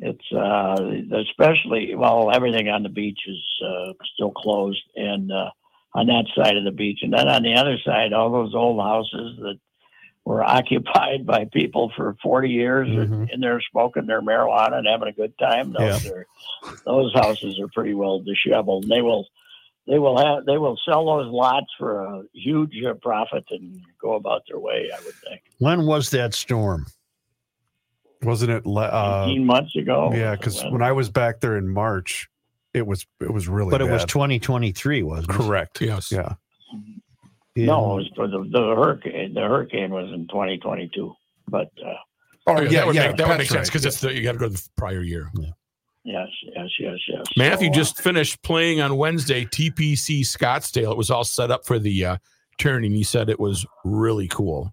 it's 0.00 0.32
uh, 0.32 1.18
especially 1.20 1.94
well, 1.94 2.30
everything 2.34 2.68
on 2.68 2.82
the 2.82 2.88
beach 2.88 3.20
is 3.26 3.42
uh, 3.64 3.92
still 4.14 4.32
closed, 4.32 4.82
and 4.96 5.30
uh, 5.30 5.50
on 5.94 6.06
that 6.06 6.26
side 6.36 6.56
of 6.56 6.64
the 6.64 6.72
beach, 6.72 7.00
and 7.02 7.12
then 7.12 7.28
on 7.28 7.42
the 7.42 7.54
other 7.54 7.78
side, 7.84 8.12
all 8.12 8.30
those 8.30 8.54
old 8.54 8.80
houses 8.82 9.38
that 9.38 9.58
were 10.30 10.42
occupied 10.58 11.26
by 11.26 11.44
people 11.52 11.90
for 11.96 12.16
forty 12.22 12.50
years, 12.50 12.88
Mhm. 12.88 13.32
and 13.32 13.42
they're 13.42 13.60
smoking 13.70 14.06
their 14.06 14.22
marijuana 14.22 14.74
and 14.78 14.86
having 14.86 15.08
a 15.08 15.12
good 15.12 15.36
time. 15.38 15.72
Those 15.72 16.06
are 16.06 16.26
those 16.86 17.12
houses 17.14 17.58
are 17.60 17.68
pretty 17.68 17.94
well 17.94 18.20
disheveled. 18.20 18.84
And 18.84 18.92
they 18.92 19.02
will. 19.02 19.26
They 19.86 19.98
will 19.98 20.18
have. 20.18 20.44
They 20.44 20.56
will 20.58 20.78
sell 20.84 21.04
those 21.06 21.32
lots 21.32 21.66
for 21.78 22.04
a 22.04 22.22
huge 22.32 22.72
uh, 22.84 22.94
profit 22.94 23.44
and 23.50 23.80
go 24.00 24.14
about 24.14 24.42
their 24.48 24.58
way. 24.60 24.88
I 24.94 24.98
would 25.04 25.14
think. 25.14 25.40
When 25.58 25.84
was 25.86 26.10
that 26.10 26.32
storm? 26.34 26.86
Wasn't 28.22 28.50
it? 28.50 28.62
Uh, 28.66 29.24
Eighteen 29.26 29.46
months 29.46 29.74
ago. 29.74 30.12
yeah, 30.14 30.36
because 30.36 30.62
when 30.64 30.82
I 30.82 30.92
was 30.92 31.08
back 31.08 31.40
there 31.40 31.56
in 31.56 31.66
March, 31.68 32.28
it 32.74 32.86
was 32.86 33.06
it 33.20 33.32
was 33.32 33.48
really. 33.48 33.70
But 33.70 33.80
it 33.80 33.90
was 33.90 34.04
2023, 34.04 35.02
wasn't 35.02 35.30
it? 35.30 35.32
correct. 35.32 35.80
Yes. 35.80 36.12
Yeah. 36.12 36.34
No, 37.66 37.92
it 37.92 37.96
was 37.96 38.10
for 38.16 38.28
the, 38.28 38.38
the 38.50 38.74
hurricane. 38.74 39.34
The 39.34 39.40
hurricane 39.40 39.90
was 39.90 40.10
in 40.12 40.26
2022. 40.28 41.14
But 41.48 41.70
uh, 41.84 41.94
Oh, 42.46 42.56
that 42.56 42.70
yeah, 42.70 42.84
would 42.84 42.94
yeah. 42.94 43.08
make, 43.08 43.16
that 43.18 43.28
would 43.28 43.38
make 43.38 43.48
that's 43.48 43.50
sense 43.50 43.58
right. 43.58 43.66
because 43.66 43.86
it's 43.86 44.00
the 44.00 44.14
you 44.14 44.22
got 44.22 44.32
to 44.32 44.38
go 44.38 44.48
to 44.48 44.54
the 44.54 44.68
prior 44.76 45.02
year. 45.02 45.30
yes, 46.04 46.28
yes, 46.56 46.68
yes, 46.78 46.96
yes. 47.08 47.24
Matthew 47.36 47.68
So, 47.68 47.72
uh, 47.72 47.74
just 47.74 48.00
finished 48.00 48.42
playing 48.42 48.80
on 48.80 48.96
Wednesday, 48.96 49.44
TPC 49.44 50.20
Scottsdale. 50.22 50.90
It 50.92 50.96
was 50.96 51.10
all 51.10 51.24
set 51.24 51.50
up 51.50 51.66
for 51.66 51.78
the 51.78 52.04
uh, 52.04 52.16
turning. 52.58 52.92
He 52.92 53.02
said 53.04 53.28
it 53.28 53.38
was 53.38 53.66
really 53.84 54.26
cool. 54.28 54.72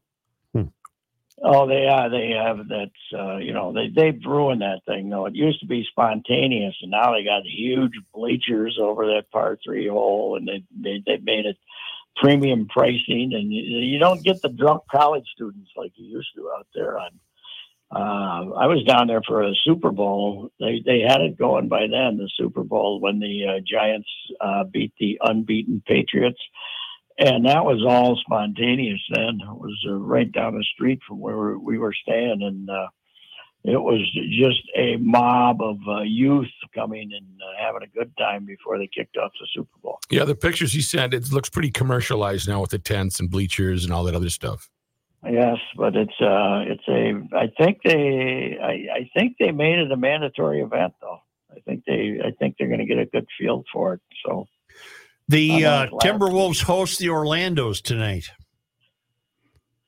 Oh, 1.44 1.68
they 1.68 1.86
are. 1.86 2.10
They 2.10 2.32
have 2.32 2.68
that's 2.68 2.92
uh, 3.14 3.38
you 3.38 3.54
know 3.54 3.72
they 3.72 3.90
they've 3.96 4.20
ruined 4.26 4.62
that 4.62 4.82
thing 4.88 5.08
though. 5.10 5.28
It 5.28 5.36
used 5.36 5.60
to 5.60 5.68
be 5.68 5.86
spontaneous, 5.88 6.76
and 6.82 6.90
now 6.90 7.14
they 7.14 7.24
got 7.24 7.44
huge 7.46 7.92
bleachers 8.12 8.80
over 8.82 9.06
that 9.06 9.30
par 9.32 9.56
three 9.64 9.88
hole, 9.88 10.36
and 10.36 10.48
they 10.48 10.64
they 10.76 11.04
they 11.06 11.18
made 11.24 11.46
it 11.46 11.58
premium 12.22 12.68
pricing, 12.68 13.32
and 13.34 13.52
you, 13.52 13.62
you 13.62 14.00
don't 14.00 14.24
get 14.24 14.42
the 14.42 14.50
drunk 14.50 14.84
college 14.92 15.26
students 15.34 15.72
like 15.76 15.92
you 15.96 16.06
used 16.06 16.30
to 16.36 16.52
out 16.58 16.68
there. 16.74 16.98
On 16.98 17.12
uh, 17.90 18.54
I 18.56 18.68
was 18.68 18.84
down 18.84 19.08
there 19.08 19.22
for 19.26 19.44
a 19.44 19.54
Super 19.64 19.92
Bowl. 19.92 20.50
They 20.60 20.82
they 20.86 21.02
had 21.02 21.22
it 21.22 21.38
going 21.38 21.70
by 21.70 21.82
then. 21.82 22.18
The 22.18 22.30
Super 22.36 22.64
Bowl 22.64 23.00
when 23.00 23.20
the 23.20 23.46
uh, 23.48 23.62
Giants 23.66 24.10
uh, 24.42 24.66
beat 24.66 24.94
the 25.00 25.20
unbeaten 25.24 25.82
Patriots 25.86 26.40
and 27.20 27.46
that 27.46 27.66
was 27.66 27.84
all 27.88 28.16
spontaneous 28.18 29.02
then 29.14 29.40
it 29.42 29.58
was 29.58 29.86
uh, 29.90 29.94
right 29.94 30.32
down 30.32 30.56
the 30.56 30.66
street 30.74 31.00
from 31.08 31.20
where 31.20 31.58
we 31.58 31.78
were 31.78 31.94
staying 31.94 32.42
and 32.42 32.70
uh, 32.70 32.88
it 33.68 33.82
was 33.82 34.02
just 34.30 34.62
a 34.76 34.96
mob 34.98 35.62
of 35.62 35.78
uh, 35.88 36.02
youth 36.02 36.48
coming 36.74 37.12
and 37.14 37.26
uh, 37.42 37.64
having 37.66 37.84
a 37.84 37.88
good 37.88 38.12
time 38.18 38.46
before 38.46 38.78
they 38.78 38.88
kicked 38.88 39.18
off 39.18 39.32
the 39.40 39.48
super 39.54 39.78
bowl 39.82 40.00
Yeah, 40.10 40.26
the 40.26 40.36
pictures 40.36 40.74
he 40.74 40.82
sent, 40.82 41.14
it 41.14 41.32
looks 41.32 41.50
pretty 41.50 41.72
commercialized 41.72 42.48
now 42.48 42.62
with 42.62 42.72
the 42.72 42.80
tents 42.80 43.20
and 43.20 43.30
bleachers 43.30 43.84
and 43.84 43.94
all 43.94 44.04
that 44.06 44.16
other 44.16 44.30
stuff. 44.30 44.70
yes 45.30 45.58
but 45.76 45.96
it's 45.96 46.20
uh 46.22 46.64
it's 46.68 46.88
a 46.88 47.14
i 47.36 47.48
think 47.58 47.80
they 47.84 48.58
i, 48.62 49.00
I 49.00 49.10
think 49.18 49.36
they 49.40 49.52
made 49.52 49.80
it 49.80 49.92
a 49.92 49.98
mandatory 49.98 50.62
event 50.62 50.94
though 51.02 51.20
i 51.56 51.60
think 51.62 51.84
they 51.88 52.20
i 52.24 52.32
think 52.40 52.56
they're 52.58 52.68
going 52.68 52.80
to 52.80 52.86
get 52.86 53.00
a 53.00 53.06
good 53.08 53.26
field 53.38 53.66
for 53.74 53.96
it 53.96 54.02
so 54.26 54.48
The 55.28 55.66
uh. 55.66 55.88
Timberwolves 56.02 56.64
host 56.64 57.00
the 57.00 57.10
Orlando's 57.10 57.82
tonight. 57.82 58.30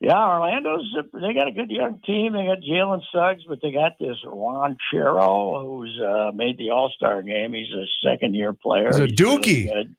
Yeah, 0.01 0.13
Orlando's 0.15 0.95
they 1.13 1.33
got 1.33 1.49
a 1.49 1.51
good 1.51 1.69
young 1.69 1.99
team. 2.05 2.31
They 2.31 2.45
got 2.45 2.59
Jalen 2.61 3.01
Suggs, 3.13 3.43
but 3.49 3.59
they 3.61 3.71
got 3.71 3.99
this 3.99 4.15
Ron 4.25 4.77
Chero 4.93 5.61
who's 5.61 5.99
uh, 5.99 6.31
made 6.33 6.57
the 6.57 6.69
All 6.69 6.89
Star 6.95 7.21
game. 7.21 7.53
He's 7.53 7.67
a 7.73 7.85
second 8.07 8.33
year 8.33 8.53
player. 8.53 8.87
He's 8.87 8.95
a 8.97 9.01
really 9.01 9.15
dookie. 9.15 9.67
good. 9.73 9.95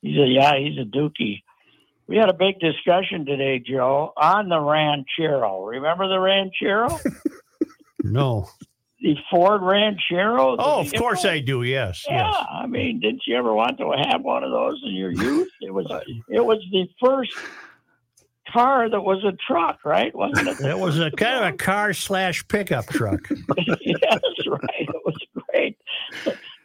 He's 0.00 0.16
a 0.16 0.26
yeah, 0.26 0.52
he's 0.58 0.78
a 0.78 0.84
dookie. 0.84 1.42
We 2.06 2.16
had 2.16 2.28
a 2.30 2.34
big 2.34 2.60
discussion 2.60 3.26
today, 3.26 3.58
Joe, 3.58 4.12
on 4.16 4.48
the 4.48 4.58
Ranchero. 4.60 5.64
Remember 5.64 6.08
the 6.08 6.18
Ranchero? 6.20 6.88
No. 8.06 8.46
the 9.00 9.16
Ford 9.30 9.62
Ranchero? 9.62 10.56
Oh, 10.58 10.80
of 10.80 10.92
course 10.92 11.24
I 11.24 11.40
do. 11.40 11.62
Yes. 11.62 12.04
Yeah, 12.06 12.30
Yes. 12.30 12.46
I 12.52 12.66
mean, 12.66 13.00
didn't 13.00 13.22
you 13.26 13.34
ever 13.36 13.54
want 13.54 13.78
to 13.78 13.90
have 14.10 14.20
one 14.22 14.44
of 14.44 14.50
those 14.50 14.82
in 14.84 14.94
your 14.94 15.10
youth? 15.10 15.48
It 15.62 15.72
was 15.72 15.86
it 16.28 16.44
was 16.44 16.58
the 16.70 16.86
first 17.02 17.32
car 18.52 18.88
that 18.88 19.00
was 19.00 19.24
a 19.24 19.32
truck, 19.46 19.84
right? 19.84 20.14
Wasn't 20.14 20.48
it? 20.48 20.58
That 20.58 20.78
was 20.78 20.98
a 20.98 21.10
kind 21.10 21.44
of 21.44 21.54
a 21.54 21.56
car 21.56 21.92
slash 21.92 22.46
pickup 22.48 22.86
truck. 22.86 23.20
yes, 23.80 24.20
right. 24.46 24.60
It 24.78 25.02
was 25.04 25.16
great. 25.50 25.78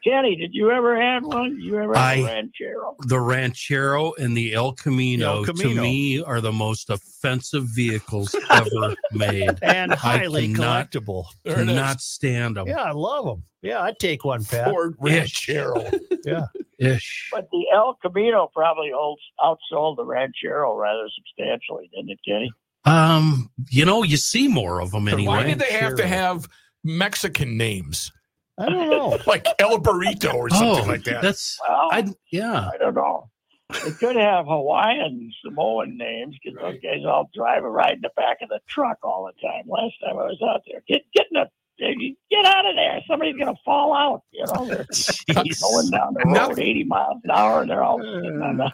Kenny, 0.04 0.36
did 0.36 0.54
you 0.54 0.72
ever 0.72 1.00
have 1.00 1.24
one? 1.26 1.56
Did 1.56 1.64
you 1.64 1.78
ever 1.80 1.94
have 1.96 2.18
a 2.18 2.22
I- 2.22 2.26
Ranchero? 2.26 2.96
The 3.08 3.20
Ranchero 3.20 4.14
and 4.14 4.36
the 4.36 4.54
El 4.54 4.74
Camino, 4.74 5.44
El 5.44 5.54
to 5.54 5.76
me 5.76 6.22
are 6.22 6.42
the 6.42 6.52
most 6.52 6.90
offensive 6.90 7.66
vehicles 7.66 8.36
ever 8.50 8.96
made. 9.12 9.58
And 9.62 9.92
highly 9.94 10.48
cannot- 10.54 10.92
collectible. 10.92 11.26
There 11.44 11.60
it 11.62 11.70
is. 11.70 12.04
Stand 12.04 12.58
them. 12.58 12.68
Yeah, 12.68 12.84
I 12.84 12.92
love 12.92 13.26
them. 13.26 13.44
Yeah, 13.62 13.82
I'd 13.82 14.00
take 14.00 14.24
one, 14.24 14.46
Pat. 14.46 14.70
Ford 14.70 14.96
Ranchero. 15.00 15.86
Yeah, 16.26 16.48
ish. 16.80 17.30
But 17.32 17.48
the 17.50 17.66
El 17.74 17.98
Camino 18.02 18.52
probably 18.54 18.92
holds, 18.94 19.22
outsold 19.40 19.96
the 19.96 20.04
Ranchero 20.04 20.76
rather 20.76 21.08
substantially, 21.16 21.90
didn't 21.96 22.12
it, 22.12 22.20
Kenny? 22.28 22.52
Um, 22.84 23.50
you 23.70 23.86
know, 23.86 24.04
you 24.04 24.18
see 24.18 24.50
more 24.50 24.82
of 24.82 24.92
them 24.92 25.08
anyway. 25.08 25.26
Why 25.28 25.44
did 25.44 25.60
they 25.60 25.72
have 25.72 25.96
to 25.96 26.06
have 26.06 26.48
Mexican 26.84 27.58
names 27.58 28.12
I 28.60 28.70
don't 28.70 28.90
know. 28.90 29.18
like 29.28 29.48
El 29.60 29.80
Burrito 29.80 30.34
or 30.34 30.50
something 30.50 30.86
oh, 30.86 30.88
like 30.88 31.04
that? 31.06 31.22
That's 31.22 31.60
Well, 31.68 31.90
I 31.92 32.14
yeah. 32.32 32.70
I 32.74 32.78
don't 32.78 32.96
know. 32.96 33.30
They 33.84 33.92
could 33.92 34.16
have 34.16 34.46
Hawaiian 34.48 35.32
Samoan 35.44 35.96
names 35.96 36.36
because 36.44 36.60
those 36.60 36.82
guys 36.82 37.06
all 37.06 37.30
drive 37.36 37.64
and 37.64 37.74
ride 37.74 37.94
in 37.94 38.02
the 38.02 38.10
back 38.16 38.38
of 38.42 38.50
the 38.50 38.60
truck 38.68 38.98
all 39.04 39.26
the 39.32 39.48
time. 39.48 39.66
Last 39.68 39.94
time 40.04 40.18
I 40.18 40.24
was 40.24 40.42
out 40.44 40.62
there, 40.68 40.82
get 40.88 41.04
get 41.14 41.28
in 41.32 41.40
the 41.40 41.50
get 42.32 42.46
out 42.46 42.66
of 42.66 42.76
there! 42.76 43.02
Somebody's 43.08 43.38
gonna 43.38 43.56
fall 43.64 43.94
out. 43.94 44.24
You 44.32 44.46
know, 44.48 44.66
they're 44.66 44.86
going 45.34 45.90
down 45.92 46.14
the 46.14 46.24
road 46.26 46.34
Nothing- 46.34 46.66
80 46.66 46.84
miles 46.86 47.18
an 47.24 47.32
hour, 47.32 47.62
and 47.62 47.70
they're 47.70 47.84
all 47.84 48.00
sitting 48.00 48.42
on 48.42 48.58
the 48.58 48.72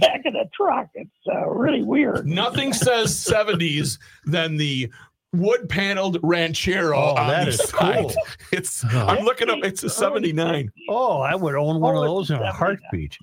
back 0.00 0.24
of 0.24 0.32
the 0.32 0.48
truck. 0.54 0.88
It's 0.94 1.10
uh, 1.30 1.48
really 1.48 1.82
weird. 1.82 2.26
Nothing 2.26 2.72
says 2.72 3.14
70s 3.14 3.98
than 4.24 4.56
the 4.56 4.90
wood 5.32 5.68
paneled 5.68 6.18
ranchero 6.22 6.96
Oh, 6.96 7.14
on 7.16 7.28
that 7.28 7.44
the 7.44 7.50
is 7.50 7.68
side. 7.68 7.98
cool. 7.98 8.12
It's 8.52 8.84
Oh. 8.92 9.06
I'm 9.06 9.24
looking 9.24 9.48
up 9.50 9.58
it's 9.62 9.82
a 9.82 9.90
79. 9.90 10.70
Oh, 10.88 11.20
I 11.20 11.34
would 11.34 11.54
own 11.54 11.80
one 11.80 11.96
of 11.96 12.02
Oh, 12.02 12.06
those 12.16 12.30
in 12.30 12.36
a 12.36 12.46
it's 12.48 12.56
heartbeat. 12.56 13.16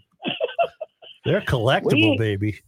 They're 1.25 1.41
collectible, 1.41 2.11
We- 2.11 2.17
baby. 2.17 2.59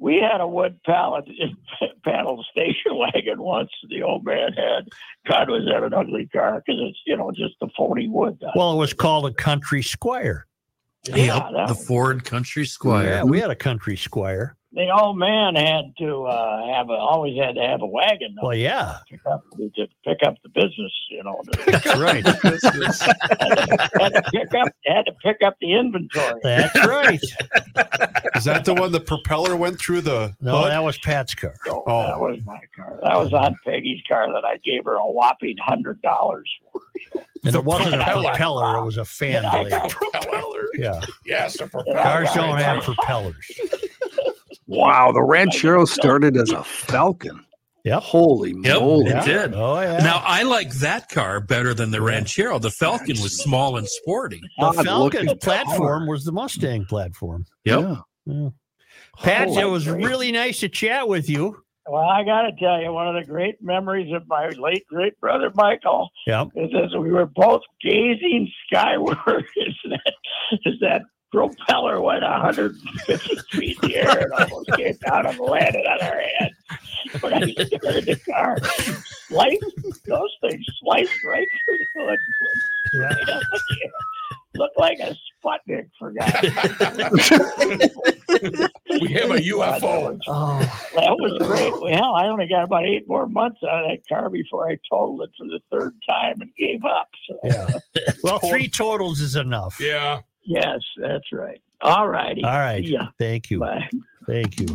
We 0.00 0.16
had 0.20 0.40
a 0.40 0.46
wood 0.46 0.78
pallet 0.86 1.24
panel 2.04 2.44
station 2.52 2.96
wagon 2.96 3.42
once. 3.42 3.70
The 3.90 4.02
old 4.02 4.24
man 4.24 4.52
had. 4.52 4.86
God 5.28 5.50
was 5.50 5.64
that 5.64 5.82
an 5.82 5.92
ugly 5.92 6.28
car 6.28 6.62
because 6.64 6.80
it's 6.84 6.98
you 7.04 7.16
know 7.16 7.32
just 7.32 7.54
the 7.60 7.68
phony 7.76 8.06
wood. 8.08 8.40
Well, 8.54 8.74
it 8.74 8.76
was 8.76 8.92
called 8.92 9.26
a 9.26 9.32
country 9.34 9.82
squire. 9.82 10.46
Yeah, 11.04 11.50
Yep, 11.52 11.68
the 11.68 11.74
Ford 11.74 12.24
Country 12.24 12.64
Squire. 12.66 13.06
Yeah, 13.08 13.22
we 13.24 13.40
had 13.40 13.50
a 13.50 13.56
country 13.56 13.96
squire. 13.96 14.54
The 14.72 14.90
old 14.90 15.18
man 15.18 15.54
had 15.56 15.94
to 15.98 16.24
uh, 16.24 16.74
have 16.74 16.90
a 16.90 16.92
always 16.92 17.36
had 17.38 17.54
to 17.54 17.62
have 17.62 17.80
a 17.82 17.86
wagon 17.86 18.34
though, 18.40 18.48
Well, 18.48 18.56
yeah, 18.56 18.98
to, 19.08 19.16
pick 19.16 19.20
up, 19.26 19.42
to 19.56 19.86
pick 20.04 20.18
up 20.26 20.34
the 20.42 20.50
business. 20.50 20.92
You 21.10 21.24
know, 21.24 21.40
that's 21.66 21.86
right. 21.98 22.24
had 22.26 24.12
to 24.14 24.22
pick 24.32 24.54
up 24.54 24.68
had 24.84 25.06
to 25.06 25.12
pick 25.22 25.38
up 25.44 25.56
the 25.60 25.74
inventory. 25.74 26.40
That's 26.42 26.86
right. 26.86 27.20
Is 28.34 28.44
that 28.44 28.64
the 28.64 28.74
one 28.74 28.92
the 28.92 29.00
propeller 29.00 29.56
went 29.56 29.80
through 29.80 30.02
the 30.02 30.34
No, 30.40 30.58
hood? 30.62 30.70
that 30.72 30.82
was 30.84 30.98
Pat's 30.98 31.34
car. 31.34 31.54
So 31.64 31.82
Oh. 31.86 32.02
that 32.06 32.20
was 32.20 32.38
my 32.44 32.60
car. 32.76 32.98
That 33.02 33.16
was 33.18 33.32
on 33.32 33.56
Peggy's 33.64 34.02
car 34.08 34.30
that 34.32 34.44
I 34.44 34.58
gave 34.64 34.84
her 34.84 34.94
a 34.96 35.06
whopping 35.10 35.56
hundred 35.60 36.02
dollars 36.02 36.50
for. 36.72 36.80
And 37.44 37.54
The 37.54 37.58
it 37.60 37.64
wasn't 37.64 37.94
a 37.94 37.98
propeller. 38.04 38.28
propeller, 38.30 38.78
it 38.78 38.84
was 38.84 38.96
a 38.98 39.04
fan 39.04 39.44
I 39.44 39.60
blade. 39.62 39.70
got 39.70 39.90
Propeller. 39.90 40.64
Yeah. 40.76 41.00
Yes, 41.24 41.58
a 41.60 41.66
propeller. 41.68 42.02
Cars 42.02 42.28
don't 42.34 42.58
have 42.58 42.82
propellers. 42.82 43.60
Wow, 44.68 45.12
the 45.12 45.22
Ranchero 45.22 45.84
started 45.86 46.36
as 46.36 46.50
a 46.50 46.62
Falcon. 46.62 47.44
Yep. 47.84 48.02
Holy 48.02 48.50
Yep, 48.64 48.80
moly! 48.80 49.10
it 49.10 49.24
did. 49.24 49.54
Oh, 49.54 49.80
yeah. 49.80 49.98
Now 49.98 50.22
I 50.24 50.42
like 50.42 50.70
that 50.74 51.08
car 51.08 51.40
better 51.40 51.72
than 51.72 51.90
the 51.90 52.02
Ranchero. 52.02 52.58
The 52.58 52.70
Falcon 52.70 53.16
was 53.22 53.40
small 53.42 53.76
and 53.78 53.88
sporty. 53.88 54.40
the 54.58 54.72
God, 54.72 54.76
look 54.76 55.14
Falcon 55.14 55.38
platform 55.38 56.00
car. 56.02 56.08
was 56.08 56.24
the 56.24 56.32
Mustang 56.32 56.84
platform. 56.84 57.46
Yep. 57.64 57.96
Yeah. 58.26 58.48
Pat, 59.20 59.48
Holy 59.48 59.62
it 59.62 59.64
was 59.64 59.84
great. 59.84 60.04
really 60.04 60.32
nice 60.32 60.60
to 60.60 60.68
chat 60.68 61.08
with 61.08 61.30
you. 61.30 61.62
Well, 61.88 62.02
I 62.02 62.22
got 62.24 62.42
to 62.42 62.52
tell 62.58 62.78
you, 62.82 62.92
one 62.92 63.08
of 63.08 63.14
the 63.14 63.24
great 63.26 63.62
memories 63.62 64.12
of 64.12 64.28
my 64.28 64.48
late 64.50 64.84
great 64.88 65.18
brother 65.20 65.50
Michael 65.54 66.10
Yep. 66.26 66.48
is 66.56 66.70
as 66.74 66.94
we 66.94 67.10
were 67.10 67.24
both 67.24 67.62
gazing 67.82 68.50
skyward 68.66 69.16
as 69.26 69.74
that, 69.90 70.12
as 70.66 70.74
that 70.82 71.02
propeller 71.32 72.00
went 72.00 72.22
150 72.22 73.36
feet 73.50 73.78
in 73.82 73.88
the 73.88 73.96
air 73.96 74.18
and 74.20 74.32
almost 74.32 74.70
came 74.76 74.96
down 75.06 75.26
and 75.26 75.38
landed 75.38 75.86
on 75.86 76.00
our 76.02 76.20
head. 76.20 76.52
But 77.20 77.32
I 77.34 77.40
started 77.52 78.06
the 78.06 78.20
car, 78.28 78.58
sliced, 79.28 80.04
those 80.06 80.36
things 80.42 80.64
sliced 80.80 81.24
right 81.24 81.46
through 81.64 81.78
the 81.78 81.86
hood. 82.00 82.18
Yeah. 82.94 83.00
Right 83.02 83.28
up 83.28 83.42
the 83.50 83.76
air. 83.84 83.90
Looked 84.54 84.78
like 84.78 84.98
a 84.98 85.14
Sputnik 85.44 85.88
for 85.98 86.10
God. 86.12 86.32
We 89.00 89.12
have 89.12 89.30
a 89.30 89.38
UFO. 89.38 90.18
Oh, 90.26 90.58
That 90.94 91.16
was 91.20 91.38
great. 91.46 91.72
Well, 91.80 92.14
I 92.14 92.26
only 92.26 92.48
got 92.48 92.64
about 92.64 92.84
eight 92.86 93.06
more 93.06 93.28
months 93.28 93.60
out 93.62 93.84
of 93.84 93.90
that 93.90 94.08
car 94.08 94.28
before 94.30 94.68
I 94.68 94.78
totaled 94.90 95.22
it 95.22 95.30
for 95.38 95.46
the 95.46 95.60
third 95.70 95.94
time 96.08 96.40
and 96.40 96.50
gave 96.58 96.84
up. 96.84 97.08
So, 97.28 97.38
yeah. 97.44 97.78
Well, 98.24 98.38
three 98.40 98.68
totals 98.68 99.20
is 99.20 99.36
enough. 99.36 99.78
Yeah. 99.80 100.22
Yes, 100.50 100.80
that's 100.96 101.30
right. 101.30 101.60
All 101.82 102.08
righty. 102.08 102.42
All 102.42 102.50
right. 102.58 102.82
See 102.82 102.92
ya. 102.92 103.08
Thank 103.18 103.50
you. 103.50 103.60
Bye. 103.60 103.86
Thank 104.26 104.58
you. 104.58 104.66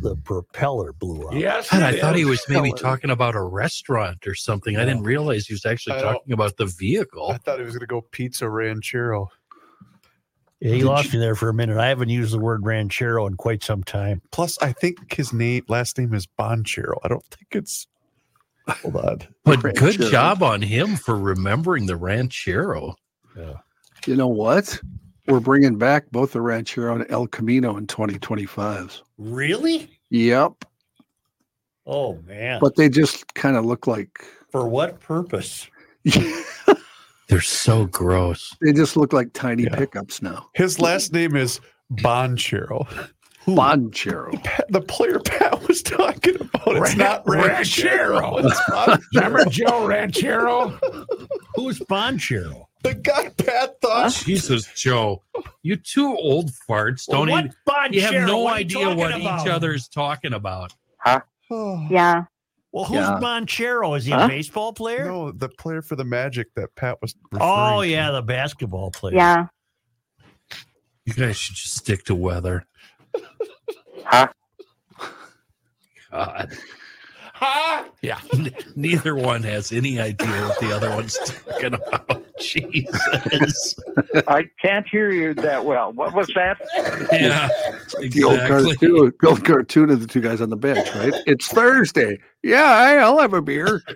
The 0.00 0.14
propeller 0.22 0.92
blew 0.92 1.26
up. 1.26 1.34
Yes. 1.34 1.68
God, 1.68 1.82
I 1.82 1.90
it 1.94 2.00
thought 2.00 2.14
he 2.14 2.24
was 2.24 2.40
maybe 2.48 2.72
talking 2.72 3.10
about 3.10 3.34
a 3.34 3.42
restaurant 3.42 4.24
or 4.28 4.36
something. 4.36 4.76
I 4.76 4.84
didn't 4.84 5.02
realize 5.02 5.48
he 5.48 5.54
was 5.54 5.66
actually 5.66 5.96
I 5.96 6.02
don't- 6.02 6.12
talking 6.14 6.32
about 6.32 6.56
the 6.58 6.66
vehicle. 6.66 7.30
I 7.32 7.38
thought 7.38 7.58
he 7.58 7.64
was 7.64 7.72
going 7.74 7.80
to 7.80 7.86
go 7.86 8.02
pizza 8.02 8.48
ranchero. 8.48 9.28
Yeah, 10.60 10.72
he 10.74 10.78
Did 10.78 10.86
lost 10.86 11.12
you- 11.12 11.18
me 11.18 11.24
there 11.24 11.34
for 11.34 11.48
a 11.48 11.54
minute. 11.54 11.78
I 11.78 11.88
haven't 11.88 12.08
used 12.10 12.32
the 12.32 12.38
word 12.38 12.64
ranchero 12.64 13.26
in 13.26 13.34
quite 13.36 13.64
some 13.64 13.82
time. 13.82 14.22
Plus, 14.30 14.56
I 14.62 14.72
think 14.72 15.12
his 15.12 15.32
name 15.32 15.64
last 15.68 15.98
name 15.98 16.14
is 16.14 16.28
Banchero. 16.38 16.98
I 17.02 17.08
don't 17.08 17.24
think 17.24 17.48
it's. 17.50 17.88
Hold 18.68 18.96
on. 18.96 19.18
But 19.44 19.62
Ranchero. 19.62 19.92
good 19.92 20.10
job 20.10 20.42
on 20.42 20.60
him 20.62 20.96
for 20.96 21.16
remembering 21.18 21.86
the 21.86 21.96
ranchero. 21.96 22.94
Yeah. 23.36 23.54
You 24.06 24.16
know 24.16 24.28
what? 24.28 24.78
We're 25.26 25.40
bringing 25.40 25.76
back 25.76 26.10
both 26.10 26.32
the 26.32 26.40
Ranchero 26.40 26.94
and 26.94 27.06
El 27.10 27.26
Camino 27.26 27.76
in 27.76 27.86
2025. 27.86 29.02
Really? 29.18 29.90
Yep. 30.10 30.64
Oh 31.86 32.14
man. 32.26 32.60
But 32.60 32.76
they 32.76 32.88
just 32.88 33.34
kind 33.34 33.56
of 33.56 33.64
look 33.64 33.86
like 33.86 34.24
for 34.50 34.68
what 34.68 35.00
purpose? 35.00 35.68
They're 37.28 37.40
so 37.42 37.84
gross. 37.86 38.56
they 38.62 38.72
just 38.72 38.96
look 38.96 39.12
like 39.12 39.32
tiny 39.34 39.64
Yeah. 39.64 39.76
pickups 39.76 40.22
now. 40.22 40.48
His 40.54 40.80
last 40.80 41.12
name 41.12 41.36
is 41.36 41.60
Banchero. 41.92 42.86
Banchero. 43.56 44.42
Pat- 44.44 44.66
The 44.70 44.80
player 44.80 45.18
Pat 45.20 45.66
was 45.68 45.82
talking 45.82 46.36
about. 46.40 46.68
It's 46.76 46.80
Ran- 46.90 46.98
not 46.98 47.22
Ranchero. 47.28 48.36
Ranchero. 48.36 48.38
It's 48.46 48.60
Banchero. 48.70 49.02
Remember 49.14 49.44
Joe 49.46 49.86
Ranchero? 49.86 50.68
Who's 51.54 51.78
Banchero? 51.80 52.64
The 52.82 52.94
guy 52.94 53.30
Pat 53.30 53.80
thought. 53.80 54.12
Jesus, 54.12 54.72
Joe, 54.74 55.22
you 55.62 55.76
two 55.76 56.06
old 56.16 56.50
farts 56.68 57.06
don't 57.10 57.28
what 57.28 57.46
even. 57.46 57.54
Banchero? 57.68 57.92
You 57.92 58.00
have 58.02 58.26
no 58.28 58.38
What 58.38 58.54
idea 58.56 58.94
what 58.94 59.14
about? 59.16 59.42
each 59.46 59.48
other 59.50 59.72
is 59.72 59.88
talking 59.88 60.32
about. 60.34 60.72
Oh, 61.50 61.86
Yeah. 61.90 62.24
Well, 62.70 62.84
who's 62.84 62.98
Yeah. 62.98 63.18
Banchero? 63.20 63.96
Is 63.96 64.04
he 64.04 64.12
a 64.12 64.28
baseball 64.28 64.72
player? 64.74 65.06
No, 65.06 65.32
the 65.32 65.48
player 65.48 65.80
for 65.82 65.96
the 65.96 66.04
Magic 66.04 66.48
that 66.54 66.68
Pat 66.76 66.98
was. 67.00 67.14
referring 67.32 67.50
Oh 67.50 67.80
to. 67.80 67.88
yeah, 67.88 68.10
the 68.10 68.20
basketball 68.22 68.90
player. 68.90 69.16
Yeah. 69.16 69.46
You 71.06 71.14
guys 71.14 71.38
should 71.38 71.56
just 71.56 71.74
stick 71.78 72.04
to 72.04 72.14
weather. 72.14 72.66
Huh? 74.04 74.28
God. 76.10 76.52
Ha! 77.34 77.84
Yeah. 78.02 78.18
Neither 78.74 79.14
one 79.14 79.42
has 79.44 79.70
any 79.70 80.00
idea 80.00 80.28
what 80.48 80.58
the 80.58 80.72
other 80.74 80.90
one's 80.90 81.16
talking 81.18 81.74
about. 81.74 82.24
Jesus. 82.40 83.78
I 84.26 84.44
can't 84.60 84.86
hear 84.88 85.10
you 85.12 85.34
that 85.34 85.64
well. 85.64 85.92
What 85.92 86.14
was 86.14 86.28
that? 86.34 86.56
Yeah, 87.12 87.48
The 88.00 88.24
old 88.24 88.38
cartoon, 88.40 89.12
the 89.20 89.28
old 89.28 89.44
cartoon 89.44 89.90
of 89.90 90.00
the 90.00 90.06
two 90.06 90.20
guys 90.20 90.40
on 90.40 90.50
the 90.50 90.56
bench, 90.56 90.92
right? 90.96 91.14
It's 91.26 91.46
Thursday. 91.48 92.18
Yeah, 92.42 92.64
I- 92.64 92.96
I'll 92.96 93.18
have 93.18 93.34
a 93.34 93.42
beer. 93.42 93.82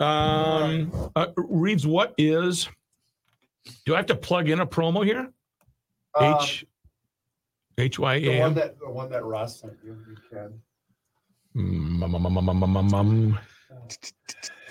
Um, 0.00 1.10
uh, 1.16 1.26
reads 1.36 1.86
what 1.86 2.14
is? 2.18 2.68
Do 3.84 3.94
I 3.94 3.98
have 3.98 4.06
to 4.06 4.14
plug 4.14 4.48
in 4.48 4.60
a 4.60 4.66
promo 4.66 5.04
here? 5.04 5.32
Uh, 6.14 6.38
H 6.40 6.66
H 7.78 7.98
Y 7.98 8.20
the 8.20 8.38
one 8.40 8.54
that 8.54 8.78
the 8.78 8.90
one 8.90 9.10
that 9.10 9.24
Ross 9.24 9.60
sent 9.60 9.74
you. 9.84 9.96
You 10.08 10.16
can. 10.30 10.60
Mm, 11.56 12.02
um, 12.02 12.14
um, 12.14 12.26
um, 12.26 12.48
um, 12.48 12.62
um, 12.62 12.76
um, 12.76 12.94
um. 12.94 13.38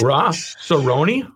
Ross 0.01 0.55
Cerrone. 0.61 1.31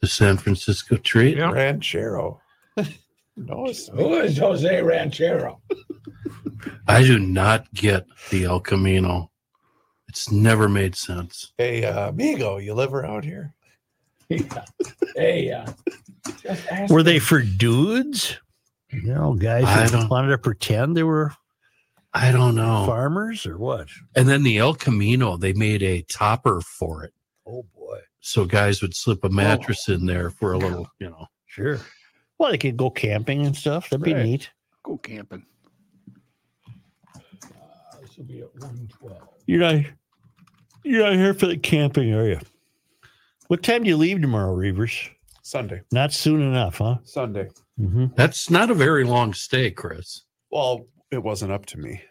The 0.00 0.06
San 0.06 0.36
Francisco 0.36 0.96
treat. 0.96 1.38
Yeah. 1.38 1.52
Ranchero. 1.52 2.40
no, 2.76 3.66
it's 3.66 3.88
Who 3.88 4.14
is 4.20 4.36
Jose 4.36 4.82
Ranchero? 4.82 5.60
I 6.86 7.02
do 7.02 7.18
not 7.18 7.72
get 7.72 8.06
the 8.30 8.44
El 8.44 8.60
Camino. 8.60 9.30
It's 10.08 10.30
never 10.30 10.68
made 10.68 10.94
sense. 10.94 11.52
Hey, 11.58 11.84
uh, 11.84 12.10
amigo, 12.10 12.58
you 12.58 12.74
live 12.74 12.94
around 12.94 13.24
here? 13.24 13.54
Hey, 14.28 15.50
uh, 15.52 15.66
Were 16.88 16.98
him. 17.00 17.04
they 17.04 17.18
for 17.18 17.42
dudes? 17.42 18.36
You 18.90 19.02
know, 19.02 19.34
guys 19.34 19.64
I 19.64 19.86
who 19.88 20.08
wanted 20.08 20.28
to 20.28 20.38
pretend 20.38 20.96
they 20.96 21.02
were 21.02 21.32
I 22.14 22.32
don't 22.32 22.54
know. 22.54 22.84
farmers 22.86 23.44
or 23.46 23.58
what? 23.58 23.88
And 24.14 24.28
then 24.28 24.42
the 24.42 24.58
El 24.58 24.74
Camino, 24.74 25.36
they 25.36 25.52
made 25.52 25.82
a 25.82 26.02
topper 26.02 26.60
for 26.62 27.04
it. 27.04 27.12
Oh 27.46 27.64
boy, 27.76 27.98
So 28.20 28.44
guys 28.44 28.80
would 28.82 28.94
slip 28.96 29.22
a 29.24 29.28
mattress 29.28 29.88
in 29.88 30.06
there 30.06 30.30
for 30.30 30.52
a 30.52 30.58
little, 30.58 30.88
you 30.98 31.10
know. 31.10 31.26
sure. 31.46 31.80
Well, 32.38 32.50
they 32.50 32.58
could 32.58 32.76
go 32.76 32.90
camping 32.90 33.44
and 33.46 33.54
stuff. 33.56 33.90
That'd 33.90 34.04
be 34.04 34.14
neat. 34.14 34.50
Go 34.82 34.98
camping. 34.98 35.44
This 38.00 38.16
will 38.16 38.24
be 38.24 38.40
at 38.40 38.54
one 38.60 38.88
twelve. 38.88 39.28
You're 39.46 39.60
not, 39.60 39.84
you're 40.84 41.02
not 41.04 41.14
here 41.14 41.34
for 41.34 41.46
the 41.46 41.56
camping, 41.56 42.12
are 42.14 42.26
you? 42.26 42.40
What 43.48 43.62
time 43.62 43.82
do 43.84 43.88
you 43.88 43.96
leave 43.96 44.20
tomorrow, 44.20 44.54
Reavers? 44.56 45.08
Sunday. 45.42 45.82
Not 45.92 46.12
soon 46.12 46.42
enough, 46.42 46.78
huh? 46.78 46.96
Sunday. 47.04 47.48
Mm-hmm. 47.80 48.06
That's 48.16 48.50
not 48.50 48.70
a 48.70 48.74
very 48.74 49.04
long 49.04 49.32
stay, 49.32 49.70
Chris. 49.70 50.22
Well, 50.50 50.86
it 51.10 51.22
wasn't 51.22 51.52
up 51.52 51.66
to 51.66 51.78
me. 51.78 52.02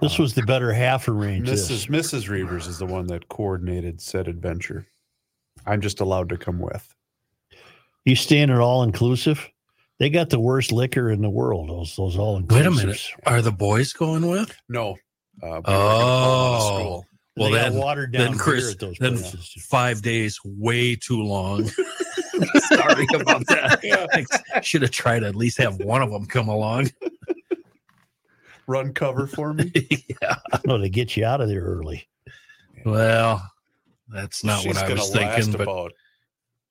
This 0.00 0.18
was 0.18 0.34
the 0.34 0.42
better 0.42 0.72
half 0.72 1.08
arrange. 1.08 1.48
Mrs. 1.48 1.68
This. 1.68 1.86
Mrs. 1.86 2.28
Reavers 2.28 2.68
is 2.68 2.78
the 2.78 2.86
one 2.86 3.08
that 3.08 3.28
coordinated 3.28 4.00
said 4.00 4.28
adventure. 4.28 4.86
I'm 5.66 5.80
just 5.80 6.00
allowed 6.00 6.28
to 6.28 6.36
come 6.38 6.60
with. 6.60 6.94
You 8.04 8.14
staying 8.14 8.50
at 8.50 8.60
all 8.60 8.84
inclusive? 8.84 9.48
They 9.98 10.08
got 10.08 10.30
the 10.30 10.38
worst 10.38 10.70
liquor 10.70 11.10
in 11.10 11.20
the 11.20 11.28
world. 11.28 11.68
Those 11.68 11.96
those 11.96 12.16
all 12.16 12.36
inclusive. 12.36 12.66
Wait 12.76 12.80
inclusive. 12.84 13.14
a 13.26 13.30
minute. 13.30 13.38
Are 13.38 13.42
the 13.42 13.50
boys 13.50 13.92
going 13.92 14.28
with? 14.28 14.54
No. 14.68 14.90
Uh, 15.42 15.46
we 15.46 15.48
were 15.48 15.60
gonna 15.62 15.62
call 15.64 16.78
it 16.78 16.82
a 16.82 16.84
Oh. 16.84 17.04
School. 17.38 17.50
Well, 17.50 17.52
they 17.52 17.64
got 17.64 17.72
then, 17.72 17.80
watered 17.80 18.12
down 18.12 18.22
then 18.22 18.32
beer 18.32 18.40
Chris, 18.40 18.72
at 18.72 18.78
those 18.78 18.98
then 18.98 19.18
places. 19.18 19.66
five 19.68 20.02
days 20.02 20.38
way 20.44 20.96
too 20.96 21.22
long. 21.22 21.64
Sorry 22.68 23.06
about 23.14 23.46
that. 23.46 24.36
I 24.54 24.60
should 24.60 24.82
have 24.82 24.90
tried 24.90 25.20
to 25.20 25.26
at 25.26 25.36
least 25.36 25.58
have 25.58 25.76
one 25.80 26.02
of 26.02 26.10
them 26.10 26.26
come 26.26 26.48
along. 26.48 26.90
Run 28.66 28.92
cover 28.92 29.26
for 29.26 29.54
me. 29.54 29.72
yeah. 30.22 30.36
Oh, 30.52 30.58
no, 30.66 30.78
to 30.78 30.88
get 30.88 31.16
you 31.16 31.24
out 31.24 31.40
of 31.40 31.48
there 31.48 31.62
early. 31.62 32.06
Well, 32.84 33.50
that's 34.08 34.44
not 34.44 34.60
she's 34.60 34.74
what 34.74 34.84
I 34.84 34.92
was 34.92 35.14
last 35.14 35.36
thinking, 35.36 35.52
but 35.52 35.62
about 35.62 35.92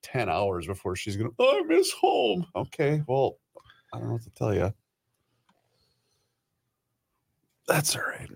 ten 0.04 0.30
hours 0.30 0.68
before 0.68 0.96
she's 0.96 1.18
gonna. 1.18 1.32
Oh, 1.40 1.60
I 1.60 1.64
miss 1.64 1.92
home. 1.92 2.46
Okay, 2.56 3.02
well, 3.08 3.38
I 3.94 3.98
don't 3.98 4.08
know 4.08 4.14
what 4.14 4.24
to 4.24 4.30
tell 4.30 4.54
you. 4.54 4.74
That's 7.68 7.96
all 7.96 8.04
right. 8.04 8.30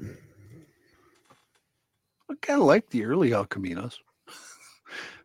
I 2.31 2.35
kind 2.41 2.61
of 2.61 2.65
like 2.67 2.89
the 2.89 3.03
early 3.05 3.33
El 3.33 3.45
Caminos. 3.45 3.95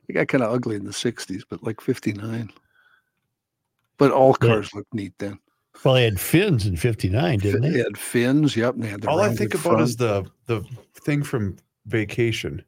They 0.07 0.15
got 0.15 0.29
kind 0.29 0.45
of 0.45 0.53
ugly 0.53 0.77
in 0.77 0.85
the 0.85 0.93
60s, 0.93 1.43
but 1.49 1.63
like 1.65 1.81
59. 1.81 2.51
But 3.99 4.13
all 4.13 4.37
Yeah. 4.41 4.49
cars 4.49 4.71
look 4.75 4.87
neat 4.93 5.15
then. 5.19 5.39
Well, 5.85 5.95
they 5.95 6.05
had 6.05 6.19
fins 6.21 6.65
in 6.67 6.77
'59, 6.77 7.39
didn't 7.39 7.61
They 7.63 7.71
they? 7.71 7.79
had 7.79 7.99
fins. 7.99 8.57
Yep. 8.57 8.75
And 8.77 8.83
they 8.85 8.89
had 8.89 9.03
the 9.03 9.09
All 9.11 9.21
I 9.21 9.35
think 9.35 9.53
about 9.55 9.63
front. 9.63 9.81
is 9.83 9.97
the 9.97 10.25
the 10.47 10.65
thing 10.95 11.23
from 11.23 11.57
Vacation. 11.87 12.65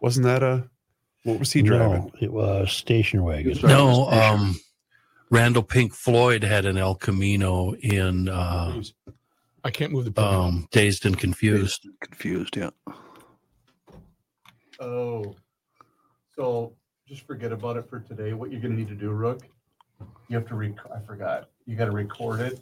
Wasn't 0.00 0.24
that 0.24 0.42
a? 0.42 0.68
What 1.24 1.38
was 1.40 1.50
he 1.52 1.62
driving? 1.62 2.02
No, 2.04 2.10
it 2.20 2.32
was 2.32 2.72
station 2.72 3.22
wagon. 3.24 3.50
Was 3.50 3.62
no, 3.64 4.06
station. 4.08 4.22
um, 4.40 4.60
Randall 5.30 5.62
Pink 5.64 5.94
Floyd 5.94 6.44
had 6.44 6.64
an 6.64 6.76
El 6.76 6.94
Camino 6.94 7.72
in 7.74 8.28
uh, 8.28 8.80
I 9.64 9.70
can't 9.70 9.90
move 9.92 10.12
the 10.14 10.22
um, 10.22 10.68
Dazed 10.70 11.04
and 11.06 11.18
Confused. 11.18 11.88
Confused. 12.00 12.56
Yeah. 12.56 12.70
Oh, 14.82 15.36
so 16.34 16.72
just 17.06 17.24
forget 17.24 17.52
about 17.52 17.76
it 17.76 17.88
for 17.88 18.00
today. 18.00 18.32
What 18.32 18.50
you're 18.50 18.60
gonna 18.60 18.74
need 18.74 18.88
to 18.88 18.96
do, 18.96 19.10
Rook, 19.10 19.42
you 20.28 20.36
have 20.36 20.46
to 20.48 20.56
rec. 20.56 20.72
I 20.92 20.98
forgot. 21.06 21.50
You 21.66 21.76
got 21.76 21.84
to 21.84 21.92
record 21.92 22.40
it, 22.40 22.60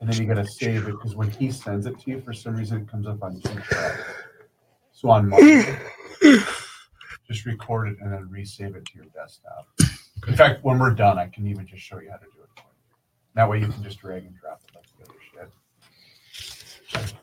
and 0.00 0.10
then 0.10 0.20
you 0.20 0.26
got 0.26 0.42
to 0.42 0.46
save 0.58 0.88
it 0.88 0.92
because 0.92 1.14
when 1.14 1.30
he 1.30 1.52
sends 1.52 1.86
it 1.86 1.96
to 2.00 2.10
you, 2.10 2.20
for 2.20 2.32
some 2.32 2.56
reason 2.56 2.82
it 2.82 2.88
comes 2.88 3.06
up 3.06 3.22
on 3.22 3.40
two 3.40 3.60
tracks. 3.60 4.02
So 4.90 5.10
on 5.10 5.28
Monday, 5.28 5.78
just 7.28 7.46
record 7.46 7.88
it 7.88 7.98
and 8.00 8.12
then 8.12 8.28
resave 8.28 8.74
it 8.74 8.84
to 8.86 8.96
your 8.96 9.04
desktop. 9.14 9.68
In 10.26 10.34
fact, 10.34 10.64
when 10.64 10.80
we're 10.80 10.90
done, 10.90 11.18
I 11.18 11.28
can 11.28 11.46
even 11.46 11.66
just 11.66 11.82
show 11.82 12.00
you 12.00 12.10
how 12.10 12.16
to 12.16 12.24
do 12.24 12.42
it. 12.42 12.62
That 13.34 13.48
way, 13.48 13.60
you 13.60 13.68
can 13.68 13.82
just 13.82 14.00
drag 14.00 14.24
and 14.24 14.34
drop 14.40 14.60
it 14.68 14.74
like 14.74 14.86
the 14.98 15.04
other 15.04 15.20
shit. 15.30 17.14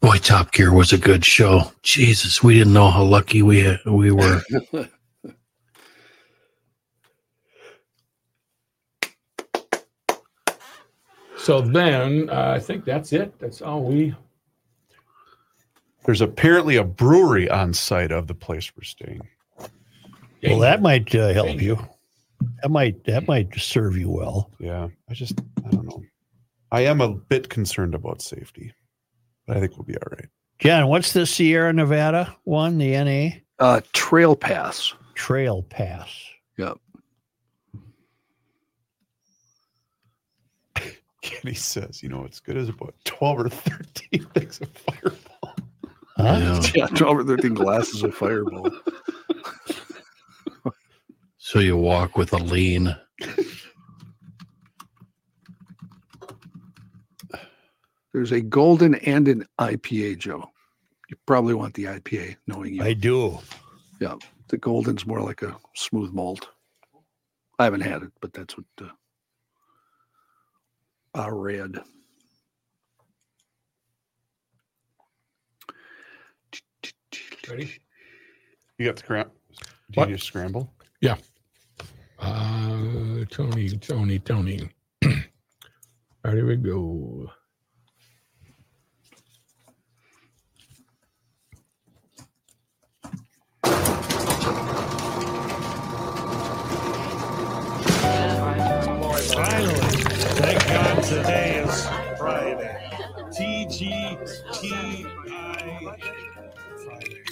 Boy, 0.00 0.16
Top 0.18 0.52
Gear 0.52 0.72
was 0.72 0.92
a 0.92 0.98
good 0.98 1.24
show. 1.24 1.72
Jesus, 1.82 2.42
we 2.42 2.54
didn't 2.54 2.72
know 2.72 2.90
how 2.90 3.02
lucky 3.02 3.42
we 3.42 3.78
we 3.86 4.10
were. 4.10 4.40
So 11.40 11.62
then 11.62 12.28
uh, 12.28 12.52
I 12.54 12.58
think 12.58 12.84
that's 12.84 13.14
it. 13.14 13.36
That's 13.38 13.62
all 13.62 13.82
we. 13.82 14.14
There's 16.04 16.20
apparently 16.20 16.76
a 16.76 16.84
brewery 16.84 17.48
on 17.48 17.72
site 17.72 18.12
of 18.12 18.26
the 18.26 18.34
place 18.34 18.70
we're 18.76 18.82
staying. 18.82 19.22
Well, 20.42 20.58
that 20.58 20.82
might 20.82 21.14
uh, 21.14 21.32
help 21.32 21.60
you. 21.60 21.78
That 22.62 22.70
might 22.70 23.04
that 23.04 23.26
might 23.26 23.54
serve 23.58 23.96
you 23.96 24.10
well. 24.10 24.50
Yeah, 24.58 24.88
I 25.08 25.14
just 25.14 25.40
I 25.66 25.70
don't 25.70 25.86
know. 25.86 26.02
I 26.72 26.82
am 26.82 27.00
a 27.00 27.08
bit 27.08 27.48
concerned 27.48 27.94
about 27.94 28.20
safety, 28.20 28.72
But 28.72 28.79
I 29.50 29.60
think 29.60 29.76
we'll 29.76 29.84
be 29.84 29.96
all 29.96 30.08
right. 30.12 30.28
John, 30.58 30.86
what's 30.88 31.12
the 31.12 31.26
Sierra 31.26 31.72
Nevada 31.72 32.36
one? 32.44 32.78
The 32.78 32.92
NA 33.02 33.40
Uh, 33.58 33.80
Trail 33.92 34.36
Pass. 34.36 34.94
Trail 35.14 35.62
Pass. 35.64 36.08
Yep. 36.58 36.78
Kenny 41.22 41.54
says, 41.54 42.02
you 42.02 42.08
know, 42.08 42.24
it's 42.24 42.40
good 42.40 42.56
as 42.56 42.68
about 42.68 42.94
12 43.04 43.38
or 43.40 43.48
13 43.48 44.24
things 44.34 44.60
of 44.60 44.68
fireball. 44.70 45.54
Huh? 46.16 46.62
Yeah, 46.74 46.86
12 46.94 47.18
or 47.18 47.24
13 47.24 47.54
glasses 47.54 48.02
of 48.02 48.14
fireball. 48.14 48.70
So 51.38 51.58
you 51.58 51.76
walk 51.76 52.16
with 52.16 52.32
a 52.32 52.38
lean. 52.38 52.94
There's 58.12 58.32
a 58.32 58.40
golden 58.40 58.96
and 58.96 59.28
an 59.28 59.46
IPA, 59.58 60.18
Joe. 60.18 60.50
You 61.08 61.16
probably 61.26 61.54
want 61.54 61.74
the 61.74 61.84
IPA, 61.84 62.36
knowing 62.46 62.74
you. 62.74 62.82
I 62.82 62.92
do. 62.92 63.38
Yeah, 64.00 64.16
the 64.48 64.58
golden's 64.58 65.06
more 65.06 65.20
like 65.20 65.42
a 65.42 65.56
smooth 65.74 66.12
malt. 66.12 66.48
I 67.58 67.64
haven't 67.64 67.82
had 67.82 68.02
it, 68.02 68.12
but 68.20 68.32
that's 68.32 68.56
what 68.56 68.66
uh, 68.80 68.88
I 71.14 71.28
read. 71.28 71.78
Ready? 77.48 77.72
You 78.78 78.86
got 78.86 78.96
the 78.96 79.02
cramp. 79.02 79.32
Did 79.90 79.96
What? 79.96 80.08
you 80.08 80.16
just 80.16 80.26
scramble? 80.28 80.72
Yeah. 81.00 81.16
Uh, 82.18 83.24
Tony, 83.30 83.68
Tony, 83.78 84.18
Tony. 84.20 84.70
Ready 86.24 86.42
we 86.42 86.56
go. 86.56 87.30
Today 101.10 101.64
is 101.66 101.86
Friday. 102.16 102.88
TGTI. 103.36 105.02
Friday. 106.84 107.22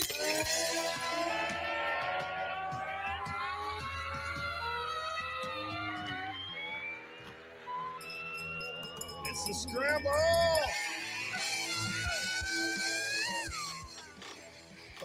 It's 9.27 9.47
the 9.47 9.55
scramble. 9.55 10.11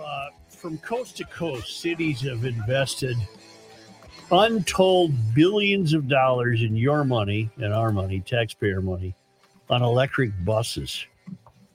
Uh, 0.02 0.30
from 0.50 0.80
coast 0.80 1.18
to 1.18 1.26
coast, 1.26 1.80
cities 1.80 2.22
have 2.22 2.44
invested 2.44 3.18
untold 4.34 5.12
billions 5.34 5.94
of 5.94 6.08
dollars 6.08 6.62
in 6.62 6.76
your 6.76 7.04
money 7.04 7.50
and 7.58 7.74
our 7.74 7.92
money, 7.92 8.20
taxpayer 8.20 8.82
money, 8.82 9.16
on 9.70 9.82
electric 9.82 10.32
buses. 10.44 11.06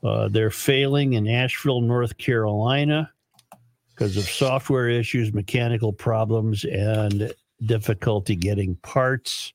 Uh, 0.02 0.28
they're 0.28 0.51
failing 0.51 1.14
in 1.14 1.28
Asheville, 1.28 1.80
North 1.80 2.18
Carolina, 2.18 3.10
because 3.90 4.16
of 4.16 4.24
software 4.24 4.89
issues, 4.89 5.32
mechanical 5.32 5.93
problems, 5.93 6.64
and 6.64 7.32
difficulty 7.66 8.36
getting 8.36 8.76
parts. 8.76 9.52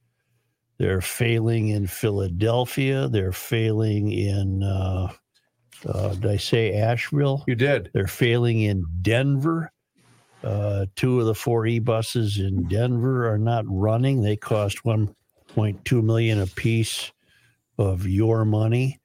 They're 0.77 1.01
failing 1.01 1.69
in 1.69 1.87
Philadelphia. 1.87 3.07
They're 3.07 3.31
failing 3.31 4.11
in, 4.11 4.63
uh, 4.63 5.13
uh, 5.87 6.13
did 6.15 6.25
I 6.25 6.37
say 6.37 6.73
Asheville? 6.73 7.43
You 7.47 7.55
did. 7.55 7.89
They're 7.93 8.07
failing 8.07 8.61
in 8.61 8.85
Denver. 9.01 9.71
Uh, 10.43 10.85
two 10.95 11.19
of 11.19 11.25
the 11.25 11.35
four 11.35 11.65
e 11.65 11.79
buses 11.79 12.37
in 12.37 12.67
Denver 12.67 13.31
are 13.31 13.37
not 13.37 13.63
running. 13.67 14.21
They 14.21 14.35
cost 14.35 14.83
1.2 14.83 16.03
million 16.03 16.41
a 16.41 16.47
piece 16.47 17.11
of 17.77 18.05
your 18.05 18.43
money. 18.43 18.99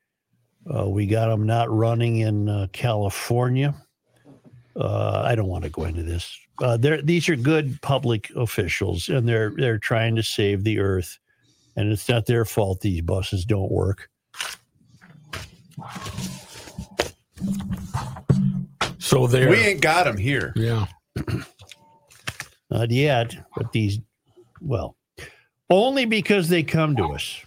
Uh, 0.72 0.88
we 0.88 1.06
got 1.06 1.28
them 1.28 1.46
not 1.46 1.70
running 1.70 2.18
in 2.18 2.48
uh, 2.48 2.66
California. 2.72 3.74
Uh, 4.76 5.22
I 5.24 5.34
don't 5.34 5.48
want 5.48 5.64
to 5.64 5.70
go 5.70 5.84
into 5.84 6.02
this. 6.02 6.36
Uh, 6.60 6.76
they're, 6.76 7.00
these 7.02 7.28
are 7.28 7.36
good 7.36 7.80
public 7.82 8.30
officials, 8.36 9.08
and 9.08 9.28
they're 9.28 9.50
they're 9.56 9.78
trying 9.78 10.16
to 10.16 10.22
save 10.22 10.64
the 10.64 10.80
earth, 10.80 11.18
and 11.76 11.90
it's 11.90 12.08
not 12.08 12.26
their 12.26 12.44
fault 12.44 12.80
these 12.80 13.00
buses 13.00 13.44
don't 13.44 13.70
work. 13.70 14.10
So 18.98 19.26
there. 19.26 19.48
We 19.48 19.56
ain't 19.56 19.80
got 19.80 20.04
them 20.04 20.16
here. 20.16 20.52
yeah. 20.56 20.86
Not 22.70 22.90
yet, 22.90 23.34
but 23.56 23.72
these, 23.72 23.98
well, 24.60 24.96
only 25.70 26.04
because 26.04 26.48
they 26.48 26.62
come 26.62 26.96
to 26.96 27.12
us 27.12 27.42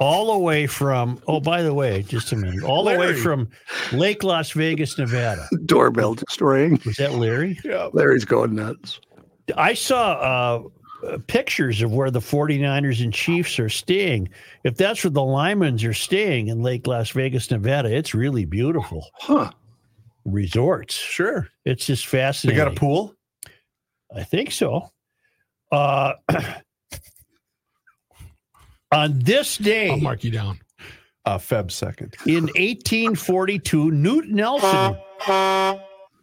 all 0.00 0.32
the 0.32 0.38
way 0.38 0.66
from, 0.66 1.20
oh, 1.26 1.40
by 1.40 1.62
the 1.62 1.74
way, 1.74 2.02
just 2.02 2.32
a 2.32 2.36
minute, 2.36 2.62
all 2.62 2.84
the 2.84 2.96
way 2.96 3.14
from 3.14 3.48
Lake 3.92 4.22
Las 4.22 4.52
Vegas, 4.52 4.96
Nevada. 4.96 5.48
Doorbell 5.66 6.14
just 6.14 6.40
rang. 6.40 6.80
Was 6.86 6.96
that 6.96 7.14
Larry? 7.14 7.58
Yeah. 7.64 7.88
Larry's 7.92 8.24
going 8.24 8.54
nuts. 8.54 9.00
I 9.56 9.74
saw 9.74 10.12
uh, 10.12 11.06
uh, 11.06 11.18
pictures 11.26 11.82
of 11.82 11.92
where 11.92 12.10
the 12.10 12.20
49ers 12.20 13.02
and 13.02 13.12
Chiefs 13.12 13.58
are 13.58 13.68
staying. 13.68 14.28
If 14.64 14.76
that's 14.76 15.02
where 15.02 15.10
the 15.10 15.20
Limans 15.20 15.88
are 15.88 15.94
staying 15.94 16.48
in 16.48 16.62
Lake 16.62 16.86
Las 16.86 17.10
Vegas, 17.10 17.50
Nevada, 17.50 17.94
it's 17.94 18.14
really 18.14 18.44
beautiful. 18.44 19.08
Huh. 19.14 19.50
Resorts. 20.32 20.94
Sure. 20.94 21.48
It's 21.64 21.86
just 21.86 22.04
They 22.10 22.18
fascinating. 22.18 22.56
got 22.64 22.68
a 22.72 22.74
pool? 22.76 23.14
I 24.14 24.24
think 24.24 24.52
so. 24.52 24.90
Uh, 25.72 26.14
on 28.92 29.18
this 29.18 29.56
day, 29.56 29.90
I'll 29.90 29.98
mark 29.98 30.24
you 30.24 30.30
down. 30.30 30.60
Uh, 31.24 31.36
Feb 31.38 31.70
second. 31.70 32.16
in 32.26 32.44
1842, 32.56 33.90
Newt 33.90 34.28
Nelson. 34.28 34.96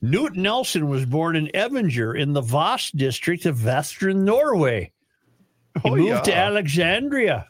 Newt 0.02 0.36
Nelson 0.36 0.88
was 0.90 1.06
born 1.06 1.36
in 1.36 1.48
Evanger 1.48 2.20
in 2.20 2.34
the 2.34 2.42
Voss 2.42 2.92
district 2.92 3.46
of 3.46 3.64
Western 3.64 4.26
Norway. 4.26 4.92
He 5.84 5.90
Oh, 5.90 5.96
moved 5.96 6.26
to. 6.26 6.36
Alexandria. 6.36 7.48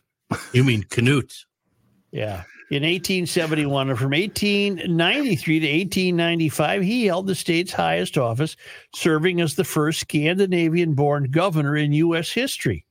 You 0.54 0.64
mean 0.64 0.84
Canute? 0.84 1.46
Yeah. 2.12 2.44
In 2.72 2.82
1871, 2.82 3.90
and 3.90 4.00
from 4.00 4.10
1893 4.10 5.60
to 5.60 5.68
1895, 5.68 6.82
he 6.82 7.06
held 7.06 7.28
the 7.28 7.36
state's 7.36 7.72
highest 7.72 8.18
office, 8.18 8.56
serving 8.96 9.40
as 9.40 9.54
the 9.54 9.64
first 9.64 10.00
Scandinavian 10.00 10.96
born 10.96 11.30
governor 11.30 11.76
in 11.76 11.94
U.S. 11.94 12.32
history. 12.32 12.84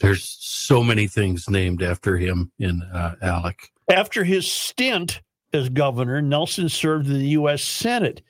There's 0.00 0.36
so 0.40 0.82
many 0.82 1.06
things 1.06 1.48
named 1.48 1.84
after 1.84 2.16
him 2.16 2.50
in 2.58 2.82
uh, 2.92 3.14
Alec. 3.22 3.70
After 3.88 4.24
his 4.24 4.50
stint 4.50 5.20
as 5.52 5.68
governor, 5.68 6.20
Nelson 6.20 6.68
served 6.68 7.06
in 7.06 7.20
the 7.20 7.28
U.S. 7.28 7.62
Senate, 7.62 8.22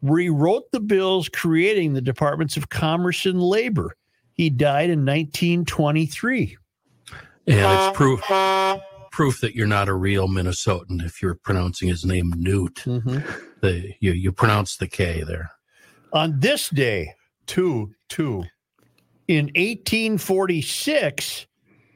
where 0.00 0.20
he 0.20 0.30
wrote 0.30 0.64
the 0.72 0.80
bills 0.80 1.28
creating 1.28 1.92
the 1.92 2.00
Departments 2.00 2.56
of 2.56 2.70
Commerce 2.70 3.24
and 3.24 3.40
Labor. 3.40 3.96
He 4.34 4.50
died 4.50 4.90
in 4.90 5.06
1923. 5.06 6.56
And 7.46 7.56
it's 7.56 7.96
proof 7.96 8.20
proof 9.20 9.40
that 9.42 9.54
you're 9.54 9.66
not 9.66 9.86
a 9.86 9.92
real 9.92 10.28
Minnesotan 10.28 11.04
if 11.04 11.20
you're 11.20 11.34
pronouncing 11.34 11.88
his 11.88 12.06
name 12.06 12.32
Newt. 12.38 12.82
The 13.60 13.92
you 14.00 14.12
you 14.12 14.32
pronounce 14.32 14.78
the 14.78 14.86
K 14.86 15.22
there. 15.26 15.50
On 16.14 16.40
this 16.40 16.70
day, 16.70 17.12
Two, 17.46 17.90
two. 18.08 18.44
in 19.28 19.46
1846, 19.56 21.46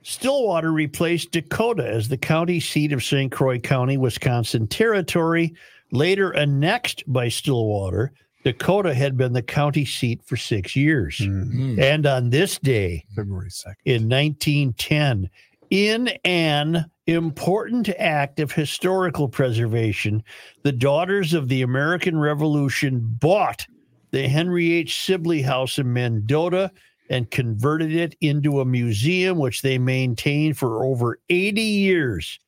Stillwater 0.02 0.70
replaced 0.70 1.30
Dakota 1.30 1.88
as 1.88 2.08
the 2.08 2.18
county 2.18 2.60
seat 2.60 2.92
of 2.92 3.02
St. 3.02 3.32
Croix 3.32 3.58
County, 3.58 3.96
Wisconsin 3.96 4.66
Territory. 4.66 5.54
Later 5.92 6.30
annexed 6.32 7.04
by 7.06 7.30
Stillwater, 7.30 8.12
Dakota 8.44 8.92
had 8.92 9.16
been 9.16 9.32
the 9.32 9.42
county 9.42 9.86
seat 9.86 10.20
for 10.26 10.36
six 10.36 10.76
years. 10.76 11.16
Mm. 11.18 11.80
And 11.80 12.04
on 12.04 12.28
this 12.28 12.58
day, 12.58 13.06
February 13.16 13.48
second. 13.48 13.80
in 13.86 14.02
1910 14.10 15.30
in 15.74 16.06
an 16.24 16.88
important 17.08 17.88
act 17.98 18.38
of 18.38 18.52
historical 18.52 19.28
preservation, 19.28 20.22
the 20.62 20.70
Daughters 20.70 21.34
of 21.34 21.48
the 21.48 21.62
American 21.62 22.16
Revolution 22.16 23.00
bought 23.02 23.66
the 24.12 24.28
Henry 24.28 24.72
H. 24.72 25.02
Sibley 25.04 25.42
House 25.42 25.76
in 25.76 25.92
Mendota 25.92 26.70
and 27.10 27.28
converted 27.28 27.92
it 27.92 28.14
into 28.20 28.60
a 28.60 28.64
museum, 28.64 29.36
which 29.36 29.62
they 29.62 29.76
maintained 29.76 30.56
for 30.56 30.84
over 30.84 31.18
80 31.28 31.60
years 31.60 32.38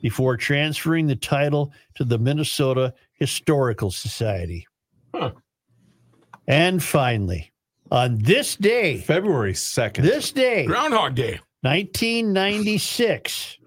before 0.00 0.38
transferring 0.38 1.06
the 1.06 1.16
title 1.16 1.74
to 1.96 2.04
the 2.04 2.18
Minnesota 2.18 2.94
Historical 3.12 3.90
Society. 3.90 4.66
Huh. 5.14 5.32
And 6.48 6.82
finally, 6.82 7.52
on 7.90 8.16
this 8.20 8.56
day, 8.56 9.02
February 9.02 9.52
second. 9.52 10.06
this 10.06 10.32
day, 10.32 10.64
Groundhog 10.64 11.14
Day. 11.14 11.40
1996. 11.62 13.58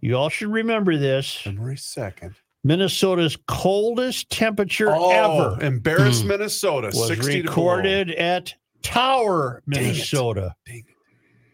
You 0.00 0.16
all 0.16 0.28
should 0.28 0.48
remember 0.52 0.96
this. 0.96 1.32
February 1.34 1.76
second. 1.76 2.34
Minnesota's 2.64 3.36
coldest 3.46 4.30
temperature 4.30 4.90
Oh, 4.94 5.10
ever 5.10 5.64
embarrassed 5.64 6.22
Hmm. 6.22 6.28
Minnesota. 6.28 6.88
was 6.88 7.08
60 7.08 7.42
to 7.42 7.48
recorded 7.48 8.10
at 8.12 8.54
Tower, 8.82 9.62
Dang 9.70 9.82
it. 9.82 9.86
Minnesota. 9.86 10.54
Dang 10.66 10.84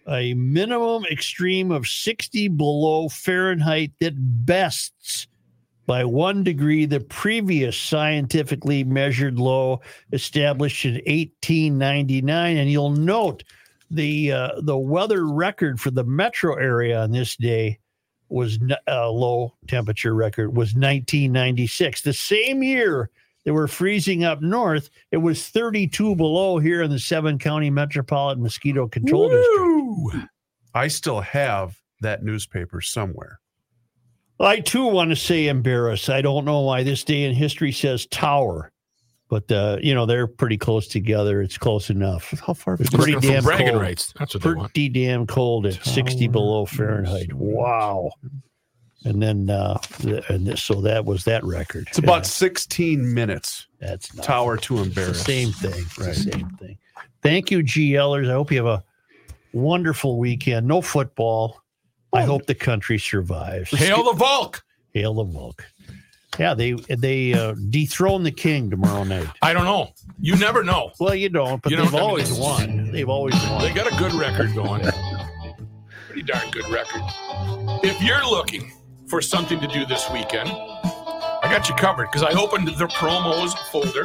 A 0.08 0.34
minimum 0.34 1.04
extreme 1.10 1.70
of 1.70 1.86
60 1.86 2.48
below 2.48 3.08
Fahrenheit 3.08 3.92
that 4.00 4.14
bests 4.44 5.26
by 5.86 6.04
one 6.04 6.42
degree 6.42 6.84
the 6.86 7.00
previous 7.00 7.76
scientifically 7.76 8.84
measured 8.84 9.38
low 9.38 9.80
established 10.12 10.84
in 10.84 10.94
1899. 11.06 12.56
And 12.58 12.70
you'll 12.70 12.90
note 12.90 13.44
the 13.94 14.32
uh, 14.32 14.60
the 14.60 14.76
weather 14.76 15.26
record 15.26 15.80
for 15.80 15.90
the 15.90 16.04
metro 16.04 16.54
area 16.56 17.02
on 17.02 17.12
this 17.12 17.36
day 17.36 17.78
was 18.28 18.58
uh, 18.88 19.10
low 19.10 19.54
temperature 19.68 20.14
record 20.14 20.56
was 20.56 20.74
1996. 20.74 22.02
The 22.02 22.12
same 22.12 22.62
year 22.62 23.10
they 23.44 23.50
were 23.50 23.68
freezing 23.68 24.24
up 24.24 24.40
north, 24.40 24.90
it 25.10 25.18
was 25.18 25.48
32 25.48 26.16
below 26.16 26.58
here 26.58 26.82
in 26.82 26.90
the 26.90 26.98
seven 26.98 27.38
county 27.38 27.70
metropolitan 27.70 28.42
mosquito 28.42 28.88
control 28.88 29.28
district. 29.28 30.30
I 30.74 30.88
still 30.88 31.20
have 31.20 31.78
that 32.00 32.24
newspaper 32.24 32.80
somewhere. 32.80 33.38
I 34.40 34.60
too 34.60 34.86
want 34.86 35.10
to 35.10 35.16
say 35.16 35.46
embarrassed. 35.46 36.10
I 36.10 36.22
don't 36.22 36.44
know 36.44 36.60
why 36.60 36.82
this 36.82 37.04
day 37.04 37.24
in 37.24 37.34
history 37.34 37.70
says 37.70 38.06
tower, 38.06 38.72
but 39.28 39.50
uh, 39.50 39.78
you 39.82 39.94
know 39.94 40.06
they're 40.06 40.26
pretty 40.26 40.56
close 40.58 40.86
together. 40.88 41.40
It's 41.42 41.58
close 41.58 41.90
enough. 41.90 42.32
How 42.46 42.54
far? 42.54 42.74
It's 42.80 42.90
pretty 42.90 43.16
damn 43.20 43.42
cold. 43.42 43.80
rights. 43.80 44.12
That's 44.18 44.34
what 44.34 44.42
they 44.42 44.52
want. 44.54 44.74
Pretty 44.74 44.88
damn 44.90 45.26
cold 45.26 45.66
at 45.66 45.84
60 45.84 46.28
below 46.28 46.66
Fahrenheit. 46.66 47.32
Wow. 47.32 48.10
And 49.06 49.20
then, 49.22 49.50
uh, 49.50 49.76
the, 50.00 50.24
and 50.32 50.46
this, 50.46 50.62
so 50.62 50.80
that 50.80 51.04
was 51.04 51.24
that 51.24 51.44
record. 51.44 51.86
It's 51.88 51.98
about 51.98 52.18
Yeah, 52.18 52.22
16 52.22 53.12
minutes. 53.12 53.66
that's 53.78 54.14
not 54.14 54.24
Tower 54.24 54.56
to 54.56 54.78
It's 54.78 54.86
embarrass. 54.88 55.18
the 55.18 55.24
same 55.24 55.52
thing. 55.52 55.84
Right. 55.98 56.16
Same 56.16 56.48
thing. 56.58 56.78
Thank 57.22 57.50
you, 57.50 57.58
GLers. 57.58 58.30
I 58.30 58.32
hope 58.32 58.50
you 58.50 58.56
have 58.64 58.66
a 58.80 58.84
wonderful 59.52 60.18
weekend. 60.18 60.66
No 60.66 60.80
football. 60.80 61.60
I 62.14 62.22
hope 62.22 62.46
the 62.46 62.54
country 62.54 62.98
survives. 62.98 63.70
Hail 63.70 64.04
the 64.04 64.12
Volk! 64.12 64.62
Hail 64.94 65.12
the 65.14 65.24
Volk. 65.24 65.64
Yeah, 66.38 66.54
they 66.54 66.72
they 66.72 67.32
uh, 67.34 67.54
dethrone 67.70 68.22
the 68.24 68.30
king 68.32 68.70
tomorrow 68.70 69.04
night. 69.04 69.28
I 69.42 69.52
don't 69.52 69.64
know. 69.64 69.90
You 70.18 70.36
never 70.36 70.64
know. 70.64 70.90
Well, 70.98 71.14
you 71.14 71.28
don't, 71.28 71.62
but 71.62 71.70
You 71.70 71.78
they've 71.78 71.86
don't- 71.90 71.94
I 71.94 72.00
mean, 72.00 72.08
always 72.10 72.32
won. 72.32 72.90
They've 72.90 73.08
always 73.08 73.34
won. 73.48 73.60
They 73.62 73.72
got 73.72 73.86
a 73.92 73.96
good 73.96 74.12
record 74.14 74.54
going. 74.54 74.82
Pretty 76.06 76.22
darn 76.22 76.50
good 76.50 76.68
record. 76.70 77.02
If 77.84 78.02
you're 78.02 78.24
looking 78.28 78.70
for 79.08 79.20
something 79.20 79.60
to 79.60 79.66
do 79.68 79.84
this 79.86 80.08
weekend, 80.10 80.48
I 80.50 81.40
got 81.50 81.68
you 81.68 81.74
covered 81.76 82.08
because 82.10 82.22
I 82.22 82.32
opened 82.38 82.66
the 82.68 82.86
promos 82.86 83.52
folder, 83.70 84.04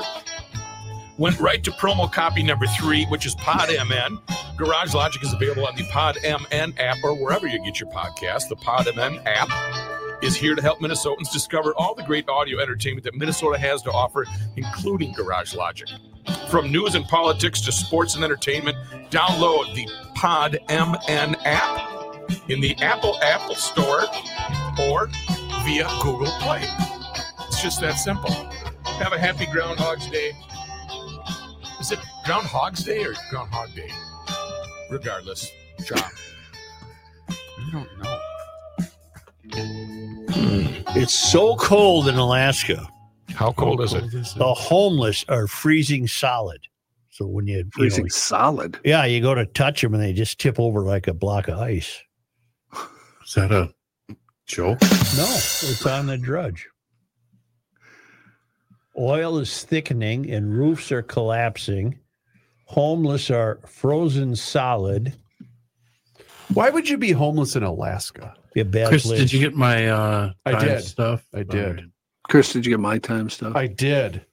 went 1.17 1.39
right 1.39 1.63
to 1.63 1.71
promo 1.71 2.11
copy 2.11 2.43
number 2.43 2.65
three, 2.67 3.05
which 3.05 3.25
is 3.25 3.35
Pod 3.35 3.69
MN. 3.69 4.19
Garage 4.57 4.93
Logic 4.93 5.23
is 5.23 5.33
available 5.33 5.65
on 5.65 5.75
the 5.75 5.85
Pod 5.89 6.17
MN 6.23 6.73
app 6.77 6.97
or 7.03 7.13
wherever 7.15 7.47
you 7.47 7.63
get 7.63 7.79
your 7.79 7.89
podcast. 7.91 8.49
The 8.49 8.55
Pod 8.57 8.87
MN 8.95 9.19
app 9.25 9.47
is 10.21 10.35
here 10.35 10.55
to 10.55 10.61
help 10.61 10.79
Minnesotans 10.79 11.31
discover 11.31 11.73
all 11.75 11.95
the 11.95 12.03
great 12.03 12.27
audio 12.27 12.59
entertainment 12.59 13.03
that 13.05 13.15
Minnesota 13.15 13.57
has 13.57 13.81
to 13.83 13.91
offer, 13.91 14.25
including 14.57 15.13
Garage 15.13 15.55
Logic. 15.55 15.87
From 16.49 16.71
news 16.71 16.95
and 16.95 17.05
politics 17.05 17.61
to 17.61 17.71
sports 17.71 18.15
and 18.15 18.23
entertainment, 18.23 18.77
download 19.09 19.73
the 19.75 19.87
Pod 20.15 20.59
MN 20.69 21.35
app 21.45 21.89
in 22.49 22.59
the 22.59 22.75
Apple 22.81 23.17
Apple 23.21 23.55
Store 23.55 24.03
or 24.79 25.07
via 25.63 25.87
Google 26.01 26.31
Play. 26.39 26.63
It's 27.47 27.61
just 27.61 27.81
that 27.81 27.93
simple. 27.93 28.31
Have 28.99 29.13
a 29.13 29.19
happy 29.19 29.45
Groundhog's 29.45 30.07
Day. 30.07 30.31
Is 31.79 31.91
it 31.91 31.99
Groundhog's 32.25 32.83
Day 32.83 33.03
or 33.03 33.13
Groundhog 33.29 33.73
Day? 33.73 33.89
Regardless, 34.91 35.49
job. 35.85 36.03
I 37.29 37.69
don't 37.71 37.99
know. 37.99 38.28
It's 40.95 41.13
so 41.13 41.55
cold 41.57 42.07
in 42.07 42.15
Alaska. 42.15 42.87
How 43.33 43.51
cold 43.51 43.81
is 43.81 43.93
it? 43.93 44.03
The 44.37 44.53
homeless 44.53 45.23
are 45.29 45.47
freezing 45.47 46.07
solid. 46.07 46.59
So 47.11 47.27
when 47.27 47.47
you, 47.47 47.57
you 47.57 47.63
know, 47.63 47.69
Freezing 47.73 48.09
solid. 48.09 48.79
yeah, 48.83 49.05
you 49.05 49.21
go 49.21 49.35
to 49.35 49.45
touch 49.45 49.81
them 49.81 49.93
and 49.93 50.01
they 50.01 50.13
just 50.13 50.39
tip 50.39 50.59
over 50.59 50.81
like 50.81 51.07
a 51.07 51.13
block 51.13 51.47
of 51.47 51.59
ice. 51.59 52.01
Is 53.25 53.33
that 53.35 53.51
a 53.51 53.73
joke? 54.47 54.81
No, 54.81 55.25
it's 55.35 55.85
on 55.85 56.07
the 56.07 56.17
drudge. 56.17 56.67
Oil 58.97 59.37
is 59.37 59.63
thickening 59.63 60.29
and 60.31 60.57
roofs 60.57 60.91
are 60.91 61.01
collapsing. 61.03 61.99
Homeless 62.65 63.29
are 63.29 63.59
frozen 63.67 64.35
solid. 64.35 65.13
Why 66.53 66.69
would 66.69 66.89
you 66.89 66.97
be 66.97 67.11
homeless 67.11 67.55
in 67.55 67.63
Alaska? 67.63 68.33
Be 68.59 68.61
a 68.61 68.65
bad 68.65 68.89
Chris, 68.89 69.05
place. 69.05 69.19
did 69.19 69.31
you 69.31 69.39
get 69.39 69.55
my 69.55 69.87
uh 69.87 70.31
I 70.45 70.51
time 70.51 70.65
did. 70.67 70.81
stuff? 70.83 71.25
I 71.33 71.43
did. 71.43 71.65
All 71.65 71.73
right. 71.75 71.83
Chris, 72.27 72.51
did 72.51 72.65
you 72.65 72.71
get 72.73 72.79
my 72.81 72.97
time 72.99 73.29
stuff? 73.29 73.55
I 73.55 73.67
did. 73.67 74.25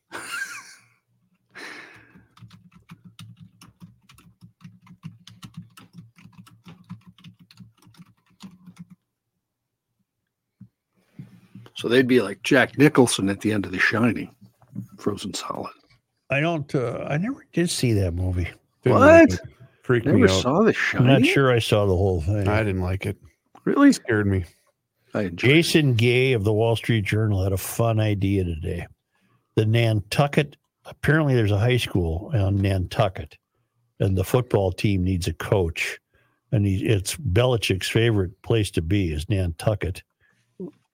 so 11.74 11.88
they'd 11.88 12.06
be 12.06 12.20
like 12.20 12.42
Jack 12.42 12.78
Nicholson 12.78 13.28
at 13.28 13.40
the 13.40 13.52
end 13.52 13.66
of 13.66 13.72
The 13.72 13.78
Shining, 13.78 14.34
frozen 14.98 15.34
solid. 15.34 15.72
I 16.30 16.40
don't. 16.40 16.72
Uh, 16.74 17.06
I 17.08 17.18
never 17.18 17.46
did 17.52 17.70
see 17.70 17.92
that 17.94 18.12
movie. 18.14 18.48
Didn't 18.82 18.98
What? 18.98 19.30
like. 19.30 19.40
Freaked 19.82 20.06
Never 20.06 20.18
me 20.18 20.24
out. 20.24 20.42
saw 20.42 20.60
The 20.62 20.68
I'm 20.68 20.72
Shining. 20.74 21.06
not 21.06 21.24
sure 21.26 21.52
I 21.52 21.60
saw 21.60 21.86
the 21.86 21.94
whole 21.96 22.20
thing. 22.20 22.48
I 22.48 22.64
didn't 22.64 22.80
like 22.82 23.06
it. 23.06 23.16
Really? 23.66 23.92
Scared 23.92 24.26
me. 24.26 24.44
I 25.12 25.22
enjoyed 25.22 25.50
it. 25.50 25.54
Jason 25.54 25.94
Gay 25.94 26.32
of 26.32 26.44
the 26.44 26.52
Wall 26.52 26.76
Street 26.76 27.04
Journal 27.04 27.42
had 27.42 27.52
a 27.52 27.58
fun 27.58 28.00
idea 28.00 28.44
today. 28.44 28.86
The 29.56 29.66
Nantucket, 29.66 30.56
apparently, 30.84 31.34
there's 31.34 31.50
a 31.50 31.58
high 31.58 31.76
school 31.76 32.30
on 32.32 32.56
Nantucket, 32.56 33.36
and 34.00 34.16
the 34.16 34.24
football 34.24 34.70
team 34.70 35.02
needs 35.02 35.26
a 35.26 35.32
coach. 35.32 35.98
And 36.52 36.64
he, 36.64 36.86
it's 36.86 37.16
Belichick's 37.16 37.88
favorite 37.88 38.40
place 38.42 38.70
to 38.72 38.82
be 38.82 39.12
is 39.12 39.28
Nantucket. 39.28 40.02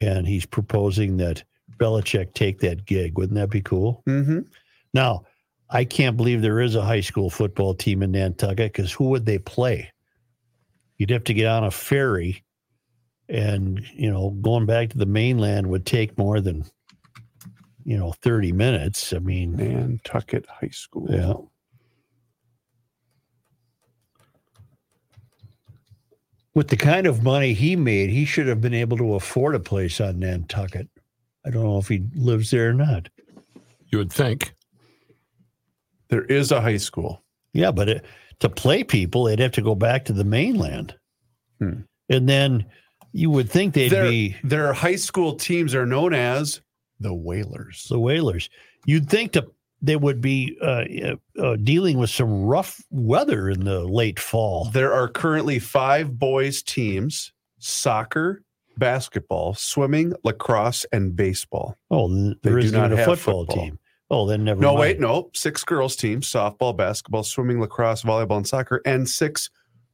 And 0.01 0.27
he's 0.27 0.47
proposing 0.47 1.19
that 1.19 1.45
Belichick 1.77 2.33
take 2.33 2.59
that 2.61 2.87
gig. 2.87 3.19
Wouldn't 3.19 3.35
that 3.35 3.51
be 3.51 3.61
cool? 3.61 4.03
Mm-hmm. 4.09 4.41
Now, 4.95 5.25
I 5.69 5.85
can't 5.85 6.17
believe 6.17 6.41
there 6.41 6.61
is 6.61 6.75
a 6.75 6.83
high 6.83 7.01
school 7.01 7.29
football 7.29 7.75
team 7.75 8.03
in 8.03 8.13
Nantucket 8.13 8.73
because 8.73 8.93
who 8.93 9.11
would 9.11 9.27
they 9.27 9.39
play? 9.39 9.93
You'd 10.97 11.11
have 11.11 11.25
to 11.25 11.35
get 11.35 11.47
on 11.47 11.65
a 11.65 11.71
ferry, 11.71 12.43
and 13.33 13.83
you 13.95 14.11
know, 14.11 14.31
going 14.43 14.67
back 14.67 14.91
to 14.91 14.99
the 14.99 15.07
mainland 15.07 15.67
would 15.69 15.87
take 15.87 16.17
more 16.19 16.41
than 16.41 16.65
you 17.85 17.97
know 17.97 18.13
thirty 18.13 18.53
minutes. 18.53 19.13
I 19.13 19.19
mean, 19.19 19.57
Nantucket 19.57 20.47
High 20.47 20.69
School. 20.69 21.07
yeah. 21.11 21.33
With 26.55 26.69
the 26.69 26.77
kind 26.77 27.07
of 27.07 27.23
money 27.23 27.55
he 27.55 27.77
made, 27.77 28.11
he 28.11 28.27
should 28.27 28.47
have 28.47 28.61
been 28.61 28.75
able 28.75 28.99
to 28.99 29.15
afford 29.15 29.55
a 29.55 29.61
place 29.61 30.01
on 30.03 30.19
Nantucket. 30.19 30.87
I 31.47 31.51
don't 31.51 31.65
know 31.65 31.79
if 31.79 31.89
he 31.89 32.03
lives 32.15 32.51
there 32.51 32.69
or 32.69 32.75
not. 32.75 33.09
You 33.89 33.97
would 33.99 34.13
think. 34.13 34.53
There 36.11 36.27
is 36.27 36.53
a 36.53 36.61
high 36.61 36.77
school. 36.77 37.25
Yeah, 37.55 37.71
but 37.71 37.89
it, 37.89 38.05
to 38.41 38.51
play 38.51 38.85
people, 38.85 39.25
they'd 39.25 39.39
have 39.39 39.53
to 39.53 39.63
go 39.63 39.75
back 39.75 40.05
to 40.07 40.13
the 40.13 40.25
mainland, 40.25 40.95
Hmm. 41.59 41.81
and 42.11 42.29
then 42.29 42.67
you 43.13 43.31
would 43.31 43.51
think 43.51 43.75
they'd 43.75 43.91
Their, 43.91 44.09
be 44.09 44.37
their 44.43 44.73
high 44.73 44.97
school 44.97 45.35
teams 45.35 45.75
are 45.75 45.87
known 45.87 46.15
as 46.15 46.61
the 47.01 47.15
Whalers. 47.15 47.87
the 47.89 47.99
Whalers. 47.99 48.49
You'd 48.87 49.09
think 49.09 49.33
that 49.33 49.45
they 49.81 49.97
would 49.97 50.21
be 50.21 50.57
uh, 50.63 50.85
uh, 51.41 51.57
dealing 51.57 51.99
with 51.99 52.11
some 52.11 52.45
rough 52.45 52.81
weather 52.91 53.49
in 53.51 53.65
the 53.65 53.81
late 53.81 54.21
fall. 54.21 54.67
There 54.67 54.93
are 54.93 55.09
currently 55.09 55.59
five 55.59 56.19
boys 56.19 56.63
teams: 56.63 57.33
soccer, 57.59 58.43
basketball, 58.79 59.55
swimming, 59.55 60.15
lacrosse, 60.25 60.87
and 60.93 61.15
baseball. 61.17 61.77
Oh, 61.91 62.09
there 62.43 62.55
do 62.55 62.59
isn't 62.59 62.81
not 62.81 62.93
a 62.93 62.97
football, 62.97 63.47
football. 63.47 63.65
team. 63.65 63.79
Oh, 64.11 64.27
then 64.27 64.45
never. 64.45 64.61
No, 64.61 64.69
mind. 64.69 64.81
wait, 64.81 65.01
no. 65.01 65.31
Six 65.35 65.65
girls 65.65 65.97
teams: 65.97 66.31
softball, 66.31 66.77
basketball, 66.77 67.25
swimming, 67.25 67.61
lacrosse, 67.61 68.03
volleyball, 68.03 68.37
and 68.37 68.47
soccer, 68.47 68.81
and 68.87 69.09
six 69.09 69.51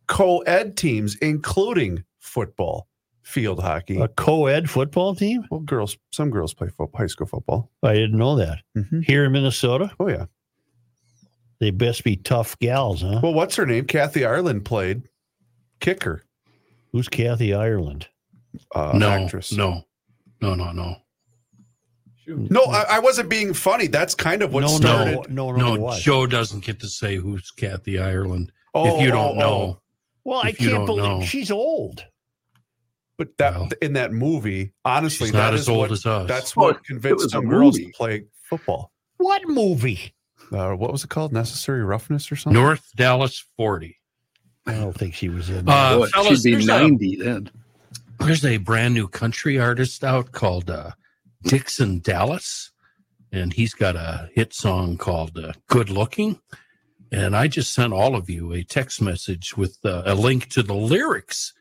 co-ed 0.07 0.77
teams, 0.77 1.17
including 1.17 2.05
football, 2.19 2.89
field 3.29 3.61
hockey. 3.63 4.01
A 4.01 4.09
co-ed 4.09 4.69
football 4.71 5.15
team? 5.15 5.45
well, 5.51 5.61
girls. 5.61 5.97
Some 6.13 6.31
girls 6.31 6.55
play 6.55 6.69
fo- 6.69 6.91
high 6.95 7.07
school 7.07 7.27
football. 7.27 7.71
I 7.83 7.93
didn't 7.95 8.17
know 8.19 8.37
that. 8.37 8.61
Mhm. 8.77 9.05
Here 9.05 9.25
in 9.25 9.33
Minnesota, 9.33 9.91
Oh 10.01 10.09
yeah. 10.09 10.27
they 11.61 11.71
best 11.71 12.05
be 12.05 12.17
tough 12.17 12.59
gals, 12.59 13.03
huh? 13.03 13.21
Well, 13.23 13.35
what's 13.35 13.57
her 13.57 13.67
name? 13.67 13.85
Kathy 13.85 14.25
Ireland 14.25 14.65
played 14.65 15.03
kicker. 15.81 16.25
Who's 16.93 17.09
Kathy 17.09 17.53
Ireland? 17.55 18.09
Uh, 18.75 18.93
no, 18.97 19.09
actress. 19.11 19.53
no, 19.53 19.85
no, 20.41 20.55
no, 20.55 20.73
no. 20.73 20.97
No, 22.27 22.63
I, 22.65 22.97
I 22.97 22.99
wasn't 22.99 23.31
being 23.31 23.55
funny. 23.55 23.87
That's 23.87 24.15
kind 24.15 24.43
of 24.43 24.53
what 24.53 24.61
no, 24.61 24.69
started. 24.69 25.31
no, 25.31 25.51
no, 25.51 25.57
no, 25.57 25.77
No. 25.77 25.99
Joe 25.99 26.27
doesn't 26.27 26.63
get 26.65 26.79
to 26.81 26.87
say 26.89 27.17
who's 27.17 27.51
Kathy 27.51 27.99
Ireland 27.99 28.53
Oh, 28.75 28.97
if 28.97 29.03
you 29.03 29.11
don't 29.11 29.37
oh, 29.37 29.41
know. 29.41 29.51
oh. 29.51 29.81
Well, 30.25 30.41
I 30.45 30.49
if 30.51 30.61
you 30.61 30.69
can't 30.71 30.87
don't 30.87 30.97
believe 30.97 31.21
know. 31.21 31.23
she's 31.25 31.51
old. 31.51 32.05
But 33.19 33.37
that 33.39 33.55
Well, 33.55 33.69
in 33.83 33.95
that 33.95 34.13
movie, 34.13 34.73
honestly, 34.85 35.27
She's 35.27 35.35
not 35.35 35.51
that 35.51 35.55
as 35.55 35.63
is 35.63 35.69
old 35.69 35.79
what, 35.81 35.91
as 35.91 36.07
us. 36.07 36.29
That's 36.29 36.57
what 36.57 36.77
it 36.77 36.85
convinced 36.85 37.25
was 37.25 37.33
some 37.33 37.49
girls 37.49 37.77
to 37.77 37.91
play 37.91 38.25
football. 38.45 38.93
What 39.17 39.43
movie? 39.47 40.15
Uh, 40.53 40.73
what 40.75 40.93
was 40.93 41.03
it 41.03 41.11
called? 41.11 41.33
Necessary 41.33 41.83
roughness 41.83 42.31
or 42.31 42.37
something? 42.37 42.61
North 42.63 42.89
Dallas 42.97 43.45
40. 43.57 43.97
I 44.67 44.75
don't 44.75 44.97
think 44.97 45.15
she 45.15 45.29
was 45.29 45.51
in. 45.51 45.69
Uh, 45.69 45.91
that. 45.91 45.99
Boy, 45.99 46.07
fellas, 46.07 46.43
she'd 46.43 46.45
be 46.45 46.53
there's 46.53 46.69
a- 46.69 46.89
90 46.89 47.17
then. 47.17 47.51
There's 48.21 48.45
a 48.45 48.57
brand 48.57 48.95
new 48.95 49.09
country 49.09 49.59
artist 49.59 50.03
out 50.05 50.33
called 50.33 50.71
uh, 50.71 50.91
Dixon 51.45 52.01
Dallas, 52.01 52.71
and 53.33 53.53
he's 53.53 53.75
got 53.75 53.97
a 53.97 54.29
hit 54.35 54.53
song 54.53 54.97
called 54.97 55.39
uh, 55.39 55.53
Good 55.69 55.91
Looking. 55.91 56.41
And 57.11 57.35
I 57.35 57.49
just 57.49 57.73
sent 57.73 57.93
all 57.93 58.15
of 58.17 58.29
you 58.29 58.53
a 58.53 58.63
text 58.63 59.01
message 59.01 59.57
with 59.57 59.79
uh, 59.85 60.03
a 60.05 60.15
link 60.15 60.49
to 60.51 60.63
the 60.63 60.75
lyrics 60.75 61.55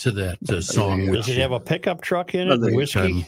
to 0.00 0.10
that 0.12 0.38
uh, 0.50 0.60
song, 0.60 1.06
Does 1.06 1.26
which 1.26 1.28
it 1.28 1.40
have 1.40 1.52
a 1.52 1.60
pickup 1.60 2.00
truck 2.00 2.34
in 2.34 2.50
it? 2.50 2.74
Whiskey? 2.74 3.26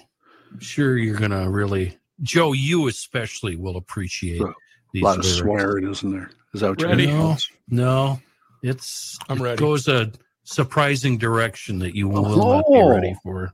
I'm 0.53 0.61
sure 0.61 0.99
you're 0.99 1.19
going 1.19 1.31
to 1.31 1.49
really, 1.49 1.97
Joe, 2.23 2.53
you 2.53 2.89
especially 2.89 3.57
will 3.57 3.77
appreciate 3.77 4.41
Well, 4.41 4.51
A 4.51 4.55
these 4.93 5.03
lot 5.03 5.19
of 5.19 5.25
swearing, 5.25 5.91
isn't 5.91 6.11
there? 6.11 6.31
Is 6.55 6.61
that 6.61 6.71
what 6.71 6.81
you're 6.81 6.91
Ready? 6.91 7.07
No, 7.07 7.37
no, 7.69 8.21
it's 8.63 9.19
I'm 9.29 9.39
it 9.39 9.43
ready. 9.43 9.57
goes 9.59 9.89
a 9.89 10.11
surprising 10.45 11.17
direction 11.19 11.79
that 11.79 11.95
you 11.95 12.09
will 12.09 12.37
not 12.37 12.65
Oh. 12.67 12.73
be 12.73 12.91
ready 12.95 13.17
for. 13.23 13.53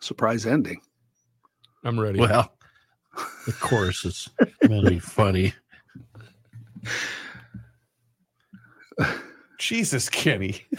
Surprise 0.00 0.46
ending. 0.46 0.80
I'm 1.84 1.98
ready. 2.00 2.20
Well, 2.20 2.52
the 3.46 3.52
chorus 3.52 4.04
is 4.04 4.28
really 4.62 4.98
funny. 4.98 5.52
Jesus, 9.60 10.08
Kenny. 10.08 10.66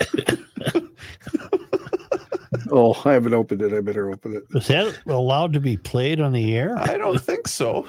Oh, 2.74 3.02
I 3.04 3.12
haven't 3.12 3.34
opened 3.34 3.62
it. 3.62 3.74
I 3.74 3.82
better 3.82 4.10
open 4.10 4.34
it. 4.34 4.44
Is 4.56 4.68
that 4.68 4.98
allowed 5.06 5.52
to 5.54 5.60
be 5.60 5.76
played 5.76 6.22
on 6.22 6.32
the 6.32 6.56
air? 6.56 6.78
I 6.78 6.96
don't 6.98 7.20
think 7.20 7.50
so. 7.50 7.86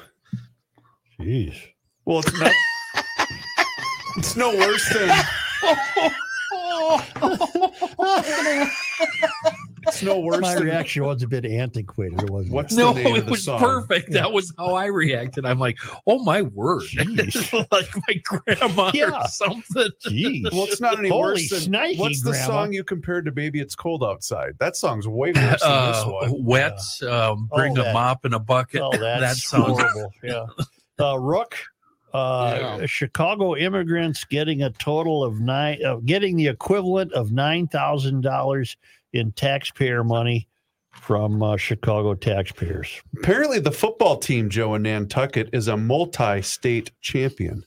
Jeez. 1.21 1.55
Well, 2.05 2.19
it's 2.19 2.33
not. 2.33 2.51
it's 4.17 4.37
no 4.37 4.51
worse 4.57 4.93
than. 4.93 5.09
It's 9.93 10.03
no 10.03 10.19
worse 10.21 10.41
My 10.41 10.55
than. 10.55 10.65
reaction 10.65 11.05
was 11.05 11.23
a 11.23 11.29
bit 11.29 11.45
antiquated. 11.45 12.23
It 12.23 12.31
wasn't. 12.31 12.55
What's 12.55 12.75
No, 12.75 12.93
the 12.93 13.03
name 13.03 13.15
it 13.15 13.19
of 13.21 13.25
the 13.27 13.31
was 13.33 13.45
song? 13.45 13.59
perfect. 13.61 14.11
That 14.13 14.33
was 14.33 14.53
how 14.59 14.75
I 14.75 14.87
reacted. 14.87 15.45
I'm 15.45 15.59
like, 15.59 15.79
oh 16.07 16.23
my 16.25 16.43
word. 16.43 16.85
like 17.71 17.89
my 18.09 18.23
grandma 18.25 18.91
Yeah. 18.95 19.23
or 19.23 19.29
something. 19.29 19.89
Jeez. 20.07 20.51
Well, 20.53 20.65
it's 20.65 20.81
not 20.81 20.99
any 20.99 21.09
Holy 21.09 21.21
worse 21.23 21.51
than. 21.51 21.61
snikey, 21.73 21.99
what's 21.99 22.23
the 22.23 22.31
Grandma. 22.31 22.47
song 22.47 22.73
you 22.73 22.85
compared 22.85 23.25
to 23.27 23.33
"Baby 23.33 23.61
It's 23.61 23.75
Cold 23.75 24.03
Outside"? 24.03 24.55
That 24.59 24.77
song's 24.77 25.07
way 25.07 25.33
worse 25.33 25.61
than 25.61 25.71
Uh, 25.71 25.93
this 25.93 26.07
one. 26.33 26.45
wet, 26.45 26.81
um, 27.09 27.49
bring 27.55 27.79
Oh, 27.79 27.83
a 27.83 27.85
that- 27.85 27.95
mop 27.95 28.25
and 28.25 28.35
a 28.35 28.39
bucket. 28.39 28.81
Oh, 28.83 28.91
that 28.93 29.21
that's 29.21 29.45
sounds 29.45 29.67
horrible. 29.81 30.13
Yeah. 30.23 30.47
Uh, 30.99 31.19
Rook, 31.19 31.57
uh, 32.15 32.57
Yeah. 32.81 32.87
Chicago 32.87 33.57
immigrants 33.57 34.25
getting 34.25 34.63
a 34.63 34.71
total 34.71 35.25
of 35.25 35.41
nine, 35.41 35.85
uh, 35.85 35.97
getting 36.05 36.37
the 36.37 36.49
equivalent 36.49 37.13
of 37.13 37.33
nine 37.33 37.67
thousand 37.69 38.21
dollars 38.23 38.77
in 39.13 39.33
taxpayer 39.33 40.05
money 40.05 40.49
from 40.91 41.43
uh, 41.43 41.57
Chicago 41.57 42.15
taxpayers. 42.15 43.01
Apparently, 43.17 43.59
the 43.59 43.73
football 43.73 44.19
team, 44.19 44.51
Joe 44.51 44.75
in 44.75 44.83
Nantucket, 44.83 45.49
is 45.53 45.69
a 45.69 45.77
multi-state 45.77 46.91
champion. 47.01 47.65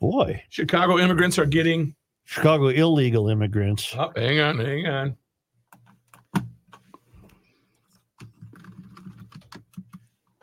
Boy, 0.00 0.42
Chicago 0.48 0.98
immigrants 0.98 1.38
are 1.38 1.46
getting. 1.46 1.94
Chicago 2.24 2.68
illegal 2.68 3.28
immigrants. 3.28 3.94
Oh, 3.98 4.12
hang 4.14 4.38
on, 4.38 4.58
hang 4.58 4.86
on. 4.86 5.16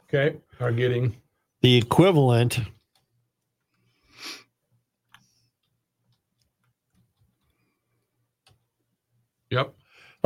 Okay, 0.04 0.38
are 0.60 0.72
getting. 0.72 1.16
The 1.62 1.78
equivalent 1.78 2.60
Yep. 9.52 9.74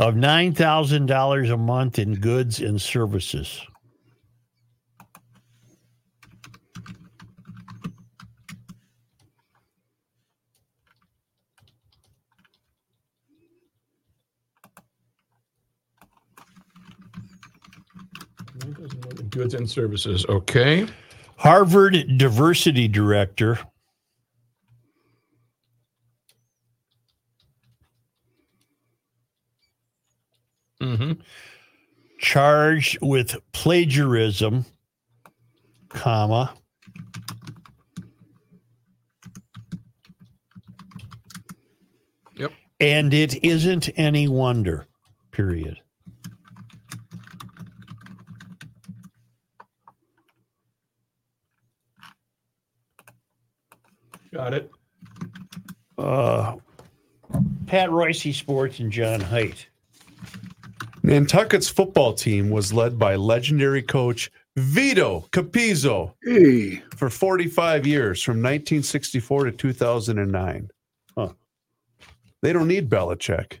Of 0.00 0.16
nine 0.16 0.54
thousand 0.54 1.04
dollars 1.06 1.50
a 1.50 1.56
month 1.58 1.98
in 1.98 2.14
goods 2.14 2.58
and 2.60 2.80
services. 2.80 3.60
Goods 19.28 19.52
and 19.54 19.68
services. 19.68 20.24
Okay. 20.30 20.86
Harvard 21.36 22.16
diversity 22.16 22.88
director 22.88 23.58
hmm 30.80 31.12
charged 32.20 32.98
with 33.00 33.36
plagiarism, 33.52 34.66
comma. 35.88 36.54
Yep. 42.36 42.52
And 42.78 43.12
it 43.14 43.42
isn't 43.42 43.88
any 43.96 44.28
wonder, 44.28 44.86
period. 45.32 45.80
Got 54.32 54.54
it. 54.54 54.70
Uh, 55.98 56.56
Pat 57.66 57.90
Reusse 57.90 58.32
Sports 58.34 58.78
and 58.78 58.92
John 58.92 59.20
Heidt. 59.20 59.66
Nantucket's 61.02 61.68
football 61.68 62.12
team 62.12 62.50
was 62.50 62.72
led 62.72 62.98
by 62.98 63.16
legendary 63.16 63.82
coach 63.82 64.30
Vito 64.56 65.26
Capizzo 65.32 66.14
Hey, 66.22 66.82
for 66.96 67.08
45 67.08 67.86
years, 67.86 68.22
from 68.22 68.34
1964 68.38 69.44
to 69.44 69.52
2009. 69.52 70.70
Huh. 71.16 71.28
They 72.42 72.52
don't 72.52 72.68
need 72.68 72.90
Belichick. 72.90 73.60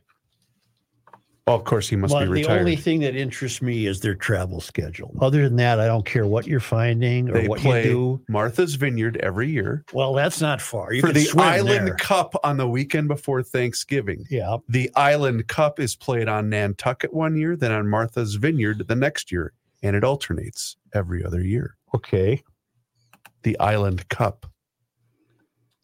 Well, 1.50 1.58
of 1.58 1.64
course, 1.64 1.88
he 1.88 1.96
must 1.96 2.14
Well, 2.14 2.22
be 2.22 2.28
retired. 2.28 2.54
the 2.54 2.60
only 2.60 2.76
thing 2.76 3.00
that 3.00 3.16
interests 3.16 3.60
me 3.60 3.86
is 3.86 3.98
their 3.98 4.14
travel 4.14 4.60
schedule. 4.60 5.12
Other 5.20 5.42
than 5.42 5.56
that, 5.56 5.80
I 5.80 5.88
don't 5.88 6.06
care 6.06 6.24
what 6.24 6.46
you're 6.46 6.60
finding 6.60 7.28
or 7.28 7.32
they 7.32 7.48
what 7.48 7.58
play 7.58 7.86
you 7.86 7.90
do. 7.90 8.24
Martha's 8.28 8.76
Vineyard 8.76 9.16
every 9.16 9.50
year 9.50 9.84
Well, 9.92 10.14
that's 10.14 10.40
not 10.40 10.62
far. 10.62 10.92
You 10.92 11.00
for 11.00 11.08
can 11.08 11.14
the 11.14 11.24
swim 11.24 11.44
Island 11.44 11.88
there. 11.88 11.94
Cup 11.96 12.36
on 12.44 12.56
the 12.56 12.68
weekend 12.68 13.08
before 13.08 13.42
Thanksgiving. 13.42 14.24
Yeah. 14.30 14.58
The 14.68 14.92
Island 14.94 15.48
Cup 15.48 15.80
is 15.80 15.96
played 15.96 16.28
on 16.28 16.50
Nantucket 16.50 17.12
one 17.12 17.36
year, 17.36 17.56
then 17.56 17.72
on 17.72 17.88
Martha's 17.88 18.36
Vineyard 18.36 18.86
the 18.86 18.94
next 18.94 19.32
year, 19.32 19.52
and 19.82 19.96
it 19.96 20.04
alternates 20.04 20.76
every 20.94 21.24
other 21.24 21.40
year. 21.42 21.74
Okay. 21.96 22.44
The 23.42 23.58
Island 23.58 24.08
Cup. 24.08 24.46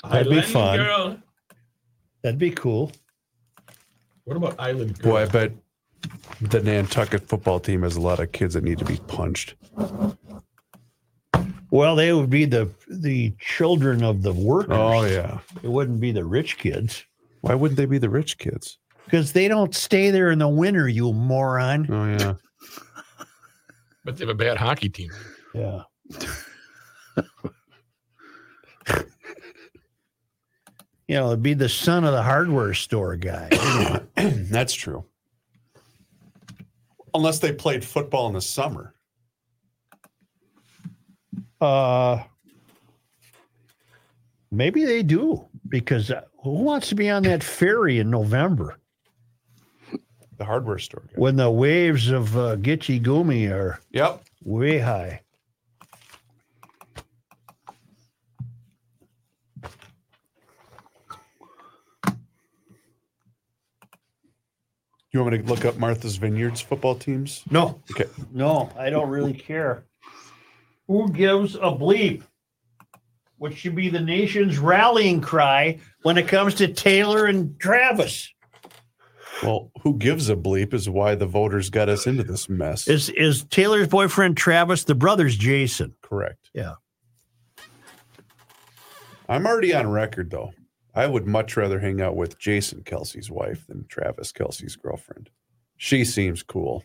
That'd 0.09 0.31
be 0.31 0.43
fun. 0.43 0.79
Girl. 0.79 1.17
That'd 2.23 2.39
be 2.39 2.53
cool. 2.53 2.93
What 4.27 4.37
about 4.37 4.57
Island 4.59 4.99
Girl? 4.99 5.13
Boy, 5.13 5.23
I 5.23 5.27
bet 5.27 5.53
the 6.41 6.61
Nantucket 6.61 7.29
football 7.29 7.61
team 7.61 7.83
has 7.83 7.95
a 7.95 8.01
lot 8.01 8.19
of 8.21 8.33
kids 8.33 8.55
that 8.55 8.65
need 8.65 8.79
to 8.79 8.85
be 8.85 8.99
punched. 9.07 9.55
Well, 11.71 11.95
they 11.95 12.13
would 12.13 12.29
be 12.29 12.45
the 12.45 12.69
the 12.89 13.33
children 13.39 14.03
of 14.03 14.23
the 14.23 14.33
workers. 14.33 14.77
Oh 14.77 15.05
yeah. 15.05 15.39
It 15.63 15.69
wouldn't 15.69 16.01
be 16.01 16.11
the 16.13 16.25
rich 16.25 16.59
kids 16.59 17.05
Why 17.41 17.55
wouldn't 17.55 17.77
they 17.77 17.87
be 17.87 17.99
the 17.99 18.11
rich 18.11 18.37
kids? 18.39 18.79
because 19.05 19.33
they 19.33 19.47
don't 19.47 19.73
stay 19.73 20.11
there 20.11 20.33
in 20.33 20.41
the 20.41 20.49
winter. 20.49 20.89
You 20.89 21.13
moron. 21.13 21.87
Oh 21.89 22.07
yeah. 22.07 22.35
But 24.05 24.17
they 24.17 24.25
have 24.25 24.29
a 24.31 24.35
bad 24.35 24.57
hockey 24.57 24.89
team. 24.89 25.11
Yeah. 25.55 25.83
you 31.09 31.15
know, 31.17 31.29
it'd 31.29 31.43
be 31.43 31.55
the 31.55 31.69
son 31.69 32.05
of 32.05 32.13
the 32.13 32.23
hardware 32.23 32.75
store 32.75 33.17
guy. 33.17 33.49
That's 34.17 34.75
true. 34.75 35.05
Unless 37.15 37.39
they 37.39 37.53
played 37.53 37.85
football 37.85 38.27
in 38.29 38.35
the 38.35 38.41
summer. 38.41 38.93
Uh, 41.61 42.23
maybe 44.51 44.85
they 44.85 45.03
do 45.03 45.47
because 45.69 46.11
uh, 46.11 46.23
who 46.43 46.51
wants 46.51 46.89
to 46.91 46.95
be 46.95 47.09
on 47.09 47.23
that 47.23 47.43
ferry 47.43 47.99
in 47.99 48.11
November 48.11 48.77
The 50.37 50.45
hardware 50.45 50.79
store. 50.79 51.05
Guy. 51.07 51.13
when 51.17 51.37
the 51.37 51.51
waves 51.51 52.11
of 52.11 52.37
uh, 52.37 52.57
Gitche 52.57 53.03
Gumee 53.03 53.51
are 53.51 53.81
Yep. 53.93 54.23
way 54.45 54.79
high? 54.79 55.23
You 65.17 65.23
want 65.25 65.33
me 65.33 65.39
to 65.41 65.49
look 65.49 65.65
up 65.65 65.79
Martha's 65.79 66.17
Vineyards 66.17 66.61
football 66.61 66.95
teams? 66.95 67.43
No, 67.51 67.81
Okay. 67.91 68.05
no, 68.35 68.71
I 68.79 68.91
don't 68.91 69.09
really 69.09 69.33
care. 69.33 69.87
Who 70.89 71.11
gives 71.11 71.55
a 71.55 71.71
bleep? 71.73 72.23
What 73.39 73.57
should 73.57 73.75
be 73.75 73.89
the 73.89 74.01
nation's 74.03 74.59
rallying 74.59 75.23
cry 75.23 75.79
when 76.03 76.19
it 76.19 76.29
comes 76.29 76.55
to 76.57 76.69
Taylor 76.69 77.25
and 77.25 77.59
Travis? 77.59 78.31
Well, 79.43 79.71
who 79.81 79.97
gives 79.97 80.29
a 80.29 80.37
bleep 80.37 80.75
is 80.75 80.87
why 80.91 81.15
the 81.15 81.25
voters 81.25 81.71
got 81.71 81.89
us 81.89 82.07
into 82.07 82.23
this 82.23 82.51
mess. 82.51 82.87
Is 82.87 83.09
is 83.09 83.45
Taylor's 83.45 83.89
boyfriend 83.89 84.37
Travis 84.37 84.85
the 84.85 84.95
brother's 84.95 85.35
Jason? 85.35 85.95
Correct. 86.03 86.51
Yeah. 86.53 86.75
I'm 89.31 89.47
already 89.47 89.75
on 89.75 89.89
record 89.91 90.31
though. 90.31 90.53
I 90.97 91.07
would 91.07 91.27
much 91.27 91.59
rather 91.59 91.79
hang 91.79 92.01
out 92.01 92.17
with 92.17 92.39
Jason 92.39 92.81
Kelce's 92.83 93.31
wife 93.31 93.67
than 93.67 93.85
Travis 93.87 94.33
Kelce's 94.33 94.77
girlfriend. 94.77 95.29
She 95.77 96.07
seems 96.07 96.43
cool. 96.43 96.85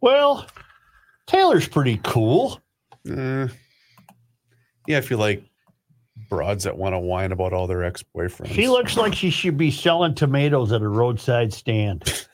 Well, 0.00 0.46
Taylor's 1.26 1.68
pretty 1.68 2.00
cool. 2.02 2.62
Eh. 3.06 3.48
Yeah, 4.86 4.96
if 4.96 5.10
you 5.10 5.18
like 5.18 5.44
broads 6.30 6.64
that 6.64 6.78
want 6.78 6.94
to 6.94 6.98
whine 6.98 7.30
about 7.30 7.52
all 7.52 7.66
their 7.66 7.84
ex 7.84 8.02
boyfriends. 8.16 8.52
She 8.52 8.68
looks 8.68 8.96
like 8.96 9.14
she 9.14 9.28
should 9.28 9.58
be 9.58 9.70
selling 9.70 10.14
tomatoes 10.14 10.72
at 10.72 10.80
a 10.80 10.88
roadside 10.88 11.52
stand 11.52 12.26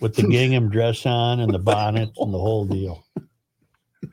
with 0.00 0.14
the 0.14 0.28
gingham 0.28 0.68
dress 0.68 1.06
on 1.06 1.40
and 1.40 1.54
the 1.54 1.58
bonnet 1.58 2.10
and 2.18 2.34
the 2.34 2.38
whole 2.38 2.66
deal. 2.66 3.02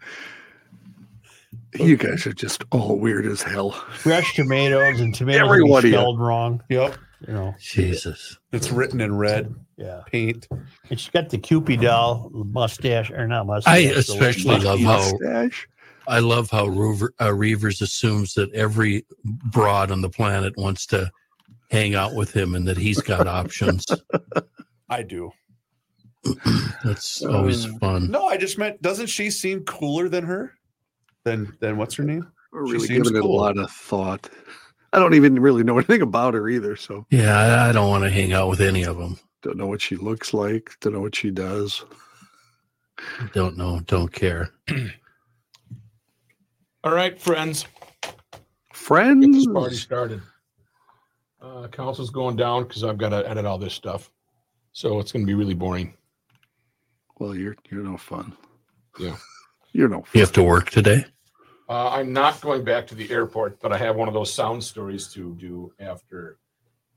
You 1.79 1.95
guys 1.97 2.25
are 2.27 2.33
just 2.33 2.63
all 2.71 2.99
weird 2.99 3.25
as 3.25 3.41
hell. 3.41 3.71
Fresh 3.71 4.35
tomatoes 4.35 4.99
and 4.99 5.13
tomatoes 5.15 5.41
Every 5.45 5.63
one 5.63 5.79
of 5.79 5.85
you. 5.85 5.91
spelled 5.97 6.19
wrong. 6.19 6.61
Yep. 6.69 6.97
You 7.27 7.33
know, 7.33 7.55
Jesus. 7.59 8.37
It's 8.51 8.71
written 8.71 8.99
in 8.99 9.15
red 9.15 9.53
yeah. 9.77 10.01
paint. 10.07 10.47
And 10.89 10.99
she's 10.99 11.09
got 11.11 11.29
the 11.29 11.37
Cupid 11.37 11.81
doll 11.81 12.29
mustache 12.33 13.11
or 13.11 13.27
not 13.27 13.45
mustache. 13.45 13.73
I 13.73 13.83
the 13.87 13.99
especially 13.99 14.55
mustache. 14.57 14.81
love 14.83 15.21
how 15.21 15.49
I 16.07 16.19
love 16.19 16.49
how 16.49 16.65
Reaver, 16.65 17.13
uh, 17.19 17.27
Reavers 17.27 17.81
assumes 17.81 18.33
that 18.33 18.51
every 18.53 19.05
broad 19.23 19.91
on 19.91 20.01
the 20.01 20.09
planet 20.09 20.53
wants 20.57 20.87
to 20.87 21.11
hang 21.69 21.93
out 21.93 22.15
with 22.15 22.35
him 22.35 22.55
and 22.55 22.67
that 22.67 22.77
he's 22.77 22.99
got 23.01 23.27
options. 23.27 23.85
I 24.89 25.03
do. 25.03 25.31
That's 26.83 27.23
always 27.23 27.65
Uh, 27.67 27.77
fun. 27.79 28.11
No, 28.11 28.25
I 28.25 28.37
just 28.37 28.57
meant 28.57 28.81
doesn't 28.81 29.07
she 29.07 29.29
seem 29.29 29.63
cooler 29.63 30.09
than 30.09 30.23
her? 30.25 30.53
Than 31.23 31.55
than 31.59 31.77
what's 31.77 31.95
her 31.95 32.03
name? 32.03 32.27
We're 32.51 32.65
She 32.67 32.73
really 32.73 32.87
seems 32.87 33.07
giving 33.09 33.23
it 33.23 33.25
a 33.25 33.31
lot 33.31 33.57
of 33.57 33.69
thought. 33.71 34.29
I 34.93 34.99
don't 34.99 35.13
even 35.13 35.39
really 35.39 35.63
know 35.63 35.77
anything 35.77 36.01
about 36.01 36.33
her 36.33 36.49
either, 36.49 36.75
so 36.75 37.05
Yeah, 37.11 37.37
I, 37.37 37.69
I 37.69 37.71
don't 37.71 37.89
want 37.89 38.03
to 38.03 38.09
hang 38.09 38.33
out 38.33 38.49
with 38.49 38.61
any 38.61 38.83
of 38.83 38.97
them. 38.97 39.17
don't 39.41 39.57
know 39.57 39.67
what 39.67 39.81
she 39.81 39.95
looks 39.95 40.33
like, 40.33 40.71
don't 40.81 40.93
know 40.93 41.01
what 41.01 41.15
she 41.15 41.31
does. 41.31 41.83
Don't 43.33 43.57
know, 43.57 43.79
don't 43.87 44.11
care. 44.11 44.49
All 46.83 46.93
right, 46.93 47.19
friends. 47.19 47.65
Get 48.01 48.15
Friends. 48.73 49.37
this 49.37 49.47
party 49.47 49.75
started. 49.75 50.21
Uh, 51.41 51.67
council's 51.67 52.09
going 52.09 52.35
down 52.35 52.63
because 52.63 52.83
I've 52.83 52.97
got 52.97 53.09
to 53.09 53.27
edit 53.29 53.45
all 53.45 53.57
this 53.57 53.73
stuff. 53.73 54.11
So 54.73 54.99
it's 54.99 55.11
going 55.11 55.23
to 55.23 55.27
be 55.27 55.33
really 55.35 55.53
boring. 55.53 55.93
Well, 57.19 57.35
you're 57.35 57.55
you're 57.69 57.83
no 57.83 57.97
fun. 57.97 58.35
Yeah. 58.99 59.15
You're 59.73 59.89
no 59.89 60.03
You 60.13 60.21
have 60.21 60.31
to 60.33 60.43
work 60.43 60.69
today. 60.69 61.05
Uh, 61.69 61.89
I'm 61.89 62.11
not 62.11 62.41
going 62.41 62.63
back 62.65 62.85
to 62.87 62.95
the 62.95 63.09
airport, 63.09 63.61
but 63.61 63.71
I 63.71 63.77
have 63.77 63.95
one 63.95 64.07
of 64.09 64.13
those 64.13 64.33
sound 64.33 64.61
stories 64.63 65.07
to 65.13 65.35
do 65.35 65.71
after 65.79 66.37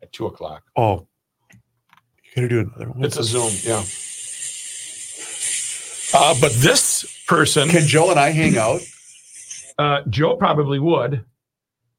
at 0.02 0.12
two 0.12 0.26
o'clock. 0.26 0.64
Oh, 0.76 1.06
you 1.52 2.30
gotta 2.34 2.48
do 2.48 2.60
another 2.60 2.90
one. 2.90 3.04
It's 3.04 3.16
a 3.16 3.22
Zoom, 3.22 3.52
yeah. 3.62 3.82
Uh, 6.16 6.34
but 6.40 6.52
this 6.54 7.24
person, 7.26 7.68
Can 7.68 7.86
Joe 7.86 8.10
and 8.10 8.18
I 8.18 8.30
hang 8.30 8.58
out? 8.58 8.80
uh, 9.78 10.02
Joe 10.08 10.36
probably 10.36 10.78
would, 10.80 11.24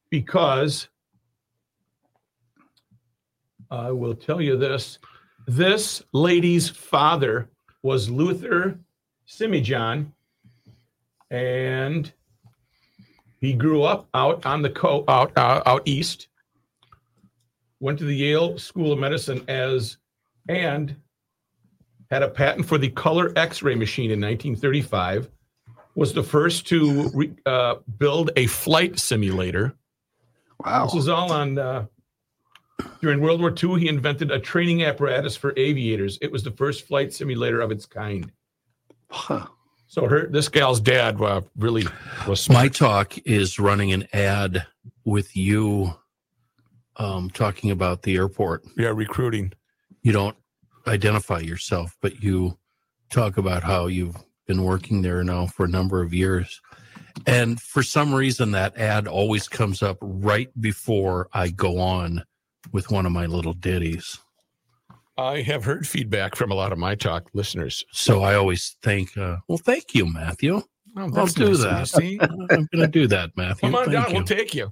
because 0.09 0.89
I 3.71 3.91
will 3.91 4.15
tell 4.15 4.41
you 4.41 4.57
this: 4.57 4.99
this 5.47 6.03
lady's 6.11 6.69
father 6.69 7.49
was 7.83 8.09
Luther 8.09 8.79
Simjian, 9.27 10.11
and 11.31 12.11
he 13.39 13.53
grew 13.53 13.83
up 13.83 14.07
out 14.13 14.45
on 14.45 14.61
the 14.61 14.69
co 14.69 15.03
out 15.07 15.31
uh, 15.37 15.61
out 15.65 15.81
east. 15.85 16.27
Went 17.79 17.99
to 17.99 18.05
the 18.05 18.15
Yale 18.15 18.57
School 18.57 18.93
of 18.93 18.99
Medicine 18.99 19.43
as 19.47 19.97
and 20.47 20.95
had 22.09 22.23
a 22.23 22.29
patent 22.29 22.65
for 22.65 22.77
the 22.77 22.89
color 22.89 23.33
X-ray 23.35 23.75
machine 23.75 24.11
in 24.11 24.21
1935. 24.21 25.29
Was 25.95 26.13
the 26.13 26.23
first 26.23 26.67
to 26.67 27.09
re, 27.13 27.31
uh, 27.45 27.75
build 27.97 28.31
a 28.35 28.47
flight 28.47 28.99
simulator. 28.99 29.73
Wow. 30.63 30.85
This 30.85 30.95
is 30.95 31.09
all 31.09 31.31
on. 31.31 31.57
Uh, 31.57 31.85
during 33.01 33.21
World 33.21 33.39
War 33.39 33.51
II, 33.51 33.79
he 33.79 33.87
invented 33.87 34.31
a 34.31 34.39
training 34.39 34.83
apparatus 34.83 35.35
for 35.35 35.53
aviators. 35.55 36.17
It 36.21 36.31
was 36.31 36.43
the 36.43 36.51
first 36.51 36.85
flight 36.85 37.13
simulator 37.13 37.61
of 37.61 37.71
its 37.71 37.85
kind. 37.85 38.31
Huh. 39.09 39.47
So 39.87 40.07
her, 40.07 40.27
this 40.27 40.49
gal's 40.49 40.79
dad 40.79 41.21
uh, 41.21 41.41
really 41.57 41.85
was 42.27 42.49
My 42.49 42.67
talk 42.67 43.17
is 43.25 43.59
running 43.59 43.93
an 43.93 44.07
ad 44.13 44.65
with 45.03 45.35
you 45.37 45.93
um, 46.97 47.29
talking 47.29 47.71
about 47.71 48.01
the 48.01 48.15
airport. 48.15 48.63
yeah, 48.77 48.89
recruiting. 48.89 49.53
You 50.01 50.11
don't 50.11 50.35
identify 50.87 51.39
yourself, 51.39 51.95
but 52.01 52.23
you 52.23 52.57
talk 53.09 53.37
about 53.37 53.63
how 53.63 53.87
you've 53.87 54.15
been 54.47 54.63
working 54.63 55.01
there 55.01 55.23
now 55.23 55.47
for 55.47 55.65
a 55.65 55.69
number 55.69 56.01
of 56.01 56.13
years. 56.13 56.61
And 57.25 57.61
for 57.61 57.81
some 57.81 58.13
reason, 58.13 58.51
that 58.51 58.77
ad 58.77 59.07
always 59.07 59.47
comes 59.47 59.81
up 59.81 59.97
right 60.01 60.49
before 60.59 61.29
I 61.33 61.49
go 61.49 61.79
on 61.79 62.23
with 62.71 62.91
one 62.91 63.05
of 63.05 63.11
my 63.11 63.25
little 63.25 63.53
ditties. 63.53 64.19
I 65.17 65.41
have 65.41 65.63
heard 65.63 65.87
feedback 65.87 66.35
from 66.35 66.51
a 66.51 66.55
lot 66.55 66.71
of 66.71 66.77
my 66.77 66.95
talk 66.95 67.29
listeners. 67.33 67.85
So 67.91 68.23
I 68.23 68.35
always 68.35 68.75
think, 68.83 69.17
uh, 69.17 69.37
well, 69.47 69.57
thank 69.57 69.95
you, 69.95 70.11
Matthew. 70.11 70.61
Oh, 70.97 71.11
I'll 71.15 71.25
do 71.27 71.49
nice 71.51 71.91
that. 71.91 72.03
you, 72.03 72.09
See, 72.09 72.19
I'm 72.21 72.47
going 72.47 72.67
to 72.81 72.87
do 72.87 73.07
that, 73.07 73.31
Matthew. 73.35 73.69
come 73.69 73.75
on 73.75 73.85
Thank 73.85 73.93
down. 73.93 74.09
you. 74.09 74.15
We'll 74.15 74.25
take 74.25 74.53
you. 74.53 74.71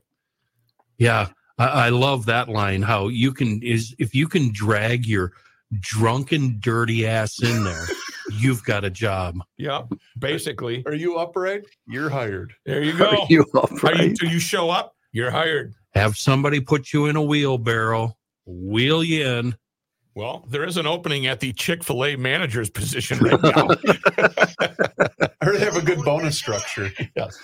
Yeah, 0.98 1.30
I, 1.57 1.68
I 1.68 1.90
love 1.90 2.26
that 2.28 2.49
line. 2.49 2.82
How 2.82 3.07
you 3.07 3.32
can 3.34 3.61
is 3.64 3.95
if 3.99 4.14
you 4.14 4.28
can 4.28 4.52
drag 4.53 5.06
your 5.06 5.32
drunken, 5.80 6.57
dirty 6.60 7.07
ass 7.07 7.41
in 7.41 7.64
there, 7.64 7.86
you've 8.32 8.64
got 8.64 8.84
a 8.84 8.90
job. 8.90 9.38
Yeah, 9.57 9.84
basically. 10.20 10.84
Are 10.86 10.94
you 10.94 11.18
upright? 11.18 11.64
You're 11.88 12.10
hired. 12.10 12.53
There 12.65 12.84
you 12.84 12.98
go. 12.98 13.07
Are 13.10 13.26
you 13.30 13.45
Are 13.53 13.64
upright? 13.64 13.99
you, 14.02 14.14
do 14.15 14.28
you 14.28 14.40
show 14.40 14.70
up? 14.70 14.95
You're 15.14 15.32
hired. 15.32 15.74
Have 15.94 16.15
somebody 16.18 16.60
put 16.60 16.91
you 16.94 17.06
in 17.07 17.15
a 17.15 17.22
wheelbarrow, 17.22 18.15
wheel 18.45 19.03
you 19.03 19.26
in. 19.28 19.56
Well, 20.15 20.45
there 20.49 20.64
is 20.64 20.77
an 20.77 20.85
opening 20.85 21.26
at 21.27 21.40
the 21.40 21.53
Chick 21.53 21.84
Fil 21.84 22.06
A 22.06 22.15
manager's 22.15 22.69
position 22.69 23.18
right 23.19 23.41
now. 23.41 23.68
I 24.19 25.45
heard 25.45 25.56
they 25.60 25.65
have 25.65 25.76
a 25.76 25.81
good 25.81 26.03
bonus 26.03 26.38
structure. 26.38 26.91
yes. 27.15 27.38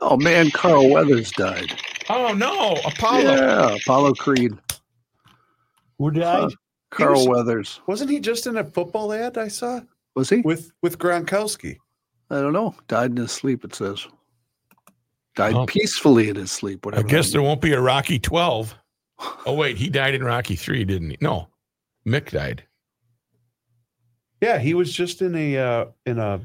Oh 0.00 0.16
man, 0.16 0.50
Carl 0.52 0.88
Weathers 0.90 1.30
died. 1.32 1.78
Oh 2.08 2.32
no, 2.32 2.74
Apollo. 2.86 3.22
Yeah, 3.34 3.74
Apollo 3.76 4.14
Creed. 4.14 4.52
Who 5.98 6.10
died? 6.12 6.52
Carl 6.90 7.26
was- 7.26 7.28
Weathers. 7.28 7.80
Wasn't 7.86 8.10
he 8.10 8.20
just 8.20 8.46
in 8.46 8.56
a 8.56 8.64
football 8.64 9.12
ad 9.12 9.36
I 9.36 9.48
saw 9.48 9.80
Was 10.14 10.30
he? 10.30 10.38
with 10.42 10.72
with 10.82 10.98
Gronkowski? 10.98 11.76
I 12.30 12.40
don't 12.40 12.52
know. 12.52 12.74
Died 12.86 13.10
in 13.10 13.16
his 13.16 13.32
sleep, 13.32 13.64
it 13.64 13.74
says. 13.74 14.06
Died 15.36 15.54
Oh. 15.54 15.66
peacefully 15.66 16.28
in 16.28 16.36
his 16.36 16.52
sleep. 16.52 16.86
Whatever 16.86 17.00
I 17.00 17.04
Whatever. 17.04 17.18
guess 17.18 17.26
that 17.26 17.32
there 17.32 17.42
won't 17.42 17.60
be 17.60 17.72
a 17.72 17.80
Rocky 17.80 18.18
12. 18.20 18.74
Oh 19.46 19.54
wait, 19.54 19.76
he 19.76 19.88
died 19.90 20.14
in 20.14 20.24
Rocky 20.24 20.56
3, 20.56 20.84
didn't 20.84 21.10
he? 21.10 21.18
No. 21.20 21.48
Mick 22.06 22.30
died. 22.30 22.64
Yeah, 24.40 24.58
he 24.58 24.72
was 24.74 24.92
just 24.92 25.20
in 25.20 25.34
a 25.34 25.58
uh, 25.58 25.84
in 26.06 26.18
a 26.18 26.40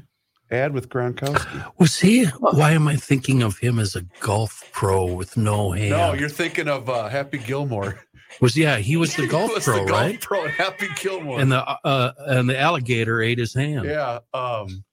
ad 0.50 0.74
with 0.74 0.88
Gronkowski. 0.90 1.72
Was 1.78 1.98
he? 1.98 2.26
Why 2.26 2.72
am 2.72 2.86
I 2.86 2.94
thinking 2.96 3.42
of 3.42 3.56
him 3.58 3.78
as 3.78 3.96
a 3.96 4.02
golf 4.20 4.62
pro 4.72 5.06
with 5.06 5.36
no 5.36 5.72
hand? 5.72 5.90
No, 5.90 6.12
you're 6.12 6.28
thinking 6.28 6.68
of 6.68 6.88
uh, 6.90 7.08
Happy 7.08 7.38
Gilmore. 7.38 7.98
was 8.40 8.54
yeah, 8.56 8.76
he 8.76 8.96
was 8.96 9.16
the 9.16 9.22
He 9.22 9.28
golf 9.28 9.54
was 9.54 9.64
pro, 9.64 9.78
the 9.78 9.86
golf 9.90 10.00
right? 10.02 10.20
pro 10.20 10.44
and 10.44 10.52
Happy 10.52 10.88
Gilmore. 11.00 11.40
And 11.40 11.50
the 11.50 11.66
uh, 11.66 12.12
and 12.26 12.48
the 12.50 12.58
alligator 12.60 13.22
ate 13.22 13.38
his 13.38 13.54
hand. 13.54 13.86
yeah, 13.86 14.18
um, 14.34 14.84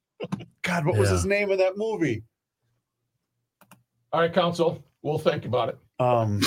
God, 0.62 0.86
what 0.86 0.96
was 0.96 1.10
his 1.10 1.26
name 1.26 1.52
in 1.52 1.58
that 1.58 1.78
movie? 1.78 2.24
All 4.14 4.22
right, 4.22 4.34
council. 4.34 4.82
We'll 5.02 5.20
think 5.20 5.44
about 5.44 5.70
it. 5.70 5.78
Um, 6.00 6.40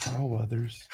Carl 0.00 0.28
Weathers. 0.28 0.88